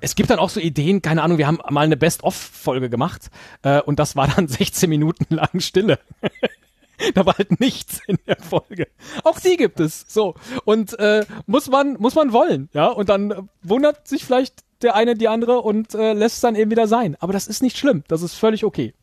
es 0.00 0.14
gibt 0.14 0.30
dann 0.30 0.38
auch 0.38 0.50
so 0.50 0.60
Ideen, 0.60 1.02
keine 1.02 1.22
Ahnung, 1.22 1.38
wir 1.38 1.46
haben 1.46 1.58
mal 1.70 1.82
eine 1.82 1.96
Best-of-Folge 1.96 2.90
gemacht 2.90 3.30
äh, 3.62 3.80
und 3.80 3.98
das 3.98 4.16
war 4.16 4.28
dann 4.28 4.48
16 4.48 4.88
Minuten 4.88 5.34
lang 5.34 5.60
Stille. 5.60 5.98
da 7.14 7.26
war 7.26 7.36
halt 7.36 7.60
nichts 7.60 8.00
in 8.06 8.18
der 8.26 8.36
Folge. 8.36 8.88
Auch 9.24 9.40
die 9.40 9.56
gibt 9.56 9.80
es. 9.80 10.04
So. 10.08 10.34
Und 10.64 10.98
äh, 10.98 11.24
muss 11.46 11.68
man, 11.68 11.94
muss 11.94 12.14
man 12.14 12.32
wollen, 12.32 12.68
ja. 12.72 12.88
Und 12.88 13.08
dann 13.08 13.48
wundert 13.62 14.08
sich 14.08 14.24
vielleicht 14.24 14.64
der 14.82 14.94
eine 14.94 15.14
die 15.14 15.28
andere 15.28 15.60
und 15.60 15.94
äh, 15.94 16.12
lässt 16.12 16.36
es 16.36 16.40
dann 16.40 16.54
eben 16.54 16.70
wieder 16.70 16.86
sein. 16.86 17.16
Aber 17.20 17.32
das 17.32 17.46
ist 17.46 17.62
nicht 17.62 17.78
schlimm. 17.78 18.04
Das 18.08 18.22
ist 18.22 18.34
völlig 18.34 18.64
okay. 18.64 18.94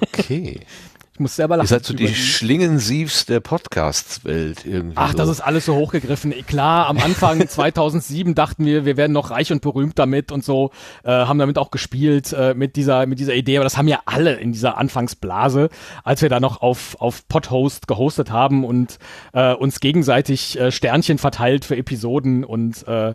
Okay. 0.00 0.60
Ich 1.18 1.20
muss 1.20 1.34
selber 1.34 1.56
lachen. 1.56 1.64
Ihr 1.64 1.68
seid 1.70 1.84
so 1.84 1.94
die 1.94 2.14
Schlingensiefs 2.14 3.26
der 3.26 3.40
Podcast-Welt 3.40 4.64
irgendwie. 4.64 4.94
Ach, 4.94 5.10
so. 5.10 5.18
das 5.18 5.28
ist 5.28 5.40
alles 5.40 5.64
so 5.64 5.74
hochgegriffen. 5.74 6.32
Klar, 6.46 6.86
am 6.86 6.96
Anfang 6.98 7.48
2007 7.48 8.36
dachten 8.36 8.64
wir, 8.64 8.84
wir 8.84 8.96
werden 8.96 9.14
noch 9.14 9.32
reich 9.32 9.50
und 9.50 9.60
berühmt 9.60 9.98
damit 9.98 10.30
und 10.30 10.44
so, 10.44 10.70
äh, 11.02 11.10
haben 11.10 11.40
damit 11.40 11.58
auch 11.58 11.72
gespielt 11.72 12.32
äh, 12.32 12.54
mit 12.54 12.76
dieser 12.76 13.06
mit 13.06 13.18
dieser 13.18 13.34
Idee. 13.34 13.56
Aber 13.56 13.64
das 13.64 13.76
haben 13.76 13.88
ja 13.88 13.98
alle 14.06 14.34
in 14.34 14.52
dieser 14.52 14.78
Anfangsblase, 14.78 15.70
als 16.04 16.22
wir 16.22 16.28
da 16.28 16.38
noch 16.38 16.62
auf 16.62 16.94
auf 17.00 17.26
Podhost 17.26 17.88
gehostet 17.88 18.30
haben 18.30 18.64
und 18.64 19.00
äh, 19.32 19.54
uns 19.54 19.80
gegenseitig 19.80 20.56
äh, 20.56 20.70
Sternchen 20.70 21.18
verteilt 21.18 21.64
für 21.64 21.76
Episoden 21.76 22.44
und 22.44 22.86
äh, 22.86 23.14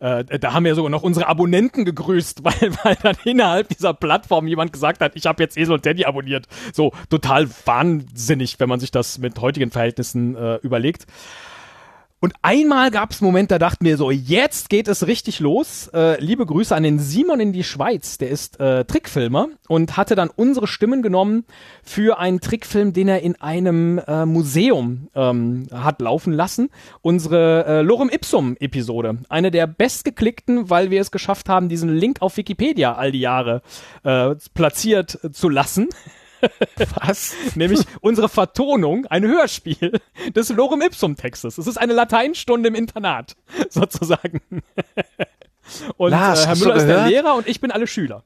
äh, 0.00 0.38
da 0.38 0.52
haben 0.52 0.64
wir 0.64 0.74
sogar 0.74 0.90
noch 0.90 1.02
unsere 1.02 1.26
Abonnenten 1.26 1.84
gegrüßt, 1.84 2.40
weil, 2.44 2.76
weil 2.82 2.96
dann 3.02 3.16
innerhalb 3.24 3.68
dieser 3.68 3.94
Plattform 3.94 4.46
jemand 4.46 4.72
gesagt 4.72 5.00
hat, 5.00 5.12
ich 5.14 5.26
habe 5.26 5.42
jetzt 5.42 5.56
Esel 5.56 5.74
und 5.74 5.82
Teddy 5.82 6.04
abonniert. 6.04 6.46
So 6.72 6.92
total 7.10 7.37
wahnsinnig, 7.64 8.58
wenn 8.58 8.68
man 8.68 8.80
sich 8.80 8.90
das 8.90 9.18
mit 9.18 9.40
heutigen 9.40 9.70
Verhältnissen 9.70 10.36
äh, 10.36 10.56
überlegt. 10.56 11.06
Und 12.20 12.34
einmal 12.42 12.90
gab 12.90 13.12
es 13.12 13.22
einen 13.22 13.28
Moment, 13.30 13.52
da 13.52 13.60
dachten 13.60 13.84
wir 13.84 13.96
so, 13.96 14.10
jetzt 14.10 14.70
geht 14.70 14.88
es 14.88 15.06
richtig 15.06 15.38
los. 15.38 15.88
Äh, 15.94 16.20
liebe 16.20 16.44
Grüße 16.46 16.74
an 16.74 16.82
den 16.82 16.98
Simon 16.98 17.38
in 17.38 17.52
die 17.52 17.62
Schweiz, 17.62 18.18
der 18.18 18.28
ist 18.30 18.58
äh, 18.58 18.84
Trickfilmer 18.84 19.46
und 19.68 19.96
hatte 19.96 20.16
dann 20.16 20.28
unsere 20.34 20.66
Stimmen 20.66 21.00
genommen 21.00 21.44
für 21.84 22.18
einen 22.18 22.40
Trickfilm, 22.40 22.92
den 22.92 23.06
er 23.06 23.22
in 23.22 23.40
einem 23.40 23.98
äh, 23.98 24.26
Museum 24.26 25.08
ähm, 25.14 25.68
hat 25.72 26.00
laufen 26.00 26.32
lassen. 26.32 26.70
Unsere 27.02 27.64
äh, 27.66 27.82
Lorem 27.82 28.10
Ipsum 28.10 28.56
Episode, 28.58 29.18
eine 29.28 29.52
der 29.52 29.68
bestgeklickten, 29.68 30.70
weil 30.70 30.90
wir 30.90 31.00
es 31.00 31.12
geschafft 31.12 31.48
haben, 31.48 31.68
diesen 31.68 31.94
Link 31.94 32.20
auf 32.20 32.36
Wikipedia 32.36 32.96
all 32.96 33.12
die 33.12 33.20
Jahre 33.20 33.62
äh, 34.02 34.34
platziert 34.54 35.20
zu 35.32 35.48
lassen. 35.48 35.88
Was? 36.94 37.34
Nämlich 37.54 37.80
unsere 38.00 38.28
Vertonung, 38.28 39.06
ein 39.06 39.24
Hörspiel 39.24 40.00
des 40.34 40.48
Lorem 40.50 40.82
Ipsum 40.82 41.16
Textes. 41.16 41.58
Es 41.58 41.66
ist 41.66 41.78
eine 41.78 41.92
Lateinstunde 41.92 42.68
im 42.68 42.74
Internat, 42.74 43.36
sozusagen. 43.70 44.40
Und 45.96 46.10
Lars, 46.10 46.44
äh, 46.44 46.46
Herr 46.48 46.56
Müller 46.56 46.76
ist 46.76 46.86
der? 46.86 47.06
Lehrer 47.06 47.34
und 47.34 47.46
ich 47.48 47.60
bin 47.60 47.70
alle 47.70 47.86
Schüler. 47.86 48.24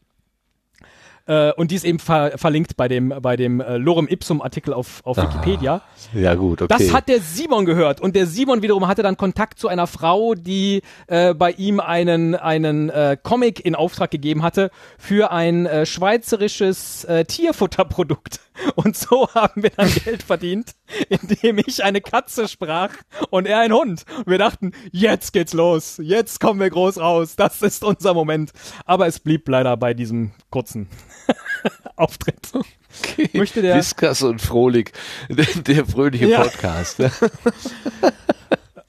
Äh, 1.26 1.52
und 1.52 1.70
die 1.70 1.76
ist 1.76 1.84
eben 1.84 1.98
ver 1.98 2.32
verlinkt 2.36 2.76
bei 2.76 2.88
dem, 2.88 3.14
bei 3.20 3.36
dem 3.36 3.60
äh, 3.60 3.76
Lorem 3.76 4.08
Ipsum 4.08 4.42
Artikel 4.42 4.74
auf, 4.74 5.00
auf 5.04 5.16
Wikipedia. 5.16 5.82
Ja, 6.14 6.34
gut, 6.34 6.62
okay. 6.62 6.74
Das 6.76 6.92
hat 6.92 7.08
der 7.08 7.20
Simon 7.20 7.64
gehört 7.64 8.00
und 8.00 8.16
der 8.16 8.26
Simon 8.26 8.62
wiederum 8.62 8.88
hatte 8.88 9.02
dann 9.02 9.16
Kontakt 9.16 9.58
zu 9.58 9.68
einer 9.68 9.86
Frau, 9.86 10.34
die 10.34 10.82
äh, 11.06 11.34
bei 11.34 11.52
ihm 11.52 11.80
einen 11.80 12.34
einen 12.34 12.90
äh, 12.90 13.16
Comic 13.22 13.64
in 13.64 13.74
Auftrag 13.74 14.10
gegeben 14.10 14.42
hatte 14.42 14.70
für 14.98 15.30
ein 15.30 15.66
äh, 15.66 15.86
schweizerisches 15.86 17.04
äh, 17.04 17.24
Tierfutterprodukt 17.24 18.40
und 18.74 18.96
so 18.96 19.28
haben 19.34 19.62
wir 19.62 19.70
dann 19.70 19.90
Geld 20.04 20.22
verdient, 20.22 20.72
indem 21.08 21.58
ich 21.58 21.84
eine 21.84 22.00
Katze 22.00 22.48
sprach 22.48 22.90
und 23.30 23.46
er 23.46 23.60
ein 23.60 23.72
Hund. 23.72 24.04
Und 24.18 24.26
wir 24.26 24.38
dachten, 24.38 24.72
jetzt 24.90 25.32
geht's 25.32 25.52
los, 25.52 25.98
jetzt 26.02 26.40
kommen 26.40 26.60
wir 26.60 26.70
groß 26.70 26.98
raus, 26.98 27.36
das 27.36 27.62
ist 27.62 27.84
unser 27.84 28.14
Moment. 28.14 28.52
Aber 28.84 29.06
es 29.06 29.20
blieb 29.20 29.48
leider 29.48 29.76
bei 29.76 29.94
diesem 29.94 30.32
kurzen 30.50 30.88
Auftritt. 31.96 32.36
okay. 32.54 33.30
möchte 33.34 33.62
der- 33.62 33.76
Viskas 33.76 34.22
und 34.22 34.40
Frohlich, 34.40 34.92
der, 35.28 35.46
der 35.62 35.86
fröhliche 35.86 36.26
Ja. 36.28 36.42
Podcast. 36.42 36.98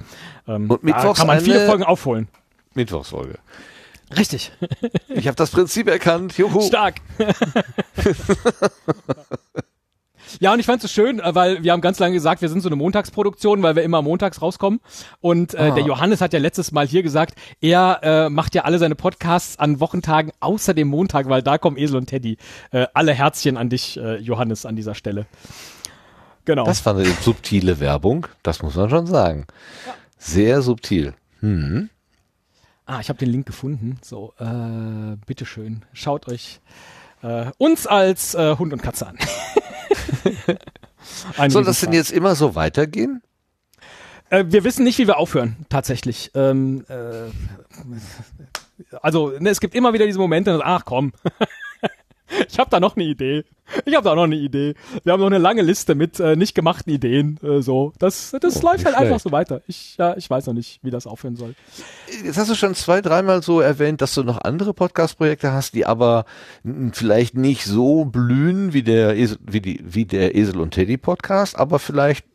Ähm, 0.47 0.69
Und 0.69 0.83
mittwochs 0.83 1.03
da 1.03 1.13
kann 1.13 1.27
man 1.27 1.41
viele 1.41 1.65
Folgen 1.65 1.83
aufholen. 1.83 2.27
Mittwochsfolge. 2.75 3.39
Richtig. 4.15 4.51
Ich 5.09 5.27
habe 5.27 5.35
das 5.35 5.49
Prinzip 5.51 5.87
erkannt. 5.87 6.37
Juhu. 6.37 6.61
Stark. 6.61 7.01
Ja, 10.39 10.53
und 10.53 10.59
ich 10.59 10.65
fand 10.65 10.83
es 10.83 10.91
schön, 10.91 11.19
äh, 11.19 11.33
weil 11.35 11.63
wir 11.63 11.71
haben 11.71 11.81
ganz 11.81 11.99
lange 11.99 12.13
gesagt, 12.13 12.41
wir 12.41 12.49
sind 12.49 12.61
so 12.61 12.69
eine 12.69 12.75
Montagsproduktion, 12.75 13.63
weil 13.63 13.75
wir 13.75 13.83
immer 13.83 14.01
montags 14.01 14.41
rauskommen. 14.41 14.79
Und 15.19 15.53
äh, 15.53 15.57
Ah. 15.57 15.71
der 15.71 15.83
Johannes 15.83 16.21
hat 16.21 16.33
ja 16.33 16.39
letztes 16.39 16.71
Mal 16.71 16.87
hier 16.87 17.03
gesagt, 17.03 17.35
er 17.61 17.99
äh, 18.03 18.29
macht 18.29 18.53
ja 18.55 18.63
alle 18.63 18.77
seine 18.79 18.95
Podcasts 18.95 19.57
an 19.59 19.79
Wochentagen 19.79 20.31
außer 20.39 20.73
dem 20.73 20.87
Montag, 20.89 21.27
weil 21.29 21.41
da 21.41 21.57
kommen 21.57 21.77
Esel 21.77 21.97
und 21.97 22.05
Teddy. 22.07 22.37
Äh, 22.71 22.87
alle 22.93 23.13
Herzchen 23.13 23.57
an 23.57 23.69
dich, 23.69 23.97
äh, 23.97 24.17
Johannes, 24.17 24.65
an 24.65 24.75
dieser 24.75 24.95
Stelle. 24.95 25.25
Genau. 26.45 26.65
Das 26.65 26.85
war 26.85 26.95
eine 26.95 27.05
subtile 27.05 27.79
Werbung, 27.79 28.27
das 28.43 28.61
muss 28.61 28.75
man 28.75 28.89
schon 28.89 29.05
sagen. 29.07 29.45
Sehr 30.17 30.61
subtil. 30.61 31.13
Hm. 31.41 31.89
Ah, 32.85 32.99
ich 33.01 33.09
habe 33.09 33.19
den 33.19 33.29
Link 33.29 33.45
gefunden. 33.45 33.99
So, 34.01 34.33
äh, 34.39 35.17
bitteschön. 35.25 35.83
Schaut 35.91 36.27
euch 36.29 36.61
äh, 37.21 37.47
uns 37.57 37.85
als 37.85 38.33
äh, 38.33 38.55
Hund 38.57 38.71
und 38.71 38.81
Katze 38.81 39.07
an. 39.07 39.17
Soll 41.49 41.63
das 41.63 41.79
denn 41.81 41.93
jetzt 41.93 42.11
immer 42.11 42.35
so 42.35 42.55
weitergehen? 42.55 43.21
Äh, 44.29 44.45
wir 44.47 44.63
wissen 44.63 44.83
nicht, 44.83 44.97
wie 44.97 45.07
wir 45.07 45.17
aufhören, 45.17 45.65
tatsächlich. 45.69 46.31
Ähm, 46.35 46.85
äh, 46.89 47.29
also, 49.01 49.33
ne, 49.39 49.49
es 49.49 49.59
gibt 49.59 49.75
immer 49.75 49.93
wieder 49.93 50.05
diese 50.05 50.19
Momente, 50.19 50.59
ach 50.63 50.85
komm, 50.85 51.13
ich 52.49 52.59
habe 52.59 52.69
da 52.69 52.79
noch 52.79 52.95
eine 52.95 53.05
Idee. 53.05 53.43
Ich 53.85 53.95
habe 53.95 54.05
da 54.05 54.15
noch 54.15 54.23
eine 54.23 54.35
Idee. 54.37 54.75
Wir 55.03 55.11
haben 55.13 55.19
noch 55.19 55.27
eine 55.27 55.39
lange 55.39 55.61
Liste 55.61 55.93
mit 55.93 56.19
äh, 56.21 56.37
nicht 56.37 56.55
gemachten 56.55 56.89
Ideen. 56.91 57.37
Äh, 57.43 57.61
so, 57.61 57.91
das, 57.99 58.33
das 58.39 58.63
Oh, 58.63 58.67
läuft 58.67 58.85
halt 58.85 58.95
einfach 58.95 59.19
so 59.19 59.31
weiter. 59.31 59.61
Ich, 59.67 59.97
ja, 59.97 60.15
ich 60.15 60.29
weiß 60.29 60.45
noch 60.47 60.53
nicht, 60.53 60.79
wie 60.83 60.89
das 60.89 61.05
aufhören 61.05 61.35
soll. 61.35 61.53
Jetzt 62.23 62.37
hast 62.37 62.49
du 62.49 62.55
schon 62.55 62.75
zwei, 62.75 63.01
dreimal 63.01 63.43
so 63.43 63.59
erwähnt, 63.59 64.01
dass 64.01 64.13
du 64.13 64.23
noch 64.23 64.37
andere 64.39 64.73
Podcast-Projekte 64.73 65.51
hast, 65.51 65.73
die 65.73 65.85
aber 65.85 66.25
vielleicht 66.93 67.35
nicht 67.35 67.65
so 67.65 68.05
blühen 68.05 68.71
wie 68.71 68.83
der 68.83 69.17
Esel, 69.17 69.37
wie 69.45 69.61
die, 69.61 69.83
wie 69.83 70.05
der 70.05 70.35
Esel 70.35 70.61
und 70.61 70.71
Teddy 70.71 70.97
Podcast, 70.97 71.57
aber 71.57 71.79
vielleicht 71.79 72.25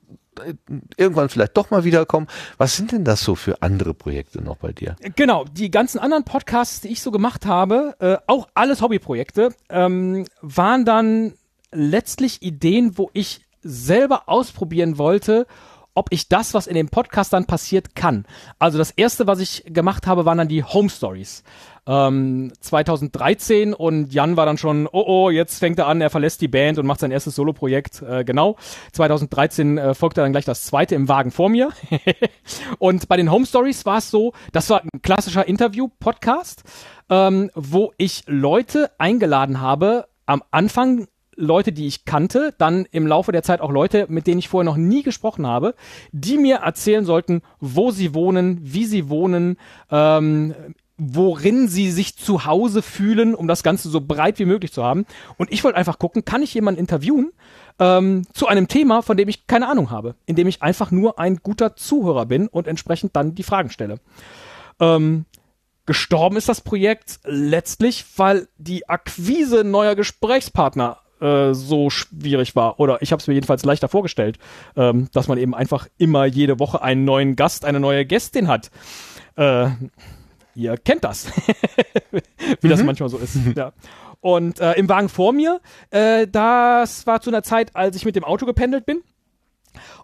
irgendwann 0.96 1.28
vielleicht 1.28 1.56
doch 1.56 1.70
mal 1.70 1.84
wiederkommen. 1.84 2.26
Was 2.59 2.76
sind 2.76 2.92
denn 2.92 3.04
das 3.04 3.22
so 3.22 3.34
für 3.34 3.62
andere 3.62 3.94
Projekte 3.94 4.42
noch 4.42 4.56
bei 4.56 4.72
dir? 4.72 4.96
Genau, 5.16 5.44
die 5.44 5.70
ganzen 5.70 5.98
anderen 5.98 6.24
Podcasts, 6.24 6.80
die 6.80 6.88
ich 6.88 7.02
so 7.02 7.10
gemacht 7.10 7.46
habe, 7.46 7.94
äh, 8.00 8.16
auch 8.26 8.48
alles 8.54 8.80
Hobbyprojekte, 8.80 9.50
ähm, 9.68 10.24
waren 10.40 10.84
dann 10.84 11.34
letztlich 11.70 12.42
Ideen, 12.42 12.98
wo 12.98 13.10
ich 13.12 13.42
selber 13.62 14.28
ausprobieren 14.28 14.98
wollte, 14.98 15.46
ob 15.94 16.09
ich 16.10 16.28
das, 16.28 16.55
was 16.55 16.66
in 16.66 16.74
dem 16.74 16.89
Podcast 16.89 17.32
dann 17.32 17.47
passiert, 17.47 17.94
kann. 17.94 18.24
Also 18.59 18.78
das 18.78 18.90
erste, 18.90 19.27
was 19.27 19.40
ich 19.40 19.64
gemacht 19.66 20.06
habe, 20.06 20.24
waren 20.24 20.39
dann 20.39 20.48
die 20.48 20.64
Home 20.64 20.89
Stories. 20.89 21.43
Ähm, 21.85 22.52
2013 22.60 23.74
und 23.74 24.12
Jan 24.12 24.36
war 24.36 24.47
dann 24.47 24.56
schon, 24.56 24.86
oh 24.86 25.05
oh, 25.06 25.31
jetzt 25.31 25.59
fängt 25.59 25.78
er 25.81 25.89
an, 25.89 26.01
er 26.01 26.10
verlässt 26.10 26.40
die 26.40 26.48
Band 26.48 26.78
und 26.78 26.86
macht 26.86 27.01
sein 27.01 27.10
erstes 27.10 27.35
Soloprojekt. 27.35 28.02
Äh, 28.02 28.24
genau. 28.24 28.56
2013 28.93 29.78
äh, 29.78 29.94
folgte 29.94 30.20
dann 30.20 30.32
gleich 30.32 30.44
das 30.44 30.64
zweite 30.64 30.94
im 30.94 31.09
Wagen 31.09 31.32
vor 31.32 31.48
mir. 31.48 31.70
und 32.78 33.09
bei 33.09 33.16
den 33.16 33.31
Home 33.31 33.47
Stories 33.47 33.85
war 33.85 33.98
es 33.98 34.10
so, 34.10 34.32
das 34.52 34.70
war 34.70 34.82
ein 34.82 35.02
klassischer 35.02 35.47
Interview-Podcast, 35.47 36.62
ähm, 37.10 37.51
wo 37.55 37.93
ich 37.98 38.23
Leute 38.27 38.93
eingeladen 38.98 39.60
habe, 39.60 40.06
am 40.27 40.43
Anfang 40.52 41.09
Leute, 41.43 41.73
die 41.73 41.86
ich 41.86 42.05
kannte, 42.05 42.55
dann 42.59 42.86
im 42.93 43.06
Laufe 43.06 43.32
der 43.32 43.43
Zeit 43.43 43.60
auch 43.60 43.73
Leute, 43.73 44.06
mit 44.09 44.27
denen 44.27 44.39
ich 44.39 44.48
vorher 44.48 44.64
noch 44.64 44.77
nie 44.77 45.02
gesprochen 45.02 45.47
habe, 45.47 45.74
die 46.12 46.39
mir 46.39 46.56
erzählen 46.56 47.05
sollten, 47.05 47.43
wo 47.59 47.90
sie 47.90 48.14
wohnen, 48.14 48.60
wie 48.62 48.85
sie 48.85 49.09
wohnen, 49.09 49.56
ähm, 49.90 50.55
worin 50.97 51.66
sie 51.66 51.90
sich 51.90 52.16
zu 52.16 52.47
Hause 52.47 52.81
fühlen, 52.81 53.35
um 53.35 53.48
das 53.48 53.64
Ganze 53.64 53.89
so 53.89 54.01
breit 54.01 54.39
wie 54.39 54.44
möglich 54.44 54.73
zu 54.73 54.85
haben. 54.85 55.05
Und 55.36 55.52
ich 55.52 55.64
wollte 55.64 55.78
einfach 55.78 55.98
gucken, 55.98 56.24
kann 56.24 56.43
ich 56.43 56.55
jemanden 56.55 56.78
interviewen 56.78 57.32
ähm, 57.81 58.24
zu 58.32 58.47
einem 58.47 58.69
Thema, 58.69 59.02
von 59.02 59.16
dem 59.16 59.28
ich 59.28 59.48
keine 59.48 59.69
Ahnung 59.69 59.90
habe, 59.90 60.14
in 60.27 60.36
dem 60.36 60.47
ich 60.47 60.62
einfach 60.62 60.93
nur 60.93 61.19
ein 61.19 61.39
guter 61.43 61.74
Zuhörer 61.74 62.27
bin 62.27 62.47
und 62.47 62.69
entsprechend 62.69 63.16
dann 63.16 63.35
die 63.35 63.43
Fragen 63.43 63.70
stelle. 63.70 63.98
Ähm, 64.78 65.24
gestorben 65.86 66.36
ist 66.36 66.48
das 66.48 66.60
Projekt 66.60 67.19
letztlich, 67.24 68.05
weil 68.16 68.47
die 68.59 68.89
Akquise 68.89 69.64
neuer 69.64 69.97
Gesprächspartner 69.97 70.98
äh, 71.22 71.54
so 71.54 71.88
schwierig 71.88 72.56
war. 72.56 72.80
Oder 72.80 73.00
ich 73.00 73.12
habe 73.12 73.20
es 73.20 73.26
mir 73.26 73.34
jedenfalls 73.34 73.64
leichter 73.64 73.88
vorgestellt, 73.88 74.38
ähm, 74.76 75.08
dass 75.12 75.28
man 75.28 75.38
eben 75.38 75.54
einfach 75.54 75.88
immer 75.98 76.24
jede 76.24 76.58
Woche 76.58 76.82
einen 76.82 77.04
neuen 77.04 77.36
Gast, 77.36 77.64
eine 77.64 77.80
neue 77.80 78.04
Gästin 78.04 78.48
hat. 78.48 78.70
Äh, 79.36 79.68
ihr 80.54 80.76
kennt 80.76 81.04
das, 81.04 81.28
wie 82.60 82.68
das 82.68 82.82
manchmal 82.82 83.08
so 83.08 83.18
ist. 83.18 83.36
ja. 83.56 83.72
Und 84.20 84.60
äh, 84.60 84.74
im 84.74 84.88
Wagen 84.88 85.08
vor 85.08 85.32
mir, 85.32 85.60
äh, 85.90 86.28
das 86.28 87.06
war 87.06 87.20
zu 87.20 87.30
einer 87.30 87.42
Zeit, 87.42 87.74
als 87.74 87.96
ich 87.96 88.04
mit 88.04 88.14
dem 88.14 88.24
Auto 88.24 88.46
gependelt 88.46 88.86
bin. 88.86 89.02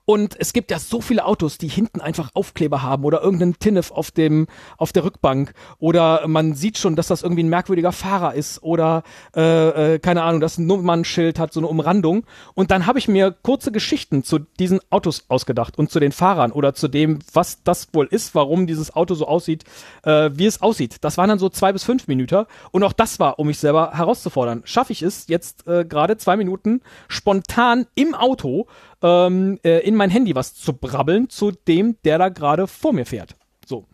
Und 0.09 0.41
es 0.41 0.55
gibt 0.55 0.71
ja 0.71 0.79
so 0.79 1.03
viele 1.03 1.27
Autos, 1.27 1.59
die 1.59 1.69
hinten 1.69 2.01
einfach 2.01 2.31
Aufkleber 2.33 2.81
haben 2.81 3.05
oder 3.05 3.21
irgendeinen 3.21 3.59
Tinnef 3.59 3.91
auf 3.91 4.11
dem 4.11 4.47
auf 4.79 4.91
der 4.91 5.05
Rückbank 5.05 5.53
oder 5.81 6.27
man 6.27 6.55
sieht 6.55 6.79
schon, 6.79 6.97
dass 6.97 7.09
das 7.09 7.23
irgendwie 7.23 7.43
ein 7.43 7.51
merkwürdiger 7.51 7.93
Fahrer 7.93 8.33
ist 8.33 8.63
oder 8.63 9.03
äh, 9.37 9.97
äh, 9.97 9.99
keine 9.99 10.23
Ahnung, 10.23 10.43
ein 10.43 10.67
Nummernschild 10.67 11.39
hat, 11.39 11.53
so 11.53 11.61
eine 11.61 11.67
Umrandung. 11.67 12.25
Und 12.55 12.71
dann 12.71 12.87
habe 12.87 12.99
ich 12.99 13.07
mir 13.07 13.37
kurze 13.43 13.71
Geschichten 13.71 14.25
zu 14.25 14.39
diesen 14.39 14.81
Autos 14.89 15.27
ausgedacht 15.29 15.77
und 15.77 15.91
zu 15.91 16.01
den 16.01 16.13
Fahrern 16.13 16.53
oder 16.53 16.73
zu 16.73 16.89
dem, 16.89 17.19
was 17.35 17.63
das 17.63 17.89
wohl 17.93 18.07
ist, 18.07 18.35
warum 18.35 18.67
dieses 18.67 18.97
Auto 18.97 19.13
so 19.13 19.29
aussieht, 19.29 19.65
äh, 20.05 20.31
wie 20.33 20.47
es 20.47 20.63
aussieht. 20.63 20.97
Das 21.03 21.19
waren 21.19 21.29
dann 21.29 21.39
so 21.39 21.51
zwei 21.51 21.75
bis 21.75 21.85
fünf 21.85 22.09
Minuten 22.09 22.47
und 22.71 22.83
auch 22.83 22.95
das 22.95 23.21
war, 23.21 23.39
um 23.39 23.49
mich 23.49 23.59
selber 23.59 23.91
herauszufordern. 23.93 24.63
Schaffe 24.65 24.95
ich 24.95 25.03
es 25.03 25.29
jetzt 25.29 25.67
äh, 25.67 25.85
gerade 25.85 26.17
zwei 26.17 26.39
Minuten 26.39 26.81
spontan 27.09 27.85
im 27.95 28.15
Auto 28.15 28.69
ähm, 29.03 29.59
äh, 29.65 29.81
in 29.87 29.95
mein 29.95 30.11
Handy 30.11 30.35
was 30.35 30.55
zu 30.55 30.73
brabbeln 30.73 31.29
zu 31.29 31.51
dem, 31.53 31.97
der 32.05 32.19
da 32.19 32.29
gerade 32.29 32.67
vor 32.67 32.93
mir 32.93 33.07
fährt. 33.07 33.35
So. 33.67 33.87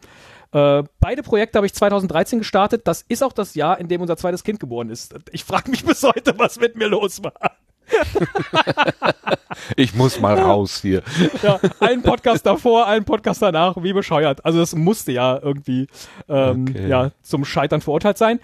Äh, 0.53 0.85
beide 1.01 1.23
Projekte 1.23 1.59
habe 1.59 1.67
ich 1.67 1.75
2013 1.75 2.39
gestartet. 2.39 2.87
Das 2.87 3.03
ist 3.09 3.23
auch 3.25 3.33
das 3.33 3.55
Jahr, 3.55 3.79
in 3.81 3.89
dem 3.89 4.01
unser 4.01 4.17
zweites 4.17 4.45
Kind 4.45 4.61
geboren 4.61 4.89
ist. 4.89 5.15
Ich 5.33 5.45
frage 5.45 5.71
mich 5.71 5.85
bis 5.87 6.03
heute, 6.03 6.39
was 6.39 6.61
mit 6.61 6.77
mir 6.77 6.89
los 6.89 7.23
war. 7.23 7.35
Ich 9.77 9.95
muss 9.95 10.21
mal 10.21 10.39
raus 10.39 10.81
hier. 10.83 11.03
Ja, 11.43 11.61
ein 11.81 12.03
Podcast 12.03 12.45
davor, 12.45 12.87
ein 12.87 13.05
Podcast 13.05 13.41
danach, 13.43 13.77
wie 13.83 13.93
bescheuert. 13.93 14.45
Also 14.45 14.59
das 14.59 14.75
musste 14.75 15.13
ja 15.13 15.39
irgendwie 15.41 15.87
ähm, 16.29 16.67
Okay. 16.69 16.89
ja, 16.89 17.11
zum 17.23 17.45
Scheitern 17.45 17.81
verurteilt 17.81 18.19
sein. 18.19 18.41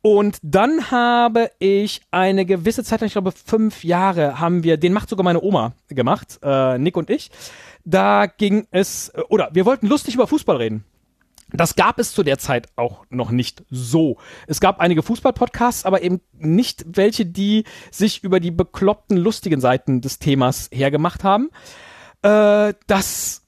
Und 0.00 0.38
dann 0.42 0.90
habe 0.90 1.50
ich 1.58 2.02
eine 2.10 2.46
gewisse 2.46 2.84
Zeit, 2.84 3.02
ich 3.02 3.12
glaube 3.12 3.32
fünf 3.32 3.82
Jahre, 3.82 4.38
haben 4.38 4.62
wir, 4.62 4.76
den 4.76 4.92
macht 4.92 5.08
sogar 5.08 5.24
meine 5.24 5.42
Oma 5.42 5.72
gemacht, 5.88 6.38
äh, 6.42 6.78
Nick 6.78 6.96
und 6.96 7.10
ich. 7.10 7.30
Da 7.84 8.26
ging 8.26 8.66
es, 8.70 9.08
äh, 9.10 9.22
oder 9.28 9.50
wir 9.52 9.66
wollten 9.66 9.88
lustig 9.88 10.14
über 10.14 10.26
Fußball 10.26 10.56
reden. 10.56 10.84
Das 11.52 11.76
gab 11.76 11.98
es 11.98 12.12
zu 12.12 12.22
der 12.22 12.38
Zeit 12.38 12.68
auch 12.76 13.06
noch 13.08 13.30
nicht 13.30 13.64
so. 13.70 14.18
Es 14.46 14.60
gab 14.60 14.80
einige 14.80 15.02
Fußball-Podcasts, 15.02 15.86
aber 15.86 16.02
eben 16.02 16.20
nicht 16.36 16.84
welche, 16.86 17.24
die 17.24 17.64
sich 17.90 18.22
über 18.22 18.38
die 18.38 18.50
bekloppten, 18.50 19.16
lustigen 19.16 19.60
Seiten 19.60 20.02
des 20.02 20.18
Themas 20.18 20.68
hergemacht 20.70 21.24
haben. 21.24 21.48
Äh, 22.22 22.74
das, 22.86 23.47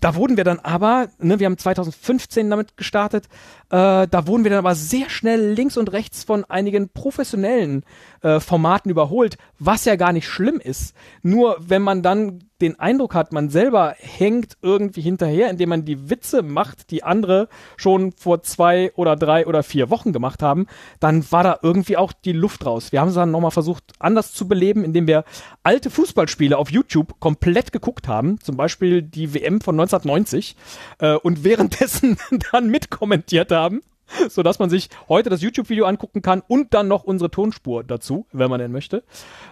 da 0.00 0.14
wurden 0.14 0.36
wir 0.36 0.44
dann 0.44 0.60
aber, 0.60 1.08
ne, 1.18 1.38
wir 1.40 1.46
haben 1.46 1.58
2015 1.58 2.48
damit 2.48 2.76
gestartet, 2.76 3.26
äh, 3.70 4.06
da 4.06 4.26
wurden 4.26 4.44
wir 4.44 4.50
dann 4.50 4.60
aber 4.60 4.74
sehr 4.74 5.10
schnell 5.10 5.52
links 5.52 5.76
und 5.76 5.92
rechts 5.92 6.24
von 6.24 6.44
einigen 6.44 6.88
professionellen 6.90 7.84
äh, 8.22 8.40
Formaten 8.40 8.90
überholt, 8.90 9.36
was 9.58 9.84
ja 9.84 9.96
gar 9.96 10.12
nicht 10.12 10.28
schlimm 10.28 10.60
ist. 10.60 10.94
Nur 11.22 11.56
wenn 11.58 11.82
man 11.82 12.02
dann 12.02 12.47
den 12.60 12.78
Eindruck 12.78 13.14
hat, 13.14 13.32
man 13.32 13.50
selber 13.50 13.94
hängt 13.98 14.56
irgendwie 14.62 15.00
hinterher, 15.00 15.50
indem 15.50 15.68
man 15.68 15.84
die 15.84 16.10
Witze 16.10 16.42
macht, 16.42 16.90
die 16.90 17.02
andere 17.02 17.48
schon 17.76 18.12
vor 18.12 18.42
zwei 18.42 18.92
oder 18.94 19.16
drei 19.16 19.46
oder 19.46 19.62
vier 19.62 19.90
Wochen 19.90 20.12
gemacht 20.12 20.42
haben, 20.42 20.66
dann 21.00 21.30
war 21.30 21.44
da 21.44 21.58
irgendwie 21.62 21.96
auch 21.96 22.12
die 22.12 22.32
Luft 22.32 22.66
raus. 22.66 22.92
Wir 22.92 23.00
haben 23.00 23.08
es 23.08 23.14
dann 23.14 23.30
nochmal 23.30 23.50
versucht, 23.50 23.84
anders 23.98 24.32
zu 24.32 24.48
beleben, 24.48 24.84
indem 24.84 25.06
wir 25.06 25.24
alte 25.62 25.90
Fußballspiele 25.90 26.56
auf 26.56 26.70
YouTube 26.70 27.20
komplett 27.20 27.72
geguckt 27.72 28.08
haben, 28.08 28.40
zum 28.40 28.56
Beispiel 28.56 29.02
die 29.02 29.34
WM 29.34 29.60
von 29.60 29.78
1990 29.78 30.56
äh, 30.98 31.14
und 31.14 31.44
währenddessen 31.44 32.18
dann 32.52 32.70
mitkommentiert 32.70 33.52
haben 33.52 33.82
so 34.28 34.42
dass 34.42 34.58
man 34.58 34.70
sich 34.70 34.88
heute 35.08 35.30
das 35.30 35.42
YouTube-Video 35.42 35.84
angucken 35.84 36.22
kann 36.22 36.42
und 36.46 36.74
dann 36.74 36.88
noch 36.88 37.04
unsere 37.04 37.30
Tonspur 37.30 37.84
dazu, 37.84 38.26
wenn 38.32 38.50
man 38.50 38.60
denn 38.60 38.72
möchte. 38.72 39.04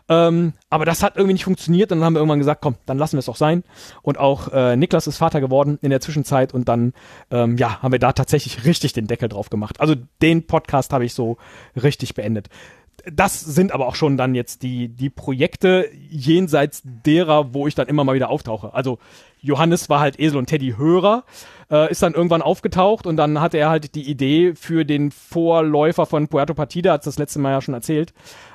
Ähm, 0.08 0.52
aber 0.70 0.84
das 0.84 1.02
hat 1.02 1.16
irgendwie 1.16 1.34
nicht 1.34 1.44
funktioniert 1.44 1.92
und 1.92 1.98
dann 1.98 2.06
haben 2.06 2.14
wir 2.14 2.20
irgendwann 2.20 2.38
gesagt, 2.38 2.62
komm, 2.62 2.76
dann 2.86 2.98
lassen 2.98 3.14
wir 3.14 3.20
es 3.20 3.26
doch 3.26 3.36
sein. 3.36 3.64
Und 4.02 4.18
auch 4.18 4.52
äh, 4.52 4.76
Niklas 4.76 5.06
ist 5.06 5.18
Vater 5.18 5.40
geworden 5.40 5.78
in 5.82 5.90
der 5.90 6.00
Zwischenzeit 6.00 6.54
und 6.54 6.68
dann 6.68 6.92
ähm, 7.30 7.56
ja 7.56 7.82
haben 7.82 7.92
wir 7.92 7.98
da 7.98 8.12
tatsächlich 8.12 8.64
richtig 8.64 8.92
den 8.92 9.06
Deckel 9.06 9.28
drauf 9.28 9.50
gemacht. 9.50 9.80
Also 9.80 9.94
den 10.22 10.46
Podcast 10.46 10.92
habe 10.92 11.04
ich 11.04 11.14
so 11.14 11.36
richtig 11.80 12.14
beendet. 12.14 12.48
Das 13.12 13.40
sind 13.40 13.72
aber 13.72 13.86
auch 13.86 13.94
schon 13.94 14.16
dann 14.16 14.34
jetzt 14.34 14.62
die, 14.62 14.88
die 14.88 15.10
Projekte 15.10 15.88
jenseits 16.08 16.82
derer, 16.84 17.54
wo 17.54 17.66
ich 17.66 17.74
dann 17.74 17.86
immer 17.88 18.04
mal 18.04 18.14
wieder 18.14 18.30
auftauche. 18.30 18.74
Also 18.74 18.98
Johannes 19.47 19.89
war 19.89 20.01
halt 20.01 20.18
Esel 20.18 20.39
und 20.39 20.47
Teddy 20.47 20.74
Hörer, 20.77 21.24
äh, 21.70 21.90
ist 21.90 22.02
dann 22.02 22.14
irgendwann 22.14 22.43
aufgetaucht 22.43 23.06
und 23.06 23.16
dann 23.16 23.40
hatte 23.40 23.59
er 23.59 23.70
halt 23.70 23.94
die 23.94 24.09
Idee 24.10 24.55
für 24.55 24.85
den 24.85 25.10
Vorläufer 25.10 26.06
von 26.06 26.28
Puerto 26.28 26.55
Partida, 26.55 26.93
hat 26.93 27.06
das 27.06 27.18
letzte 27.18 27.39
Mal 27.39 27.52
ja 27.52 27.60
schon 27.60 27.74
erzählt, 27.74 28.12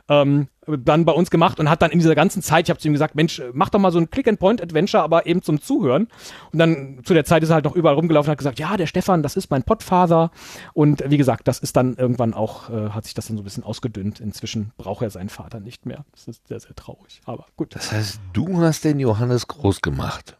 ähm, 0.09 0.47
dann 0.67 1.05
bei 1.05 1.11
uns 1.11 1.31
gemacht 1.31 1.59
und 1.59 1.69
hat 1.69 1.81
dann 1.81 1.91
in 1.91 1.99
dieser 1.99 2.15
ganzen 2.15 2.41
Zeit, 2.41 2.67
ich 2.67 2.69
habe 2.69 2.79
zu 2.79 2.87
ihm 2.87 2.93
gesagt, 2.93 3.15
Mensch, 3.15 3.41
mach 3.53 3.69
doch 3.69 3.79
mal 3.79 3.91
so 3.91 3.99
ein 3.99 4.09
Click-and-Point-Adventure, 4.09 5.01
aber 5.01 5.25
eben 5.25 5.41
zum 5.41 5.61
Zuhören. 5.61 6.07
Und 6.51 6.59
dann 6.59 6.99
zu 7.03 7.13
der 7.13 7.25
Zeit 7.25 7.43
ist 7.43 7.49
er 7.49 7.55
halt 7.55 7.65
noch 7.65 7.75
überall 7.75 7.95
rumgelaufen 7.95 8.29
und 8.29 8.31
hat 8.31 8.37
gesagt, 8.37 8.59
ja, 8.59 8.77
der 8.77 8.85
Stefan, 8.85 9.23
das 9.23 9.35
ist 9.35 9.49
mein 9.49 9.63
Podfather. 9.63 10.31
Und 10.73 11.03
wie 11.07 11.17
gesagt, 11.17 11.47
das 11.47 11.59
ist 11.59 11.75
dann 11.77 11.95
irgendwann 11.95 12.33
auch, 12.33 12.69
äh, 12.69 12.89
hat 12.89 13.05
sich 13.05 13.13
das 13.13 13.27
dann 13.27 13.37
so 13.37 13.41
ein 13.41 13.45
bisschen 13.45 13.63
ausgedünnt. 13.63 14.19
Inzwischen 14.19 14.71
braucht 14.77 15.01
er 15.01 15.09
seinen 15.09 15.29
Vater 15.29 15.59
nicht 15.59 15.85
mehr. 15.85 16.05
Das 16.11 16.27
ist 16.27 16.47
sehr, 16.47 16.59
sehr 16.59 16.75
traurig. 16.75 17.21
Aber 17.25 17.45
gut. 17.57 17.75
Das 17.75 17.91
heißt, 17.91 18.19
du 18.33 18.59
hast 18.59 18.83
den 18.83 18.99
Johannes 18.99 19.47
groß 19.47 19.81
gemacht. 19.81 20.37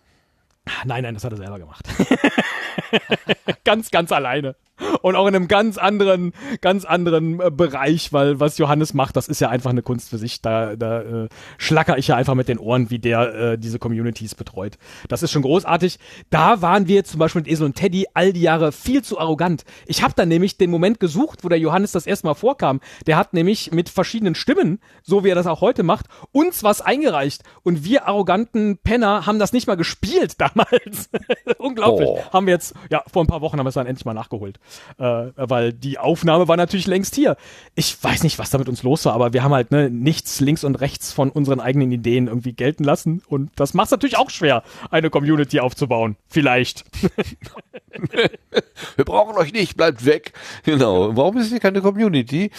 Nein, 0.86 1.04
nein, 1.04 1.14
das 1.14 1.24
hat 1.24 1.34
er 1.34 1.38
selber 1.38 1.60
gemacht. 1.60 1.88
ganz, 3.64 3.92
ganz 3.92 4.12
alleine 4.12 4.56
und 5.02 5.16
auch 5.16 5.28
in 5.28 5.36
einem 5.36 5.48
ganz 5.48 5.78
anderen, 5.78 6.34
ganz 6.62 6.86
anderen 6.86 7.40
äh, 7.40 7.52
Bereich, 7.52 8.14
weil 8.14 8.40
was 8.40 8.58
Johannes 8.58 8.94
macht, 8.94 9.16
das 9.16 9.28
ist 9.28 9.42
ja 9.42 9.50
einfach 9.50 9.70
eine 9.70 9.82
Kunst 9.82 10.10
für 10.10 10.18
sich. 10.18 10.42
Da, 10.42 10.76
da 10.76 11.02
äh, 11.02 11.30
schlacker 11.58 11.98
ich 11.98 12.08
ja 12.08 12.16
einfach 12.16 12.36
mit 12.36 12.48
den 12.48 12.60
Ohren, 12.60 12.90
wie 12.90 13.00
der 13.00 13.34
äh, 13.34 13.58
diese 13.58 13.80
Communities 13.80 14.36
betreut. 14.36 14.78
Das 15.08 15.24
ist 15.24 15.32
schon 15.32 15.42
großartig. 15.42 16.00
Da 16.30 16.62
waren 16.62 16.88
wir 16.88 17.04
zum 17.04 17.20
Beispiel 17.20 17.42
mit 17.42 17.52
Esel 17.52 17.66
und 17.66 17.76
Teddy 17.76 18.08
all 18.14 18.34
die 18.34 18.42
Jahre 18.42 18.72
viel 18.72 19.04
zu 19.04 19.20
arrogant. 19.20 19.66
Ich 19.86 20.04
habe 20.04 20.14
dann 20.16 20.30
nämlich 20.30 20.58
den 20.58 20.70
Moment 20.70 21.00
gesucht, 21.00 21.44
wo 21.44 21.50
der 21.50 21.60
Johannes 21.60 21.92
das 21.92 22.08
erste 22.08 22.28
Mal 22.28 22.34
vorkam. 22.34 22.80
Der 23.08 23.18
hat 23.18 23.34
nämlich 23.34 23.72
mit 23.72 23.90
verschiedenen 23.90 24.36
Stimmen, 24.36 24.80
so 25.04 25.24
wie 25.24 25.30
er 25.30 25.36
das 25.36 25.48
auch 25.48 25.62
heute 25.62 25.84
macht, 25.84 26.08
uns 26.32 26.64
was 26.64 26.82
eingereicht. 26.82 27.44
Und 27.64 27.84
wir 27.84 28.08
arroganten 28.08 28.78
Penner 28.78 29.26
haben 29.26 29.40
das 29.40 29.54
nicht 29.54 29.68
mal 29.68 29.76
gespielt 29.76 30.36
damals. 30.40 31.10
Unglaublich. 31.58 32.08
Oh. 32.10 32.22
Haben 32.32 32.48
wir 32.48 32.54
jetzt, 32.54 32.74
ja, 32.90 33.04
vor 33.12 33.24
ein 33.24 33.28
paar 33.28 33.42
Wochen 33.42 33.58
haben 33.58 33.66
wir 33.66 33.70
es 33.70 33.76
dann 33.76 33.88
endlich 33.88 34.06
mal 34.06 34.14
nachgeholt 34.14 34.60
äh, 34.98 35.28
weil 35.36 35.74
die 35.74 35.98
Aufnahme 35.98 36.48
war 36.48 36.58
natürlich 36.58 36.88
längst 36.88 37.16
hier. 37.16 37.38
Ich 37.76 38.02
weiß 38.02 38.24
nicht, 38.24 38.40
was 38.40 38.50
da 38.50 38.58
mit 38.58 38.70
uns 38.70 38.84
los 38.84 39.06
war, 39.06 39.14
aber 39.14 39.34
wir 39.34 39.44
haben 39.44 39.54
halt 39.54 39.72
ne, 39.72 39.90
nichts 39.90 40.40
links 40.40 40.64
und 40.64 40.76
rechts 40.76 41.12
von 41.12 41.30
unseren 41.30 41.60
eigenen 41.60 41.92
Ideen 41.92 42.28
irgendwie 42.28 42.54
gelten 42.54 42.84
lassen 42.84 43.22
und 43.28 43.52
das 43.56 43.74
macht 43.74 43.86
es 43.86 43.92
natürlich 43.92 44.18
auch 44.18 44.30
schwer, 44.30 44.64
eine 44.90 45.10
Community 45.10 45.60
aufzubauen. 45.60 46.16
Vielleicht. 46.28 46.86
wir 48.96 49.06
brauchen 49.06 49.36
euch 49.38 49.54
nicht, 49.54 49.78
bleibt 49.78 50.06
weg. 50.06 50.34
Genau. 50.64 51.16
Warum 51.16 51.38
ist 51.38 51.50
hier 51.50 51.60
keine 51.60 51.82
Community? 51.82 52.52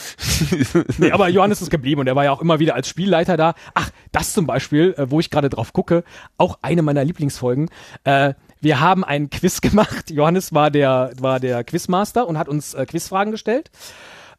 nee, 0.99 1.11
aber 1.11 1.29
Johannes 1.29 1.63
ist 1.63 1.71
geblieben 1.71 2.01
und 2.01 2.07
er 2.07 2.17
war 2.17 2.25
ja 2.25 2.33
auch 2.33 2.41
immer 2.41 2.59
wieder 2.59 2.75
als 2.75 2.89
Spielleiter 2.89 3.37
da. 3.37 3.55
Ach, 3.75 3.91
das 4.13 4.33
zum 4.33 4.47
Beispiel, 4.47 4.95
äh, 4.97 5.11
wo 5.11 5.21
ich 5.21 5.31
gerade 5.31 5.49
drauf 5.49 5.73
gucke, 5.73 6.05
auch 6.39 6.59
eine 6.63 6.83
meiner 6.83 7.05
Lieblingsfolgen. 7.05 7.71
Äh, 8.05 8.35
wir 8.63 8.81
haben 8.81 9.05
einen 9.05 9.29
Quiz 9.29 9.61
gemacht. 9.61 10.11
Johannes 10.11 10.55
war 10.55 10.71
der, 10.71 11.13
war 11.21 11.41
der 11.41 11.65
Quizmaster 11.65 12.27
und 12.27 12.39
hat 12.39 12.49
uns 12.49 12.73
äh, 12.75 12.87
Quizfragen 12.87 13.33
gestellt. 13.33 13.71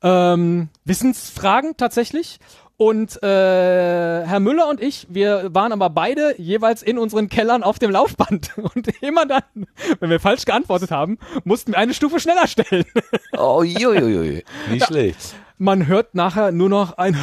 Ähm, 0.02 0.70
Wissensfragen 0.86 1.78
tatsächlich. 1.78 2.40
Und 2.76 3.22
äh, 3.22 4.26
Herr 4.26 4.40
Müller 4.40 4.68
und 4.68 4.82
ich, 4.82 5.06
wir 5.10 5.54
waren 5.54 5.72
aber 5.72 5.90
beide 5.92 6.36
jeweils 6.42 6.82
in 6.82 6.98
unseren 6.98 7.30
Kellern 7.30 7.64
auf 7.64 7.78
dem 7.78 7.92
Laufband. 7.92 8.52
Und 8.58 8.88
immer 9.02 9.28
dann, 9.28 9.68
wenn 10.00 10.10
wir 10.10 10.20
falsch 10.20 10.44
geantwortet 10.44 10.90
haben, 10.90 11.20
mussten 11.44 11.74
wir 11.74 11.78
eine 11.78 11.94
Stufe 11.94 12.20
schneller 12.20 12.48
stellen. 12.48 12.86
Oh, 13.38 13.64
juiuiui. 13.64 14.44
Nicht 14.70 14.82
ja, 14.82 14.88
schlecht. 14.88 15.36
Man 15.58 15.88
hört 15.88 16.14
nachher 16.14 16.52
nur 16.52 16.70
noch 16.70 16.98
ein, 16.98 17.18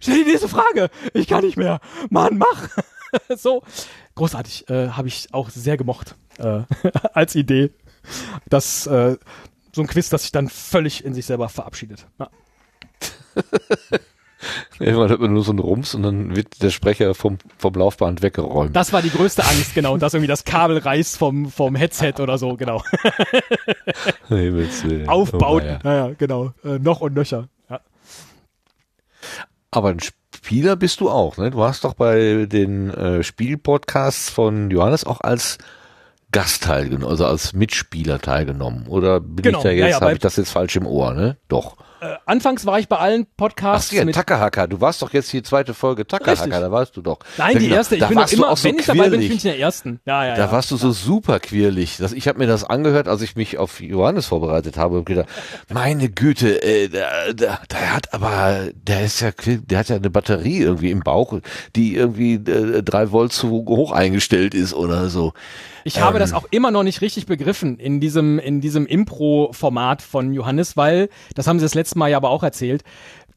stell 0.00 0.24
die 0.24 0.30
nächste 0.30 0.48
Frage. 0.48 0.90
Ich 1.12 1.26
kann 1.26 1.44
nicht 1.44 1.56
mehr. 1.56 1.80
Mann, 2.08 2.38
mach. 2.38 2.68
so, 3.36 3.62
großartig, 4.18 4.68
äh, 4.68 4.90
habe 4.90 5.08
ich 5.08 5.28
auch 5.32 5.50
sehr 5.50 5.76
gemocht 5.76 6.16
äh, 6.38 6.60
als 7.14 7.34
Idee. 7.34 7.70
Das 8.48 8.86
äh, 8.86 9.16
so 9.72 9.82
ein 9.82 9.86
Quiz, 9.86 10.08
das 10.08 10.22
sich 10.22 10.32
dann 10.32 10.48
völlig 10.48 11.04
in 11.04 11.14
sich 11.14 11.26
selber 11.26 11.48
verabschiedet. 11.48 12.06
Ja. 12.18 12.28
Irgendwann 14.78 15.08
hört 15.08 15.20
man 15.20 15.32
nur 15.32 15.42
so 15.42 15.50
einen 15.50 15.58
Rums 15.58 15.94
und 15.94 16.04
dann 16.04 16.36
wird 16.36 16.62
der 16.62 16.70
Sprecher 16.70 17.14
vom, 17.14 17.38
vom 17.56 17.74
Laufband 17.74 18.22
weggeräumt. 18.22 18.74
Das 18.74 18.92
war 18.92 19.02
die 19.02 19.10
größte 19.10 19.44
Angst, 19.44 19.74
genau. 19.74 19.94
Und 19.94 20.02
dass 20.02 20.14
irgendwie 20.14 20.28
das 20.28 20.44
Kabel 20.44 20.78
reißt 20.78 21.16
vom, 21.16 21.50
vom 21.50 21.74
Headset 21.74 22.14
oder 22.20 22.38
so, 22.38 22.56
genau. 22.56 22.82
Aufbauen. 25.08 25.62
Oh, 25.62 25.66
ja. 25.66 25.78
Naja, 25.82 26.14
genau. 26.16 26.52
Äh, 26.64 26.78
noch 26.78 27.00
und 27.00 27.14
nöcher. 27.14 27.48
Ja. 27.68 27.80
Aber 29.72 29.88
ein 29.88 29.98
Spieler 30.48 30.76
bist 30.76 31.02
du 31.02 31.10
auch, 31.10 31.36
ne? 31.36 31.50
Du 31.50 31.62
hast 31.62 31.84
doch 31.84 31.92
bei 31.92 32.46
den 32.46 32.88
äh, 32.88 33.22
Spielpodcasts 33.22 34.30
von 34.30 34.70
Johannes 34.70 35.04
auch 35.04 35.20
als 35.20 35.58
Gast 36.32 36.62
teilgenommen, 36.62 37.06
also 37.06 37.26
als 37.26 37.52
Mitspieler 37.52 38.18
teilgenommen. 38.18 38.86
Oder 38.86 39.20
bin 39.20 39.42
genau, 39.42 39.58
ich 39.58 39.64
da 39.64 39.70
jetzt, 39.72 39.80
ja, 39.82 39.88
ja, 39.88 40.00
habe 40.00 40.14
ich 40.14 40.20
das 40.20 40.36
jetzt 40.36 40.50
falsch 40.50 40.74
im 40.76 40.86
Ohr, 40.86 41.12
ne? 41.12 41.36
Doch. 41.48 41.76
Äh, 42.00 42.16
anfangs 42.26 42.66
war 42.66 42.78
ich 42.78 42.88
bei 42.88 42.96
allen 42.96 43.26
Podcasts. 43.36 43.90
Ach 43.90 43.96
ja, 43.96 44.04
mit 44.04 44.14
Takahaka. 44.14 44.66
Du 44.66 44.80
warst 44.80 45.02
doch 45.02 45.12
jetzt 45.12 45.32
die 45.32 45.42
zweite 45.42 45.74
Folge 45.74 46.06
Takahaka, 46.06 46.60
da 46.60 46.70
warst 46.70 46.96
du 46.96 47.02
doch. 47.02 47.18
Nein, 47.36 47.54
ja, 47.54 47.58
die 47.58 47.64
genau. 47.66 47.76
erste. 47.76 47.94
Ich 47.96 48.00
da 48.00 48.08
bin 48.08 48.18
doch 48.18 48.32
immer, 48.32 48.56
so 48.56 48.64
wenn 48.64 48.78
ich 48.78 48.86
dabei 48.86 49.08
bin, 49.10 49.20
bin 49.20 49.32
ich 49.32 49.44
in 49.44 49.50
der 49.50 49.58
ersten. 49.58 50.00
Ja, 50.06 50.24
ja, 50.24 50.34
da 50.34 50.46
ja. 50.46 50.52
warst 50.52 50.70
du 50.70 50.76
so 50.76 50.92
super 50.92 51.40
quirlig. 51.40 51.96
Das, 51.98 52.12
ich 52.12 52.28
habe 52.28 52.38
mir 52.38 52.46
das 52.46 52.64
angehört, 52.64 53.08
als 53.08 53.22
ich 53.22 53.36
mich 53.36 53.58
auf 53.58 53.80
Johannes 53.80 54.26
vorbereitet 54.26 54.76
habe 54.76 54.98
und 54.98 55.06
gedacht, 55.06 55.28
meine 55.72 56.08
Güte, 56.08 56.62
äh, 56.62 56.88
der, 56.88 57.34
der, 57.34 57.60
der 57.70 57.94
hat 57.94 58.14
aber, 58.14 58.68
der 58.74 59.04
ist 59.04 59.20
ja, 59.20 59.30
der 59.44 59.78
hat 59.78 59.88
ja 59.88 59.96
eine 59.96 60.10
Batterie 60.10 60.58
irgendwie 60.58 60.90
im 60.90 61.00
Bauch, 61.00 61.38
die 61.74 61.94
irgendwie 61.94 62.34
äh, 62.34 62.82
drei 62.82 63.10
Volt 63.10 63.32
zu 63.32 63.50
hoch 63.50 63.92
eingestellt 63.92 64.54
ist 64.54 64.74
oder 64.74 65.08
so. 65.08 65.32
Ich 65.84 65.96
ähm. 65.96 66.02
habe 66.02 66.18
das 66.18 66.34
auch 66.34 66.46
immer 66.50 66.70
noch 66.70 66.82
nicht 66.82 67.00
richtig 67.00 67.26
begriffen 67.26 67.78
in 67.78 67.98
diesem, 67.98 68.38
in 68.38 68.60
diesem 68.60 68.86
Impro-Format 68.86 70.02
von 70.02 70.34
Johannes, 70.34 70.76
weil, 70.76 71.08
das 71.34 71.46
haben 71.46 71.58
sie 71.58 71.64
das 71.64 71.74
letzte 71.74 71.87
Mal 71.94 72.10
ja 72.10 72.16
aber 72.16 72.30
auch 72.30 72.42
erzählt, 72.42 72.84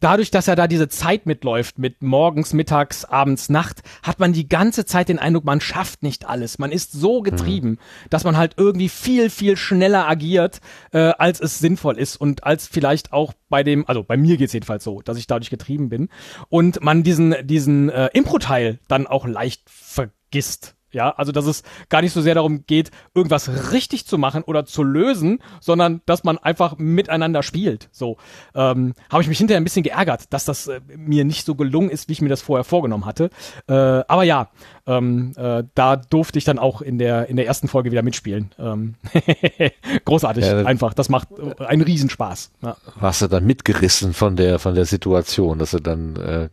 dadurch, 0.02 0.32
dass 0.32 0.50
er 0.50 0.58
da 0.58 0.68
diese 0.68 0.90
Zeit 0.90 1.26
mitläuft, 1.26 1.80
mit 1.80 2.02
morgens, 2.02 2.52
mittags, 2.52 3.06
abends, 3.06 3.48
Nacht, 3.48 3.82
hat 4.04 4.20
man 4.20 4.34
die 4.34 4.50
ganze 4.50 4.86
Zeit 4.86 5.08
den 5.08 5.20
Eindruck, 5.20 5.46
man 5.46 5.62
schafft 5.62 6.04
nicht 6.04 6.28
alles. 6.28 6.60
Man 6.60 6.72
ist 6.72 6.92
so 6.92 7.22
getrieben, 7.22 7.70
mhm. 7.70 7.78
dass 8.10 8.26
man 8.26 8.36
halt 8.36 8.56
irgendwie 8.58 8.90
viel, 8.90 9.30
viel 9.30 9.56
schneller 9.56 10.10
agiert, 10.10 10.60
äh, 10.92 11.14
als 11.18 11.40
es 11.40 11.60
sinnvoll 11.60 11.98
ist 11.98 12.18
und 12.18 12.44
als 12.44 12.68
vielleicht 12.68 13.14
auch 13.14 13.34
bei 13.48 13.64
dem, 13.64 13.88
also 13.88 14.04
bei 14.04 14.18
mir 14.18 14.38
geht's 14.38 14.54
jedenfalls 14.54 14.84
so, 14.84 15.02
dass 15.02 15.18
ich 15.18 15.28
dadurch 15.28 15.50
getrieben 15.50 15.90
bin 15.90 16.10
und 16.50 16.84
man 16.84 17.04
diesen, 17.04 17.36
diesen 17.44 17.90
äh, 17.90 18.10
Impro-Teil 18.14 18.80
dann 18.88 19.08
auch 19.08 19.26
leicht 19.26 19.70
vergisst. 19.70 20.76
Ja, 20.92 21.12
also 21.12 21.32
dass 21.32 21.46
es 21.46 21.64
gar 21.90 22.02
nicht 22.02 22.14
so 22.14 22.22
sehr 22.22 22.36
darum 22.36 22.66
geht, 22.66 22.92
irgendwas 23.14 23.72
richtig 23.72 24.06
zu 24.06 24.18
machen 24.18 24.44
oder 24.44 24.66
zu 24.66 24.84
lösen, 24.84 25.40
sondern 25.60 26.02
dass 26.06 26.24
man 26.24 26.38
einfach 26.38 26.78
miteinander 26.78 27.44
spielt. 27.44 27.90
So 27.92 28.18
ähm, 28.56 28.94
habe 29.10 29.24
ich 29.24 29.30
mich 29.30 29.38
hinterher 29.38 29.60
ein 29.60 29.64
bisschen 29.64 29.84
geärgert, 29.84 30.34
dass 30.34 30.46
das 30.46 30.68
äh, 30.68 30.82
mir 30.96 31.26
nicht 31.26 31.46
so 31.46 31.56
gelungen 31.56 31.90
ist, 31.90 32.10
wie 32.10 32.14
ich 32.14 32.22
mir 32.22 32.30
das 32.30 32.42
vorher 32.42 32.64
vorgenommen 32.64 33.06
hatte. 33.06 33.30
Äh, 33.68 33.74
aber 33.74 34.24
ja, 34.24 34.50
ähm, 34.88 35.34
äh, 35.38 35.64
da 35.76 35.96
durfte 35.96 36.40
ich 36.40 36.46
dann 36.46 36.60
auch 36.60 36.82
in 36.82 36.98
der 36.98 37.28
in 37.30 37.36
der 37.36 37.46
ersten 37.46 37.68
Folge 37.68 37.92
wieder 37.92 38.02
mitspielen. 38.02 38.52
Ähm, 38.60 38.96
großartig, 40.06 40.46
ja, 40.46 40.66
einfach. 40.66 40.94
Das 40.94 41.10
macht 41.10 41.30
äh, 41.32 41.64
einen 41.64 41.82
Riesenspaß. 41.82 42.52
Ja. 42.62 42.78
Warst 43.00 43.22
du 43.22 43.28
dann 43.28 43.46
mitgerissen 43.46 44.14
von 44.14 44.36
der 44.36 44.60
von 44.60 44.76
der 44.76 44.86
Situation, 44.86 45.60
dass 45.60 45.72
du 45.72 45.80
dann 45.80 46.16
äh, 46.16 46.50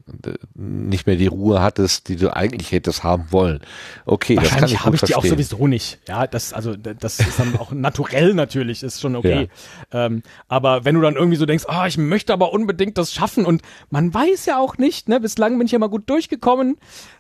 nicht 0.55 1.07
mehr 1.07 1.17
die 1.17 1.27
Ruhe 1.27 1.61
hattest, 1.61 2.09
die 2.09 2.17
du 2.17 2.35
eigentlich 2.35 2.73
hättest 2.73 3.03
haben 3.03 3.27
wollen? 3.31 3.61
Okay, 4.05 4.28
wahrscheinlich 4.37 4.85
habe 4.85 4.97
ich 4.97 5.03
die 5.03 5.15
auch 5.15 5.25
sowieso 5.25 5.67
nicht. 5.67 5.99
Ja, 6.09 6.27
das 6.27 6.53
also 6.53 6.77
das 6.77 7.21
ist 7.21 7.39
dann 7.39 7.57
auch 7.59 7.71
naturell 7.73 8.35
natürlich, 8.35 8.83
ist 8.83 9.01
schon 9.01 9.17
okay. 9.17 9.49
Ja. 9.93 10.07
Ähm, 10.07 10.23
aber 10.49 10.85
wenn 10.85 10.95
du 10.95 11.01
dann 11.01 11.15
irgendwie 11.15 11.37
so 11.37 11.47
denkst, 11.47 11.65
ah, 11.69 11.83
oh, 11.83 11.87
ich 11.87 11.99
möchte 11.99 12.33
aber 12.33 12.53
unbedingt 12.53 12.99
das 12.99 13.13
schaffen 13.13 13.45
und 13.45 13.63
man 13.91 14.13
weiß 14.13 14.47
ja 14.47 14.59
auch 14.59 14.79
nicht. 14.79 15.09
Ne, 15.09 15.21
bislang 15.21 15.57
bin 15.59 15.67
ich 15.67 15.73
ja 15.73 15.79
mal 15.79 15.89
gut 15.89 16.09
durchgekommen. 16.11 16.77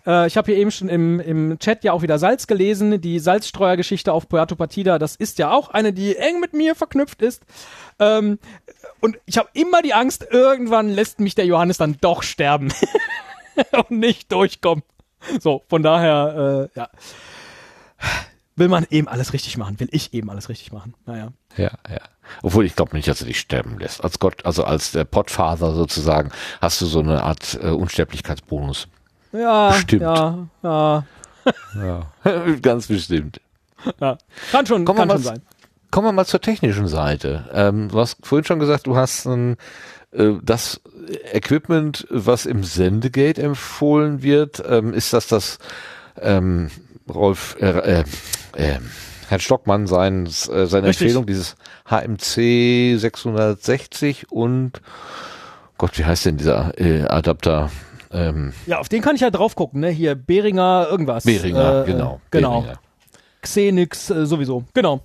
Äh, 0.06 0.26
ich 0.26 0.36
habe 0.36 0.52
hier 0.52 0.60
eben 0.60 0.70
schon 0.70 0.88
im, 0.88 1.20
im 1.20 1.58
Chat 1.58 1.84
ja 1.84 1.92
auch 1.92 2.02
wieder 2.02 2.18
Salz 2.18 2.46
gelesen. 2.46 3.00
Die 3.00 3.18
Salzstreuergeschichte 3.18 4.12
auf 4.12 4.28
Puerto 4.28 4.56
Partida, 4.56 4.98
das 4.98 5.16
ist 5.16 5.38
ja 5.38 5.50
auch 5.50 5.70
eine, 5.70 5.92
die 5.92 6.16
eng 6.16 6.40
mit 6.40 6.52
mir 6.52 6.74
verknüpft 6.74 7.22
ist. 7.22 7.44
Ähm, 7.98 8.38
und 9.00 9.18
ich 9.26 9.38
habe 9.38 9.48
immer 9.52 9.82
die 9.82 9.94
Angst, 9.94 10.26
irgendwann 10.30 10.88
lässt 10.88 11.20
mich 11.20 11.34
der 11.34 11.46
Johannes 11.46 11.78
dann 11.78 11.96
doch 12.00 12.22
sterben 12.22 12.72
und 13.88 13.98
nicht 13.98 14.32
durchkommen. 14.32 14.82
So, 15.40 15.64
von 15.68 15.82
daher, 15.82 16.68
äh, 16.74 16.78
ja. 16.78 16.88
Will 18.56 18.68
man 18.68 18.86
eben 18.90 19.06
alles 19.06 19.32
richtig 19.32 19.56
machen, 19.56 19.78
will 19.78 19.88
ich 19.92 20.14
eben 20.14 20.30
alles 20.30 20.48
richtig 20.48 20.72
machen. 20.72 20.94
Naja. 21.06 21.32
Ja, 21.56 21.70
ja. 21.88 22.00
Obwohl 22.42 22.64
ich 22.64 22.74
glaube 22.74 22.96
nicht, 22.96 23.06
dass 23.06 23.20
er 23.20 23.26
dich 23.26 23.38
sterben 23.38 23.78
lässt. 23.78 24.02
Als 24.02 24.18
Gott, 24.18 24.44
also 24.44 24.64
als 24.64 24.90
der 24.90 25.04
Podfather 25.04 25.74
sozusagen, 25.74 26.30
hast 26.60 26.80
du 26.80 26.86
so 26.86 26.98
eine 26.98 27.22
Art 27.22 27.58
äh, 27.62 27.68
Unsterblichkeitsbonus. 27.68 28.88
Ja, 29.32 29.70
bestimmt. 29.70 30.02
ja, 30.02 30.48
ja. 30.62 31.04
ja. 31.76 32.12
Ganz 32.62 32.88
bestimmt. 32.88 33.40
Ja. 34.00 34.18
Kann 34.50 34.66
schon, 34.66 34.84
kommen 34.84 34.98
kann 34.98 35.10
schon 35.10 35.22
sein. 35.22 35.42
Kommen 35.90 36.08
wir 36.08 36.12
mal 36.12 36.26
zur 36.26 36.40
technischen 36.40 36.86
Seite. 36.86 37.48
Ähm, 37.52 37.88
du 37.88 37.98
hast 37.98 38.18
vorhin 38.26 38.44
schon 38.44 38.58
gesagt, 38.58 38.86
du 38.86 38.96
hast 38.96 39.26
ein, 39.26 39.56
das 40.10 40.80
Equipment, 41.32 42.06
was 42.10 42.46
im 42.46 42.64
Sendegate 42.64 43.42
empfohlen 43.42 44.22
wird. 44.22 44.62
Ähm, 44.66 44.94
ist 44.94 45.12
das 45.12 45.26
das 45.26 45.58
ähm, 46.20 46.70
Rolf, 47.12 47.56
äh, 47.60 48.00
äh, 48.00 48.04
äh, 48.56 48.78
Herrn 49.28 49.40
Stockmann 49.40 49.86
sein, 49.86 50.26
äh, 50.26 50.30
seine 50.66 50.88
Richtig. 50.88 51.06
Empfehlung, 51.08 51.26
dieses 51.26 51.56
HMC 51.88 52.98
660 52.98 54.30
und 54.32 54.80
Gott, 55.76 55.96
wie 55.98 56.04
heißt 56.04 56.24
denn 56.26 56.38
dieser 56.38 56.72
äh, 56.80 57.02
Adapter? 57.02 57.70
Ähm, 58.10 58.52
Ja, 58.66 58.78
auf 58.78 58.88
den 58.88 59.02
kann 59.02 59.14
ich 59.14 59.20
ja 59.20 59.30
drauf 59.30 59.54
gucken, 59.54 59.80
ne? 59.80 59.90
Hier 59.90 60.14
Beringer 60.14 60.88
irgendwas. 60.90 61.24
Behringer, 61.24 61.82
Äh, 61.82 61.86
genau. 61.92 62.20
Genau. 62.30 62.60
Behringer. 62.62 62.80
Xenix 63.42 64.10
äh, 64.10 64.26
sowieso, 64.26 64.64
genau. 64.74 65.02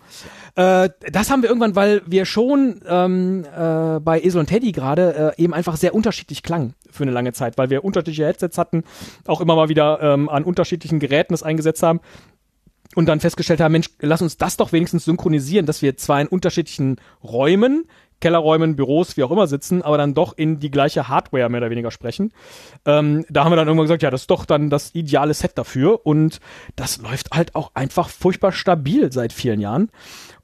Äh, 0.56 0.90
das 1.12 1.32
haben 1.32 1.42
wir 1.42 1.50
irgendwann, 1.50 1.76
weil 1.76 2.02
wir 2.06 2.26
schon 2.26 2.82
ähm, 2.88 3.46
äh, 3.46 4.00
bei 4.00 4.22
Esel 4.22 4.40
und 4.40 4.48
Teddy 4.48 4.72
gerade 4.72 5.34
äh, 5.38 5.42
eben 5.42 5.54
einfach 5.54 5.78
sehr 5.78 5.96
unterschiedlich 5.96 6.44
klangen 6.44 6.76
für 6.92 7.04
eine 7.04 7.12
lange 7.12 7.34
Zeit, 7.34 7.58
weil 7.58 7.70
wir 7.70 7.84
unterschiedliche 7.84 8.26
Headsets 8.26 8.58
hatten, 8.58 8.84
auch 9.26 9.42
immer 9.42 9.56
mal 9.56 9.70
wieder 9.70 10.00
ähm, 10.02 10.30
an 10.30 10.44
unterschiedlichen 10.44 11.00
Geräten 11.00 11.34
das 11.34 11.44
eingesetzt 11.44 11.82
haben 11.82 12.02
und 12.96 13.08
dann 13.08 13.20
festgestellt 13.20 13.62
haben, 13.62 13.72
Mensch, 13.72 13.90
lass 14.00 14.22
uns 14.22 14.38
das 14.38 14.58
doch 14.58 14.72
wenigstens 14.72 15.06
synchronisieren, 15.06 15.66
dass 15.66 15.82
wir 15.82 15.98
zwar 15.98 16.22
in 16.22 16.28
unterschiedlichen 16.28 16.98
Räumen, 17.24 17.86
Kellerräumen, 18.24 18.78
Büros, 18.78 19.18
wie 19.18 19.24
auch 19.24 19.32
immer 19.32 19.48
sitzen, 19.48 19.82
aber 19.82 19.98
dann 19.98 20.14
doch 20.14 20.38
in 20.38 20.60
die 20.60 20.72
gleiche 20.72 21.10
Hardware 21.10 21.50
mehr 21.50 21.60
oder 21.60 21.70
weniger 21.70 21.92
sprechen. 21.92 22.32
Ähm, 22.86 23.26
da 23.30 23.44
haben 23.44 23.52
wir 23.52 23.58
dann 23.58 23.68
irgendwann 23.68 23.86
gesagt, 23.86 24.02
ja, 24.02 24.12
das 24.12 24.22
ist 24.22 24.30
doch 24.30 24.46
dann 24.46 24.70
das 24.70 24.96
ideale 24.96 25.34
Set 25.34 25.58
dafür 25.58 26.06
und 26.06 26.40
das 26.78 27.02
läuft 27.02 27.32
halt 27.34 27.54
auch 27.54 27.72
einfach 27.74 28.08
furchtbar 28.08 28.54
stabil 28.54 29.12
seit 29.12 29.34
vielen 29.34 29.60
Jahren. 29.60 29.90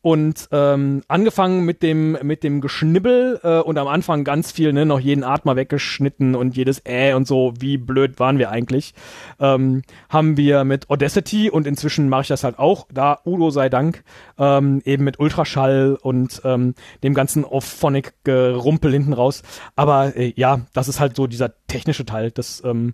Und 0.02 0.48
ähm, 0.54 1.02
angefangen 1.10 1.66
mit 1.66 1.84
dem 1.84 2.18
mit 2.24 2.44
dem 2.44 2.62
Geschnibbel 2.62 3.40
äh, 3.44 3.60
und 3.60 3.78
am 3.78 3.88
Anfang 3.88 4.24
ganz 4.24 4.52
viel, 4.52 4.72
ne, 4.72 4.86
noch 4.86 5.00
jeden 5.02 5.26
Atmer 5.26 5.58
weggeschnitten 5.58 6.36
und 6.36 6.56
jedes 6.56 6.82
Äh 6.86 7.14
und 7.14 7.28
so, 7.28 7.54
wie 7.60 7.78
blöd 7.78 8.18
waren 8.18 8.38
wir 8.38 8.50
eigentlich, 8.50 8.94
ähm, 9.42 9.82
haben 10.08 10.38
wir 10.38 10.64
mit 10.64 10.90
Audacity 10.90 11.50
und 11.50 11.68
inzwischen 11.68 12.08
mache 12.08 12.22
ich 12.22 12.28
das 12.30 12.46
halt 12.46 12.60
auch, 12.60 12.88
da 12.94 13.20
Udo 13.26 13.50
sei 13.50 13.68
Dank, 13.68 14.04
ähm, 14.38 14.82
eben 14.86 15.04
mit 15.04 15.20
Ultraschall 15.20 15.98
und 16.02 16.42
ähm, 16.46 16.76
dem 17.04 17.14
ganzen 17.14 17.44
Auphonic-Gerumpel 17.44 18.94
hinten 18.94 19.12
raus. 19.12 19.44
Aber 19.76 20.16
äh, 20.16 20.32
ja, 20.38 20.62
das 20.74 20.88
ist 20.88 21.02
halt 21.02 21.18
so 21.18 21.28
dieser 21.28 21.54
technische 21.68 22.06
Teil, 22.06 22.32
das 22.32 22.64
ähm, 22.64 22.94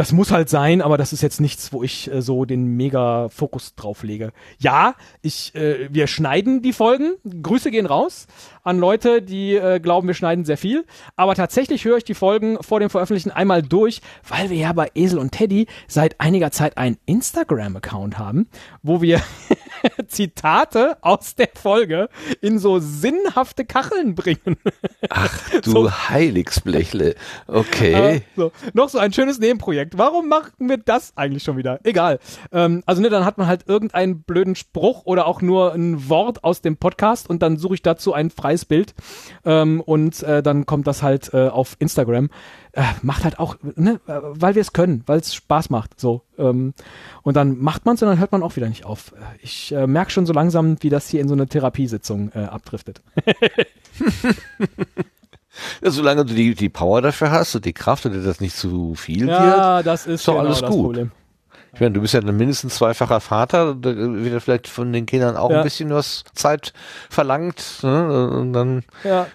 das 0.00 0.12
muss 0.12 0.30
halt 0.30 0.48
sein, 0.48 0.80
aber 0.80 0.96
das 0.96 1.12
ist 1.12 1.20
jetzt 1.20 1.42
nichts, 1.42 1.74
wo 1.74 1.82
ich 1.82 2.10
äh, 2.10 2.22
so 2.22 2.46
den 2.46 2.64
mega 2.64 3.28
Fokus 3.28 3.74
drauf 3.74 4.02
lege. 4.02 4.32
Ja, 4.58 4.94
ich, 5.20 5.54
äh, 5.54 5.92
wir 5.92 6.06
schneiden 6.06 6.62
die 6.62 6.72
Folgen. 6.72 7.16
Grüße 7.42 7.70
gehen 7.70 7.84
raus 7.84 8.26
an 8.62 8.78
Leute, 8.78 9.20
die 9.20 9.56
äh, 9.56 9.78
glauben, 9.78 10.06
wir 10.08 10.14
schneiden 10.14 10.46
sehr 10.46 10.56
viel. 10.56 10.86
Aber 11.16 11.34
tatsächlich 11.34 11.84
höre 11.84 11.98
ich 11.98 12.04
die 12.04 12.14
Folgen 12.14 12.56
vor 12.62 12.80
dem 12.80 12.88
Veröffentlichen 12.88 13.30
einmal 13.30 13.60
durch, 13.60 14.00
weil 14.26 14.48
wir 14.48 14.56
ja 14.56 14.72
bei 14.72 14.90
Esel 14.94 15.18
und 15.18 15.32
Teddy 15.32 15.66
seit 15.86 16.18
einiger 16.18 16.50
Zeit 16.50 16.78
einen 16.78 16.96
Instagram-Account 17.04 18.18
haben, 18.18 18.48
wo 18.82 19.02
wir 19.02 19.20
Zitate 20.06 20.96
aus 21.00 21.34
der 21.34 21.48
Folge 21.54 22.08
in 22.40 22.58
so 22.58 22.78
sinnhafte 22.78 23.64
Kacheln 23.64 24.14
bringen. 24.14 24.56
Du 25.62 25.70
So. 25.72 25.90
Heiligsblechle. 25.90 27.14
Okay. 27.46 28.16
Äh, 28.16 28.20
so. 28.36 28.52
Noch 28.72 28.88
so 28.88 28.98
ein 28.98 29.12
schönes 29.12 29.38
Nebenprojekt. 29.38 29.98
Warum 29.98 30.28
machen 30.28 30.52
wir 30.58 30.76
das 30.78 31.16
eigentlich 31.16 31.42
schon 31.42 31.56
wieder? 31.56 31.80
Egal. 31.84 32.18
Ähm, 32.52 32.82
also 32.86 33.02
ne, 33.02 33.10
dann 33.10 33.24
hat 33.24 33.38
man 33.38 33.46
halt 33.46 33.66
irgendeinen 33.66 34.22
blöden 34.22 34.54
Spruch 34.54 35.04
oder 35.04 35.26
auch 35.26 35.42
nur 35.42 35.74
ein 35.74 36.08
Wort 36.08 36.44
aus 36.44 36.60
dem 36.60 36.76
Podcast 36.76 37.28
und 37.28 37.42
dann 37.42 37.56
suche 37.56 37.74
ich 37.74 37.82
dazu 37.82 38.12
ein 38.12 38.30
freies 38.30 38.64
Bild 38.64 38.94
ähm, 39.44 39.80
und 39.80 40.22
äh, 40.22 40.42
dann 40.42 40.66
kommt 40.66 40.86
das 40.86 41.02
halt 41.02 41.32
äh, 41.34 41.48
auf 41.48 41.76
Instagram. 41.78 42.30
Äh, 42.72 42.82
macht 43.02 43.24
halt 43.24 43.38
auch, 43.40 43.56
ne, 43.74 44.00
weil 44.06 44.54
wir 44.54 44.62
es 44.62 44.72
können, 44.72 45.02
weil 45.06 45.18
es 45.18 45.34
Spaß 45.34 45.70
macht. 45.70 45.98
So 45.98 46.22
ähm, 46.38 46.72
und 47.22 47.36
dann 47.36 47.58
macht 47.58 47.84
man 47.84 47.96
es 47.96 48.02
und 48.02 48.08
dann 48.08 48.18
hört 48.20 48.30
man 48.32 48.42
auch 48.44 48.54
wieder 48.56 48.68
nicht 48.68 48.84
auf. 48.84 49.12
Äh, 49.12 49.16
Ich 49.42 49.72
äh, 49.72 49.86
merke 49.88 50.10
schon 50.12 50.24
so 50.26 50.32
langsam, 50.32 50.76
wie 50.80 50.88
das 50.90 51.08
hier 51.08 51.20
in 51.20 51.26
so 51.28 51.34
eine 51.34 51.46
Therapiesitzung 51.48 52.30
äh, 52.34 52.44
abdriftet. 52.44 53.02
Ja, 55.82 55.90
solange 55.90 56.24
du 56.24 56.32
die, 56.34 56.54
die 56.54 56.68
Power 56.68 57.02
dafür 57.02 57.32
hast 57.32 57.54
und 57.56 57.64
die 57.64 57.72
Kraft 57.72 58.06
und 58.06 58.12
dir 58.12 58.22
das 58.22 58.40
nicht 58.40 58.56
zu 58.56 58.94
viel 58.94 59.26
wird. 59.26 59.30
Ja, 59.38 59.82
das 59.82 60.06
ist 60.06 60.20
Ist 60.20 60.28
doch 60.28 60.34
genau 60.34 60.46
alles 60.46 60.62
gut. 60.62 60.70
Problem. 60.84 61.10
Ich 61.74 61.80
meine, 61.80 61.92
du 61.92 62.00
bist 62.00 62.14
ja 62.14 62.20
dann 62.20 62.36
mindestens 62.36 62.76
zweifacher 62.76 63.20
Vater, 63.20 63.74
da 63.74 63.94
wird 63.96 64.32
ja 64.32 64.40
vielleicht 64.40 64.68
von 64.68 64.92
den 64.92 65.06
Kindern 65.06 65.36
auch 65.36 65.50
Ja. 65.50 65.58
ein 65.58 65.64
bisschen 65.64 65.90
was 65.90 66.24
Zeit 66.34 66.72
verlangt. 67.10 67.80
Ne? 67.82 68.30
Und 68.30 68.52
dann 68.52 68.84
Ja. 69.04 69.26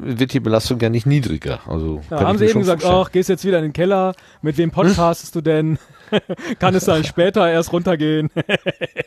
Wird 0.00 0.32
die 0.32 0.40
Belastung 0.40 0.80
ja 0.80 0.88
nicht 0.90 1.06
niedriger. 1.06 1.60
Also 1.66 2.00
Ja, 2.10 2.20
haben 2.20 2.38
sie 2.38 2.46
eben 2.46 2.60
gesagt, 2.60 2.84
ach, 2.84 3.10
gehst 3.12 3.28
jetzt 3.28 3.44
wieder 3.44 3.58
in 3.58 3.64
den 3.64 3.72
Keller, 3.72 4.14
mit 4.42 4.58
wem 4.58 4.70
podcastest 4.70 5.34
du 5.34 5.40
denn? 5.40 5.78
Kann 6.58 6.74
es 6.74 6.84
dann 6.84 7.04
später 7.04 7.50
erst 7.50 7.72
runtergehen? 7.72 8.30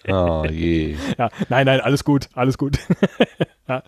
Ah, 0.08 0.46
je. 0.50 0.96
ja, 1.18 1.30
nein, 1.50 1.66
nein, 1.66 1.82
alles 1.82 2.04
gut, 2.04 2.30
alles 2.34 2.58
gut. 2.58 2.78
ja. 3.68 3.84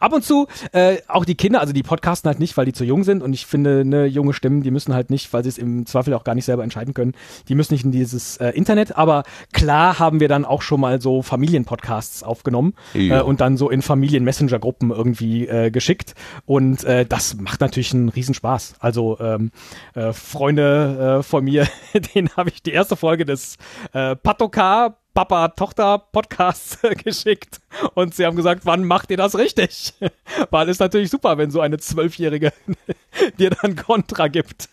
Ab 0.00 0.12
und 0.12 0.24
zu, 0.24 0.46
äh, 0.72 0.98
auch 1.08 1.24
die 1.24 1.34
Kinder, 1.34 1.60
also 1.60 1.72
die 1.72 1.82
podcasten 1.82 2.28
halt 2.28 2.38
nicht, 2.40 2.56
weil 2.56 2.66
die 2.66 2.72
zu 2.72 2.84
jung 2.84 3.04
sind 3.04 3.22
und 3.22 3.32
ich 3.32 3.46
finde, 3.46 3.84
ne, 3.84 4.06
junge 4.06 4.32
Stimmen, 4.32 4.62
die 4.62 4.70
müssen 4.70 4.94
halt 4.94 5.10
nicht, 5.10 5.32
weil 5.32 5.42
sie 5.42 5.48
es 5.48 5.58
im 5.58 5.86
Zweifel 5.86 6.14
auch 6.14 6.24
gar 6.24 6.34
nicht 6.34 6.44
selber 6.44 6.62
entscheiden 6.62 6.94
können, 6.94 7.12
die 7.48 7.54
müssen 7.54 7.74
nicht 7.74 7.84
in 7.84 7.92
dieses 7.92 8.36
äh, 8.38 8.50
Internet, 8.50 8.96
aber 8.96 9.24
klar 9.52 9.98
haben 9.98 10.20
wir 10.20 10.28
dann 10.28 10.44
auch 10.44 10.62
schon 10.62 10.80
mal 10.80 11.00
so 11.00 11.22
Familienpodcasts 11.22 12.22
aufgenommen 12.22 12.74
Ja. 12.94 13.20
äh, 13.20 13.22
und 13.22 13.40
dann 13.40 13.56
so 13.56 13.70
in 13.70 13.82
Familien-Messenger-Gruppen 13.82 14.90
irgendwie 14.90 15.46
äh, 15.48 15.70
geschickt 15.70 16.14
und 16.46 16.84
äh, 16.84 17.04
das 17.04 17.34
macht 17.36 17.60
natürlich 17.60 17.92
einen 17.92 18.08
Riesenspaß. 18.08 18.74
Also 18.78 19.18
ähm, 19.20 19.50
äh, 19.94 20.12
Freunde 20.12 21.18
äh, 21.18 21.22
von 21.22 21.44
mir, 21.44 21.66
denen 22.14 22.30
habe 22.36 22.50
ich 22.50 22.53
die 22.62 22.72
erste 22.72 22.96
Folge 22.96 23.24
des 23.24 23.56
äh, 23.92 24.16
Patoka 24.16 24.96
Papa-Tochter-Podcasts 25.14 26.78
geschickt 27.04 27.60
und 27.94 28.14
sie 28.14 28.26
haben 28.26 28.36
gesagt, 28.36 28.66
wann 28.66 28.84
macht 28.84 29.10
ihr 29.10 29.16
das 29.16 29.38
richtig? 29.38 29.94
Weil 30.50 30.68
es 30.68 30.80
natürlich 30.80 31.10
super, 31.10 31.38
wenn 31.38 31.50
so 31.50 31.60
eine 31.60 31.78
Zwölfjährige 31.78 32.52
dir 33.38 33.50
dann 33.50 33.76
Kontra 33.76 34.28
gibt. 34.28 34.68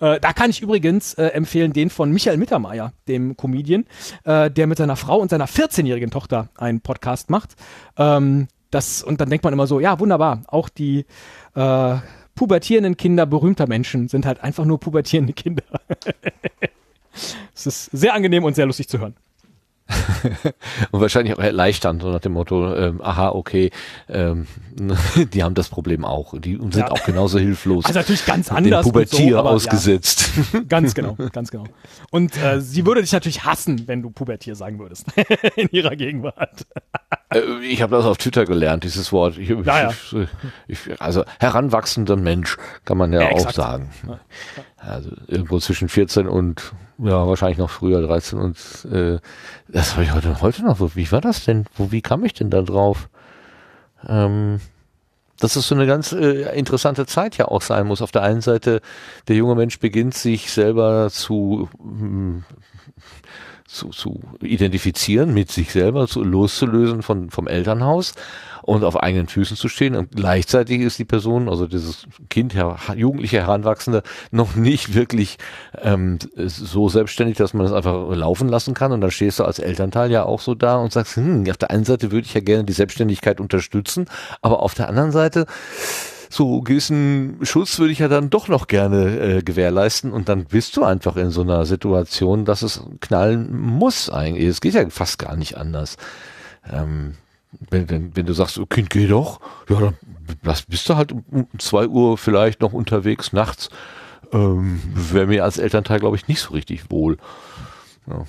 Äh, 0.00 0.20
da 0.20 0.32
kann 0.32 0.50
ich 0.50 0.62
übrigens 0.62 1.14
äh, 1.14 1.26
empfehlen 1.26 1.72
den 1.72 1.90
von 1.90 2.10
Michael 2.10 2.38
Mittermeier, 2.38 2.92
dem 3.08 3.36
Comedian, 3.36 3.86
äh, 4.24 4.50
der 4.50 4.66
mit 4.66 4.78
seiner 4.78 4.96
Frau 4.96 5.18
und 5.18 5.30
seiner 5.30 5.46
14-jährigen 5.46 6.10
Tochter 6.10 6.48
einen 6.56 6.80
Podcast 6.80 7.30
macht. 7.30 7.54
Ähm, 7.96 8.48
das, 8.70 9.02
und 9.02 9.20
dann 9.20 9.30
denkt 9.30 9.44
man 9.44 9.52
immer 9.52 9.66
so, 9.66 9.80
ja, 9.80 9.98
wunderbar, 9.98 10.42
auch 10.46 10.68
die 10.68 11.06
äh, 11.54 11.96
pubertierenden 12.40 12.96
Kinder 12.96 13.26
berühmter 13.26 13.66
Menschen 13.66 14.08
sind 14.08 14.24
halt 14.24 14.40
einfach 14.42 14.64
nur 14.64 14.80
pubertierende 14.80 15.34
Kinder. 15.34 15.62
Es 17.54 17.66
ist 17.66 17.90
sehr 17.92 18.14
angenehm 18.14 18.44
und 18.44 18.54
sehr 18.54 18.64
lustig 18.64 18.88
zu 18.88 18.98
hören. 19.00 19.14
Und 20.92 21.00
wahrscheinlich 21.00 21.34
auch 21.36 21.42
erleichternd, 21.42 22.00
so 22.00 22.10
nach 22.10 22.20
dem 22.20 22.32
Motto, 22.32 22.72
ähm, 22.74 23.02
aha, 23.02 23.30
okay, 23.30 23.70
ähm, 24.08 24.46
die 25.34 25.42
haben 25.42 25.54
das 25.56 25.68
Problem 25.68 26.04
auch. 26.04 26.38
Die 26.40 26.56
sind 26.56 26.76
Ja. 26.76 26.90
auch 26.90 27.04
genauso 27.04 27.38
hilflos. 27.40 27.84
Also 27.84 27.98
natürlich 27.98 28.24
ganz 28.24 28.50
anders. 28.50 28.86
und 28.86 28.92
Pubertier 28.92 29.32
so, 29.32 29.38
ausgesetzt. 29.40 30.30
Ja, 30.52 30.60
ganz 30.60 30.94
genau, 30.94 31.16
ganz 31.32 31.50
genau. 31.50 31.64
Und 32.10 32.40
äh, 32.40 32.60
sie 32.60 32.86
würde 32.86 33.02
dich 33.02 33.12
natürlich 33.12 33.44
hassen, 33.44 33.88
wenn 33.88 34.00
du 34.00 34.10
Pubertier 34.10 34.54
sagen 34.54 34.78
würdest. 34.78 35.06
In 35.56 35.68
ihrer 35.72 35.96
Gegenwart. 35.96 36.64
Äh, 37.32 37.40
Ich 37.62 37.82
habe 37.82 37.96
das 37.96 38.04
auf 38.04 38.18
Twitter 38.18 38.44
gelernt, 38.44 38.84
dieses 38.84 39.12
Wort. 39.12 39.38
Ich, 39.38 39.48
Ja, 39.48 39.56
ja. 39.82 39.88
Ich, 40.68 40.86
ich, 40.88 41.00
also 41.00 41.24
heranwachsender 41.38 42.16
Mensch 42.16 42.56
kann 42.84 42.98
man 42.98 43.12
ja, 43.12 43.22
Ja, 43.22 43.26
auch 43.28 43.32
exakt. 43.36 43.54
sagen. 43.54 43.90
Also 44.76 45.10
irgendwo 45.26 45.58
zwischen 45.58 45.88
14 45.88 46.26
und 46.26 46.72
ja 46.98 47.26
wahrscheinlich 47.26 47.58
noch 47.58 47.70
früher 47.70 48.02
13 48.02 48.38
und 48.38 48.56
äh, 48.92 49.18
das 49.68 49.92
habe 49.94 50.04
ich 50.04 50.12
heute 50.14 50.40
heute 50.42 50.64
noch. 50.64 50.76
so. 50.78 50.94
Wie 50.96 51.10
war 51.12 51.20
das 51.20 51.44
denn? 51.44 51.64
Wo 51.76 51.92
wie 51.92 52.02
kam 52.02 52.24
ich 52.24 52.34
denn 52.34 52.50
da 52.50 52.62
drauf? 52.62 53.08
Ähm, 54.06 54.60
dass 55.38 55.56
es 55.56 55.66
so 55.68 55.74
eine 55.74 55.86
ganz 55.86 56.12
äh, 56.12 56.56
interessante 56.58 57.06
Zeit 57.06 57.38
ja 57.38 57.46
auch 57.48 57.62
sein 57.62 57.86
muss. 57.86 58.02
Auf 58.02 58.12
der 58.12 58.22
einen 58.22 58.42
Seite, 58.42 58.82
der 59.28 59.36
junge 59.36 59.54
Mensch 59.54 59.78
beginnt 59.78 60.12
sich 60.14 60.50
selber 60.50 61.08
zu 61.10 61.68
mm, 61.82 62.40
zu, 63.70 63.90
zu 63.90 64.20
identifizieren, 64.42 65.32
mit 65.32 65.50
sich 65.50 65.70
selber 65.72 66.08
zu, 66.08 66.24
loszulösen 66.24 67.02
von, 67.02 67.30
vom 67.30 67.46
Elternhaus 67.46 68.14
und 68.62 68.84
auf 68.84 69.00
eigenen 69.00 69.28
Füßen 69.28 69.56
zu 69.56 69.68
stehen. 69.68 69.94
Und 69.94 70.10
gleichzeitig 70.12 70.80
ist 70.80 70.98
die 70.98 71.04
Person, 71.04 71.48
also 71.48 71.66
dieses 71.66 72.06
Kind, 72.28 72.54
her, 72.54 72.76
jugendliche 72.96 73.38
Heranwachsende, 73.38 74.02
noch 74.30 74.56
nicht 74.56 74.94
wirklich 74.94 75.38
ähm, 75.80 76.18
so 76.36 76.88
selbstständig, 76.88 77.36
dass 77.36 77.54
man 77.54 77.64
es 77.64 77.72
einfach 77.72 78.14
laufen 78.14 78.48
lassen 78.48 78.74
kann. 78.74 78.92
Und 78.92 79.00
dann 79.00 79.10
stehst 79.10 79.38
du 79.38 79.44
als 79.44 79.60
Elternteil 79.60 80.10
ja 80.10 80.24
auch 80.24 80.40
so 80.40 80.54
da 80.54 80.76
und 80.76 80.92
sagst, 80.92 81.16
hm, 81.16 81.48
auf 81.48 81.56
der 81.56 81.70
einen 81.70 81.84
Seite 81.84 82.10
würde 82.10 82.26
ich 82.26 82.34
ja 82.34 82.40
gerne 82.40 82.64
die 82.64 82.72
Selbstständigkeit 82.72 83.40
unterstützen, 83.40 84.06
aber 84.42 84.62
auf 84.62 84.74
der 84.74 84.88
anderen 84.88 85.12
Seite 85.12 85.46
so 86.32 86.60
gewissen 86.62 87.38
Schutz 87.42 87.78
würde 87.80 87.92
ich 87.92 87.98
ja 87.98 88.08
dann 88.08 88.30
doch 88.30 88.46
noch 88.46 88.68
gerne 88.68 89.18
äh, 89.18 89.42
gewährleisten 89.42 90.12
und 90.12 90.28
dann 90.28 90.44
bist 90.44 90.76
du 90.76 90.84
einfach 90.84 91.16
in 91.16 91.30
so 91.30 91.42
einer 91.42 91.66
Situation, 91.66 92.44
dass 92.44 92.62
es 92.62 92.82
knallen 93.00 93.58
muss 93.60 94.08
eigentlich. 94.08 94.46
Es 94.46 94.60
geht 94.60 94.74
ja 94.74 94.88
fast 94.90 95.18
gar 95.18 95.36
nicht 95.36 95.58
anders. 95.58 95.96
Ähm, 96.72 97.14
wenn, 97.68 97.90
wenn, 97.90 98.16
wenn 98.16 98.26
du 98.26 98.32
sagst, 98.32 98.58
oh, 98.58 98.66
Kind, 98.66 98.90
geh 98.90 99.08
doch, 99.08 99.40
ja, 99.68 99.80
dann 99.80 99.94
bist 100.68 100.88
du 100.88 100.94
halt 100.94 101.10
um, 101.10 101.24
um 101.32 101.48
zwei 101.58 101.88
Uhr 101.88 102.16
vielleicht 102.16 102.60
noch 102.60 102.72
unterwegs 102.72 103.32
nachts. 103.32 103.68
Ähm, 104.32 104.80
Wäre 104.94 105.26
mir 105.26 105.42
als 105.42 105.58
Elternteil, 105.58 105.98
glaube 105.98 106.14
ich, 106.14 106.28
nicht 106.28 106.40
so 106.40 106.52
richtig 106.52 106.92
wohl. 106.92 107.18
Ja. 108.06 108.24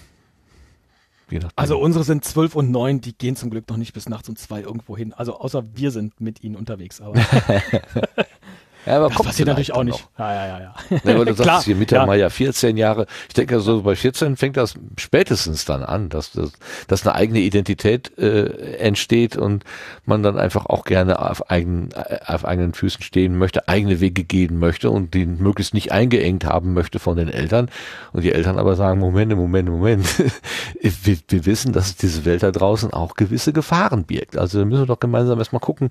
Also 1.56 1.80
unsere 1.80 2.04
sind 2.04 2.26
zwölf 2.26 2.56
und 2.56 2.72
neun, 2.72 3.02
die 3.02 3.18
gehen 3.18 3.36
zum 3.36 3.50
Glück 3.50 3.70
noch 3.70 3.78
nicht 3.78 3.94
bis 3.94 4.10
nachts 4.10 4.30
um 4.30 4.36
zwei 4.36 4.62
irgendwo 4.62 4.98
hin. 4.98 5.14
Also 5.14 5.38
außer 5.38 5.64
wir 5.76 5.92
sind 5.92 6.20
mit 6.22 6.44
ihnen 6.44 6.56
unterwegs. 6.56 7.02
Aber 7.02 7.16
ja, 8.86 8.98
aber 8.98 9.10
das 9.10 9.22
passiert 9.22 9.48
natürlich 9.48 9.74
auch 9.74 9.84
nicht. 9.84 10.08
Ja, 10.18 10.34
ja, 10.34 10.48
ja, 10.48 10.60
ja. 10.60 10.76
noch. 10.90 11.04
Ne, 11.04 11.18
weil 11.18 11.26
du 11.26 11.34
Klar, 11.36 11.46
sagst 11.46 11.66
hier 11.66 11.76
Mitte 11.76 11.96
ja. 11.96 12.06
Mai 12.06 12.18
ja 12.18 12.30
14 12.30 12.78
Jahre. 12.78 13.06
Ich 13.28 13.34
denke, 13.34 13.60
so 13.60 13.84
bei 13.84 13.96
14 13.96 14.38
fängt 14.38 14.58
das 14.58 14.76
spätestens 14.98 15.66
dann 15.66 15.84
an, 15.84 16.10
dass, 16.10 16.32
dass, 16.32 16.52
dass 16.88 17.06
eine 17.06 17.16
eigene 17.16 17.40
Identität 17.40 18.18
äh, 18.18 18.78
entsteht 18.78 19.38
und 19.38 19.64
man 20.06 20.24
dann 20.24 20.38
einfach 20.38 20.66
auch 20.66 20.84
gerne 20.84 21.20
auf, 21.20 21.50
eigenen 21.52 21.90
auf 22.26 22.46
eigenen 22.46 22.74
Füßen 22.74 23.04
stehen 23.04 23.38
möchte, 23.38 23.68
eigene 23.68 24.00
Wege 24.00 24.24
gehen 24.24 24.60
möchte 24.60 24.90
und 24.90 25.14
die 25.14 25.26
möglichst 25.26 25.74
nicht 25.74 25.92
eingeengt 25.92 26.46
haben 26.46 26.74
möchte 26.74 27.00
von 27.00 27.18
den 27.18 27.30
Eltern. 27.30 27.70
Und 28.14 28.24
die 28.24 28.32
Eltern 28.32 28.58
aber 28.58 28.76
sagen, 28.76 29.00
Moment, 29.00 29.36
Moment, 29.36 29.70
Moment. 29.70 30.06
wir, 30.82 31.18
wir 31.28 31.46
wissen, 31.46 31.74
dass 31.74 31.96
diese 31.96 32.26
Welt 32.26 32.44
da 32.44 32.52
draußen 32.52 32.94
auch 32.94 33.16
gewisse 33.16 33.54
Gefahren 33.54 34.06
birgt. 34.06 34.38
Also 34.38 34.60
da 34.60 34.66
müssen 34.66 34.82
wir 34.82 34.88
doch 34.88 35.00
gemeinsam 35.00 35.40
erstmal 35.40 35.60
gucken, 35.60 35.90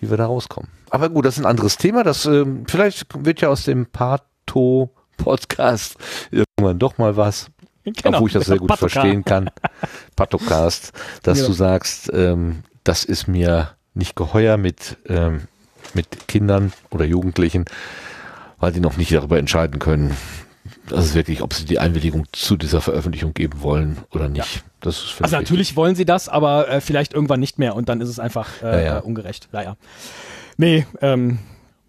wie 0.00 0.10
wir 0.10 0.16
da 0.16 0.26
rauskommen. 0.26 0.70
Aber 0.90 1.08
gut, 1.08 1.24
das 1.24 1.36
ist 1.38 1.44
ein 1.44 1.50
anderes 1.50 1.76
Thema. 1.76 2.02
Das 2.02 2.26
ähm, 2.30 2.64
vielleicht 2.68 3.06
wird 3.24 3.40
ja 3.40 3.48
aus 3.48 3.64
dem 3.64 3.86
Pato-Podcast 3.86 5.96
irgendwann 6.30 6.78
doch 6.78 6.98
mal 6.98 7.16
was. 7.16 7.50
Genau, 7.84 8.18
obwohl 8.18 8.28
ich 8.28 8.34
das 8.34 8.46
sehr 8.46 8.58
gut 8.58 8.68
Patokar. 8.68 8.90
verstehen 8.90 9.24
kann. 9.24 9.50
Patocast, 10.16 10.92
dass 11.22 11.40
Ja. 11.40 11.46
du 11.46 11.52
sagst, 11.52 12.10
ähm, 12.12 12.62
das 12.84 13.04
ist 13.04 13.26
mir 13.26 13.70
nicht 13.94 14.16
geheuer 14.16 14.56
mit, 14.58 14.98
ähm, 15.08 15.42
mit 15.94 16.28
Kindern 16.28 16.72
oder 16.90 17.04
Jugendlichen, 17.04 17.64
weil 18.58 18.72
die 18.72 18.80
noch 18.80 18.96
nicht 18.96 19.12
darüber 19.12 19.38
entscheiden 19.38 19.78
können, 19.78 20.14
also 20.90 21.14
wirklich, 21.14 21.42
ob 21.42 21.54
sie 21.54 21.64
die 21.64 21.78
Einwilligung 21.78 22.26
zu 22.32 22.56
dieser 22.56 22.80
Veröffentlichung 22.80 23.32
geben 23.32 23.62
wollen 23.62 23.96
oder 24.10 24.28
nicht. 24.28 24.62
Das 24.80 25.02
ist 25.02 25.22
Also 25.22 25.36
natürlich 25.36 25.74
wollen 25.74 25.94
sie 25.94 26.04
das, 26.04 26.28
aber 26.28 26.68
äh, 26.68 26.80
vielleicht 26.80 27.14
irgendwann 27.14 27.40
nicht 27.40 27.58
mehr 27.58 27.74
und 27.74 27.88
dann 27.88 28.00
ist 28.00 28.08
es 28.10 28.18
einfach 28.18 28.62
äh, 28.62 28.84
Ja, 28.84 28.94
ja. 28.94 28.98
ungerecht. 28.98 29.48
Ja, 29.52 29.62
ja. 29.62 29.76
Nee, 30.58 30.86
ähm, 31.00 31.38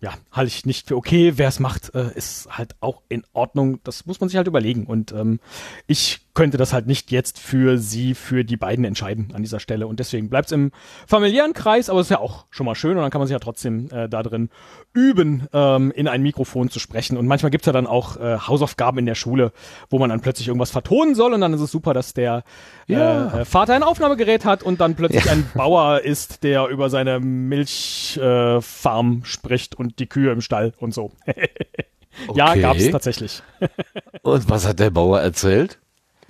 ja, 0.02 0.14
halte 0.32 0.48
ich 0.48 0.66
nicht 0.66 0.88
für 0.88 0.98
okay. 0.98 1.34
Wer 1.36 1.48
es 1.48 1.60
macht, 1.60 1.94
äh, 1.94 2.12
ist 2.16 2.48
halt 2.58 2.76
auch 2.82 3.04
in 3.08 3.24
Ordnung. 3.34 3.80
Das 3.84 4.08
muss 4.08 4.20
man 4.20 4.30
sich 4.30 4.38
halt 4.38 4.48
überlegen. 4.48 4.86
Und 4.88 5.12
ähm, 5.12 5.40
ich 5.86 6.22
könnte 6.34 6.58
das 6.58 6.74
halt 6.74 6.88
nicht 6.88 7.12
jetzt 7.12 7.40
für 7.40 7.78
sie, 7.78 8.16
für 8.16 8.44
die 8.46 8.58
beiden 8.58 8.86
entscheiden 8.86 9.32
an 9.34 9.42
dieser 9.42 9.60
Stelle. 9.60 9.88
Und 9.88 10.00
deswegen 10.00 10.30
bleibt 10.30 10.48
es 10.48 10.52
im 10.52 10.72
familiären 11.08 11.54
Kreis, 11.54 11.90
aber 11.90 12.00
es 12.00 12.08
ist 12.08 12.12
ja 12.12 12.20
auch 12.20 12.46
schon 12.50 12.66
mal 12.66 12.76
schön 12.76 12.92
und 12.98 13.02
dann 13.02 13.12
kann 13.12 13.20
man 13.20 13.28
sich 13.28 13.34
ja 13.34 13.40
trotzdem 13.40 13.90
äh, 13.92 14.08
da 14.10 14.24
drin 14.24 14.50
üben, 14.94 15.48
ähm, 15.54 15.92
in 15.92 16.08
ein 16.08 16.22
Mikrofon 16.22 16.70
zu 16.70 16.80
sprechen. 16.80 17.18
Und 17.18 17.28
manchmal 17.28 17.50
gibt's 17.50 17.68
ja 17.68 17.74
dann 17.74 17.88
auch 17.88 18.18
äh, 18.18 18.38
Hausaufgaben 18.38 19.00
in 19.00 19.06
der 19.06 19.16
Schule, 19.16 19.52
wo 19.90 20.00
man 20.00 20.10
dann 20.10 20.22
plötzlich 20.22 20.48
irgendwas 20.48 20.72
vertonen 20.72 21.16
soll 21.16 21.34
und 21.34 21.42
dann 21.42 21.54
ist 21.54 21.62
es 21.62 21.72
super, 21.72 21.94
dass 21.94 22.14
der 22.14 22.44
Ja. 22.88 23.38
äh, 23.38 23.42
äh, 23.42 23.46
Vater 23.46 23.74
ein 23.74 23.84
Aufnahmegerät 23.84 24.46
hat 24.46 24.64
und 24.64 24.82
dann 24.82 24.96
plötzlich 24.96 25.30
ein 25.30 25.50
Bauer 25.54 26.02
ist, 26.02 26.44
der 26.44 26.68
über 26.68 26.90
seine 26.90 27.20
Milchfarm 27.20 28.58
äh, 28.58 28.62
Farm 28.62 29.22
spricht 29.26 29.76
und 29.76 30.00
die 30.00 30.08
Kühe 30.08 30.32
im 30.32 30.42
Stall 30.42 30.74
und 30.80 30.94
so. 30.94 31.12
Ja, 32.36 32.50
Okay. 32.52 32.62
gab's 32.62 32.90
tatsächlich. 32.92 33.42
Und 34.22 34.50
was 34.50 34.68
hat 34.68 34.80
der 34.80 34.90
Bauer 34.90 35.22
erzählt? 35.22 35.80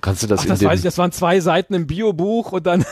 Kannst 0.02 0.24
du 0.24 0.26
das 0.26 0.40
Ach, 0.40 0.46
das 0.46 0.64
weiß 0.64 0.80
ich, 0.80 0.84
das 0.84 0.98
waren 0.98 1.12
zwei 1.12 1.38
Seiten 1.38 1.74
im 1.74 1.86
Biobuch 1.86 2.50
und 2.50 2.66
dann 2.66 2.84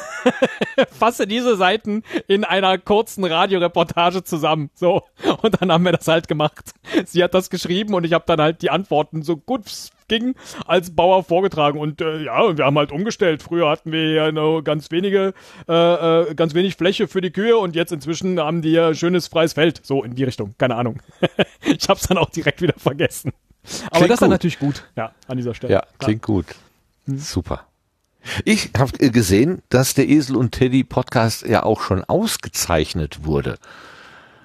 fasse 0.96 1.26
diese 1.26 1.56
Seiten 1.56 2.04
in 2.28 2.44
einer 2.44 2.78
kurzen 2.78 3.24
Radioreportage 3.24 4.22
zusammen. 4.22 4.70
So. 4.74 5.02
Und 5.42 5.60
dann 5.60 5.72
haben 5.72 5.84
wir 5.84 5.90
das 5.90 6.06
halt 6.06 6.28
gemacht. 6.28 6.70
Sie 7.06 7.24
hat 7.24 7.34
das 7.34 7.50
geschrieben 7.50 7.94
und 7.94 8.04
ich 8.04 8.12
habe 8.12 8.24
dann 8.28 8.40
halt 8.40 8.62
die 8.62 8.70
Antworten 8.70 9.22
so 9.22 9.36
gut 9.36 9.64
ging 10.06 10.36
als 10.66 10.94
Bauer 10.94 11.24
vorgetragen 11.24 11.80
und 11.80 12.00
äh, 12.00 12.24
ja, 12.24 12.56
wir 12.56 12.64
haben 12.64 12.78
halt 12.78 12.92
umgestellt. 12.92 13.42
Früher 13.42 13.68
hatten 13.68 13.90
wir 13.90 14.12
ja 14.12 14.30
nur 14.30 14.62
ganz 14.62 14.92
wenige, 14.92 15.34
äh, 15.68 15.72
äh, 16.30 16.34
ganz 16.34 16.54
wenig 16.54 16.76
Fläche 16.76 17.08
für 17.08 17.20
die 17.20 17.30
Kühe 17.30 17.58
und 17.58 17.74
jetzt 17.74 17.90
inzwischen 17.90 18.38
haben 18.38 18.62
die 18.62 18.72
ja 18.72 18.94
schönes 18.94 19.26
freies 19.26 19.54
Feld. 19.54 19.80
So 19.84 20.04
in 20.04 20.14
die 20.14 20.24
Richtung, 20.24 20.54
keine 20.58 20.76
Ahnung. 20.76 21.00
ich 21.64 21.88
habe 21.88 21.98
es 21.98 22.06
dann 22.06 22.18
auch 22.18 22.30
direkt 22.30 22.62
wieder 22.62 22.74
vergessen. 22.76 23.32
Aber 23.86 23.98
Klingt 23.98 24.10
das 24.12 24.22
ist 24.22 24.28
natürlich 24.28 24.58
gut, 24.60 24.84
ja, 24.96 25.12
an 25.26 25.36
dieser 25.36 25.54
Stelle. 25.54 25.72
Ja, 25.72 25.82
klingt 25.98 26.22
gut. 26.22 26.46
Super. 27.18 27.66
Ich 28.44 28.70
habe 28.78 29.10
gesehen, 29.10 29.62
dass 29.70 29.94
der 29.94 30.08
Esel 30.08 30.36
und 30.36 30.52
Teddy 30.52 30.84
Podcast 30.84 31.46
ja 31.46 31.62
auch 31.62 31.80
schon 31.80 32.04
ausgezeichnet 32.04 33.24
wurde. 33.24 33.58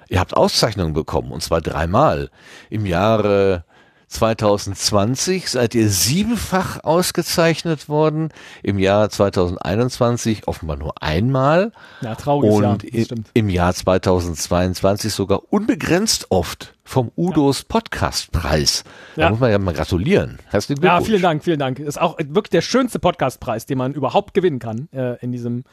Ihr 0.08 0.20
habt 0.20 0.34
Auszeichnungen 0.34 0.94
bekommen 0.94 1.32
und 1.32 1.42
zwar 1.42 1.60
dreimal. 1.60 2.30
Im 2.70 2.86
Jahre 2.86 3.64
2020 4.08 5.48
seid 5.50 5.74
ihr 5.74 5.88
siebenfach 5.88 6.82
ausgezeichnet 6.84 7.88
worden. 7.88 8.30
Im 8.62 8.78
Jahr 8.78 9.10
2021 9.10 10.46
offenbar 10.48 10.76
nur 10.76 11.02
einmal. 11.02 11.72
Ja, 12.00 12.14
trauriges 12.14 12.60
Jahr, 12.60 12.72
und 12.72 12.84
stimmt. 13.04 13.30
im 13.34 13.48
Jahr 13.48 13.74
2022 13.74 15.12
sogar 15.12 15.40
unbegrenzt 15.52 16.26
oft 16.30 16.74
vom 16.84 17.10
Udos 17.16 17.64
Podcastpreis. 17.64 18.84
Da 19.16 19.22
Ja. 19.22 19.30
muss 19.30 19.40
man 19.40 19.50
ja 19.50 19.58
mal 19.58 19.74
gratulieren. 19.74 20.38
Herzlichen 20.50 20.82
Ja, 20.82 20.90
Glückwunsch. 20.98 21.06
vielen 21.10 21.22
Dank, 21.22 21.44
vielen 21.44 21.58
Dank. 21.58 21.78
Ist 21.80 22.00
auch 22.00 22.16
wirklich 22.18 22.50
der 22.50 22.60
schönste 22.62 22.98
Podcastpreis, 22.98 23.66
den 23.66 23.78
man 23.78 23.92
überhaupt 23.92 24.34
gewinnen 24.34 24.58
kann 24.60 24.88
äh, 24.92 25.16
in 25.20 25.32
diesem 25.32 25.64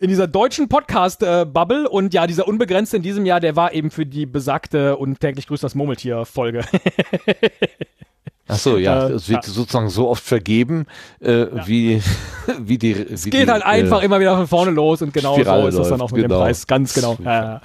in 0.00 0.08
dieser 0.08 0.28
deutschen 0.28 0.68
Podcast-Bubble 0.68 1.88
und 1.88 2.14
ja, 2.14 2.26
dieser 2.26 2.46
unbegrenzte 2.46 2.96
in 2.96 3.02
diesem 3.02 3.26
Jahr, 3.26 3.40
der 3.40 3.56
war 3.56 3.72
eben 3.72 3.90
für 3.90 4.06
die 4.06 4.26
besagte 4.26 4.96
und 4.96 5.18
täglich 5.20 5.48
grüßt 5.48 5.62
das 5.62 5.74
Murmeltier-Folge. 5.74 6.64
Ach 8.50 8.58
so, 8.58 8.78
ja, 8.78 9.08
Äh, 9.08 9.12
es 9.12 9.28
wird 9.28 9.44
ja. 9.44 9.52
sozusagen 9.52 9.90
so 9.90 10.08
oft 10.08 10.24
vergeben, 10.24 10.86
äh, 11.20 11.46
wie, 11.66 12.00
wie 12.58 12.78
die. 12.78 12.92
Es 12.92 13.24
geht 13.24 13.48
halt 13.48 13.62
einfach 13.62 14.02
immer 14.02 14.20
wieder 14.20 14.36
von 14.36 14.46
vorne 14.46 14.70
los 14.70 15.02
und 15.02 15.12
genau 15.12 15.34
Spirale 15.34 15.62
so 15.62 15.68
ist 15.68 15.76
das 15.78 15.88
dann 15.90 16.00
auch 16.00 16.12
mit 16.12 16.22
genau. 16.22 16.36
dem 16.36 16.42
Preis. 16.42 16.66
Ganz 16.66 16.94
genau. 16.94 17.18
Ja, 17.24 17.60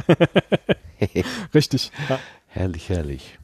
ja. 1.14 1.24
Richtig. 1.54 1.92
Ja. 2.10 2.20
Herrlich, 2.48 2.90
herrlich. 2.90 3.38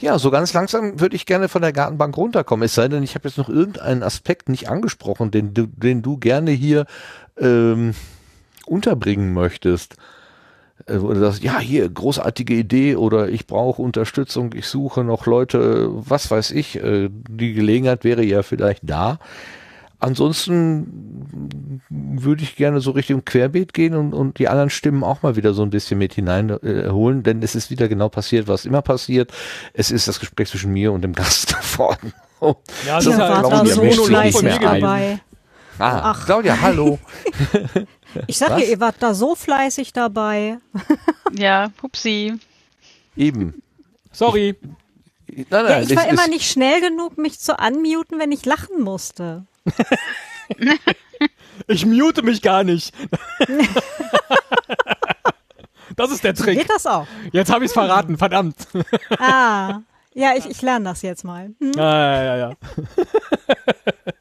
Ja, 0.00 0.18
so 0.18 0.30
ganz 0.30 0.52
langsam 0.52 1.00
würde 1.00 1.16
ich 1.16 1.26
gerne 1.26 1.48
von 1.48 1.62
der 1.62 1.72
Gartenbank 1.72 2.16
runterkommen. 2.16 2.64
Es 2.64 2.74
sei 2.74 2.88
denn, 2.88 3.02
ich 3.02 3.14
habe 3.14 3.28
jetzt 3.28 3.38
noch 3.38 3.48
irgendeinen 3.48 4.02
Aspekt 4.02 4.48
nicht 4.48 4.68
angesprochen, 4.68 5.30
den 5.30 5.54
du, 5.54 5.66
den 5.66 6.02
du 6.02 6.18
gerne 6.18 6.50
hier 6.50 6.86
ähm, 7.38 7.94
unterbringen 8.70 9.32
möchtest. 9.32 9.96
Äh, 10.86 11.00
Wo 11.00 11.12
du 11.12 11.20
sagst, 11.20 11.42
ja, 11.42 11.58
hier, 11.58 11.88
großartige 11.88 12.54
Idee 12.54 12.96
oder 12.96 13.28
ich 13.28 13.46
brauche 13.46 13.82
Unterstützung, 13.82 14.54
ich 14.54 14.66
suche 14.66 15.04
noch 15.04 15.26
Leute, 15.26 15.88
was 15.90 16.30
weiß 16.30 16.52
ich, 16.52 16.82
äh, 16.82 17.08
die 17.10 17.52
Gelegenheit 17.52 18.04
wäre 18.04 18.22
ja 18.24 18.42
vielleicht 18.42 18.82
da. 18.88 19.18
Ansonsten 20.02 21.82
würde 21.90 22.42
ich 22.42 22.56
gerne 22.56 22.80
so 22.80 22.92
Richtung 22.92 23.22
Querbeet 23.26 23.74
gehen 23.74 23.94
und, 23.94 24.14
und 24.14 24.38
die 24.38 24.48
anderen 24.48 24.70
Stimmen 24.70 25.04
auch 25.04 25.22
mal 25.22 25.36
wieder 25.36 25.52
so 25.52 25.62
ein 25.62 25.68
bisschen 25.68 25.98
mit 25.98 26.14
hineinholen, 26.14 27.20
äh, 27.20 27.22
denn 27.22 27.42
es 27.42 27.54
ist 27.54 27.70
wieder 27.70 27.86
genau 27.86 28.08
passiert, 28.08 28.48
was 28.48 28.64
immer 28.64 28.80
passiert. 28.80 29.30
Es 29.74 29.90
ist 29.90 30.08
das 30.08 30.18
Gespräch 30.18 30.48
zwischen 30.48 30.72
mir 30.72 30.92
und 30.92 31.02
dem 31.02 31.12
Gast 31.12 31.54
geworden. 31.72 32.14
Oh. 32.40 32.54
Ja, 32.86 32.96
das 32.96 33.18
wart 33.18 33.46
Claudia 33.46 33.74
da 33.74 33.92
so 33.92 34.04
fleißig 34.04 34.42
mehr 34.42 34.54
ein. 34.54 34.80
dabei. 34.80 35.20
Ah, 35.78 36.12
Ach. 36.12 36.24
Claudia, 36.24 36.58
hallo. 36.58 36.98
Ich 38.26 38.38
sag 38.38 38.50
Was? 38.50 38.58
dir, 38.60 38.68
ihr 38.68 38.80
wart 38.80 38.96
da 39.00 39.14
so 39.14 39.34
fleißig 39.34 39.92
dabei. 39.92 40.58
Ja, 41.32 41.70
hupsi. 41.82 42.34
Eben. 43.16 43.62
Sorry. 44.12 44.56
Nein, 45.28 45.46
nein, 45.50 45.66
Ja, 45.66 45.80
ich 45.82 45.96
war 45.96 46.06
es 46.06 46.12
immer 46.12 46.24
ist, 46.24 46.30
nicht 46.30 46.50
schnell 46.50 46.80
genug, 46.80 47.16
mich 47.18 47.38
zu 47.38 47.54
unmuten, 47.54 48.18
wenn 48.18 48.32
ich 48.32 48.44
lachen 48.44 48.82
musste. 48.82 49.44
Ich 51.66 51.86
mute 51.86 52.22
mich 52.22 52.42
gar 52.42 52.64
nicht. 52.64 52.92
das 55.96 56.10
ist 56.10 56.24
der 56.24 56.34
Trick. 56.34 56.58
Geht 56.58 56.70
das 56.70 56.86
auch? 56.86 57.06
Jetzt 57.32 57.52
habe 57.52 57.64
ich 57.64 57.68
es 57.68 57.72
verraten, 57.74 58.18
verdammt. 58.18 58.56
Ah. 59.18 59.80
Ja, 60.12 60.32
ich, 60.36 60.46
ich 60.46 60.60
lerne 60.62 60.86
das 60.86 61.02
jetzt 61.02 61.24
mal. 61.24 61.54
Hm? 61.60 61.72
Ja, 61.76 62.14
ja, 62.14 62.24
ja, 62.24 62.36
ja. 62.36 62.52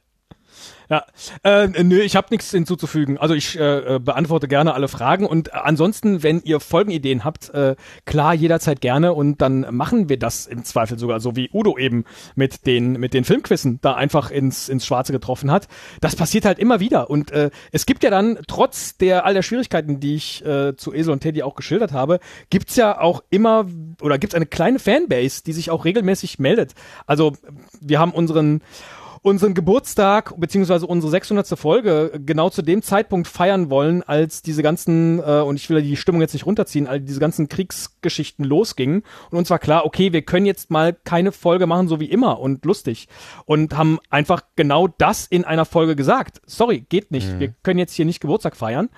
Ja, 0.89 1.05
äh, 1.43 1.67
nö, 1.67 1.99
ich 1.99 2.15
habe 2.15 2.29
nichts 2.31 2.49
hinzuzufügen. 2.49 3.19
Also 3.19 3.35
ich 3.35 3.59
äh, 3.59 3.95
äh, 3.95 3.99
beantworte 3.99 4.47
gerne 4.47 4.73
alle 4.73 4.87
Fragen 4.87 5.27
und 5.27 5.49
äh, 5.49 5.51
ansonsten, 5.51 6.23
wenn 6.23 6.41
ihr 6.41 6.59
Folgenideen 6.59 7.23
habt, 7.23 7.49
äh, 7.49 7.75
klar 8.05 8.33
jederzeit 8.33 8.81
gerne 8.81 9.13
und 9.13 9.39
dann 9.39 9.67
machen 9.69 10.09
wir 10.09 10.17
das 10.17 10.47
im 10.47 10.63
Zweifel 10.63 10.97
sogar 10.97 11.19
so 11.19 11.35
wie 11.35 11.51
Udo 11.53 11.77
eben 11.77 12.05
mit 12.33 12.65
den 12.65 12.93
mit 12.93 13.13
den 13.13 13.23
Filmquissen 13.23 13.77
da 13.83 13.93
einfach 13.93 14.31
ins 14.31 14.67
ins 14.67 14.83
Schwarze 14.83 15.11
getroffen 15.11 15.51
hat. 15.51 15.67
Das 16.01 16.15
passiert 16.15 16.45
halt 16.45 16.57
immer 16.57 16.79
wieder 16.79 17.11
und 17.11 17.29
äh, 17.31 17.51
es 17.71 17.85
gibt 17.85 18.01
ja 18.01 18.09
dann 18.09 18.39
trotz 18.47 18.97
der 18.97 19.27
all 19.27 19.35
der 19.35 19.43
Schwierigkeiten, 19.43 19.99
die 19.99 20.15
ich 20.15 20.43
äh, 20.43 20.75
zu 20.75 20.91
Esel 20.91 21.13
und 21.13 21.19
Teddy 21.19 21.43
auch 21.43 21.53
geschildert 21.53 21.91
habe, 21.91 22.19
gibt's 22.49 22.75
ja 22.75 22.99
auch 22.99 23.23
immer 23.29 23.67
oder 24.01 24.17
gibt's 24.17 24.33
eine 24.33 24.47
kleine 24.47 24.79
Fanbase, 24.79 25.43
die 25.43 25.53
sich 25.53 25.69
auch 25.69 25.85
regelmäßig 25.85 26.39
meldet. 26.39 26.73
Also 27.05 27.33
wir 27.79 27.99
haben 27.99 28.11
unseren 28.11 28.61
unseren 29.21 29.53
Geburtstag 29.53 30.33
beziehungsweise 30.37 30.87
unsere 30.87 31.11
600. 31.11 31.47
Folge 31.59 32.19
genau 32.25 32.49
zu 32.49 32.61
dem 32.61 32.81
Zeitpunkt 32.81 33.27
feiern 33.27 33.69
wollen, 33.69 34.03
als 34.03 34.41
diese 34.41 34.63
ganzen 34.63 35.19
äh, 35.19 35.41
und 35.41 35.55
ich 35.55 35.69
will 35.69 35.81
die 35.81 35.97
Stimmung 35.97 36.21
jetzt 36.21 36.33
nicht 36.33 36.45
runterziehen, 36.45 36.87
als 36.87 37.05
diese 37.05 37.19
ganzen 37.19 37.49
Kriegsgeschichten 37.49 38.45
losgingen 38.45 39.03
und 39.31 39.37
uns 39.37 39.49
war 39.49 39.59
klar, 39.59 39.85
okay, 39.85 40.13
wir 40.13 40.21
können 40.21 40.45
jetzt 40.45 40.71
mal 40.71 40.95
keine 41.03 41.31
Folge 41.31 41.67
machen 41.67 41.87
so 41.87 41.99
wie 41.99 42.09
immer 42.09 42.39
und 42.39 42.65
lustig 42.65 43.07
und 43.45 43.75
haben 43.75 43.99
einfach 44.09 44.41
genau 44.55 44.87
das 44.87 45.25
in 45.25 45.43
einer 45.45 45.65
Folge 45.65 45.95
gesagt. 45.95 46.41
Sorry, 46.45 46.85
geht 46.87 47.11
nicht. 47.11 47.31
Mhm. 47.33 47.39
Wir 47.39 47.53
können 47.63 47.79
jetzt 47.79 47.93
hier 47.93 48.05
nicht 48.05 48.19
Geburtstag 48.19 48.55
feiern 48.55 48.89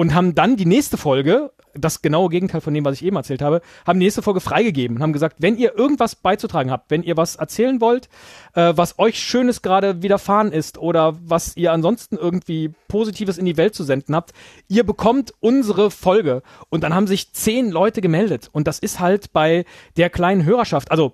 und 0.00 0.14
haben 0.14 0.34
dann 0.34 0.56
die 0.56 0.64
nächste 0.64 0.96
Folge 0.96 1.50
das 1.74 2.00
genaue 2.00 2.30
Gegenteil 2.30 2.62
von 2.62 2.72
dem, 2.72 2.86
was 2.86 2.94
ich 2.94 3.04
eben 3.04 3.16
erzählt 3.16 3.42
habe, 3.42 3.60
haben 3.86 4.00
die 4.00 4.06
nächste 4.06 4.22
Folge 4.22 4.40
freigegeben 4.40 4.96
und 4.96 5.02
haben 5.02 5.12
gesagt, 5.12 5.36
wenn 5.40 5.58
ihr 5.58 5.76
irgendwas 5.76 6.16
beizutragen 6.16 6.70
habt, 6.70 6.90
wenn 6.90 7.02
ihr 7.02 7.18
was 7.18 7.36
erzählen 7.36 7.82
wollt, 7.82 8.08
äh, 8.54 8.72
was 8.74 8.98
euch 8.98 9.18
Schönes 9.18 9.60
gerade 9.60 10.02
widerfahren 10.02 10.52
ist 10.52 10.78
oder 10.78 11.18
was 11.22 11.56
ihr 11.58 11.72
ansonsten 11.72 12.16
irgendwie 12.16 12.72
Positives 12.88 13.36
in 13.36 13.44
die 13.44 13.58
Welt 13.58 13.74
zu 13.74 13.84
senden 13.84 14.16
habt, 14.16 14.32
ihr 14.68 14.84
bekommt 14.84 15.34
unsere 15.40 15.90
Folge. 15.90 16.42
Und 16.70 16.82
dann 16.82 16.94
haben 16.94 17.06
sich 17.06 17.32
zehn 17.34 17.70
Leute 17.70 18.00
gemeldet. 18.00 18.48
Und 18.50 18.66
das 18.66 18.78
ist 18.78 19.00
halt 19.00 19.32
bei 19.32 19.64
der 19.98 20.08
kleinen 20.08 20.44
Hörerschaft, 20.44 20.90
also 20.90 21.12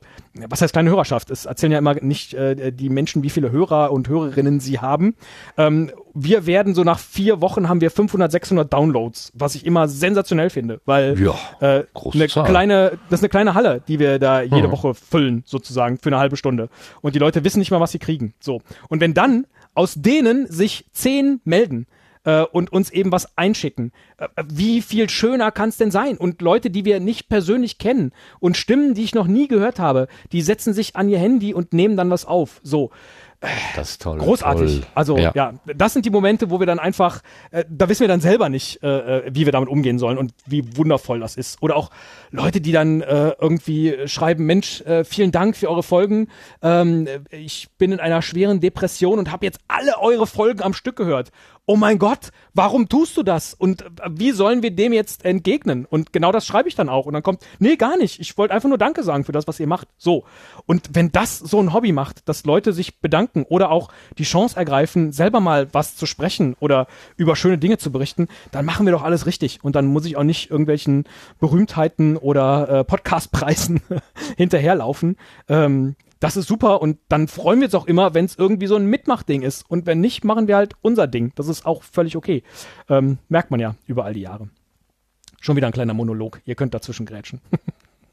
was 0.49 0.63
heißt 0.63 0.73
kleine 0.73 0.91
Hörerschaft? 0.91 1.31
Es 1.31 1.47
erzählen 1.47 1.73
ja 1.73 1.79
immer 1.79 1.95
nicht 1.95 2.35
äh, 2.35 2.73
die 2.73 2.89
Menschen, 2.89 3.23
wie 3.23 3.31
viele 3.31 3.51
Hörer 3.51 3.91
und 3.91 4.09
Hörerinnen 4.09 4.61
sie 4.61 4.79
haben. 4.79 5.17
Ähm, 5.57 5.91
wir 6.19 6.47
werden 6.47 6.75
so 6.75 6.83
nach 6.83 6.99
vier 6.99 7.41
Wochen 7.43 7.69
haben 7.69 7.81
wir 7.83 7.91
500, 7.91 8.33
600 8.33 8.73
Downloads, 8.73 9.33
was 9.35 9.55
ich 9.55 9.67
immer 9.67 9.87
sensationell 9.87 10.49
finde, 10.51 10.81
weil 10.87 11.21
Ja, 11.21 11.35
äh, 11.61 11.85
eine 12.15 12.29
Zahl. 12.29 12.47
kleine, 12.47 12.99
das 13.11 13.21
ist 13.21 13.25
eine 13.25 13.29
kleine 13.29 13.55
Halle, 13.55 13.83
die 13.87 13.99
wir 13.99 14.19
da 14.19 14.41
jede 14.41 14.69
Mhm. 14.69 14.73
Woche 14.73 14.95
füllen, 14.95 15.43
sozusagen, 15.47 15.99
für 15.99 16.09
eine 16.09 16.19
halbe 16.19 16.37
Stunde. 16.37 16.69
Und 17.03 17.15
die 17.15 17.19
Leute 17.19 17.45
wissen 17.45 17.59
nicht 17.59 17.71
mal, 17.71 17.81
was 17.81 17.93
sie 17.93 17.99
kriegen. 17.99 18.33
So. 18.41 18.63
Und 18.89 19.01
wenn 19.01 19.13
dann 19.15 19.47
aus 19.75 19.95
denen 19.95 20.47
sich 20.51 20.87
zehn 20.93 21.41
melden, 21.45 21.87
äh, 22.25 22.43
und 22.43 22.73
uns 22.73 22.91
eben 22.91 23.13
was 23.13 23.39
einschicken. 23.39 23.93
Äh, 24.19 24.27
wie 24.53 24.83
viel 24.83 25.09
schöner 25.09 25.53
kann 25.53 25.69
es 25.69 25.77
denn 25.77 25.93
sein? 25.93 26.17
Und 26.17 26.43
Leute, 26.43 26.71
die 26.71 26.85
wir 26.85 26.99
nicht 26.99 27.29
persönlich 27.29 27.79
kennen 27.79 28.11
und 28.41 28.57
Stimmen, 28.57 28.95
die 28.95 29.05
ich 29.05 29.15
noch 29.15 29.29
nie 29.29 29.47
gehört 29.47 29.79
habe, 29.79 30.09
die 30.33 30.43
setzen 30.43 30.75
sich 30.75 30.97
an 30.97 31.09
ihr 31.09 31.19
Handy 31.21 31.55
und 31.55 31.73
nehmen 31.73 31.97
dann 31.97 32.11
was 32.11 32.25
auf. 32.25 32.61
So. 32.65 32.91
Das 33.75 33.91
ist 33.91 34.03
toll. 34.03 34.19
Großartig. 34.19 34.81
Toll. 34.81 34.89
Also 34.95 35.19
ja. 35.19 35.53
das 35.65 35.93
sind 35.93 36.07
die 36.07 36.11
Momente, 36.11 36.51
wo 36.51 36.59
wir 36.59 36.67
dann 36.67 36.79
einfach, 36.79 37.21
äh, 37.51 37.65
da 37.69 37.89
wissen 37.89 38.01
wir 38.01 38.09
dann 38.09 38.21
selber 38.21 38.49
nicht, 38.49 38.83
äh, 38.83 39.19
äh, 39.19 39.31
wie 39.33 39.45
wir 39.45 39.53
damit 39.53 39.69
umgehen 39.69 39.99
sollen 39.99 40.19
und 40.19 40.33
wie 40.47 40.77
wundervoll 40.77 41.21
das 41.21 41.37
ist. 41.37 41.63
Oder 41.63 41.77
auch 41.77 41.91
Leute, 42.31 42.61
die 42.61 42.73
dann 42.73 43.03
äh, 43.03 43.33
irgendwie 43.41 44.07
schreiben, 44.07 44.47
Mensch, 44.47 44.81
äh, 44.83 45.05
vielen 45.05 45.33
Dank 45.33 45.57
für 45.57 45.69
eure 45.69 45.83
Folgen. 45.83 46.29
Ähm, 46.63 47.09
ich 47.31 47.69
bin 47.79 47.93
in 47.93 48.01
einer 48.01 48.23
schweren 48.23 48.61
Depression 48.61 49.19
und 49.19 49.31
habe 49.31 49.45
jetzt 49.45 49.61
alle 49.69 49.99
eure 50.01 50.27
Folgen 50.27 50.63
am 50.63 50.73
Stück 50.73 50.97
gehört. 50.97 51.31
Oh 51.69 51.75
mein 51.75 51.99
Gott, 51.99 52.31
warum 52.55 52.89
tust 52.89 53.17
du 53.17 53.25
das? 53.25 53.53
Und 53.53 53.83
äh, 53.83 53.89
wie 54.09 54.31
sollen 54.31 54.63
wir 54.63 54.71
dem 54.71 54.93
jetzt 54.93 55.25
entgegnen? 55.25 55.85
Und 55.85 56.13
genau 56.13 56.31
das 56.31 56.47
schreibe 56.47 56.69
ich 56.69 56.77
dann 56.77 56.89
auch. 56.89 57.07
Und 57.07 57.15
dann 57.15 57.25
kommt, 57.25 57.45
nee, 57.59 57.75
gar 57.75 57.97
nicht. 57.97 58.21
Ich 58.21 58.39
wollte 58.39 58.55
einfach 58.55 58.69
nur 58.69 58.79
Danke 58.79 59.03
sagen 59.03 59.25
für 59.25 59.33
das, 59.33 59.49
was 59.49 59.59
ihr 59.59 59.67
macht. 59.67 59.89
So. 59.99 60.23
Und 60.67 60.91
wenn 60.93 61.11
das 61.11 61.41
so 61.41 61.61
ein 61.61 61.73
Hobby 61.73 61.91
macht, 61.91 62.29
dass 62.29 62.45
Leute 62.45 62.73
sich 62.73 63.01
bedanken 63.01 63.43
oder 63.43 63.73
auch 63.73 63.89
die 64.17 64.23
Chance 64.23 64.57
ergreifen, 64.57 65.11
selber 65.11 65.41
mal 65.41 65.67
was 65.73 65.97
zu 65.97 66.07
sprechen 66.07 66.55
oder 66.61 66.87
über 67.17 67.35
schöne 67.35 67.59
Dinge 67.59 67.79
zu 67.79 67.91
berichten, 67.91 68.29
dann 68.53 68.65
machen 68.65 68.87
wir 68.87 68.93
doch 68.93 69.03
alles 69.03 69.27
richtig. 69.27 69.65
Und 69.65 69.75
dann 69.75 69.87
muss 69.87 70.07
ich 70.07 70.17
auch 70.17 70.23
nicht 70.23 70.53
irgendwelchen 70.53 71.03
Berühmtheiten 71.41 72.17
oder 72.17 72.69
äh, 72.69 72.85
Podcastpreisen 72.85 73.81
hinterherlaufen. 74.37 75.17
Ähm, 75.49 75.97
das 76.21 76.37
ist 76.37 76.49
super 76.49 76.81
und 76.81 76.99
dann 77.09 77.29
freuen 77.29 77.61
wir 77.61 77.67
uns 77.67 77.75
auch 77.75 77.87
immer, 77.87 78.15
wenn 78.15 78.25
es 78.25 78.37
irgendwie 78.37 78.67
so 78.67 78.77
ein 78.77 78.87
Mitmachding 78.87 79.43
ist. 79.43 79.69
Und 79.69 79.87
wenn 79.87 80.01
nicht, 80.01 80.25
machen 80.25 80.49
wir 80.49 80.57
halt 80.57 80.75
unser 80.81 81.07
Ding. 81.07 81.33
Das 81.35 81.49
ist 81.49 81.67
auch 81.67 81.83
völlig 81.83 82.17
okay. 82.17 82.43
Ähm, 82.89 83.19
merkt 83.29 83.51
man 83.51 83.61
ja 83.61 83.75
über 83.87 84.05
all 84.05 84.15
die 84.15 84.23
Jahre. 84.23 84.49
Schon 85.41 85.57
wieder 85.57 85.67
ein 85.67 85.73
kleiner 85.73 85.95
Monolog. 85.95 86.41
Ihr 86.45 86.55
könnt 86.55 86.75
dazwischen 86.75 87.07
grätschen. 87.07 87.41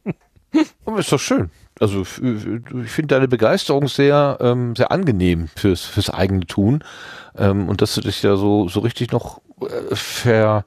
Aber 0.86 1.00
ist 1.00 1.12
doch 1.12 1.20
schön. 1.20 1.50
Also 1.80 2.02
ich 2.02 2.92
finde 2.92 3.16
deine 3.16 3.28
Begeisterung 3.28 3.88
sehr, 3.88 4.38
ähm, 4.40 4.76
sehr 4.76 4.92
angenehm 4.92 5.48
fürs, 5.56 5.82
fürs 5.82 6.10
eigene 6.10 6.46
Tun. 6.46 6.84
Ähm, 7.36 7.70
und 7.70 7.82
dass 7.82 7.96
du 7.96 8.02
dich 8.02 8.22
ja 8.22 8.36
so, 8.36 8.68
so 8.68 8.82
richtig 8.82 9.12
noch 9.12 9.42
äh, 9.62 9.96
ver, 9.96 10.66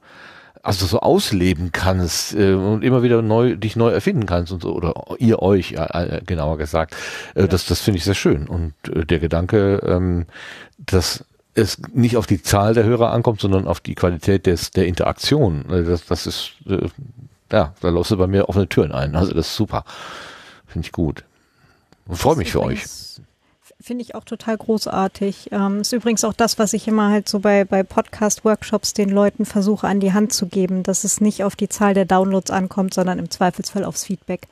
also 0.67 0.85
so 0.85 0.99
ausleben 0.99 1.71
kannst 1.71 2.35
äh, 2.35 2.53
und 2.53 2.83
immer 2.83 3.01
wieder 3.01 3.21
neu, 3.21 3.55
dich 3.55 3.77
neu 3.77 3.89
erfinden 3.89 4.25
kannst 4.25 4.51
und 4.51 4.61
so, 4.61 4.75
oder 4.75 4.93
ihr 5.17 5.41
euch, 5.41 5.71
ja, 5.71 5.85
äh, 5.85 6.21
genauer 6.25 6.57
gesagt. 6.57 6.93
Äh, 7.35 7.47
Das, 7.47 7.65
das 7.65 7.79
finde 7.79 7.99
ich 7.99 8.03
sehr 8.03 8.15
schön. 8.15 8.47
Und 8.47 8.73
äh, 8.93 9.05
der 9.05 9.19
Gedanke, 9.19 9.81
ähm, 9.85 10.25
dass 10.77 11.23
es 11.53 11.77
nicht 11.93 12.17
auf 12.17 12.27
die 12.27 12.41
Zahl 12.41 12.73
der 12.73 12.83
Hörer 12.83 13.13
ankommt, 13.13 13.39
sondern 13.39 13.65
auf 13.65 13.79
die 13.79 13.95
Qualität 13.95 14.45
des, 14.45 14.71
der 14.71 14.87
Interaktion. 14.87 15.63
Äh, 15.69 15.83
Das, 15.83 16.05
das 16.05 16.27
ist, 16.27 16.51
äh, 16.67 16.89
ja, 17.49 17.73
da 17.79 17.87
läufst 17.87 18.11
du 18.11 18.17
bei 18.17 18.27
mir 18.27 18.49
offene 18.49 18.67
Türen 18.67 18.91
ein. 18.91 19.15
Also 19.15 19.33
das 19.33 19.47
ist 19.47 19.55
super. 19.55 19.85
Finde 20.67 20.85
ich 20.85 20.91
gut. 20.91 21.23
Und 22.07 22.17
freue 22.17 22.35
mich 22.35 22.51
für 22.51 22.61
euch. 22.61 22.83
Finde 23.87 24.03
ich 24.03 24.15
auch 24.15 24.25
total 24.25 24.57
großartig. 24.57 25.47
Ähm, 25.53 25.79
ist 25.79 25.93
übrigens 25.93 26.25
auch 26.25 26.33
das, 26.33 26.59
was 26.59 26.73
ich 26.73 26.89
immer 26.89 27.09
halt 27.09 27.29
so 27.29 27.39
bei, 27.39 27.63
bei 27.63 27.83
Podcast-Workshops 27.83 28.93
den 28.93 29.07
Leuten 29.07 29.45
versuche 29.45 29.87
an 29.87 30.01
die 30.01 30.11
Hand 30.11 30.33
zu 30.33 30.47
geben, 30.47 30.83
dass 30.83 31.05
es 31.05 31.21
nicht 31.21 31.45
auf 31.45 31.55
die 31.55 31.69
Zahl 31.69 31.93
der 31.93 32.03
Downloads 32.03 32.51
ankommt, 32.51 32.93
sondern 32.93 33.17
im 33.17 33.29
Zweifelsfall 33.29 33.85
aufs 33.85 34.03
Feedback. 34.03 34.49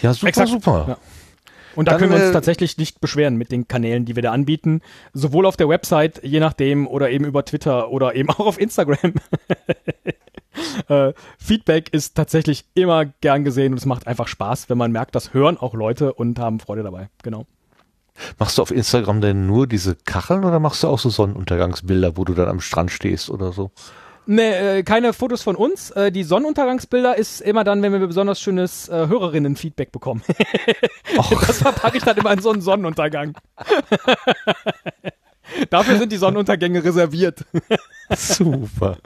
Ja, 0.00 0.14
super, 0.14 0.28
Exakt. 0.28 0.48
super. 0.48 0.84
Ja. 0.88 0.98
Und 1.76 1.86
da 1.86 1.92
Dann, 1.92 2.00
können 2.00 2.12
wir 2.12 2.20
uns 2.20 2.30
äh, 2.30 2.32
tatsächlich 2.32 2.78
nicht 2.78 3.02
beschweren 3.02 3.36
mit 3.36 3.52
den 3.52 3.68
Kanälen, 3.68 4.06
die 4.06 4.16
wir 4.16 4.22
da 4.22 4.32
anbieten. 4.32 4.80
Sowohl 5.12 5.44
auf 5.44 5.58
der 5.58 5.68
Website, 5.68 6.24
je 6.24 6.40
nachdem, 6.40 6.86
oder 6.86 7.10
eben 7.10 7.26
über 7.26 7.44
Twitter 7.44 7.90
oder 7.90 8.14
eben 8.14 8.30
auch 8.30 8.46
auf 8.46 8.58
Instagram. 8.58 9.12
Äh, 10.88 11.12
Feedback 11.38 11.92
ist 11.92 12.14
tatsächlich 12.14 12.66
immer 12.74 13.06
gern 13.06 13.44
gesehen 13.44 13.72
und 13.72 13.78
es 13.78 13.86
macht 13.86 14.06
einfach 14.06 14.28
Spaß, 14.28 14.68
wenn 14.68 14.78
man 14.78 14.92
merkt, 14.92 15.14
das 15.14 15.34
hören 15.34 15.56
auch 15.56 15.74
Leute 15.74 16.12
und 16.12 16.38
haben 16.38 16.60
Freude 16.60 16.82
dabei. 16.82 17.08
Genau. 17.22 17.46
Machst 18.38 18.58
du 18.58 18.62
auf 18.62 18.70
Instagram 18.70 19.20
denn 19.20 19.46
nur 19.46 19.66
diese 19.66 19.94
Kacheln 19.94 20.44
oder 20.44 20.58
machst 20.58 20.82
du 20.82 20.88
auch 20.88 20.98
so 20.98 21.08
Sonnenuntergangsbilder, 21.08 22.16
wo 22.16 22.24
du 22.24 22.34
dann 22.34 22.48
am 22.48 22.60
Strand 22.60 22.90
stehst 22.90 23.30
oder 23.30 23.52
so? 23.52 23.70
Nee, 24.30 24.50
äh, 24.50 24.82
keine 24.82 25.14
Fotos 25.14 25.42
von 25.42 25.56
uns. 25.56 25.90
Äh, 25.92 26.12
die 26.12 26.22
Sonnenuntergangsbilder 26.22 27.16
ist 27.16 27.40
immer 27.40 27.64
dann, 27.64 27.80
wenn 27.80 27.92
wir 27.92 28.06
besonders 28.06 28.38
schönes 28.38 28.86
äh, 28.90 29.06
Hörerinnen-Feedback 29.08 29.90
bekommen. 29.90 30.22
Das 31.46 31.62
verpacke 31.62 31.96
ich 31.96 32.04
dann 32.04 32.18
immer 32.18 32.32
in 32.32 32.40
so 32.40 32.50
einen 32.50 32.60
Sonnenuntergang. 32.60 33.34
Dafür 35.70 35.96
sind 35.96 36.12
die 36.12 36.18
Sonnenuntergänge 36.18 36.84
reserviert. 36.84 37.46
Super. 38.10 38.98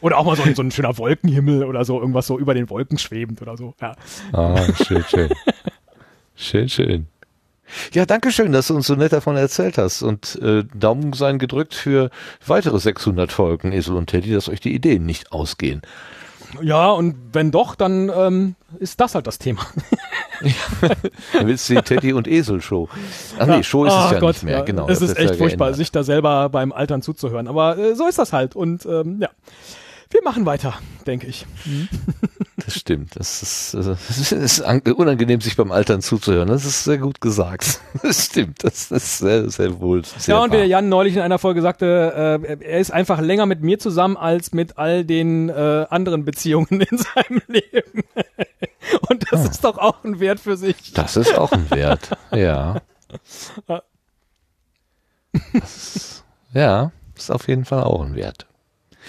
Oder 0.00 0.18
auch 0.18 0.24
mal 0.24 0.36
so, 0.36 0.42
ein- 0.42 0.54
so 0.54 0.62
ein 0.62 0.70
schöner 0.70 0.96
Wolkenhimmel 0.98 1.64
oder 1.64 1.84
so, 1.84 2.00
irgendwas 2.00 2.26
so 2.26 2.38
über 2.38 2.54
den 2.54 2.68
Wolken 2.70 2.98
schwebend 2.98 3.42
oder 3.42 3.56
so. 3.56 3.74
Ja. 3.80 3.94
Ah, 4.32 4.60
schön, 4.84 5.04
schön. 5.08 5.30
schön, 6.34 6.68
schön. 6.68 7.06
Ja, 7.94 8.04
danke 8.04 8.30
schön, 8.32 8.52
dass 8.52 8.66
du 8.66 8.74
uns 8.74 8.86
so 8.86 8.94
nett 8.96 9.12
davon 9.12 9.36
erzählt 9.36 9.78
hast 9.78 10.02
und 10.02 10.38
äh, 10.42 10.64
Daumen 10.74 11.12
seien 11.14 11.38
gedrückt 11.38 11.74
für 11.74 12.10
weitere 12.46 12.78
600 12.78 13.32
Folgen 13.32 13.72
Esel 13.72 13.96
und 13.96 14.08
Teddy, 14.08 14.32
dass 14.32 14.48
euch 14.50 14.60
die 14.60 14.74
Ideen 14.74 15.06
nicht 15.06 15.32
ausgehen. 15.32 15.80
ja, 16.60 16.90
und 16.90 17.16
wenn 17.32 17.50
doch, 17.50 17.74
dann 17.74 18.10
ähm, 18.14 18.56
ist 18.78 19.00
das 19.00 19.14
halt 19.14 19.26
das 19.26 19.38
Thema. 19.38 19.62
Dann 21.32 21.46
willst 21.46 21.68
du 21.70 21.74
die 21.76 21.82
Teddy 21.82 22.12
und 22.12 22.26
Esel 22.26 22.60
Show. 22.60 22.88
Ach 23.38 23.46
nee, 23.46 23.62
Show 23.62 23.84
ist 23.84 23.92
es 23.92 23.98
Ah 23.98 24.12
ja 24.14 24.20
nicht 24.20 24.42
mehr, 24.42 24.62
genau. 24.62 24.88
Es 24.88 25.00
ist 25.00 25.16
ja 25.16 25.24
echt 25.24 25.36
furchtbar, 25.36 25.66
geändert. 25.66 25.76
sich 25.76 25.92
da 25.92 26.02
selber 26.02 26.48
beim 26.48 26.72
Altern 26.72 27.00
zuzuhören. 27.00 27.46
Aber 27.46 27.78
äh, 27.78 27.94
so 27.94 28.08
ist 28.08 28.18
das 28.18 28.32
halt. 28.32 28.56
Und 28.56 28.84
ähm, 28.86 29.18
ja, 29.20 29.28
wir 30.12 30.22
machen 30.22 30.46
weiter, 30.46 30.74
denke 31.06 31.26
ich. 31.26 31.46
Das 32.64 32.74
stimmt. 32.78 33.16
Das 33.16 33.42
ist, 33.42 33.74
äh, 33.74 33.78
es 34.08 34.32
ist 34.32 34.60
an- 34.62 34.80
unangenehm, 34.80 35.40
sich 35.40 35.56
beim 35.56 35.72
Altern 35.72 36.02
zuzuhören. 36.02 36.48
Das 36.48 36.64
ist 36.64 36.84
sehr 36.84 36.98
gut 36.98 37.20
gesagt. 37.20 37.80
Das 38.02 38.26
stimmt. 38.26 38.64
Das 38.64 38.90
ist 38.90 39.18
sehr, 39.18 39.48
sehr 39.50 39.78
wohl. 39.80 40.04
Sehr 40.04 40.34
ja, 40.36 40.42
und 40.42 40.52
wie 40.52 40.56
der. 40.56 40.66
Jan 40.66 40.88
neulich 40.88 41.14
in 41.14 41.20
einer 41.20 41.38
Folge 41.38 41.62
sagte, 41.62 42.40
äh, 42.42 42.64
er 42.64 42.80
ist 42.80 42.90
einfach 42.92 43.20
länger 43.20 43.46
mit 43.46 43.62
mir 43.62 43.78
zusammen 43.78 44.16
als 44.16 44.52
mit 44.52 44.78
all 44.78 45.04
den 45.04 45.48
äh, 45.48 45.86
anderen 45.90 46.24
Beziehungen 46.24 46.80
in 46.80 46.98
seinem 46.98 47.42
Leben. 47.48 48.02
und 49.08 49.24
das 49.30 49.44
ist 49.48 49.64
doch 49.64 49.78
auch 49.78 50.02
ein 50.04 50.18
Wert 50.20 50.40
für 50.40 50.56
sich. 50.56 50.92
Das 50.94 51.16
ist 51.16 51.36
auch 51.38 51.52
ein 51.52 51.70
Wert. 51.70 52.10
Ja. 52.32 52.80
Das 55.52 55.86
ist, 55.96 56.24
ja, 56.54 56.90
ist 57.16 57.30
auf 57.30 57.48
jeden 57.48 57.64
Fall 57.64 57.84
auch 57.84 58.02
ein 58.02 58.14
Wert. 58.14 58.46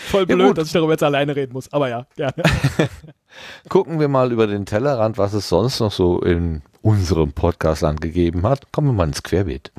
Voll 0.09 0.25
Ja, 0.27 0.35
blöd, 0.35 0.47
gut. 0.49 0.57
dass 0.57 0.67
ich 0.67 0.73
darüber 0.73 0.93
jetzt 0.93 1.03
alleine 1.03 1.35
reden 1.35 1.53
muss. 1.53 1.71
Aber 1.73 1.89
ja, 1.89 2.05
gerne. 2.15 2.33
Gucken 3.69 3.99
wir 3.99 4.07
mal 4.07 4.31
über 4.31 4.47
den 4.47 4.65
Tellerrand, 4.65 5.17
was 5.17 5.33
es 5.33 5.49
sonst 5.49 5.79
noch 5.79 5.91
so 5.91 6.21
in 6.21 6.61
unserem 6.81 7.33
Podcastland 7.33 8.01
gegeben 8.01 8.43
hat. 8.47 8.71
Kommen 8.71 8.89
wir 8.89 8.93
mal 8.93 9.07
ins 9.07 9.23
Querbeet. 9.23 9.71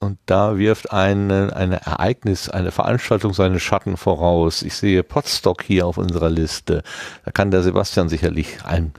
Und 0.00 0.18
da 0.26 0.56
wirft 0.58 0.92
ein, 0.92 1.30
ein 1.30 1.72
Ereignis, 1.72 2.48
eine 2.48 2.70
Veranstaltung 2.70 3.34
seine 3.34 3.58
Schatten 3.58 3.96
voraus. 3.96 4.62
Ich 4.62 4.74
sehe 4.74 5.02
Potstock 5.02 5.62
hier 5.62 5.86
auf 5.86 5.98
unserer 5.98 6.30
Liste. 6.30 6.82
Da 7.24 7.30
kann 7.32 7.50
der 7.50 7.62
Sebastian 7.62 8.08
sicherlich 8.08 8.64
ein, 8.64 8.92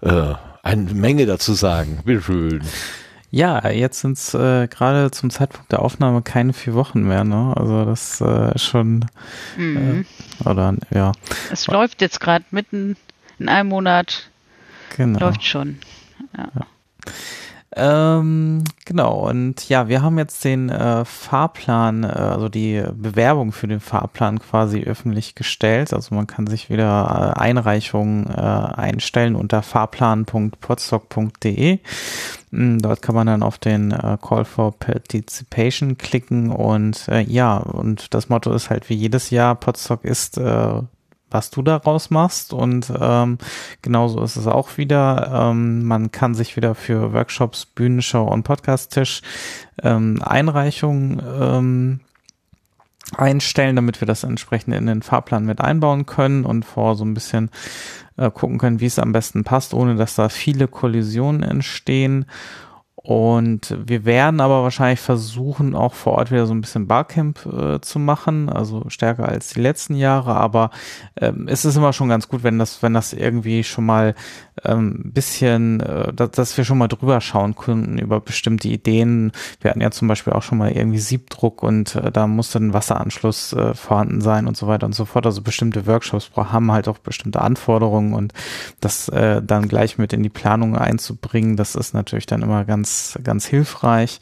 äh, 0.00 0.34
eine 0.62 0.92
Menge 0.94 1.26
dazu 1.26 1.54
sagen. 1.54 2.00
Bitteschön. 2.04 2.62
Ja, 3.30 3.66
jetzt 3.70 4.00
sind 4.00 4.18
es 4.18 4.34
äh, 4.34 4.68
gerade 4.68 5.10
zum 5.10 5.30
Zeitpunkt 5.30 5.72
der 5.72 5.80
Aufnahme 5.80 6.20
keine 6.20 6.52
vier 6.52 6.74
Wochen 6.74 7.02
mehr, 7.02 7.24
ne? 7.24 7.54
Also 7.56 7.84
das 7.86 8.20
äh, 8.20 8.58
schon 8.58 9.06
Mhm. 9.56 10.04
äh, 10.44 10.48
oder 10.48 10.74
ja, 10.90 11.12
Es 11.50 11.66
läuft 11.66 12.02
jetzt 12.02 12.20
gerade 12.20 12.44
mitten 12.50 12.96
in 13.38 13.48
einem 13.48 13.70
Monat, 13.70 14.28
genau. 14.96 15.18
läuft 15.20 15.44
schon. 15.44 15.78
Ähm, 17.74 18.64
genau, 18.84 19.26
und 19.28 19.66
ja, 19.70 19.88
wir 19.88 20.02
haben 20.02 20.18
jetzt 20.18 20.44
den 20.44 20.68
äh, 20.68 21.06
Fahrplan, 21.06 22.04
äh, 22.04 22.08
also 22.08 22.50
die 22.50 22.84
Bewerbung 22.94 23.52
für 23.52 23.66
den 23.66 23.80
Fahrplan 23.80 24.40
quasi 24.40 24.82
öffentlich 24.82 25.34
gestellt. 25.34 25.94
Also 25.94 26.14
man 26.14 26.26
kann 26.26 26.46
sich 26.46 26.68
wieder 26.68 27.32
äh, 27.34 27.40
Einreichungen 27.40 28.28
äh, 28.28 28.40
einstellen 28.40 29.36
unter 29.36 29.62
fahrplan.podstock.de. 29.62 31.78
Mm, 32.50 32.78
Dort 32.78 33.00
kann 33.00 33.14
man 33.14 33.26
dann 33.26 33.42
auf 33.42 33.56
den 33.56 33.92
äh, 33.92 34.18
Call 34.20 34.44
for 34.44 34.78
Participation 34.78 35.96
klicken 35.96 36.50
und 36.50 37.08
äh, 37.08 37.22
ja, 37.22 37.56
und 37.56 38.12
das 38.12 38.28
Motto 38.28 38.52
ist 38.52 38.68
halt 38.68 38.90
wie 38.90 38.96
jedes 38.96 39.30
Jahr, 39.30 39.54
Podstock 39.54 40.04
ist 40.04 40.36
äh, 40.36 40.82
was 41.32 41.50
du 41.50 41.62
daraus 41.62 42.10
machst. 42.10 42.52
Und 42.52 42.92
ähm, 42.98 43.38
genauso 43.82 44.22
ist 44.22 44.36
es 44.36 44.46
auch 44.46 44.76
wieder. 44.76 45.50
Ähm, 45.50 45.84
man 45.84 46.10
kann 46.10 46.34
sich 46.34 46.56
wieder 46.56 46.74
für 46.74 47.12
Workshops, 47.12 47.66
Bühnenshow 47.66 48.24
und 48.24 48.42
Podcast-Tisch 48.42 49.22
ähm, 49.82 50.22
Einreichungen 50.22 51.22
ähm, 51.40 52.00
einstellen, 53.16 53.76
damit 53.76 54.00
wir 54.00 54.06
das 54.06 54.24
entsprechend 54.24 54.74
in 54.74 54.86
den 54.86 55.02
Fahrplan 55.02 55.44
mit 55.44 55.60
einbauen 55.60 56.06
können 56.06 56.44
und 56.44 56.64
vor 56.64 56.94
so 56.96 57.04
ein 57.04 57.14
bisschen 57.14 57.50
äh, 58.16 58.30
gucken 58.30 58.58
können, 58.58 58.80
wie 58.80 58.86
es 58.86 58.98
am 58.98 59.12
besten 59.12 59.44
passt, 59.44 59.74
ohne 59.74 59.96
dass 59.96 60.14
da 60.14 60.28
viele 60.28 60.68
Kollisionen 60.68 61.42
entstehen. 61.42 62.26
Und 63.02 63.76
wir 63.84 64.04
werden 64.04 64.40
aber 64.40 64.62
wahrscheinlich 64.62 65.00
versuchen, 65.00 65.74
auch 65.74 65.92
vor 65.94 66.12
Ort 66.12 66.30
wieder 66.30 66.46
so 66.46 66.54
ein 66.54 66.60
bisschen 66.60 66.86
Barcamp 66.86 67.44
äh, 67.46 67.80
zu 67.80 67.98
machen, 67.98 68.48
also 68.48 68.84
stärker 68.88 69.28
als 69.28 69.48
die 69.48 69.60
letzten 69.60 69.96
Jahre. 69.96 70.36
Aber 70.36 70.70
ähm, 71.16 71.48
es 71.48 71.64
ist 71.64 71.74
immer 71.74 71.92
schon 71.92 72.08
ganz 72.08 72.28
gut, 72.28 72.44
wenn 72.44 72.60
das, 72.60 72.80
wenn 72.80 72.94
das 72.94 73.12
irgendwie 73.12 73.64
schon 73.64 73.86
mal 73.86 74.14
ähm, 74.64 75.00
bisschen, 75.12 75.80
äh, 75.80 76.12
dass, 76.12 76.30
dass 76.30 76.56
wir 76.56 76.64
schon 76.64 76.78
mal 76.78 76.86
drüber 76.86 77.20
schauen 77.20 77.56
können 77.56 77.98
über 77.98 78.20
bestimmte 78.20 78.68
Ideen. 78.68 79.32
Wir 79.60 79.70
hatten 79.70 79.80
ja 79.80 79.90
zum 79.90 80.06
Beispiel 80.06 80.32
auch 80.32 80.42
schon 80.42 80.58
mal 80.58 80.70
irgendwie 80.70 80.98
Siebdruck 80.98 81.64
und 81.64 81.96
äh, 81.96 82.12
da 82.12 82.28
musste 82.28 82.58
ein 82.58 82.72
Wasseranschluss 82.72 83.52
äh, 83.52 83.74
vorhanden 83.74 84.20
sein 84.20 84.46
und 84.46 84.56
so 84.56 84.68
weiter 84.68 84.86
und 84.86 84.94
so 84.94 85.06
fort. 85.06 85.26
Also 85.26 85.42
bestimmte 85.42 85.88
Workshops 85.88 86.30
haben 86.36 86.70
halt 86.70 86.86
auch 86.86 86.98
bestimmte 86.98 87.40
Anforderungen 87.40 88.14
und 88.14 88.32
das 88.80 89.08
äh, 89.08 89.42
dann 89.42 89.66
gleich 89.66 89.98
mit 89.98 90.12
in 90.12 90.22
die 90.22 90.28
Planung 90.28 90.76
einzubringen, 90.76 91.56
das 91.56 91.74
ist 91.74 91.94
natürlich 91.94 92.26
dann 92.26 92.42
immer 92.42 92.64
ganz, 92.64 92.91
ganz 93.22 93.46
hilfreich. 93.46 94.20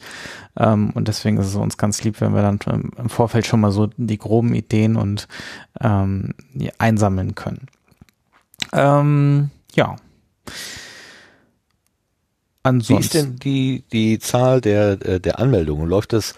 Ähm, 0.57 0.91
und 0.91 1.07
deswegen 1.07 1.37
ist 1.37 1.47
es 1.47 1.55
uns 1.55 1.77
ganz 1.77 2.03
lieb, 2.03 2.19
wenn 2.21 2.33
wir 2.33 2.41
dann 2.41 2.59
im- 2.97 3.09
Vorfeld 3.09 3.45
schon 3.47 3.61
mal 3.61 3.71
so 3.71 3.87
die 3.97 4.17
groben 4.17 4.53
Ideen 4.53 4.95
und 4.95 5.27
ähm, 5.79 6.33
die 6.53 6.77
einsammeln 6.79 7.35
können. 7.35 7.67
Ähm, 8.73 9.49
ja. 9.75 9.95
Wie 10.45 10.51
Ansonsten. 12.63 12.99
ist 12.99 13.13
denn 13.13 13.35
die, 13.37 13.83
die 13.91 14.19
Zahl 14.19 14.61
der, 14.61 15.01
äh, 15.05 15.19
der 15.19 15.39
Anmeldungen? 15.39 15.87
Läuft 15.87 16.13
das, 16.13 16.35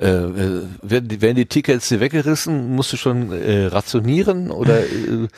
äh, 0.00 0.06
äh, 0.06 0.62
werden, 0.80 1.08
die, 1.08 1.20
werden 1.20 1.36
die 1.36 1.44
Tickets 1.44 1.88
dir 1.88 2.00
weggerissen? 2.00 2.74
Musst 2.74 2.92
du 2.92 2.96
schon 2.96 3.32
äh, 3.32 3.66
rationieren 3.66 4.50
oder 4.50 4.80
äh, 4.80 5.28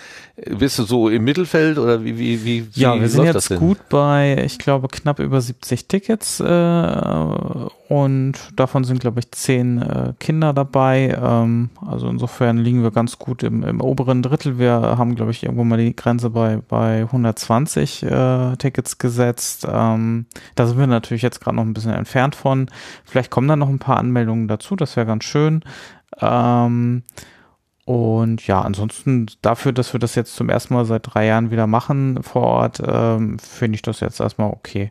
bist 0.57 0.79
du 0.79 0.85
so 0.85 1.09
im 1.09 1.25
Mittelfeld 1.25 1.79
oder 1.79 2.05
wie, 2.05 2.17
wie, 2.17 2.45
wie, 2.45 2.67
wie 2.75 2.81
Ja, 2.81 2.99
wir 2.99 3.09
sind 3.09 3.25
jetzt 3.25 3.55
gut 3.57 3.79
bei, 3.89 4.41
ich 4.45 4.59
glaube, 4.59 4.89
knapp 4.89 5.19
über 5.19 5.41
70 5.41 5.89
Tickets 5.89 6.41
äh, 6.41 6.45
und 7.89 8.35
davon 8.57 8.85
sind, 8.85 9.01
glaube 9.01 9.21
ich, 9.21 9.31
zehn 9.33 9.83
äh, 9.83 10.15
Kinder 10.19 10.53
dabei. 10.53 11.19
Ähm, 11.21 11.71
also 11.85 12.09
insofern 12.09 12.57
liegen 12.57 12.83
wir 12.83 12.91
ganz 12.91 13.19
gut 13.19 13.43
im, 13.43 13.63
im 13.65 13.81
oberen 13.81 14.23
Drittel. 14.23 14.59
Wir 14.59 14.73
haben, 14.73 15.15
glaube 15.15 15.33
ich, 15.33 15.43
irgendwo 15.43 15.65
mal 15.65 15.77
die 15.77 15.95
Grenze 15.95 16.31
bei, 16.31 16.61
bei 16.69 17.01
120 17.03 18.05
äh, 18.05 18.57
Tickets 18.57 18.97
gesetzt. 18.97 19.67
Ähm, 19.71 20.27
da 20.55 20.67
sind 20.67 20.79
wir 20.79 20.87
natürlich 20.87 21.23
jetzt 21.23 21.41
gerade 21.41 21.57
noch 21.57 21.65
ein 21.65 21.75
bisschen 21.75 21.93
entfernt 21.93 22.35
von. 22.35 22.71
Vielleicht 23.05 23.31
kommen 23.31 23.49
dann 23.49 23.59
noch 23.59 23.69
ein 23.69 23.79
paar 23.79 23.99
Anmeldungen 23.99 24.49
dazu, 24.53 24.77
das 24.77 24.97
wäre 24.97 25.07
ganz 25.07 25.25
schön. 25.25 25.63
Ähm, 26.21 27.03
und 27.85 28.47
ja, 28.47 28.61
ansonsten 28.61 29.27
dafür, 29.43 29.73
dass 29.73 29.93
wir 29.93 29.99
das 29.99 30.15
jetzt 30.15 30.37
zum 30.37 30.49
ersten 30.49 30.75
Mal 30.75 30.85
seit 30.85 31.03
drei 31.13 31.27
Jahren 31.27 31.51
wieder 31.51 31.67
machen 31.67 32.23
vor 32.23 32.43
Ort, 32.43 32.81
ähm, 32.87 33.39
finde 33.41 33.75
ich 33.75 33.83
das 33.83 33.99
jetzt 34.01 34.21
erstmal 34.21 34.51
okay. 34.51 34.91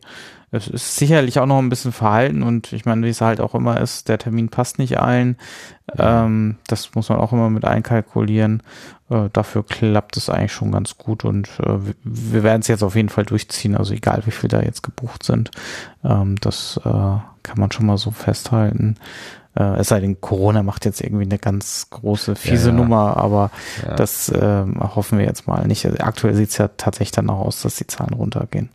Es 0.53 0.67
ist 0.67 0.97
sicherlich 0.97 1.39
auch 1.39 1.45
noch 1.45 1.59
ein 1.59 1.69
bisschen 1.69 1.93
verhalten 1.93 2.43
und 2.43 2.73
ich 2.73 2.83
meine, 2.83 3.05
wie 3.05 3.09
es 3.09 3.21
halt 3.21 3.39
auch 3.39 3.55
immer 3.55 3.79
ist, 3.79 4.09
der 4.09 4.17
Termin 4.17 4.49
passt 4.49 4.79
nicht 4.79 4.99
allen. 4.99 5.37
Ähm, 5.97 6.57
das 6.67 6.93
muss 6.93 7.07
man 7.07 7.19
auch 7.19 7.31
immer 7.31 7.49
mit 7.49 7.63
einkalkulieren. 7.63 8.61
Äh, 9.09 9.29
dafür 9.31 9.63
klappt 9.65 10.17
es 10.17 10.29
eigentlich 10.29 10.51
schon 10.51 10.73
ganz 10.73 10.97
gut 10.97 11.23
und 11.23 11.47
äh, 11.61 11.77
wir- 12.03 12.43
werden 12.43 12.59
es 12.59 12.67
jetzt 12.67 12.83
auf 12.83 12.97
jeden 12.97 13.07
Fall 13.07 13.23
durchziehen, 13.23 13.77
also 13.77 13.93
egal 13.93 14.23
wie 14.25 14.31
viel 14.31 14.49
da 14.49 14.61
jetzt 14.61 14.83
gebucht 14.83 15.23
sind. 15.23 15.51
Ähm, 16.03 16.35
das 16.41 16.77
äh, 16.83 16.89
kann 16.89 17.57
man 17.57 17.71
schon 17.71 17.85
mal 17.85 17.97
so 17.97 18.11
festhalten. 18.11 18.97
Äh, 19.55 19.79
es 19.79 19.89
sei 19.89 19.99
denn, 19.99 20.21
Corona 20.21 20.63
macht 20.63 20.85
jetzt 20.85 21.01
irgendwie 21.01 21.25
eine 21.25 21.37
ganz 21.37 21.87
große, 21.89 22.35
fiese 22.35 22.69
Ja. 22.69 22.75
Nummer, 22.75 23.17
aber 23.17 23.51
Ja. 23.85 23.95
das 23.95 24.31
ähm, 24.33 24.79
hoffen 24.79 25.17
wir 25.19 25.25
jetzt 25.25 25.47
mal 25.47 25.67
nicht. 25.67 25.85
Aktuell 26.01 26.35
sieht 26.35 26.49
es 26.51 26.57
ja 26.57 26.69
tatsächlich 26.77 27.11
dann 27.11 27.29
auch 27.29 27.39
aus, 27.45 27.61
dass 27.61 27.75
die 27.75 27.87
Zahlen 27.87 28.13
runtergehen. 28.13 28.69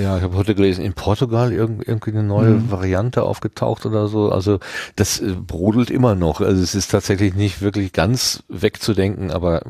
Ja, 0.00 0.16
ich 0.16 0.22
habe 0.22 0.36
heute 0.36 0.54
gelesen, 0.54 0.84
in 0.84 0.92
Portugal 0.92 1.52
irgend, 1.52 1.86
irgendwie 1.86 2.10
eine 2.10 2.22
neue 2.22 2.50
Mhm. 2.50 2.70
Variante 2.70 3.22
aufgetaucht 3.22 3.86
oder 3.86 4.08
so. 4.08 4.30
Also 4.30 4.58
das 4.96 5.20
äh, 5.20 5.34
brodelt 5.34 5.90
immer 5.90 6.14
noch. 6.14 6.40
Also 6.40 6.62
es 6.62 6.74
ist 6.74 6.90
tatsächlich 6.90 7.34
nicht 7.34 7.62
wirklich 7.62 7.92
ganz 7.92 8.42
wegzudenken, 8.48 9.30
aber 9.30 9.62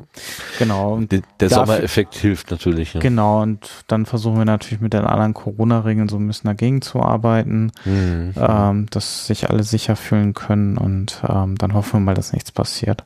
Genau. 0.59 0.98
Der 1.10 1.23
Dafür- 1.39 1.66
Sommereffekt 1.66 2.14
hilft 2.16 2.51
natürlich. 2.51 2.94
ne? 2.94 3.01
Genau, 3.01 3.43
und 3.43 3.68
dann 3.89 4.05
versuchen 4.06 4.39
wir 4.39 4.44
natürlich 4.44 4.81
mit 4.81 4.93
den 4.93 5.05
anderen 5.05 5.35
Corona-Regeln 5.35 6.09
so 6.09 6.16
ein 6.16 6.27
bisschen 6.27 6.48
dagegen 6.48 6.82
zu 6.82 7.01
arbeiten, 7.01 7.70
Mhm. 7.85 8.35
ähm, 8.36 8.86
dass 8.90 9.27
sich 9.27 9.48
alle 9.51 9.62
sicher 9.62 9.97
fühlen 9.97 10.35
können 10.35 10.77
und 10.78 11.23
ähm, 11.28 11.56
dann 11.56 11.74
hoffen 11.74 11.94
wir 11.94 12.01
mal, 12.01 12.14
dass 12.14 12.32
nichts 12.32 12.52
passiert. 12.52 13.05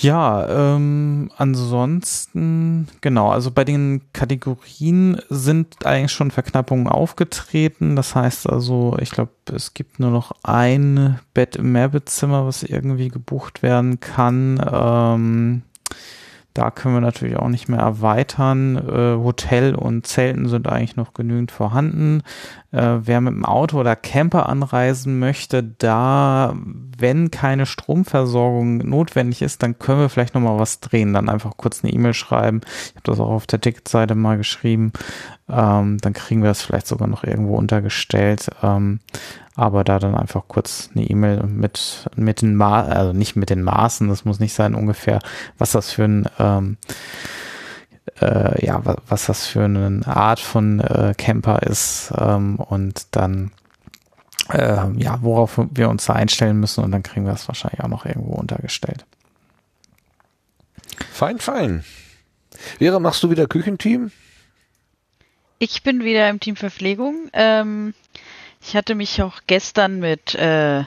Ja, 0.00 0.76
ähm, 0.76 1.30
ansonsten, 1.36 2.86
genau, 3.00 3.30
also 3.30 3.50
bei 3.50 3.64
den 3.64 4.02
Kategorien 4.12 5.20
sind 5.28 5.84
eigentlich 5.84 6.12
schon 6.12 6.30
Verknappungen 6.30 6.86
aufgetreten. 6.86 7.96
Das 7.96 8.14
heißt 8.14 8.48
also, 8.48 8.96
ich 9.00 9.10
glaube, 9.10 9.32
es 9.52 9.74
gibt 9.74 9.98
nur 9.98 10.10
noch 10.10 10.32
ein 10.44 11.18
Bett 11.34 11.56
im 11.56 11.72
Mehrbettzimmer, 11.72 12.46
was 12.46 12.62
irgendwie 12.62 13.08
gebucht 13.08 13.62
werden 13.62 13.98
kann. 13.98 14.64
Ähm, 14.72 15.62
da 16.58 16.72
können 16.72 16.94
wir 16.94 17.00
natürlich 17.00 17.36
auch 17.36 17.46
nicht 17.46 17.68
mehr 17.68 17.78
erweitern. 17.78 18.76
Äh, 18.76 19.22
Hotel 19.22 19.76
und 19.76 20.08
Zelten 20.08 20.48
sind 20.48 20.66
eigentlich 20.66 20.96
noch 20.96 21.14
genügend 21.14 21.52
vorhanden. 21.52 22.24
Äh, 22.72 22.96
wer 23.02 23.20
mit 23.20 23.32
dem 23.32 23.44
Auto 23.44 23.78
oder 23.78 23.94
Camper 23.94 24.48
anreisen 24.48 25.20
möchte, 25.20 25.62
da, 25.62 26.56
wenn 26.98 27.30
keine 27.30 27.64
Stromversorgung 27.64 28.78
notwendig 28.78 29.40
ist, 29.40 29.62
dann 29.62 29.78
können 29.78 30.00
wir 30.00 30.08
vielleicht 30.08 30.34
noch 30.34 30.40
mal 30.40 30.58
was 30.58 30.80
drehen. 30.80 31.12
Dann 31.12 31.28
einfach 31.28 31.56
kurz 31.56 31.84
eine 31.84 31.92
E-Mail 31.92 32.14
schreiben. 32.14 32.62
Ich 32.64 32.96
habe 32.96 33.04
das 33.04 33.20
auch 33.20 33.30
auf 33.30 33.46
der 33.46 33.60
Ticketseite 33.60 34.16
mal 34.16 34.36
geschrieben. 34.36 34.90
Ähm, 35.48 35.98
dann 35.98 36.12
kriegen 36.12 36.42
wir 36.42 36.48
das 36.48 36.62
vielleicht 36.62 36.88
sogar 36.88 37.06
noch 37.06 37.22
irgendwo 37.22 37.54
untergestellt. 37.54 38.50
Ähm, 38.64 38.98
aber 39.58 39.82
da 39.82 39.98
dann 39.98 40.14
einfach 40.14 40.44
kurz 40.46 40.90
eine 40.94 41.04
E-Mail 41.04 41.42
mit, 41.42 42.08
mit 42.14 42.42
den 42.42 42.54
Ma 42.54 42.82
also 42.82 43.12
nicht 43.12 43.36
mit 43.36 43.50
den 43.50 43.62
Maßen, 43.62 44.08
das 44.08 44.24
muss 44.24 44.38
nicht 44.38 44.54
sein, 44.54 44.74
ungefähr, 44.74 45.18
was 45.58 45.72
das 45.72 45.90
für 45.90 46.04
ein, 46.04 46.28
ähm, 46.38 46.76
äh, 48.20 48.64
ja, 48.64 48.84
was, 48.84 48.96
was 49.08 49.26
das 49.26 49.46
für 49.46 49.64
eine 49.64 50.06
Art 50.06 50.38
von 50.38 50.80
äh, 50.80 51.14
Camper 51.18 51.62
ist 51.64 52.12
ähm, 52.16 52.56
und 52.56 53.08
dann, 53.16 53.50
äh, 54.52 54.90
ja, 54.96 55.18
worauf 55.22 55.60
wir 55.70 55.88
uns 55.88 56.06
da 56.06 56.12
einstellen 56.12 56.60
müssen 56.60 56.84
und 56.84 56.92
dann 56.92 57.02
kriegen 57.02 57.26
wir 57.26 57.32
das 57.32 57.48
wahrscheinlich 57.48 57.80
auch 57.80 57.88
noch 57.88 58.06
irgendwo 58.06 58.34
untergestellt. 58.34 59.06
Fein, 61.12 61.38
fein. 61.38 61.84
Vera, 62.78 63.00
machst 63.00 63.22
du 63.24 63.30
wieder 63.30 63.46
Küchenteam? 63.46 64.12
Ich 65.58 65.82
bin 65.82 66.04
wieder 66.04 66.28
im 66.30 66.38
Team 66.38 66.54
Verpflegung. 66.54 67.28
Ähm, 67.32 67.94
ich 68.60 68.76
hatte 68.76 68.94
mich 68.94 69.22
auch 69.22 69.40
gestern 69.46 69.98
mit 70.00 70.34
äh, 70.34 70.84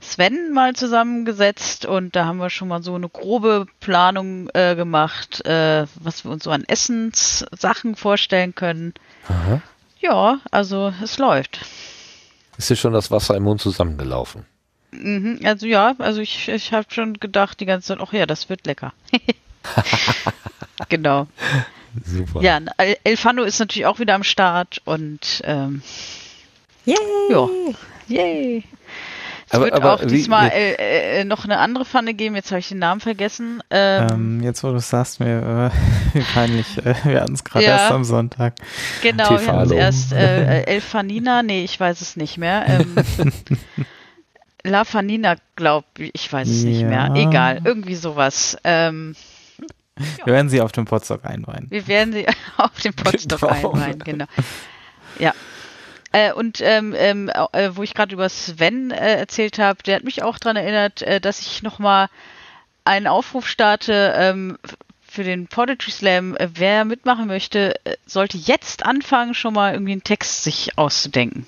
Sven 0.00 0.52
mal 0.52 0.74
zusammengesetzt 0.74 1.84
und 1.86 2.16
da 2.16 2.24
haben 2.24 2.38
wir 2.38 2.48
schon 2.50 2.68
mal 2.68 2.82
so 2.82 2.94
eine 2.94 3.08
grobe 3.08 3.66
Planung 3.80 4.48
äh, 4.54 4.74
gemacht, 4.74 5.44
äh, 5.44 5.86
was 5.96 6.24
wir 6.24 6.30
uns 6.30 6.44
so 6.44 6.50
an 6.50 6.64
Essenssachen 6.64 7.96
vorstellen 7.96 8.54
können. 8.54 8.94
Aha. 9.28 9.60
Ja, 10.00 10.40
also 10.50 10.94
es 11.02 11.18
läuft. 11.18 11.60
Ist 12.56 12.70
dir 12.70 12.76
schon 12.76 12.92
das 12.94 13.10
Wasser 13.10 13.36
im 13.36 13.42
Mund 13.42 13.60
zusammengelaufen? 13.60 14.46
Mhm, 14.92 15.40
also 15.44 15.66
ja, 15.66 15.94
also 15.98 16.20
ich, 16.20 16.48
ich 16.48 16.72
habe 16.72 16.86
schon 16.90 17.14
gedacht 17.20 17.60
die 17.60 17.66
ganze 17.66 17.88
Zeit, 17.88 17.98
ach 18.00 18.12
ja, 18.12 18.26
das 18.26 18.48
wird 18.48 18.66
lecker. 18.66 18.92
genau. 20.88 21.26
Super. 22.04 22.40
Ja, 22.42 22.60
El- 22.76 22.96
Elfano 23.04 23.42
ist 23.42 23.58
natürlich 23.58 23.86
auch 23.86 23.98
wieder 23.98 24.14
am 24.14 24.22
Start 24.24 24.80
und 24.84 25.42
ähm, 25.44 25.82
Yay! 26.90 27.30
Ja. 27.30 27.48
yay. 28.08 28.64
Es 29.52 29.54
Aber- 29.56 29.64
wird 29.64 29.74
aber 29.74 29.94
auch 29.94 30.02
wie- 30.02 30.06
diesmal 30.06 30.50
wie- 30.50 30.54
äh, 30.54 31.20
äh, 31.20 31.24
noch 31.24 31.44
eine 31.44 31.58
andere 31.58 31.84
Pfanne 31.84 32.14
geben, 32.14 32.36
jetzt 32.36 32.50
habe 32.52 32.60
ich 32.60 32.68
den 32.68 32.78
Namen 32.78 33.00
vergessen. 33.00 33.60
Ähm, 33.70 34.08
Ähm, 34.10 34.42
jetzt, 34.44 34.62
wo 34.62 34.68
du 34.70 34.76
es 34.76 34.88
sagst, 34.90 35.18
mir 35.18 35.72
äh, 35.72 36.14
wie 36.18 36.22
peinlich. 36.22 36.78
Äh, 36.78 36.94
wir 37.04 37.20
hatten 37.22 37.34
es 37.34 37.42
gerade 37.42 37.64
Ja. 37.64 37.72
erst 37.72 37.90
am 37.90 38.04
Sonntag. 38.04 38.54
Genau, 39.02 39.24
wir 39.30 39.38
hatten 39.38 39.40
Tefalo. 39.46 39.72
erst 39.74 40.12
äh, 40.12 40.62
Elfanina, 40.64 41.42
nee, 41.42 41.64
ich 41.64 41.78
weiß 41.80 42.00
es 42.00 42.14
nicht 42.16 42.38
mehr. 42.38 42.64
Ähm, 42.68 42.94
La 44.62 44.84
Fanina, 44.84 45.36
glaub 45.56 45.84
ich, 45.98 46.10
ich 46.14 46.32
weiß 46.32 46.46
es 46.48 46.64
nicht 46.64 46.82
mehr. 46.82 47.10
Ja. 47.12 47.28
Egal, 47.28 47.60
irgendwie 47.64 47.94
sowas. 47.94 48.58
Ähm, 48.62 49.16
Wir 50.24 50.26
werden 50.34 50.48
sie 50.50 50.60
auf 50.60 50.70
dem 50.72 50.84
Potstock 50.84 51.24
einweihen. 51.24 51.66
wir 51.70 51.88
werden 51.88 52.12
sie 52.12 52.26
auf 52.56 52.78
den 52.82 52.92
Potstock 52.94 53.40
Genau. 53.40 53.72
einweihen, 53.72 53.98
genau. 54.00 54.26
Ja. 55.18 55.32
Äh, 56.12 56.32
und 56.32 56.60
ähm, 56.60 56.94
ähm, 56.96 57.30
äh, 57.52 57.70
wo 57.76 57.82
ich 57.82 57.94
gerade 57.94 58.12
über 58.14 58.28
Sven 58.28 58.90
äh, 58.90 59.16
erzählt 59.16 59.58
habe, 59.58 59.82
der 59.84 59.96
hat 59.96 60.04
mich 60.04 60.22
auch 60.22 60.38
daran 60.38 60.56
erinnert, 60.56 61.02
äh, 61.02 61.20
dass 61.20 61.40
ich 61.40 61.62
nochmal 61.62 62.08
einen 62.84 63.06
Aufruf 63.06 63.46
starte 63.46 64.14
ähm, 64.16 64.58
für 65.08 65.22
den 65.22 65.46
Poetry 65.46 65.90
Slam. 65.92 66.36
Äh, 66.36 66.48
wer 66.54 66.84
mitmachen 66.84 67.28
möchte, 67.28 67.74
äh, 67.84 67.96
sollte 68.06 68.38
jetzt 68.38 68.84
anfangen, 68.84 69.34
schon 69.34 69.54
mal 69.54 69.72
irgendwie 69.72 69.92
einen 69.92 70.02
Text 70.04 70.42
sich 70.42 70.76
auszudenken. 70.76 71.46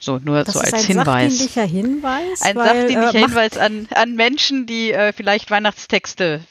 So, 0.00 0.18
nur 0.22 0.44
Das 0.44 0.52
so 0.52 0.60
als 0.60 0.74
ein 0.74 0.84
Hinweis. 0.84 1.06
sachdienlicher 1.32 1.64
Hinweis. 1.64 2.42
Ein 2.42 2.56
weil, 2.56 2.66
sachdienlicher 2.66 3.18
Hinweis 3.20 3.56
an, 3.56 3.88
an 3.94 4.16
Menschen, 4.16 4.66
die 4.66 4.92
äh, 4.92 5.14
vielleicht 5.14 5.50
Weihnachtstexte 5.50 6.42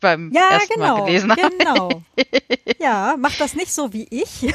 beim 0.00 0.30
Ja, 0.34 0.42
ersten 0.50 0.78
Mal 0.78 0.90
genau, 0.90 1.04
gelesen 1.06 1.30
haben. 1.32 1.58
genau. 1.58 2.02
Ja, 2.78 3.14
mach 3.18 3.34
das 3.36 3.54
nicht 3.54 3.72
so 3.72 3.94
wie 3.94 4.06
ich. 4.10 4.28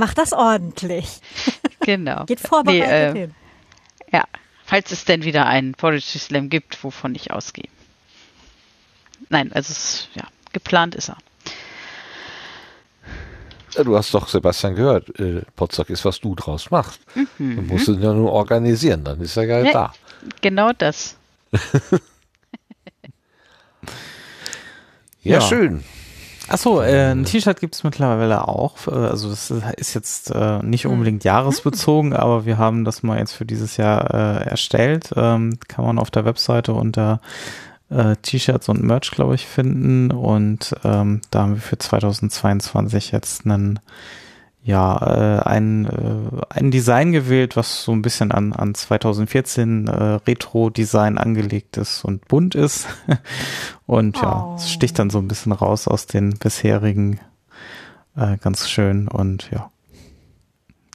mach 0.00 0.14
das 0.14 0.32
ordentlich. 0.32 1.20
Genau. 1.80 2.24
Geht 2.26 2.40
vorbereitet 2.40 3.14
Nee, 3.14 3.20
äh, 3.20 3.26
hin. 3.26 3.34
Ja, 4.12 4.24
falls 4.64 4.90
es 4.90 5.04
denn 5.04 5.22
wieder 5.22 5.46
einen 5.46 5.74
Poetry 5.74 6.18
Slam 6.18 6.48
gibt, 6.48 6.82
wovon 6.82 7.14
ich 7.14 7.30
ausgehe. 7.30 7.68
Nein, 9.28 9.52
also 9.52 9.70
es, 9.70 10.08
ja, 10.14 10.24
geplant 10.52 10.96
ist 10.96 11.10
er. 11.10 11.18
Ja, 13.76 13.84
Du 13.84 13.96
hast 13.96 14.12
doch 14.12 14.26
Sebastian 14.26 14.74
gehört, 14.74 15.16
äh, 15.20 15.42
Potsdok 15.54 15.90
ist, 15.90 16.04
was 16.04 16.18
du 16.18 16.34
draus 16.34 16.72
machst. 16.72 17.00
Mhm. 17.14 17.54
Du 17.56 17.62
musst 17.62 17.86
ihn 17.86 18.02
ja 18.02 18.12
nur 18.12 18.32
organisieren, 18.32 19.04
dann 19.04 19.20
ist 19.20 19.36
er 19.36 19.44
ja 19.44 19.60
Ja. 19.60 19.72
da. 19.72 19.92
Genau 20.40 20.72
das. 20.72 21.16
Ja, 25.22 25.34
Ja. 25.34 25.40
schön. 25.42 25.84
Achso, 26.50 26.82
äh, 26.82 27.12
ein 27.12 27.24
T-Shirt 27.24 27.60
gibt's 27.60 27.84
mittlerweile 27.84 28.48
auch. 28.48 28.86
Äh, 28.88 28.90
Also 28.90 29.30
das 29.30 29.52
ist 29.76 29.94
jetzt 29.94 30.30
äh, 30.34 30.58
nicht 30.62 30.86
unbedingt 30.86 31.22
jahresbezogen, 31.22 32.12
aber 32.12 32.44
wir 32.44 32.58
haben 32.58 32.84
das 32.84 33.02
mal 33.04 33.18
jetzt 33.18 33.32
für 33.32 33.44
dieses 33.46 33.76
Jahr 33.76 34.12
äh, 34.12 34.48
erstellt. 34.48 35.10
Ähm, 35.16 35.58
kann 35.68 35.84
man 35.84 35.98
auf 35.98 36.10
der 36.10 36.24
Webseite 36.24 36.72
unter 36.74 37.20
äh, 37.88 38.16
T-Shirts 38.16 38.68
und 38.68 38.82
Merch, 38.82 39.12
glaube 39.12 39.36
ich, 39.36 39.46
finden. 39.46 40.10
Und 40.10 40.74
ähm, 40.82 41.20
da 41.30 41.42
haben 41.42 41.54
wir 41.54 41.62
für 41.62 41.78
2022 41.78 43.12
jetzt 43.12 43.46
einen 43.46 43.78
ja, 44.62 45.38
äh, 45.38 45.42
ein, 45.48 45.86
äh, 45.86 46.40
ein 46.50 46.70
Design 46.70 47.12
gewählt, 47.12 47.56
was 47.56 47.82
so 47.84 47.92
ein 47.92 48.02
bisschen 48.02 48.30
an, 48.30 48.52
an 48.52 48.74
2014 48.74 49.86
äh, 49.86 49.92
Retro-Design 50.26 51.16
angelegt 51.18 51.76
ist 51.78 52.04
und 52.04 52.28
bunt 52.28 52.54
ist. 52.54 52.86
und 53.86 54.16
ja, 54.18 54.44
Oh. 54.44 54.54
es 54.56 54.70
sticht 54.70 54.98
dann 54.98 55.10
so 55.10 55.18
ein 55.18 55.28
bisschen 55.28 55.52
raus 55.52 55.88
aus 55.88 56.06
den 56.06 56.36
bisherigen. 56.38 57.20
Äh, 58.16 58.36
ganz 58.38 58.68
schön 58.68 59.08
und 59.08 59.50
ja. 59.50 59.70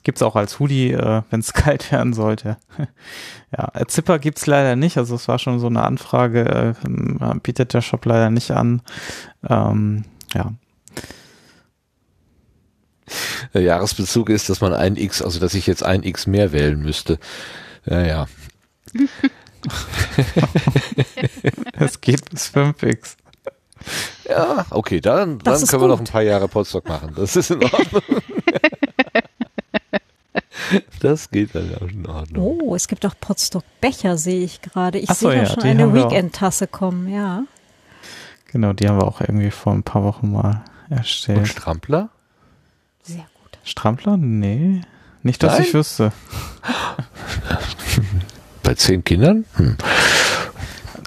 Gibt's 0.03 0.21
auch 0.21 0.35
als 0.35 0.59
Hoodie, 0.59 0.91
äh, 0.91 1.23
wenn 1.31 1.39
es 1.39 1.53
kalt 1.53 1.91
werden 1.91 2.13
sollte. 2.13 2.57
ja, 3.57 3.71
äh, 3.73 3.85
Zipper 3.87 4.19
gibt's 4.19 4.45
leider 4.45 4.75
nicht. 4.75 4.99
Also 4.99 5.15
es 5.15 5.27
war 5.27 5.39
schon 5.39 5.59
so 5.59 5.65
eine 5.65 5.81
Anfrage, 5.81 6.45
äh, 6.45 6.73
ähm, 6.85 7.41
bietet 7.41 7.73
der 7.73 7.81
Shop 7.81 8.05
leider 8.05 8.29
nicht 8.29 8.51
an. 8.51 8.83
Ähm, 9.49 10.05
ja, 10.35 10.51
Jahresbezug 13.53 14.29
ist, 14.29 14.49
dass 14.49 14.61
man 14.61 14.73
ein 14.73 14.95
X, 14.95 15.21
also 15.21 15.39
dass 15.39 15.53
ich 15.53 15.67
jetzt 15.67 15.83
ein 15.83 16.03
X 16.03 16.27
mehr 16.27 16.51
wählen 16.51 16.79
müsste. 16.81 17.19
Ja, 17.85 18.01
ja. 18.01 18.27
es 21.79 22.01
geht 22.01 22.29
bis 22.29 22.47
5x. 22.49 23.15
Ja, 24.27 24.65
okay, 24.71 24.99
dann, 25.01 25.39
Das 25.39 25.59
dann 25.61 25.69
können 25.69 25.83
wir 25.83 25.87
noch 25.87 25.99
ein 25.99 26.05
gut. 26.05 26.11
paar 26.11 26.21
Jahre 26.23 26.47
Potsdok 26.47 26.87
machen. 26.87 27.13
Das 27.15 27.35
ist 27.35 27.51
in 27.51 27.63
Ordnung. 27.63 28.01
das 30.99 31.29
geht 31.29 31.53
dann 31.53 31.75
auch 31.75 31.87
in 31.87 32.07
Ordnung. 32.07 32.43
Oh, 32.61 32.75
es 32.75 32.87
gibt 32.87 33.05
auch 33.05 33.13
Potstock-Becher, 33.19 34.17
sehe 34.17 34.43
ich 34.43 34.61
gerade. 34.61 34.97
Ich 34.97 35.09
so, 35.09 35.29
sehe 35.29 35.37
da 35.37 35.43
ja, 35.43 35.49
schon 35.49 35.63
die 35.63 35.69
eine. 35.69 35.93
Weekend-Tasse 35.93 36.67
kommen, 36.67 37.07
ja. 37.13 37.43
Genau, 38.51 38.73
die 38.73 38.87
haben 38.87 38.97
wir 38.99 39.07
auch 39.07 39.21
irgendwie 39.21 39.51
vor 39.51 39.73
ein 39.73 39.83
paar 39.83 40.03
Wochen 40.03 40.31
mal 40.31 40.63
Und 40.89 40.97
erstellt. 40.97 41.47
Strampler? 41.47 42.09
Strampler? 43.65 44.15
Nee. 44.17 44.81
Nicht, 45.23 45.43
dass 45.43 45.53
Nein? 45.53 45.63
ich 45.63 45.73
wüsste. 45.73 46.13
Bei 48.63 48.75
zehn 48.75 49.03
Kindern? 49.03 49.45
Hm. 49.55 49.77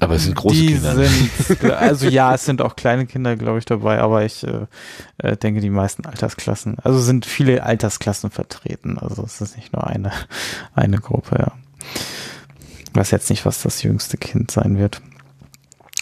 Aber 0.01 0.15
es 0.15 0.25
sind 0.25 0.37
große 0.37 0.55
die 0.55 0.75
Kinder. 0.75 0.95
sind, 0.95 1.65
also 1.73 2.07
ja, 2.09 2.35
es 2.35 2.45
sind 2.45 2.63
auch 2.63 2.77
kleine 2.77 3.07
Kinder, 3.07 3.37
glaube 3.37 3.59
ich, 3.59 3.65
dabei, 3.65 3.99
aber 4.01 4.25
ich 4.25 4.45
äh, 4.45 4.67
äh, 5.19 5.37
denke, 5.37 5.61
die 5.61 5.71
meisten 5.71 6.07
Altersklassen, 6.07 6.77
also 6.83 7.01
sind 7.01 7.27
viele 7.27 7.65
Altersklassen 7.65 8.31
vertreten. 8.31 8.99
Also 8.99 9.25
es 9.25 9.41
ist 9.41 9.57
nicht 9.57 9.73
nur 9.73 9.87
eine, 9.87 10.13
eine 10.75 10.99
Gruppe, 10.99 11.37
ja. 11.39 11.53
Ich 12.79 12.95
weiß 12.95 13.11
jetzt 13.11 13.31
nicht, 13.31 13.45
was 13.45 13.63
das 13.63 13.83
jüngste 13.83 14.17
Kind 14.19 14.51
sein 14.51 14.79
wird. 14.79 15.01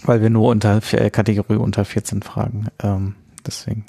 Weil 0.02 0.20
wir 0.20 0.30
nur 0.30 0.48
unter 0.48 0.80
äh, 0.92 1.10
Kategorie 1.10 1.56
unter 1.56 1.84
14 1.84 2.22
fragen. 2.22 2.68
Ähm, 2.82 3.14
deswegen. 3.46 3.86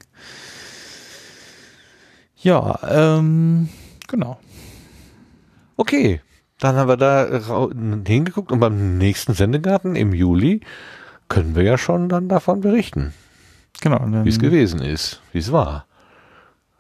Ja, 2.48 2.80
ähm, 2.90 3.68
genau. 4.08 4.40
Okay, 5.76 6.22
dann 6.60 6.78
haben 6.78 6.88
wir 6.88 6.96
da 6.96 7.28
hingeguckt 8.08 8.54
und 8.54 8.62
beim 8.62 8.98
nächsten 8.98 9.34
Sendegarten 9.34 9.98
im 9.98 10.14
Juli 10.14 10.62
können 11.28 11.56
wir 11.56 11.64
ja 11.64 11.78
schon 11.78 12.08
dann 12.08 12.30
davon 12.30 12.62
berichten, 12.62 13.14
Genau. 13.82 14.00
Wie 14.24 14.30
es 14.30 14.40
gewesen 14.40 14.82
ist, 14.82 15.22
wie 15.34 15.40
es 15.40 15.52
war. 15.52 15.86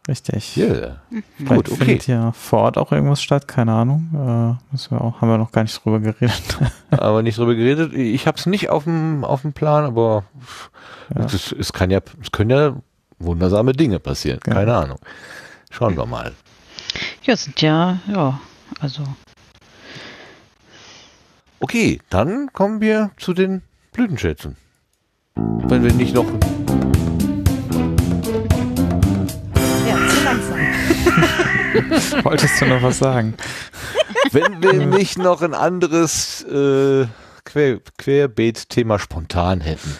Richtig. 0.07 0.55
Yeah. 0.55 1.01
Vielleicht 1.35 1.49
Gut, 1.49 1.69
okay. 1.69 1.83
findet 1.85 2.07
ja 2.07 2.31
vor 2.31 2.61
Ort 2.61 2.77
auch 2.77 2.93
irgendwas 2.93 3.21
statt, 3.21 3.45
keine 3.45 3.73
Ahnung. 3.73 4.07
Äh, 4.13 4.71
müssen 4.71 4.91
wir 4.91 5.01
auch, 5.01 5.19
haben 5.19 5.27
wir 5.27 5.37
noch 5.37 5.51
gar 5.51 5.63
nicht 5.63 5.83
drüber 5.83 5.99
geredet. 5.99 6.57
Aber 6.91 7.23
nicht 7.23 7.37
drüber 7.37 7.55
geredet. 7.55 7.93
Ich 7.93 8.25
habe 8.25 8.37
es 8.37 8.45
nicht 8.45 8.69
auf 8.69 8.85
dem 8.85 9.25
auf 9.25 9.41
dem 9.41 9.51
Plan, 9.51 9.83
aber 9.83 10.23
Ja. 11.13 11.25
es, 11.25 11.51
es 11.51 11.73
kann 11.73 11.91
ja, 11.91 11.99
es 12.21 12.31
können 12.31 12.51
ja 12.51 12.75
wundersame 13.19 13.73
Dinge 13.73 13.99
passieren. 13.99 14.39
Ja. 14.47 14.53
Keine 14.53 14.73
Ahnung. 14.75 14.99
Schauen 15.69 15.95
wir 15.95 16.05
mal. 16.05 16.33
Ja, 17.23 17.35
sind 17.35 17.61
ja, 17.61 17.99
ja, 18.07 18.39
also. 18.79 19.03
Okay, 21.59 21.99
dann 22.09 22.51
kommen 22.53 22.81
wir 22.81 23.11
zu 23.17 23.33
den 23.33 23.61
Blütenschätzen. 23.91 24.55
Wenn 25.35 25.83
wir 25.83 25.93
nicht 25.93 26.13
noch 26.15 26.25
Ja, 29.85 29.97
zu 30.07 30.23
langsam. 30.23 30.59
Wolltest 32.23 32.61
du 32.61 32.65
noch 32.65 32.81
was 32.81 32.99
sagen? 32.99 33.33
Wenn 34.31 34.61
wir 34.61 34.73
nicht 34.85 35.17
noch 35.17 35.41
ein 35.41 35.53
anderes 35.53 36.43
äh, 36.43 37.07
Quer, 37.43 37.79
Querbeet-Thema 37.97 38.99
spontan 38.99 39.61
hätten. 39.61 39.97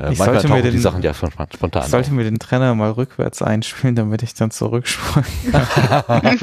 Äh, 0.00 0.12
Ich 0.12 0.18
manchmal 0.18 0.40
sollte 0.40 0.48
mir 0.48 0.54
tauchen 0.54 0.62
die 0.64 0.70
den- 0.70 0.80
Sachen 0.80 1.02
ja 1.02 1.12
spontan. 1.14 1.82
Ich 1.84 1.90
sollte 1.90 2.08
auf. 2.08 2.14
mir 2.14 2.24
den 2.24 2.38
Trenner 2.38 2.74
mal 2.74 2.90
rückwärts 2.92 3.42
einspielen, 3.42 3.96
damit 3.96 4.22
ich 4.22 4.32
dann 4.34 4.50
zurückspulen 4.50 5.26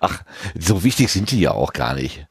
Ach, 0.00 0.22
so 0.58 0.84
wichtig 0.84 1.10
sind 1.10 1.30
die 1.30 1.40
ja 1.40 1.52
auch 1.52 1.72
gar 1.72 1.94
nicht. 1.94 2.26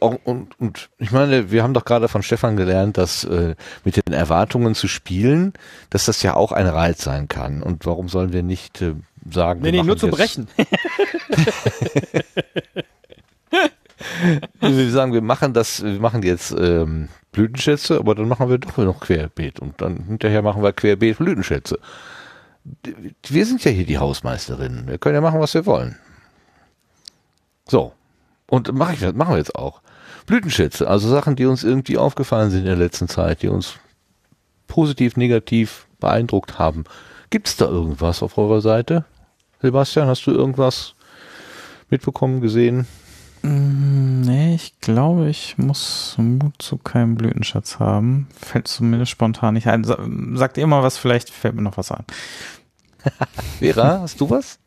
Auch, 0.00 0.16
und, 0.24 0.58
und 0.60 0.88
ich 0.98 1.10
meine, 1.10 1.50
wir 1.50 1.62
haben 1.64 1.74
doch 1.74 1.84
gerade 1.84 2.06
von 2.08 2.22
Stefan 2.22 2.56
gelernt, 2.56 2.96
dass 2.96 3.24
äh, 3.24 3.56
mit 3.84 3.96
den 3.96 4.14
Erwartungen 4.14 4.74
zu 4.76 4.86
spielen, 4.86 5.52
dass 5.90 6.04
das 6.04 6.22
ja 6.22 6.34
auch 6.34 6.52
ein 6.52 6.68
Reiz 6.68 7.02
sein 7.02 7.26
kann. 7.26 7.60
Und 7.62 7.84
warum 7.86 8.08
sollen 8.08 8.32
wir 8.32 8.44
nicht 8.44 8.80
äh, 8.82 8.94
sagen, 9.28 9.60
Nee, 9.62 9.72
wir 9.72 9.80
nee, 9.82 9.86
nur 9.86 9.96
zu 9.96 10.08
brechen. 10.08 10.46
Wir 14.60 14.90
sagen, 14.90 15.12
wir 15.12 15.22
machen 15.22 15.52
das, 15.52 15.82
wir 15.82 16.00
machen 16.00 16.22
jetzt 16.22 16.54
ähm, 16.58 17.08
Blütenschätze, 17.34 17.98
aber 17.98 18.14
dann 18.14 18.28
machen 18.28 18.48
wir 18.48 18.58
doch 18.58 18.76
noch 18.78 19.00
Querbeet 19.00 19.60
und 19.60 19.80
dann 19.80 20.04
hinterher 20.04 20.40
machen 20.42 20.62
wir 20.62 20.72
Querbeet 20.72 21.18
Blütenschätze. 21.18 21.78
wir 23.28 23.46
sind 23.46 23.62
ja 23.64 23.70
hier 23.70 23.84
die 23.84 23.98
Hausmeisterinnen. 23.98 24.86
Wir 24.88 24.98
können 24.98 25.16
ja 25.16 25.20
machen, 25.20 25.40
was 25.40 25.52
wir 25.52 25.66
wollen. 25.66 25.98
So. 27.66 27.92
Und 28.48 28.72
mach 28.72 28.92
ich, 28.92 29.00
machen 29.00 29.32
wir 29.34 29.38
jetzt 29.38 29.54
auch. 29.54 29.82
Blütenschätze, 30.26 30.88
also 30.88 31.08
Sachen, 31.08 31.36
die 31.36 31.44
uns 31.44 31.64
irgendwie 31.64 31.98
aufgefallen 31.98 32.50
sind 32.50 32.60
in 32.60 32.66
der 32.66 32.76
letzten 32.76 33.08
Zeit, 33.08 33.42
die 33.42 33.48
uns 33.48 33.74
positiv, 34.66 35.16
negativ 35.16 35.86
beeindruckt 36.00 36.58
haben. 36.58 36.84
Gibt 37.30 37.48
es 37.48 37.56
da 37.56 37.66
irgendwas 37.66 38.22
auf 38.22 38.38
eurer 38.38 38.60
Seite? 38.60 39.04
Sebastian, 39.60 40.08
hast 40.08 40.26
du 40.26 40.30
irgendwas 40.30 40.94
mitbekommen, 41.90 42.40
gesehen? 42.40 42.86
Mm, 43.44 44.22
Nee, 44.22 44.54
ich 44.54 44.80
glaube, 44.80 45.28
ich 45.28 45.58
muss 45.58 46.14
Mut 46.18 46.54
zu 46.60 46.78
keinem 46.78 47.14
Blütenschatz 47.16 47.78
haben. 47.78 48.26
Fällt 48.40 48.68
zumindest 48.68 49.10
spontan 49.12 49.54
nicht 49.54 49.66
ein. 49.66 49.84
Sa- 49.84 49.98
Sagt 50.34 50.56
ihr 50.56 50.66
mal 50.66 50.82
was, 50.82 50.96
vielleicht 50.98 51.28
fällt 51.30 51.54
mir 51.54 51.62
noch 51.62 51.76
was 51.76 51.92
ein. 51.92 52.04
Vera, 53.58 54.00
hast 54.00 54.20
du 54.20 54.30
was? 54.30 54.58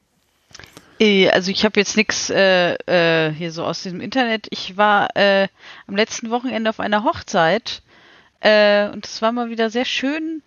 Eh, 1.00 1.30
Also 1.32 1.50
ich 1.52 1.66
habe 1.66 1.80
jetzt 1.80 1.98
nichts 1.98 2.30
äh, 2.30 2.74
äh, 2.86 3.32
hier 3.34 3.52
so 3.52 3.64
aus 3.66 3.82
diesem 3.84 4.00
Internet. 4.02 4.48
Ich 4.52 4.78
war 4.78 5.16
äh, 5.16 5.48
am 5.88 5.96
letzten 5.96 6.30
Wochenende 6.30 6.70
auf 6.70 6.80
einer 6.80 7.04
Hochzeit 7.04 7.82
äh, 8.42 8.90
und 8.90 9.06
es 9.06 9.22
war 9.24 9.32
mal 9.32 9.50
wieder 9.50 9.70
sehr 9.72 9.86
schön 9.86 10.42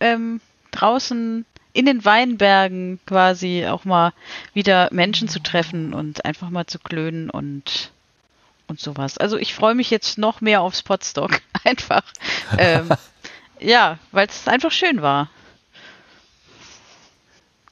ähm, 0.00 0.40
draußen 0.70 1.44
in 1.76 1.86
den 1.86 2.04
Weinbergen 2.04 2.98
quasi 3.06 3.66
auch 3.66 3.84
mal 3.84 4.12
wieder 4.54 4.88
Menschen 4.92 5.28
zu 5.28 5.40
treffen 5.42 5.92
und 5.94 6.24
einfach 6.24 6.50
mal 6.50 6.66
zu 6.66 6.78
klönen 6.78 7.30
und 7.30 7.90
und 8.68 8.80
sowas. 8.80 9.16
Also 9.18 9.36
ich 9.36 9.54
freue 9.54 9.74
mich 9.76 9.90
jetzt 9.90 10.18
noch 10.18 10.40
mehr 10.40 10.60
aufs 10.60 10.82
Potstock 10.82 11.40
einfach. 11.64 12.02
ähm, 12.58 12.88
ja, 13.60 13.98
weil 14.10 14.26
es 14.26 14.48
einfach 14.48 14.72
schön 14.72 15.02
war. 15.02 15.30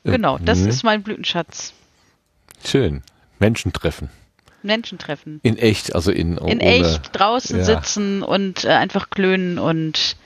Genau, 0.05 0.39
das 0.39 0.59
Mhm. 0.61 0.69
ist 0.69 0.83
mein 0.85 1.03
Blütenschatz. 1.03 1.73
Schön. 2.65 3.03
Menschen 3.39 3.73
treffen. 3.73 4.11
Menschen 4.63 4.99
treffen. 4.99 5.41
In 5.43 5.57
echt, 5.59 5.95
also 5.95 6.11
in, 6.11 6.37
In 6.39 6.61
ohne, 6.61 6.63
echt 6.63 7.11
draußen 7.13 7.59
ja. 7.59 7.65
sitzen 7.65 8.23
und 8.23 8.65
äh, 8.65 8.69
einfach 8.69 9.11
klönen 9.11 9.59
und 9.59 10.17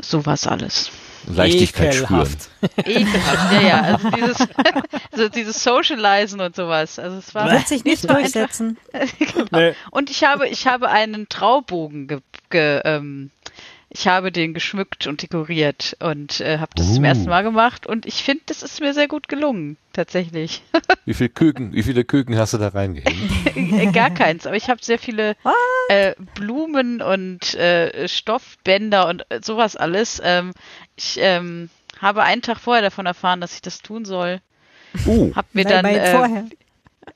sowas 0.00 0.46
alles. 0.46 0.90
Leichtigkeit 1.26 1.94
spüren. 1.94 2.22
Ekelhaft. 2.22 2.48
Ekelhaft, 2.84 3.52
ja, 3.52 3.60
ja. 3.60 3.80
Also 3.82 4.10
dieses, 4.10 4.48
also 5.12 5.28
dieses 5.28 5.62
Socializen 5.62 6.40
und 6.40 6.54
sowas. 6.56 6.98
Also 6.98 7.16
es 7.18 7.34
war 7.34 7.50
Wird 7.50 7.68
sich 7.68 7.84
nicht 7.84 8.04
einfach- 8.04 8.20
durchsetzen. 8.20 8.76
genau. 9.18 9.46
Nee. 9.52 9.74
Und 9.90 10.10
ich 10.10 10.24
habe, 10.24 10.48
ich 10.48 10.66
habe 10.66 10.88
einen 10.88 11.28
Traubogen 11.28 12.08
ge, 12.08 12.18
ge, 12.50 12.80
ähm, 12.84 13.30
ich 13.90 14.06
habe 14.06 14.30
den 14.30 14.52
geschmückt 14.54 15.06
und 15.06 15.22
dekoriert 15.22 15.96
und 16.00 16.40
äh, 16.40 16.58
habe 16.58 16.72
das 16.74 16.92
zum 16.94 17.04
Uh. 17.04 17.06
ersten 17.06 17.28
Mal 17.28 17.42
gemacht 17.42 17.86
und 17.86 18.06
ich 18.06 18.22
finde, 18.22 18.42
das 18.46 18.62
ist 18.62 18.80
mir 18.80 18.92
sehr 18.92 19.08
gut 19.08 19.28
gelungen, 19.28 19.76
tatsächlich. 19.92 20.62
Wie 21.06 21.14
viele 21.14 21.30
Küken, 21.30 21.72
wie 21.72 21.82
viele 21.82 22.04
Küken 22.04 22.36
hast 22.36 22.52
du 22.52 22.58
da 22.58 22.68
reingehängt? 22.68 23.56
Äh, 23.56 23.86
Gar 23.92 24.10
keins, 24.10 24.46
aber 24.46 24.56
ich 24.56 24.68
habe 24.68 24.84
sehr 24.84 24.98
viele 24.98 25.36
äh, 25.88 26.14
Blumen 26.34 27.00
und 27.00 27.54
äh, 27.54 28.06
Stoffbänder 28.06 29.08
und 29.08 29.24
äh, 29.30 29.40
sowas 29.42 29.74
alles. 29.74 30.20
Ähm, 30.22 30.52
ich 30.96 31.18
ähm, 31.18 31.70
habe 31.98 32.24
einen 32.24 32.42
Tag 32.42 32.58
vorher 32.58 32.82
davon 32.82 33.06
erfahren, 33.06 33.40
dass 33.40 33.54
ich 33.54 33.62
das 33.62 33.80
tun 33.80 34.04
soll. 34.04 34.40
Uh, 35.06 35.32
Hab 35.34 35.54
mir 35.54 35.64
Nein, 35.64 35.82
dann 35.82 35.94
äh, 35.94 36.10
vorher. 36.10 36.44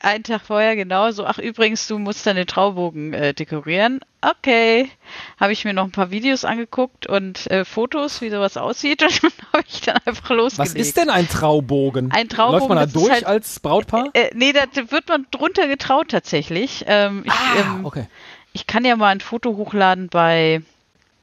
Einen 0.03 0.25
Tag 0.25 0.43
vorher 0.43 0.77
genau 0.77 1.11
so, 1.11 1.25
ach 1.27 1.39
übrigens, 1.39 1.87
du 1.87 1.99
musst 1.99 2.27
den 2.27 2.47
Traubogen 2.47 3.13
äh, 3.13 3.35
dekorieren. 3.35 4.01
Okay. 4.21 4.91
Habe 5.39 5.53
ich 5.53 5.65
mir 5.65 5.73
noch 5.73 5.85
ein 5.85 5.93
paar 5.93 6.11
Videos 6.11 6.45
angeguckt 6.45 7.07
und 7.07 7.51
äh, 7.51 7.65
Fotos, 7.65 8.21
wie 8.21 8.31
sowas 8.31 8.57
aussieht 8.57 9.03
und 9.23 9.23
dann 9.23 9.33
habe 9.53 9.65
ich 9.69 9.81
dann 9.81 9.99
einfach 10.05 10.31
losgelegt. 10.31 10.75
Was 10.75 10.81
ist 10.81 10.97
denn 10.97 11.11
ein 11.11 11.29
Traubogen? 11.29 12.13
Ein 12.13 12.29
Traubogen, 12.29 12.61
Läuft 12.61 12.69
man 12.69 12.79
da 12.79 12.87
durch 12.87 13.11
halt- 13.11 13.27
als 13.27 13.61
Brautpaar? 13.61 14.11
Äh, 14.15 14.31
nee, 14.35 14.53
da 14.53 14.65
wird 14.91 15.09
man 15.09 15.27
drunter 15.31 15.69
getraut 15.69 16.09
tatsächlich. 16.09 16.85
Ähm, 16.87 17.23
ich, 17.25 17.33
ah, 17.33 17.61
ähm, 17.61 17.85
okay. 17.85 18.07
ich 18.53 18.67
kann 18.67 18.85
ja 18.85 18.97
mal 18.97 19.09
ein 19.09 19.21
Foto 19.21 19.57
hochladen 19.57 20.09
bei 20.09 20.63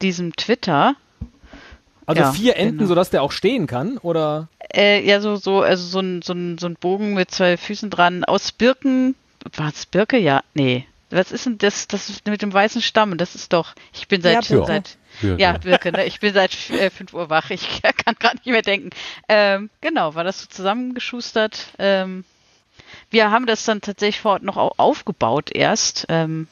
diesem 0.02 0.36
Twitter. 0.36 0.96
Also 2.10 2.22
ja, 2.24 2.32
vier 2.34 2.56
Enden, 2.58 2.78
genau. 2.80 2.88
sodass 2.90 3.10
der 3.12 3.22
auch 3.24 3.32
stehen 3.32 3.68
kann? 3.68 3.98
Oder? 4.00 4.48
Äh, 4.74 5.06
ja, 5.06 5.22
so, 5.22 5.36
so, 5.36 5.62
also 5.62 5.84
so 5.86 6.00
ein, 6.00 6.22
so, 6.22 6.34
ein, 6.34 6.58
so 6.58 6.68
ein 6.68 6.76
Bogen 6.76 7.14
mit 7.14 7.32
zwei 7.32 7.56
Füßen 7.58 7.90
dran 7.90 8.24
aus 8.24 8.52
Birken. 8.52 9.16
War 9.56 9.70
es 9.70 9.86
Birke? 9.86 10.18
Ja, 10.18 10.42
nee. 10.54 10.86
Was 11.12 11.32
ist 11.32 11.46
denn 11.46 11.58
das, 11.58 11.88
das 11.88 12.10
ist 12.10 12.28
mit 12.28 12.42
dem 12.42 12.54
weißen 12.54 12.82
Stamm? 12.82 13.18
Das 13.18 13.34
ist 13.36 13.52
doch, 13.54 13.74
ich 13.94 14.08
bin 14.08 14.22
seit, 14.22 14.34
Ja, 14.50 14.56
Birke. 14.58 14.66
seit 14.68 14.98
Birke. 15.22 15.42
ja, 15.42 15.58
Birke, 15.58 15.92
ne? 15.92 16.06
Ich 16.06 16.20
bin 16.20 16.34
seit 16.34 16.70
äh, 16.72 16.90
5 16.92 17.14
Uhr 17.14 17.30
wach, 17.30 17.50
ich 17.50 17.82
kann 17.82 18.16
gerade 18.20 18.38
nicht 18.38 18.46
mehr 18.48 18.62
denken. 18.62 18.90
Ähm, 19.28 19.70
genau, 19.82 20.14
war 20.16 20.24
das 20.24 20.42
so 20.42 20.48
zusammengeschustert. 20.48 21.68
Ähm, 21.80 22.26
wir 23.12 23.32
haben 23.32 23.46
das 23.48 23.66
dann 23.66 23.82
tatsächlich 23.82 24.20
vor 24.22 24.34
Ort 24.34 24.44
noch 24.44 24.58
au- 24.58 24.74
aufgebaut 24.78 25.50
erst. 25.54 26.06
Ähm, 26.10 26.48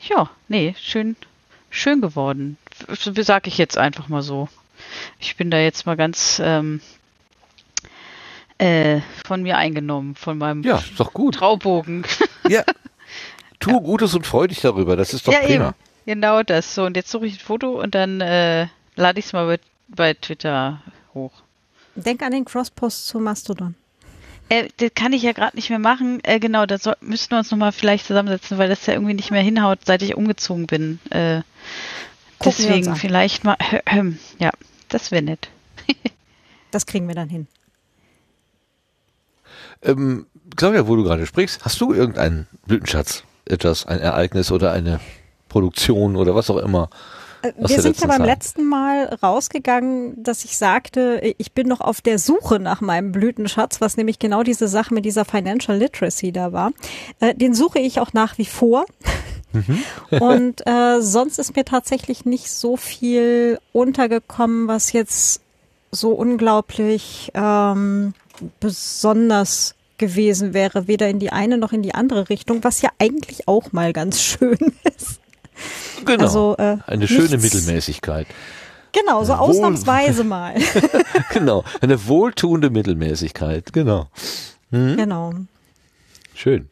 ja, 0.00 0.30
nee, 0.48 0.74
schön, 0.80 1.16
schön 1.72 2.00
geworden. 2.00 2.56
Sag 2.88 3.48
ich 3.48 3.58
jetzt 3.58 3.76
einfach 3.76 4.08
mal 4.08 4.22
so. 4.22 4.48
Ich 5.18 5.36
bin 5.36 5.50
da 5.50 5.58
jetzt 5.58 5.86
mal 5.86 5.96
ganz 5.96 6.40
ähm, 6.44 6.80
äh, 8.58 9.00
von 9.26 9.42
mir 9.42 9.56
eingenommen, 9.56 10.14
von 10.14 10.38
meinem 10.38 10.62
ja, 10.62 10.78
ist 10.78 11.00
doch 11.00 11.12
gut. 11.12 11.36
Traubogen. 11.36 12.04
Ja. 12.48 12.64
Tu 13.60 13.80
Gutes 13.80 14.14
und 14.16 14.26
freu 14.26 14.48
dich 14.48 14.60
darüber. 14.60 14.96
Das 14.96 15.14
ist 15.14 15.28
doch 15.28 15.32
ja, 15.32 15.38
prima. 15.38 15.68
eben. 15.68 15.74
Genau 16.06 16.42
das. 16.42 16.74
So, 16.74 16.84
und 16.84 16.96
jetzt 16.96 17.08
suche 17.08 17.26
ich 17.26 17.34
ein 17.34 17.38
Foto 17.38 17.80
und 17.80 17.94
dann 17.94 18.20
äh, 18.20 18.66
lade 18.96 19.20
ich 19.20 19.26
es 19.26 19.32
mal 19.32 19.46
bei, 19.46 19.60
bei 19.86 20.14
Twitter 20.14 20.82
hoch. 21.14 21.30
Denk 21.94 22.20
an 22.22 22.32
den 22.32 22.44
Crosspost 22.44 23.06
zu 23.06 23.20
Mastodon. 23.20 23.76
Äh, 24.52 24.68
das 24.76 24.90
kann 24.94 25.14
ich 25.14 25.22
ja 25.22 25.32
gerade 25.32 25.56
nicht 25.56 25.70
mehr 25.70 25.78
machen. 25.78 26.20
Äh, 26.24 26.38
genau, 26.38 26.66
da 26.66 26.76
soll, 26.76 26.96
müssten 27.00 27.30
wir 27.30 27.38
uns 27.38 27.50
nochmal 27.50 27.72
vielleicht 27.72 28.06
zusammensetzen, 28.06 28.58
weil 28.58 28.68
das 28.68 28.84
ja 28.84 28.92
irgendwie 28.92 29.14
nicht 29.14 29.30
mehr 29.30 29.40
hinhaut, 29.40 29.78
seit 29.86 30.02
ich 30.02 30.14
umgezogen 30.14 30.66
bin. 30.66 31.00
Äh, 31.08 31.40
deswegen 32.44 32.94
vielleicht 32.96 33.44
mal. 33.44 33.56
ja, 34.38 34.50
das 34.88 35.10
wäre 35.10 35.22
nett. 35.22 35.48
Das 36.70 36.86
kriegen 36.86 37.06
wir 37.06 37.14
dann 37.14 37.28
hin. 37.28 37.48
Ähm, 39.82 40.24
Claudia, 40.56 40.88
wo 40.88 40.96
du 40.96 41.02
gerade 41.02 41.26
sprichst, 41.26 41.62
hast 41.66 41.78
du 41.82 41.92
irgendeinen 41.92 42.48
Blütenschatz? 42.66 43.24
Etwas, 43.44 43.84
ein 43.84 44.00
Ereignis 44.00 44.50
oder 44.50 44.72
eine 44.72 44.98
Produktion 45.50 46.16
oder 46.16 46.34
was 46.34 46.48
auch 46.48 46.56
immer? 46.56 46.88
Äh, 47.42 47.52
Wir 47.56 47.82
sind 47.82 48.00
ja 48.00 48.06
beim 48.06 48.18
Zeit. 48.18 48.26
letzten 48.26 48.64
Mal 48.64 49.04
rausgegangen, 49.22 50.22
dass 50.22 50.44
ich 50.44 50.56
sagte, 50.56 51.34
ich 51.38 51.52
bin 51.52 51.68
noch 51.68 51.80
auf 51.80 52.00
der 52.00 52.18
Suche 52.18 52.58
nach 52.58 52.80
meinem 52.80 53.12
Blütenschatz, 53.12 53.80
was 53.80 53.96
nämlich 53.96 54.18
genau 54.18 54.42
diese 54.42 54.68
Sache 54.68 54.94
mit 54.94 55.04
dieser 55.04 55.24
Financial 55.24 55.76
Literacy 55.76 56.32
da 56.32 56.52
war. 56.52 56.72
Äh, 57.20 57.34
Den 57.34 57.54
suche 57.54 57.78
ich 57.78 58.00
auch 58.00 58.12
nach 58.12 58.38
wie 58.38 58.46
vor. 58.46 58.86
Und 60.10 60.66
äh, 60.66 61.00
sonst 61.02 61.38
ist 61.38 61.56
mir 61.56 61.64
tatsächlich 61.64 62.24
nicht 62.24 62.50
so 62.50 62.76
viel 62.76 63.58
untergekommen, 63.72 64.66
was 64.68 64.92
jetzt 64.92 65.42
so 65.90 66.12
unglaublich 66.12 67.30
ähm, 67.34 68.14
besonders 68.60 69.74
gewesen 69.98 70.54
wäre, 70.54 70.88
weder 70.88 71.08
in 71.08 71.18
die 71.18 71.30
eine 71.30 71.58
noch 71.58 71.72
in 71.72 71.82
die 71.82 71.94
andere 71.94 72.28
Richtung, 72.28 72.64
was 72.64 72.82
ja 72.82 72.90
eigentlich 72.98 73.46
auch 73.46 73.72
mal 73.72 73.92
ganz 73.92 74.20
schön 74.22 74.58
ist. 74.96 75.20
Genau. 76.04 76.24
Also, 76.24 76.56
äh, 76.58 76.78
eine 76.86 77.06
schöne 77.08 77.36
nichts- 77.36 77.42
Mittelmäßigkeit. 77.54 78.26
Genau, 78.92 79.24
so 79.24 79.32
Wohl- 79.32 79.38
ausnahmsweise 79.38 80.24
mal. 80.24 80.54
genau. 81.32 81.64
Eine 81.80 82.06
wohltuende 82.08 82.70
Mittelmäßigkeit. 82.70 83.72
Genau. 83.72 84.08
Hm? 84.70 84.96
genau. 84.96 85.32
Schön. 86.34 86.68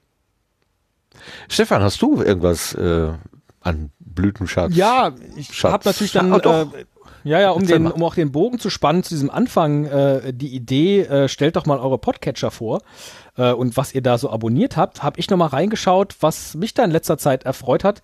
Stefan, 1.48 1.82
hast 1.82 2.00
du 2.02 2.22
irgendwas 2.22 2.74
äh, 2.74 3.12
an 3.60 3.90
Blütenschatz? 4.00 4.74
Ja, 4.74 5.12
ich 5.36 5.54
Schatz. 5.54 5.72
habe 5.72 5.88
natürlich 5.88 6.12
dann, 6.12 6.32
Ah, 6.32 6.38
äh, 6.62 6.66
ja, 7.24 7.40
ja, 7.40 7.50
um, 7.50 7.62
Erzähl 7.62 7.76
den, 7.76 7.82
mal. 7.84 7.90
um 7.92 8.02
auch 8.02 8.14
den 8.14 8.32
Bogen 8.32 8.58
zu 8.58 8.70
spannen 8.70 9.02
zu 9.02 9.10
diesem 9.14 9.30
Anfang, 9.30 9.84
äh, 9.84 10.32
die 10.32 10.54
Idee, 10.54 11.02
äh, 11.02 11.28
stellt 11.28 11.56
doch 11.56 11.66
mal 11.66 11.78
eure 11.78 11.98
Podcatcher 11.98 12.50
vor 12.50 12.80
äh, 13.36 13.52
und 13.52 13.76
was 13.76 13.94
ihr 13.94 14.02
da 14.02 14.18
so 14.18 14.30
abonniert 14.30 14.76
habt, 14.76 15.02
habe 15.02 15.18
ich 15.20 15.30
nochmal 15.30 15.48
reingeschaut, 15.48 16.16
was 16.20 16.54
mich 16.54 16.74
da 16.74 16.84
in 16.84 16.90
letzter 16.90 17.18
Zeit 17.18 17.44
erfreut 17.44 17.84
hat. 17.84 18.02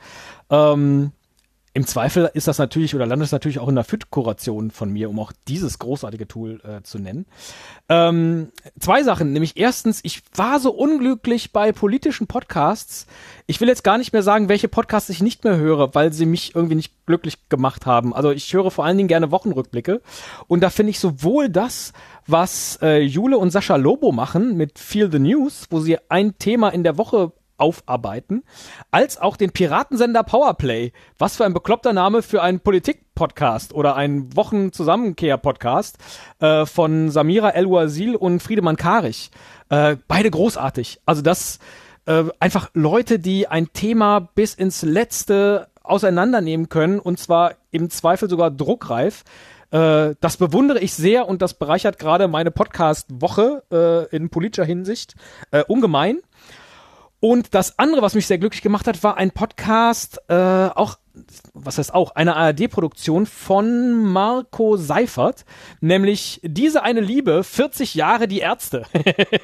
Ähm, 0.51 1.13
Im 1.77 1.87
Zweifel 1.87 2.31
ist 2.33 2.49
das 2.49 2.57
natürlich 2.57 2.95
oder 2.95 3.05
landet 3.05 3.27
es 3.27 3.33
natürlich 3.33 3.59
auch 3.59 3.69
in 3.69 3.75
der 3.75 3.85
FIT-Kuration 3.85 4.71
von 4.71 4.91
mir, 4.91 5.11
um 5.11 5.21
auch 5.21 5.31
dieses 5.47 5.79
großartige 5.79 6.27
Tool 6.27 6.59
äh, 6.65 6.83
zu 6.83 6.99
nennen. 6.99 7.27
Ähm, 7.91 8.51
zwei 8.81 9.03
Sachen, 9.03 9.35
nämlich 9.35 9.59
erstens, 9.59 10.01
ich 10.03 10.23
war 10.35 10.59
so 10.59 10.71
unglücklich 10.73 11.53
bei 11.53 11.73
politischen 11.73 12.29
Podcasts. 12.29 13.07
Ich 13.47 13.61
will 13.61 13.69
jetzt 13.69 13.85
gar 13.85 13.99
nicht 13.99 14.15
mehr 14.15 14.23
sagen, 14.23 14.49
welche 14.49 14.69
Podcasts 14.69 15.11
ich 15.11 15.23
nicht 15.23 15.45
mehr 15.45 15.59
höre, 15.59 15.95
weil 15.95 16.15
sie 16.15 16.25
mich 16.25 16.55
irgendwie 16.55 16.77
nicht 16.77 16.95
glücklich 17.05 17.51
gemacht 17.51 17.85
haben. 17.85 18.15
Also 18.15 18.31
ich 18.31 18.51
höre 18.55 18.71
vor 18.71 18.87
allen 18.87 18.97
Dingen 18.97 19.09
gerne 19.09 19.31
Wochenrückblicke 19.31 20.01
und 20.47 20.63
da 20.63 20.71
finde 20.71 20.93
ich 20.93 20.99
sowohl 20.99 21.51
das, 21.51 21.93
was 22.27 22.79
äh, 22.81 23.03
Jule 23.03 23.37
und 23.37 23.51
Sascha 23.51 23.77
Lobo 23.77 24.13
machen 24.13 24.57
mit 24.57 24.79
Feel 24.79 25.13
the 25.13 25.19
News, 25.19 25.67
wo 25.69 25.81
sie 25.81 25.99
ein 26.09 26.39
Thema 26.39 26.71
in 26.71 26.85
der 26.85 26.97
Woche 26.97 27.33
aufarbeiten, 27.59 28.43
als 28.91 29.21
auch 29.21 29.37
den 29.37 29.51
Piratensender 29.51 30.23
Powerplay. 30.23 30.93
Was 31.19 31.37
für 31.37 31.45
ein 31.45 31.55
bekloppter 31.55 31.93
Name 31.93 32.23
für 32.23 32.43
einen 32.43 32.61
Politik-Podcast 32.61 33.73
oder 33.75 33.97
einen 33.97 34.35
Wochenzusammenkehr-Podcast 34.37 35.99
äh, 36.41 36.67
von 36.67 37.11
Samira 37.11 37.51
El-Wazil 37.51 38.17
und 38.17 38.43
Friedemann 38.43 38.77
Karich. 38.77 39.31
Äh, 39.69 39.97
beide 40.09 40.31
großartig. 40.31 41.01
Also 41.07 41.23
das 41.23 41.59
äh, 42.07 42.25
einfach 42.41 42.71
Leute, 42.75 43.19
die 43.19 43.49
ein 43.49 43.73
Thema 43.73 44.21
bis 44.21 44.55
ins 44.55 44.83
Letzte 44.83 45.69
auseinandernehmen 45.83 46.69
können 46.69 46.99
und 46.99 47.19
zwar 47.19 47.55
im 47.71 47.91
Zweifel 47.91 48.29
sogar 48.29 48.51
druckreif. 48.51 49.25
Äh, 49.71 50.15
das 50.21 50.37
bewundere 50.37 50.81
ich 50.81 50.95
sehr 50.95 51.29
und 51.29 51.43
das 51.43 51.55
bereichert 51.55 51.99
gerade 51.99 52.29
meine 52.29 52.51
Podcast-Woche 52.51 53.63
äh, 54.11 54.17
in 54.17 54.31
politischer 54.31 54.65
Hinsicht 54.65 55.15
äh, 55.51 55.65
ungemein. 55.65 56.19
Und 57.21 57.55
das 57.55 57.79
andere, 57.79 58.03
was 58.03 58.15
mich 58.15 58.27
sehr 58.27 58.39
glücklich 58.39 58.63
gemacht 58.63 58.87
hat, 58.87 59.03
war 59.03 59.17
ein 59.17 59.31
Podcast, 59.31 60.21
äh, 60.29 60.35
auch 60.35 60.99
was 61.55 61.79
heißt 61.79 61.95
auch, 61.95 62.15
eine 62.15 62.37
ARD-Produktion 62.37 63.27
von 63.27 64.03
Marco 64.05 64.77
Seifert, 64.77 65.45
nämlich 65.81 66.41
Diese 66.43 66.83
eine 66.83 67.01
Liebe, 67.01 67.43
40 67.43 67.95
Jahre 67.95 68.29
die 68.29 68.41
Ärzte. 68.41 68.85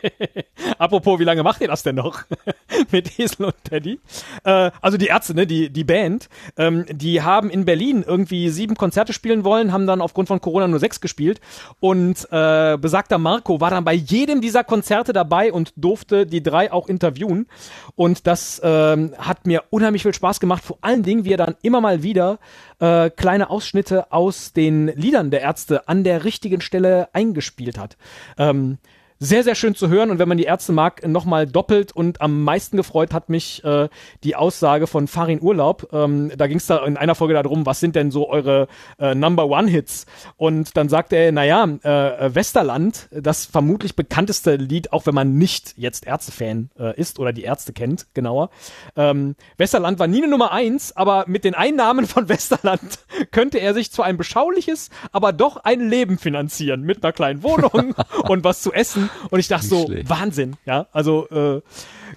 Apropos, 0.78 1.18
wie 1.18 1.24
lange 1.24 1.42
macht 1.42 1.60
ihr 1.60 1.68
das 1.68 1.82
denn 1.82 1.96
noch? 1.96 2.22
Mit 2.90 3.18
Esel 3.18 3.46
und 3.46 3.64
Teddy. 3.64 4.00
Äh, 4.44 4.70
also 4.80 4.98
die 4.98 5.06
Ärzte, 5.06 5.34
ne, 5.34 5.46
die, 5.46 5.70
die 5.70 5.84
Band, 5.84 6.28
ähm, 6.56 6.84
die 6.90 7.22
haben 7.22 7.50
in 7.50 7.64
Berlin 7.64 8.04
irgendwie 8.06 8.50
sieben 8.50 8.76
Konzerte 8.76 9.12
spielen 9.12 9.44
wollen, 9.44 9.72
haben 9.72 9.86
dann 9.86 10.00
aufgrund 10.00 10.28
von 10.28 10.40
Corona 10.40 10.68
nur 10.68 10.80
sechs 10.80 11.00
gespielt 11.00 11.40
und 11.80 12.26
äh, 12.30 12.76
besagter 12.78 13.18
Marco 13.18 13.60
war 13.60 13.70
dann 13.70 13.84
bei 13.84 13.94
jedem 13.94 14.40
dieser 14.40 14.64
Konzerte 14.64 15.12
dabei 15.12 15.52
und 15.52 15.72
durfte 15.76 16.26
die 16.26 16.42
drei 16.42 16.72
auch 16.72 16.88
interviewen 16.88 17.46
und 17.94 18.26
das 18.26 18.60
ähm, 18.64 19.14
hat 19.18 19.46
mir 19.46 19.64
unheimlich 19.70 20.02
viel 20.02 20.14
Spaß 20.14 20.40
gemacht, 20.40 20.64
vor 20.64 20.78
allen 20.80 21.02
Dingen, 21.02 21.24
wie 21.24 21.32
er 21.32 21.38
dann 21.38 21.56
immer 21.62 21.80
mal 21.80 22.02
wieder 22.02 22.38
äh, 22.80 23.10
kleine 23.10 23.50
Ausschnitte 23.50 24.12
aus 24.12 24.52
den 24.52 24.88
Liedern 24.88 25.30
der 25.30 25.40
Ärzte 25.40 25.88
an 25.88 26.04
der 26.04 26.24
richtigen 26.24 26.60
Stelle 26.60 27.08
eingespielt 27.12 27.78
hat. 27.78 27.96
Ähm, 28.38 28.78
sehr, 29.22 29.44
sehr 29.44 29.54
schön 29.54 29.76
zu 29.76 29.88
hören 29.88 30.10
und 30.10 30.18
wenn 30.18 30.28
man 30.28 30.36
die 30.36 30.44
Ärzte 30.44 30.72
mag, 30.72 31.06
nochmal 31.06 31.46
doppelt 31.46 31.92
und 31.92 32.20
am 32.20 32.42
meisten 32.42 32.76
gefreut 32.76 33.14
hat 33.14 33.28
mich 33.28 33.62
äh, 33.62 33.88
die 34.24 34.34
Aussage 34.34 34.88
von 34.88 35.06
Farin 35.06 35.40
Urlaub. 35.40 35.88
Ähm, 35.92 36.32
da 36.36 36.48
ging 36.48 36.56
es 36.56 36.66
da 36.66 36.84
in 36.84 36.96
einer 36.96 37.14
Folge 37.14 37.34
darum, 37.34 37.64
was 37.64 37.78
sind 37.78 37.94
denn 37.94 38.10
so 38.10 38.28
eure 38.28 38.66
äh, 38.98 39.14
Number 39.14 39.46
One 39.46 39.68
Hits? 39.68 40.06
Und 40.36 40.76
dann 40.76 40.88
sagte 40.88 41.14
er, 41.14 41.30
naja, 41.30 41.62
äh, 41.82 42.34
Westerland, 42.34 43.08
das 43.12 43.46
vermutlich 43.46 43.94
bekannteste 43.94 44.56
Lied, 44.56 44.92
auch 44.92 45.06
wenn 45.06 45.14
man 45.14 45.38
nicht 45.38 45.74
jetzt 45.76 46.04
Ärztefan 46.04 46.70
äh, 46.76 46.98
ist 47.00 47.20
oder 47.20 47.32
die 47.32 47.44
Ärzte 47.44 47.72
kennt, 47.72 48.06
genauer. 48.14 48.50
Ähm, 48.96 49.36
Westerland 49.56 50.00
war 50.00 50.08
nie 50.08 50.18
eine 50.18 50.32
Nummer 50.32 50.50
eins, 50.50 50.96
aber 50.96 51.26
mit 51.28 51.44
den 51.44 51.54
Einnahmen 51.54 52.08
von 52.08 52.28
Westerland 52.28 52.98
könnte 53.30 53.58
er 53.58 53.72
sich 53.72 53.92
zwar 53.92 54.06
ein 54.06 54.16
beschauliches, 54.16 54.90
aber 55.12 55.32
doch 55.32 55.58
ein 55.58 55.88
Leben 55.88 56.18
finanzieren 56.18 56.82
mit 56.82 57.04
einer 57.04 57.12
kleinen 57.12 57.44
Wohnung 57.44 57.94
und 58.28 58.42
was 58.42 58.62
zu 58.62 58.72
essen 58.72 59.10
und 59.30 59.40
ich 59.40 59.48
dachte 59.48 59.66
so, 59.66 59.86
schlecht. 59.86 60.08
Wahnsinn, 60.08 60.56
ja, 60.64 60.86
also 60.92 61.28
äh, 61.30 61.60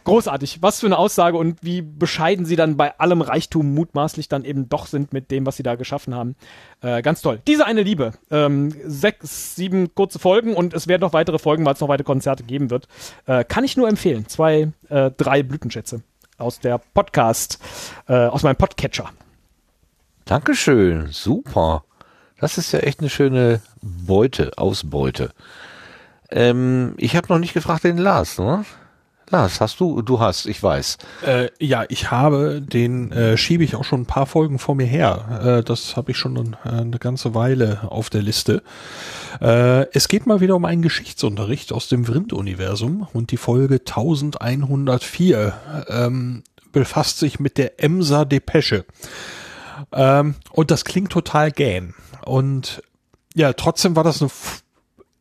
großartig. 0.03 0.61
Was 0.61 0.79
für 0.79 0.85
eine 0.85 0.97
Aussage 0.97 1.37
und 1.37 1.57
wie 1.61 1.81
bescheiden 1.81 2.45
sie 2.45 2.55
dann 2.55 2.77
bei 2.77 2.97
allem 2.99 3.21
Reichtum 3.21 3.73
mutmaßlich 3.73 4.29
dann 4.29 4.45
eben 4.45 4.69
doch 4.69 4.87
sind 4.87 5.13
mit 5.13 5.31
dem, 5.31 5.45
was 5.45 5.57
sie 5.57 5.63
da 5.63 5.75
geschaffen 5.75 6.15
haben. 6.15 6.35
Äh, 6.81 7.01
ganz 7.01 7.21
toll. 7.21 7.41
Diese 7.47 7.65
eine 7.65 7.83
Liebe. 7.83 8.13
Ähm, 8.31 8.73
sechs, 8.85 9.55
sieben 9.55 9.93
kurze 9.95 10.19
Folgen 10.19 10.55
und 10.55 10.73
es 10.73 10.87
werden 10.87 11.01
noch 11.01 11.13
weitere 11.13 11.39
Folgen, 11.39 11.65
weil 11.65 11.73
es 11.73 11.79
noch 11.79 11.89
weitere 11.89 12.05
Konzerte 12.05 12.43
geben 12.43 12.69
wird. 12.69 12.87
Äh, 13.25 13.43
kann 13.43 13.63
ich 13.63 13.77
nur 13.77 13.89
empfehlen. 13.89 14.27
Zwei, 14.27 14.71
äh, 14.89 15.11
drei 15.11 15.43
Blütenschätze 15.43 16.01
aus 16.37 16.59
der 16.59 16.79
Podcast, 16.93 17.59
äh, 18.07 18.13
aus 18.13 18.43
meinem 18.43 18.57
Podcatcher. 18.57 19.09
Dankeschön, 20.25 21.07
super. 21.11 21.83
Das 22.39 22.57
ist 22.57 22.71
ja 22.71 22.79
echt 22.79 22.99
eine 22.99 23.09
schöne 23.09 23.61
Beute, 23.81 24.57
Ausbeute. 24.57 25.31
Ähm, 26.31 26.93
ich 26.97 27.15
habe 27.15 27.27
noch 27.29 27.39
nicht 27.39 27.53
gefragt 27.53 27.83
den 27.83 27.97
Lars, 27.97 28.37
ne? 28.37 28.65
Lars, 29.31 29.59
hast 29.59 29.79
du? 29.79 30.03
Du 30.03 30.19
hast, 30.19 30.45
ich 30.45 30.61
weiß. 30.61 30.99
Äh, 31.25 31.49
ja, 31.59 31.83
ich 31.89 32.11
habe, 32.11 32.61
den 32.61 33.11
äh, 33.11 33.37
schiebe 33.37 33.63
ich 33.63 33.75
auch 33.75 33.83
schon 33.83 34.01
ein 34.01 34.05
paar 34.05 34.27
Folgen 34.27 34.59
vor 34.59 34.75
mir 34.75 34.85
her. 34.85 35.57
Äh, 35.59 35.63
das 35.63 35.97
habe 35.97 36.11
ich 36.11 36.17
schon 36.17 36.55
äh, 36.63 36.69
eine 36.69 36.99
ganze 36.99 37.33
Weile 37.33 37.87
auf 37.89 38.11
der 38.11 38.21
Liste. 38.21 38.61
Äh, 39.41 39.87
es 39.93 40.09
geht 40.09 40.27
mal 40.27 40.41
wieder 40.41 40.55
um 40.55 40.65
einen 40.65 40.83
Geschichtsunterricht 40.83 41.73
aus 41.73 41.87
dem 41.87 42.05
Vrind-Universum 42.05 43.07
und 43.13 43.31
die 43.31 43.37
Folge 43.37 43.75
1104 43.75 45.53
ähm, 45.89 46.43
befasst 46.71 47.17
sich 47.17 47.39
mit 47.39 47.57
der 47.57 47.83
Emser 47.83 48.25
Depesche. 48.25 48.85
Ähm, 49.91 50.35
und 50.51 50.69
das 50.69 50.85
klingt 50.85 51.11
total 51.11 51.51
gähn. 51.51 51.95
Und 52.23 52.83
ja, 53.33 53.53
trotzdem 53.53 53.95
war 53.95 54.03
das 54.03 54.21
eine 54.21 54.29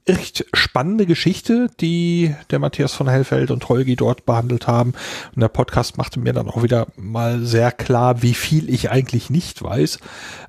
echt 0.06 0.44
spannende 0.52 1.06
Geschichte, 1.06 1.68
die 1.80 2.34
der 2.50 2.58
Matthias 2.58 2.92
von 2.92 3.08
Hellfeld 3.08 3.50
und 3.50 3.68
Holgi 3.68 3.96
dort 3.96 4.26
behandelt 4.26 4.66
haben. 4.66 4.92
Und 5.34 5.40
der 5.40 5.48
Podcast 5.48 5.96
machte 5.96 6.20
mir 6.20 6.32
dann 6.32 6.48
auch 6.48 6.62
wieder 6.62 6.86
mal 6.96 7.44
sehr 7.44 7.72
klar, 7.72 8.22
wie 8.22 8.34
viel 8.34 8.68
ich 8.68 8.90
eigentlich 8.90 9.30
nicht 9.30 9.62
weiß. 9.62 9.98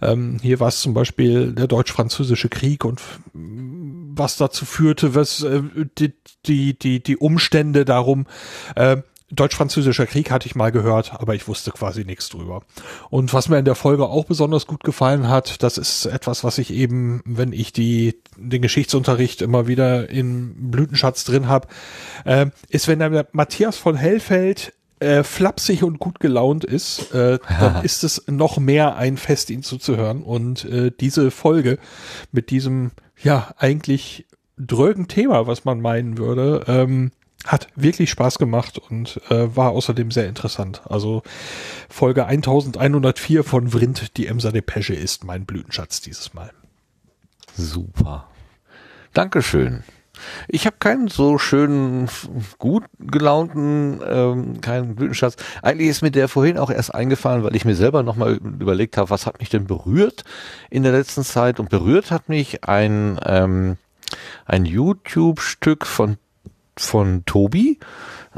Ähm, 0.01 0.39
hier 0.41 0.59
war 0.59 0.67
es 0.67 0.81
zum 0.81 0.93
Beispiel 0.93 1.53
der 1.53 1.67
deutsch-französische 1.67 2.49
Krieg 2.49 2.83
und 2.83 3.01
was 3.33 4.37
dazu 4.37 4.65
führte, 4.65 5.15
was 5.15 5.43
äh, 5.43 5.61
die, 5.97 6.13
die, 6.45 6.77
die, 6.77 7.01
die 7.01 7.17
Umstände 7.17 7.85
darum, 7.85 8.25
äh, 8.75 8.97
Deutsch-Französischer 9.31 10.05
Krieg 10.05 10.29
hatte 10.29 10.45
ich 10.45 10.55
mal 10.55 10.71
gehört, 10.71 11.13
aber 11.13 11.33
ich 11.33 11.47
wusste 11.47 11.71
quasi 11.71 12.05
nichts 12.05 12.29
drüber. 12.29 12.61
Und 13.09 13.33
was 13.33 13.49
mir 13.49 13.57
in 13.57 13.65
der 13.65 13.75
Folge 13.75 14.05
auch 14.05 14.25
besonders 14.25 14.67
gut 14.67 14.83
gefallen 14.83 15.27
hat, 15.27 15.63
das 15.63 15.79
ist 15.79 16.05
etwas, 16.05 16.43
was 16.43 16.59
ich 16.59 16.71
eben, 16.71 17.21
wenn 17.25 17.51
ich 17.51 17.73
die, 17.73 18.21
den 18.37 18.61
Geschichtsunterricht 18.61 19.41
immer 19.41 19.65
wieder 19.65 20.09
im 20.09 20.69
Blütenschatz 20.69 21.23
drin 21.23 21.47
habe, 21.47 21.67
äh, 22.25 22.47
ist, 22.69 22.87
wenn 22.87 22.99
der 22.99 23.27
Matthias 23.31 23.77
von 23.77 23.95
Hellfeld 23.95 24.73
äh, 24.99 25.23
flapsig 25.23 25.83
und 25.83 25.99
gut 25.99 26.19
gelaunt 26.19 26.63
ist, 26.63 27.11
äh, 27.13 27.39
dann 27.59 27.83
ist 27.83 28.03
es 28.03 28.25
noch 28.27 28.57
mehr 28.57 28.95
ein 28.95 29.17
Fest, 29.17 29.49
ihn 29.49 29.63
zuzuhören. 29.63 30.21
Und 30.21 30.65
äh, 30.65 30.91
diese 30.91 31.31
Folge 31.31 31.79
mit 32.31 32.51
diesem, 32.51 32.91
ja, 33.21 33.53
eigentlich 33.57 34.27
drögen 34.57 35.07
Thema, 35.07 35.47
was 35.47 35.65
man 35.65 35.81
meinen 35.81 36.17
würde, 36.17 36.63
ähm, 36.67 37.11
hat 37.45 37.67
wirklich 37.75 38.09
Spaß 38.09 38.37
gemacht 38.37 38.77
und 38.77 39.21
äh, 39.29 39.55
war 39.55 39.71
außerdem 39.71 40.11
sehr 40.11 40.27
interessant. 40.27 40.81
Also 40.85 41.23
Folge 41.89 42.25
1104 42.25 43.43
von 43.43 43.69
Vrind, 43.69 44.17
die 44.17 44.27
Emser 44.27 44.51
Depesche 44.51 44.93
ist 44.93 45.23
mein 45.23 45.45
Blütenschatz 45.45 46.01
dieses 46.01 46.33
Mal. 46.33 46.51
Super. 47.55 48.27
Dankeschön. 49.13 49.83
Ich 50.47 50.65
habe 50.65 50.77
keinen 50.79 51.07
so 51.07 51.37
schönen, 51.37 52.09
gut 52.57 52.85
gelaunten, 52.99 53.99
ähm, 54.05 54.61
keinen 54.61 54.95
Blütenschatz. 54.95 55.35
Eigentlich 55.61 55.89
ist 55.89 56.01
mir 56.01 56.11
der 56.11 56.27
vorhin 56.27 56.57
auch 56.57 56.69
erst 56.69 56.93
eingefallen, 56.93 57.43
weil 57.43 57.55
ich 57.55 57.65
mir 57.65 57.75
selber 57.75 58.03
nochmal 58.03 58.35
überlegt 58.35 58.97
habe, 58.97 59.09
was 59.09 59.25
hat 59.25 59.39
mich 59.39 59.49
denn 59.49 59.67
berührt 59.67 60.23
in 60.69 60.83
der 60.83 60.93
letzten 60.93 61.23
Zeit. 61.23 61.59
Und 61.59 61.69
berührt 61.69 62.11
hat 62.11 62.29
mich 62.29 62.63
ein, 62.63 63.19
ähm, 63.25 63.77
ein 64.45 64.65
YouTube-Stück 64.65 65.85
von 65.85 66.17
von 66.77 67.23
Tobi, 67.25 67.79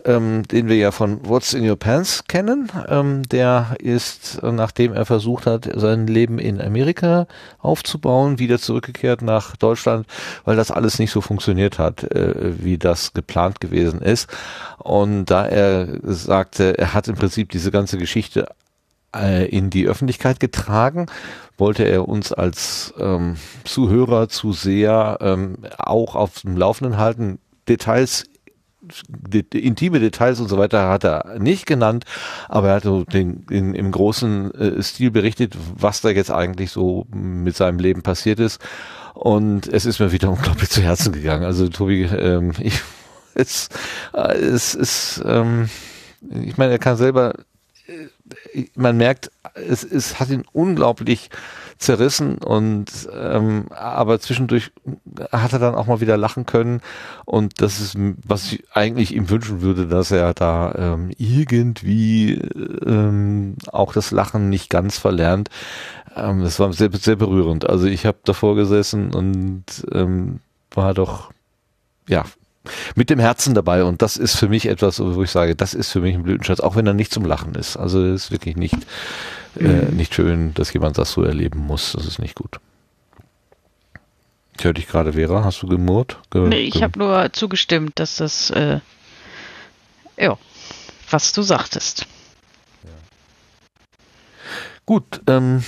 ähm, 0.05 0.43
den 0.43 0.67
wir 0.67 0.75
ja 0.75 0.91
von 0.91 1.27
What's 1.27 1.53
in 1.53 1.67
Your 1.67 1.77
Pants 1.77 2.25
kennen. 2.27 2.71
Ähm, 2.87 3.23
der 3.23 3.75
ist, 3.79 4.39
nachdem 4.43 4.93
er 4.93 5.05
versucht 5.05 5.45
hat, 5.45 5.69
sein 5.75 6.07
Leben 6.07 6.39
in 6.39 6.61
Amerika 6.61 7.27
aufzubauen, 7.59 8.39
wieder 8.39 8.59
zurückgekehrt 8.59 9.21
nach 9.21 9.55
Deutschland, 9.55 10.07
weil 10.45 10.55
das 10.55 10.71
alles 10.71 10.99
nicht 10.99 11.11
so 11.11 11.21
funktioniert 11.21 11.79
hat, 11.79 12.03
äh, 12.03 12.63
wie 12.63 12.77
das 12.77 13.13
geplant 13.13 13.59
gewesen 13.59 14.01
ist. 14.01 14.29
Und 14.77 15.25
da 15.25 15.45
er 15.45 15.87
sagte, 16.03 16.77
er 16.77 16.93
hat 16.93 17.07
im 17.07 17.15
Prinzip 17.15 17.49
diese 17.49 17.71
ganze 17.71 17.97
Geschichte 17.97 18.47
äh, 19.15 19.47
in 19.47 19.69
die 19.69 19.87
Öffentlichkeit 19.87 20.39
getragen, 20.39 21.07
wollte 21.57 21.83
er 21.83 22.07
uns 22.07 22.31
als 22.31 22.93
ähm, 22.99 23.35
Zuhörer, 23.63 24.29
Zuseher 24.29 25.17
ähm, 25.21 25.57
auch 25.77 26.15
auf 26.15 26.41
dem 26.41 26.55
Laufenden 26.55 26.97
halten, 26.97 27.39
Details 27.67 28.25
intime 29.53 29.99
Details 29.99 30.39
und 30.39 30.47
so 30.47 30.57
weiter 30.57 30.87
hat 30.89 31.03
er 31.03 31.39
nicht 31.39 31.65
genannt, 31.65 32.05
aber 32.47 32.69
er 32.69 32.75
hat 32.75 32.83
so 32.83 33.03
den, 33.03 33.45
in, 33.49 33.73
im 33.73 33.91
großen 33.91 34.53
äh, 34.53 34.83
Stil 34.83 35.11
berichtet, 35.11 35.55
was 35.75 36.01
da 36.01 36.09
jetzt 36.09 36.31
eigentlich 36.31 36.71
so 36.71 37.05
mit 37.11 37.55
seinem 37.55 37.79
Leben 37.79 38.01
passiert 38.01 38.39
ist. 38.39 38.61
Und 39.13 39.67
es 39.67 39.85
ist 39.85 39.99
mir 39.99 40.11
wieder 40.11 40.29
unglaublich 40.31 40.69
zu 40.69 40.81
Herzen 40.81 41.11
gegangen. 41.11 41.43
Also 41.43 41.67
Tobi, 41.69 42.03
ähm, 42.03 42.53
ich, 42.59 42.81
es, 43.33 43.69
äh, 44.13 44.37
es 44.37 44.73
ist, 44.73 45.21
ähm, 45.25 45.69
ich 46.29 46.57
meine, 46.57 46.71
er 46.71 46.79
kann 46.79 46.97
selber 46.97 47.33
äh, 48.53 48.65
man 48.75 48.97
merkt, 48.97 49.31
es, 49.53 49.83
es 49.83 50.19
hat 50.19 50.29
ihn 50.29 50.43
unglaublich 50.51 51.29
zerrissen 51.77 52.37
und 52.37 52.85
ähm, 53.13 53.65
aber 53.69 54.19
zwischendurch 54.19 54.71
hat 55.31 55.53
er 55.53 55.59
dann 55.59 55.75
auch 55.75 55.87
mal 55.87 56.01
wieder 56.01 56.17
lachen 56.17 56.45
können 56.45 56.81
und 57.25 57.61
das 57.61 57.79
ist, 57.79 57.95
was 58.25 58.51
ich 58.51 58.63
eigentlich 58.73 59.13
ihm 59.13 59.29
wünschen 59.29 59.61
würde, 59.61 59.87
dass 59.87 60.11
er 60.11 60.33
da 60.33 60.73
ähm, 60.75 61.11
irgendwie 61.17 62.33
ähm, 62.33 63.55
auch 63.71 63.93
das 63.93 64.11
Lachen 64.11 64.49
nicht 64.49 64.69
ganz 64.69 64.97
verlernt. 64.97 65.49
Ähm, 66.15 66.41
das 66.41 66.59
war 66.59 66.73
sehr, 66.73 66.89
sehr 66.93 67.15
berührend. 67.15 67.69
Also 67.69 67.85
ich 67.85 68.05
habe 68.05 68.17
davor 68.23 68.55
gesessen 68.55 69.13
und 69.13 69.63
ähm, 69.91 70.39
war 70.71 70.93
doch 70.93 71.31
ja 72.07 72.25
mit 72.95 73.09
dem 73.09 73.19
Herzen 73.19 73.53
dabei 73.53 73.83
und 73.83 74.01
das 74.01 74.17
ist 74.17 74.35
für 74.35 74.49
mich 74.49 74.67
etwas, 74.67 74.99
wo 74.99 75.23
ich 75.23 75.31
sage, 75.31 75.55
das 75.55 75.73
ist 75.73 75.91
für 75.91 76.01
mich 76.01 76.15
ein 76.15 76.23
Blütenschatz, 76.23 76.59
auch 76.59 76.75
wenn 76.75 76.87
er 76.87 76.93
nicht 76.93 77.13
zum 77.13 77.25
Lachen 77.25 77.55
ist. 77.55 77.77
Also 77.77 78.03
es 78.03 78.25
ist 78.25 78.31
wirklich 78.31 78.57
nicht 78.57 78.75
äh, 79.59 79.91
nicht 79.91 80.13
schön, 80.13 80.53
dass 80.53 80.73
jemand 80.73 80.97
das 80.97 81.11
so 81.11 81.23
erleben 81.23 81.59
muss. 81.59 81.93
Das 81.93 82.05
ist 82.05 82.19
nicht 82.19 82.35
gut. 82.35 82.59
Ich 84.57 84.63
höre 84.63 84.73
dich 84.73 84.87
gerade, 84.87 85.13
Vera. 85.13 85.43
Hast 85.43 85.61
du 85.61 85.67
gemurrt? 85.67 86.19
Ge 86.31 86.47
Nee, 86.47 86.61
ich 86.61 86.81
habe 86.81 86.97
nur 86.97 87.31
zugestimmt, 87.33 87.99
dass 87.99 88.17
das, 88.17 88.49
äh, 88.49 88.79
ja, 90.17 90.37
was 91.09 91.31
du 91.33 91.41
sagtest. 91.41 92.07
Gut, 94.85 95.21
ähm, 95.27 95.63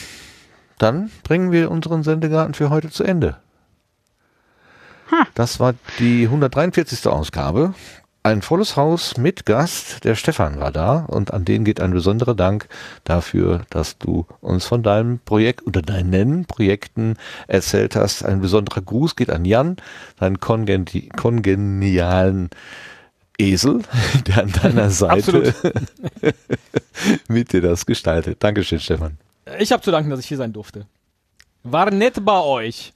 dann 0.77 1.11
bringen 1.23 1.51
wir 1.51 1.69
unseren 1.69 2.03
Sendegarten 2.03 2.53
für 2.53 2.69
heute 2.69 2.89
zu 2.89 3.03
Ende. 3.03 3.37
Das 5.33 5.59
war 5.59 5.73
die 5.99 6.23
143. 6.25 7.07
Ausgabe. 7.07 7.73
Ein 8.29 8.43
volles 8.43 8.75
Haus 8.75 9.17
mit 9.17 9.47
Gast. 9.47 10.03
Der 10.03 10.13
Stefan 10.13 10.59
war 10.59 10.71
da 10.71 10.99
und 11.05 11.33
an 11.33 11.45
den 11.45 11.65
geht 11.65 11.81
ein 11.81 11.89
besonderer 11.89 12.35
Dank 12.35 12.67
dafür, 13.03 13.65
dass 13.71 13.97
du 13.97 14.27
uns 14.39 14.67
von 14.67 14.83
deinem 14.83 15.17
Projekt 15.17 15.65
oder 15.65 15.81
deinen 15.81 16.45
Projekten 16.45 17.17
erzählt 17.47 17.95
hast. 17.95 18.23
Ein 18.23 18.39
besonderer 18.39 18.81
Gruß 18.81 19.15
geht 19.15 19.31
an 19.31 19.45
Jan, 19.45 19.77
deinen 20.19 20.39
kongeni 20.39 21.09
kongenialen 21.17 22.51
Esel, 23.39 23.81
der 24.27 24.43
an 24.43 24.51
deiner 24.61 24.89
Seite 24.91 25.55
mit 27.27 27.51
dir 27.51 27.61
das 27.61 27.87
gestaltet. 27.87 28.43
Dankeschön, 28.43 28.79
Stefan. 28.79 29.17
Ich 29.57 29.71
habe 29.71 29.81
zu 29.81 29.89
danken, 29.89 30.11
dass 30.11 30.19
ich 30.19 30.27
hier 30.27 30.37
sein 30.37 30.53
durfte. 30.53 30.85
War 31.63 31.89
nett 31.89 32.23
bei 32.23 32.39
euch. 32.39 32.93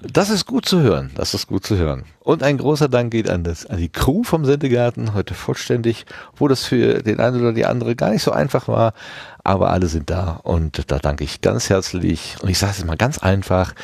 Das 0.00 0.30
ist 0.30 0.46
gut 0.46 0.64
zu 0.64 0.80
hören. 0.80 1.10
Das 1.16 1.34
ist 1.34 1.48
gut 1.48 1.66
zu 1.66 1.76
hören. 1.76 2.04
Und 2.20 2.44
ein 2.44 2.58
großer 2.58 2.88
Dank 2.88 3.10
geht 3.10 3.28
an, 3.28 3.42
das, 3.42 3.66
an 3.66 3.78
die 3.78 3.88
Crew 3.88 4.22
vom 4.22 4.44
Sendegarten, 4.44 5.12
heute 5.12 5.34
vollständig, 5.34 6.06
wo 6.36 6.46
das 6.46 6.64
für 6.64 7.02
den 7.02 7.18
einen 7.18 7.40
oder 7.40 7.52
die 7.52 7.66
andere 7.66 7.96
gar 7.96 8.10
nicht 8.10 8.22
so 8.22 8.30
einfach 8.30 8.68
war, 8.68 8.94
aber 9.42 9.70
alle 9.70 9.88
sind 9.88 10.08
da 10.08 10.38
und 10.44 10.88
da 10.92 11.00
danke 11.00 11.24
ich 11.24 11.40
ganz 11.40 11.68
herzlich 11.68 12.36
und 12.42 12.48
ich 12.48 12.58
sage 12.58 12.74
es 12.78 12.84
mal 12.84 12.96
ganz 12.96 13.18
einfach, 13.18 13.74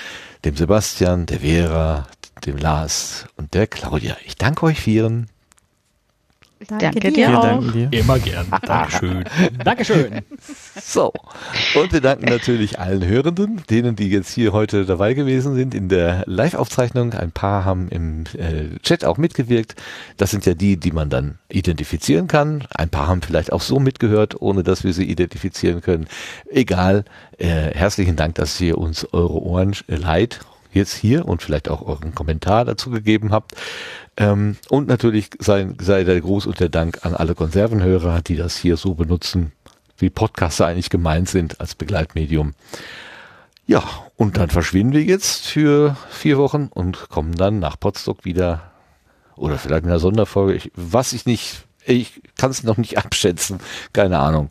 dem 0.44 0.56
Sebastian, 0.56 1.26
der 1.26 1.40
Vera, 1.40 2.06
dem 2.46 2.58
Lars 2.58 3.26
und 3.36 3.54
der 3.54 3.66
Claudia. 3.66 4.16
Ich 4.24 4.36
danke 4.36 4.66
euch 4.66 4.80
vieren. 4.80 5.28
Danke, 6.68 6.84
Danke 6.84 7.00
dir 7.00 7.10
dir 7.12 7.28
Wir 7.28 7.38
auch. 7.38 7.42
danken 7.42 7.72
dir. 7.72 7.98
Immer 7.98 8.18
gern. 8.18 8.46
Dankeschön. 8.62 9.24
Dankeschön. 9.64 10.20
So, 10.80 11.12
und 11.74 11.92
wir 11.92 12.00
danken 12.00 12.26
natürlich 12.26 12.78
allen 12.78 13.04
Hörenden, 13.04 13.62
denen, 13.70 13.96
die 13.96 14.10
jetzt 14.10 14.30
hier 14.30 14.52
heute 14.52 14.84
dabei 14.84 15.14
gewesen 15.14 15.54
sind 15.54 15.74
in 15.74 15.88
der 15.88 16.24
Live-Aufzeichnung. 16.26 17.12
Ein 17.14 17.32
paar 17.32 17.64
haben 17.64 17.88
im 17.88 18.24
äh, 18.38 18.78
Chat 18.82 19.04
auch 19.04 19.18
mitgewirkt. 19.18 19.74
Das 20.16 20.30
sind 20.30 20.46
ja 20.46 20.54
die, 20.54 20.76
die 20.78 20.92
man 20.92 21.10
dann 21.10 21.38
identifizieren 21.48 22.28
kann. 22.28 22.64
Ein 22.74 22.88
paar 22.88 23.08
haben 23.08 23.22
vielleicht 23.22 23.52
auch 23.52 23.62
so 23.62 23.78
mitgehört, 23.78 24.40
ohne 24.40 24.62
dass 24.62 24.84
wir 24.84 24.92
sie 24.92 25.04
identifizieren 25.04 25.80
können. 25.80 26.06
Egal, 26.50 27.04
äh, 27.38 27.46
herzlichen 27.46 28.16
Dank, 28.16 28.34
dass 28.36 28.60
ihr 28.60 28.78
uns 28.78 29.06
eure 29.12 29.42
Ohren 29.42 29.74
äh, 29.88 29.96
leid 29.96 30.40
jetzt 30.74 30.94
hier 30.94 31.26
und 31.26 31.42
vielleicht 31.42 31.68
auch 31.68 31.82
euren 31.82 32.14
Kommentar 32.14 32.64
dazu 32.64 32.90
gegeben 32.90 33.30
habt. 33.32 33.52
Ähm, 34.16 34.56
und 34.68 34.88
natürlich 34.88 35.30
sei, 35.38 35.68
sei 35.80 36.04
der 36.04 36.20
Gruß 36.20 36.46
und 36.46 36.60
der 36.60 36.68
Dank 36.68 37.04
an 37.04 37.14
alle 37.14 37.34
Konservenhörer, 37.34 38.22
die 38.22 38.36
das 38.36 38.56
hier 38.56 38.76
so 38.76 38.94
benutzen, 38.94 39.52
wie 39.98 40.10
Podcaster 40.10 40.66
eigentlich 40.66 40.90
gemeint 40.90 41.28
sind 41.28 41.60
als 41.60 41.74
Begleitmedium. 41.74 42.54
Ja, 43.66 43.82
und 44.16 44.36
dann 44.36 44.50
verschwinden 44.50 44.92
wir 44.92 45.02
jetzt 45.02 45.46
für 45.46 45.96
vier 46.10 46.38
Wochen 46.38 46.68
und 46.72 47.08
kommen 47.08 47.34
dann 47.34 47.58
nach 47.58 47.80
Potsdok 47.80 48.24
wieder 48.24 48.70
oder 49.36 49.58
vielleicht 49.58 49.84
in 49.84 49.90
einer 49.90 49.98
Sonderfolge. 49.98 50.54
Ich, 50.54 50.70
was 50.74 51.12
ich 51.12 51.26
nicht, 51.26 51.64
ich 51.84 52.20
kann 52.36 52.50
es 52.50 52.62
noch 52.62 52.76
nicht 52.76 52.98
abschätzen, 53.04 53.58
keine 53.92 54.18
Ahnung. 54.18 54.50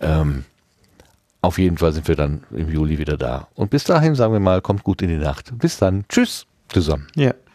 Ähm, 0.00 0.44
auf 1.42 1.58
jeden 1.58 1.78
Fall 1.78 1.92
sind 1.92 2.06
wir 2.06 2.16
dann 2.16 2.44
im 2.50 2.70
Juli 2.70 2.98
wieder 2.98 3.16
da. 3.16 3.48
Und 3.54 3.70
bis 3.70 3.84
dahin 3.84 4.14
sagen 4.14 4.34
wir 4.34 4.40
mal, 4.40 4.60
kommt 4.60 4.84
gut 4.84 5.00
in 5.00 5.08
die 5.08 5.16
Nacht. 5.16 5.56
Bis 5.58 5.78
dann. 5.78 6.04
Tschüss 6.08 6.46
zusammen. 6.68 7.06
Ja, 7.16 7.32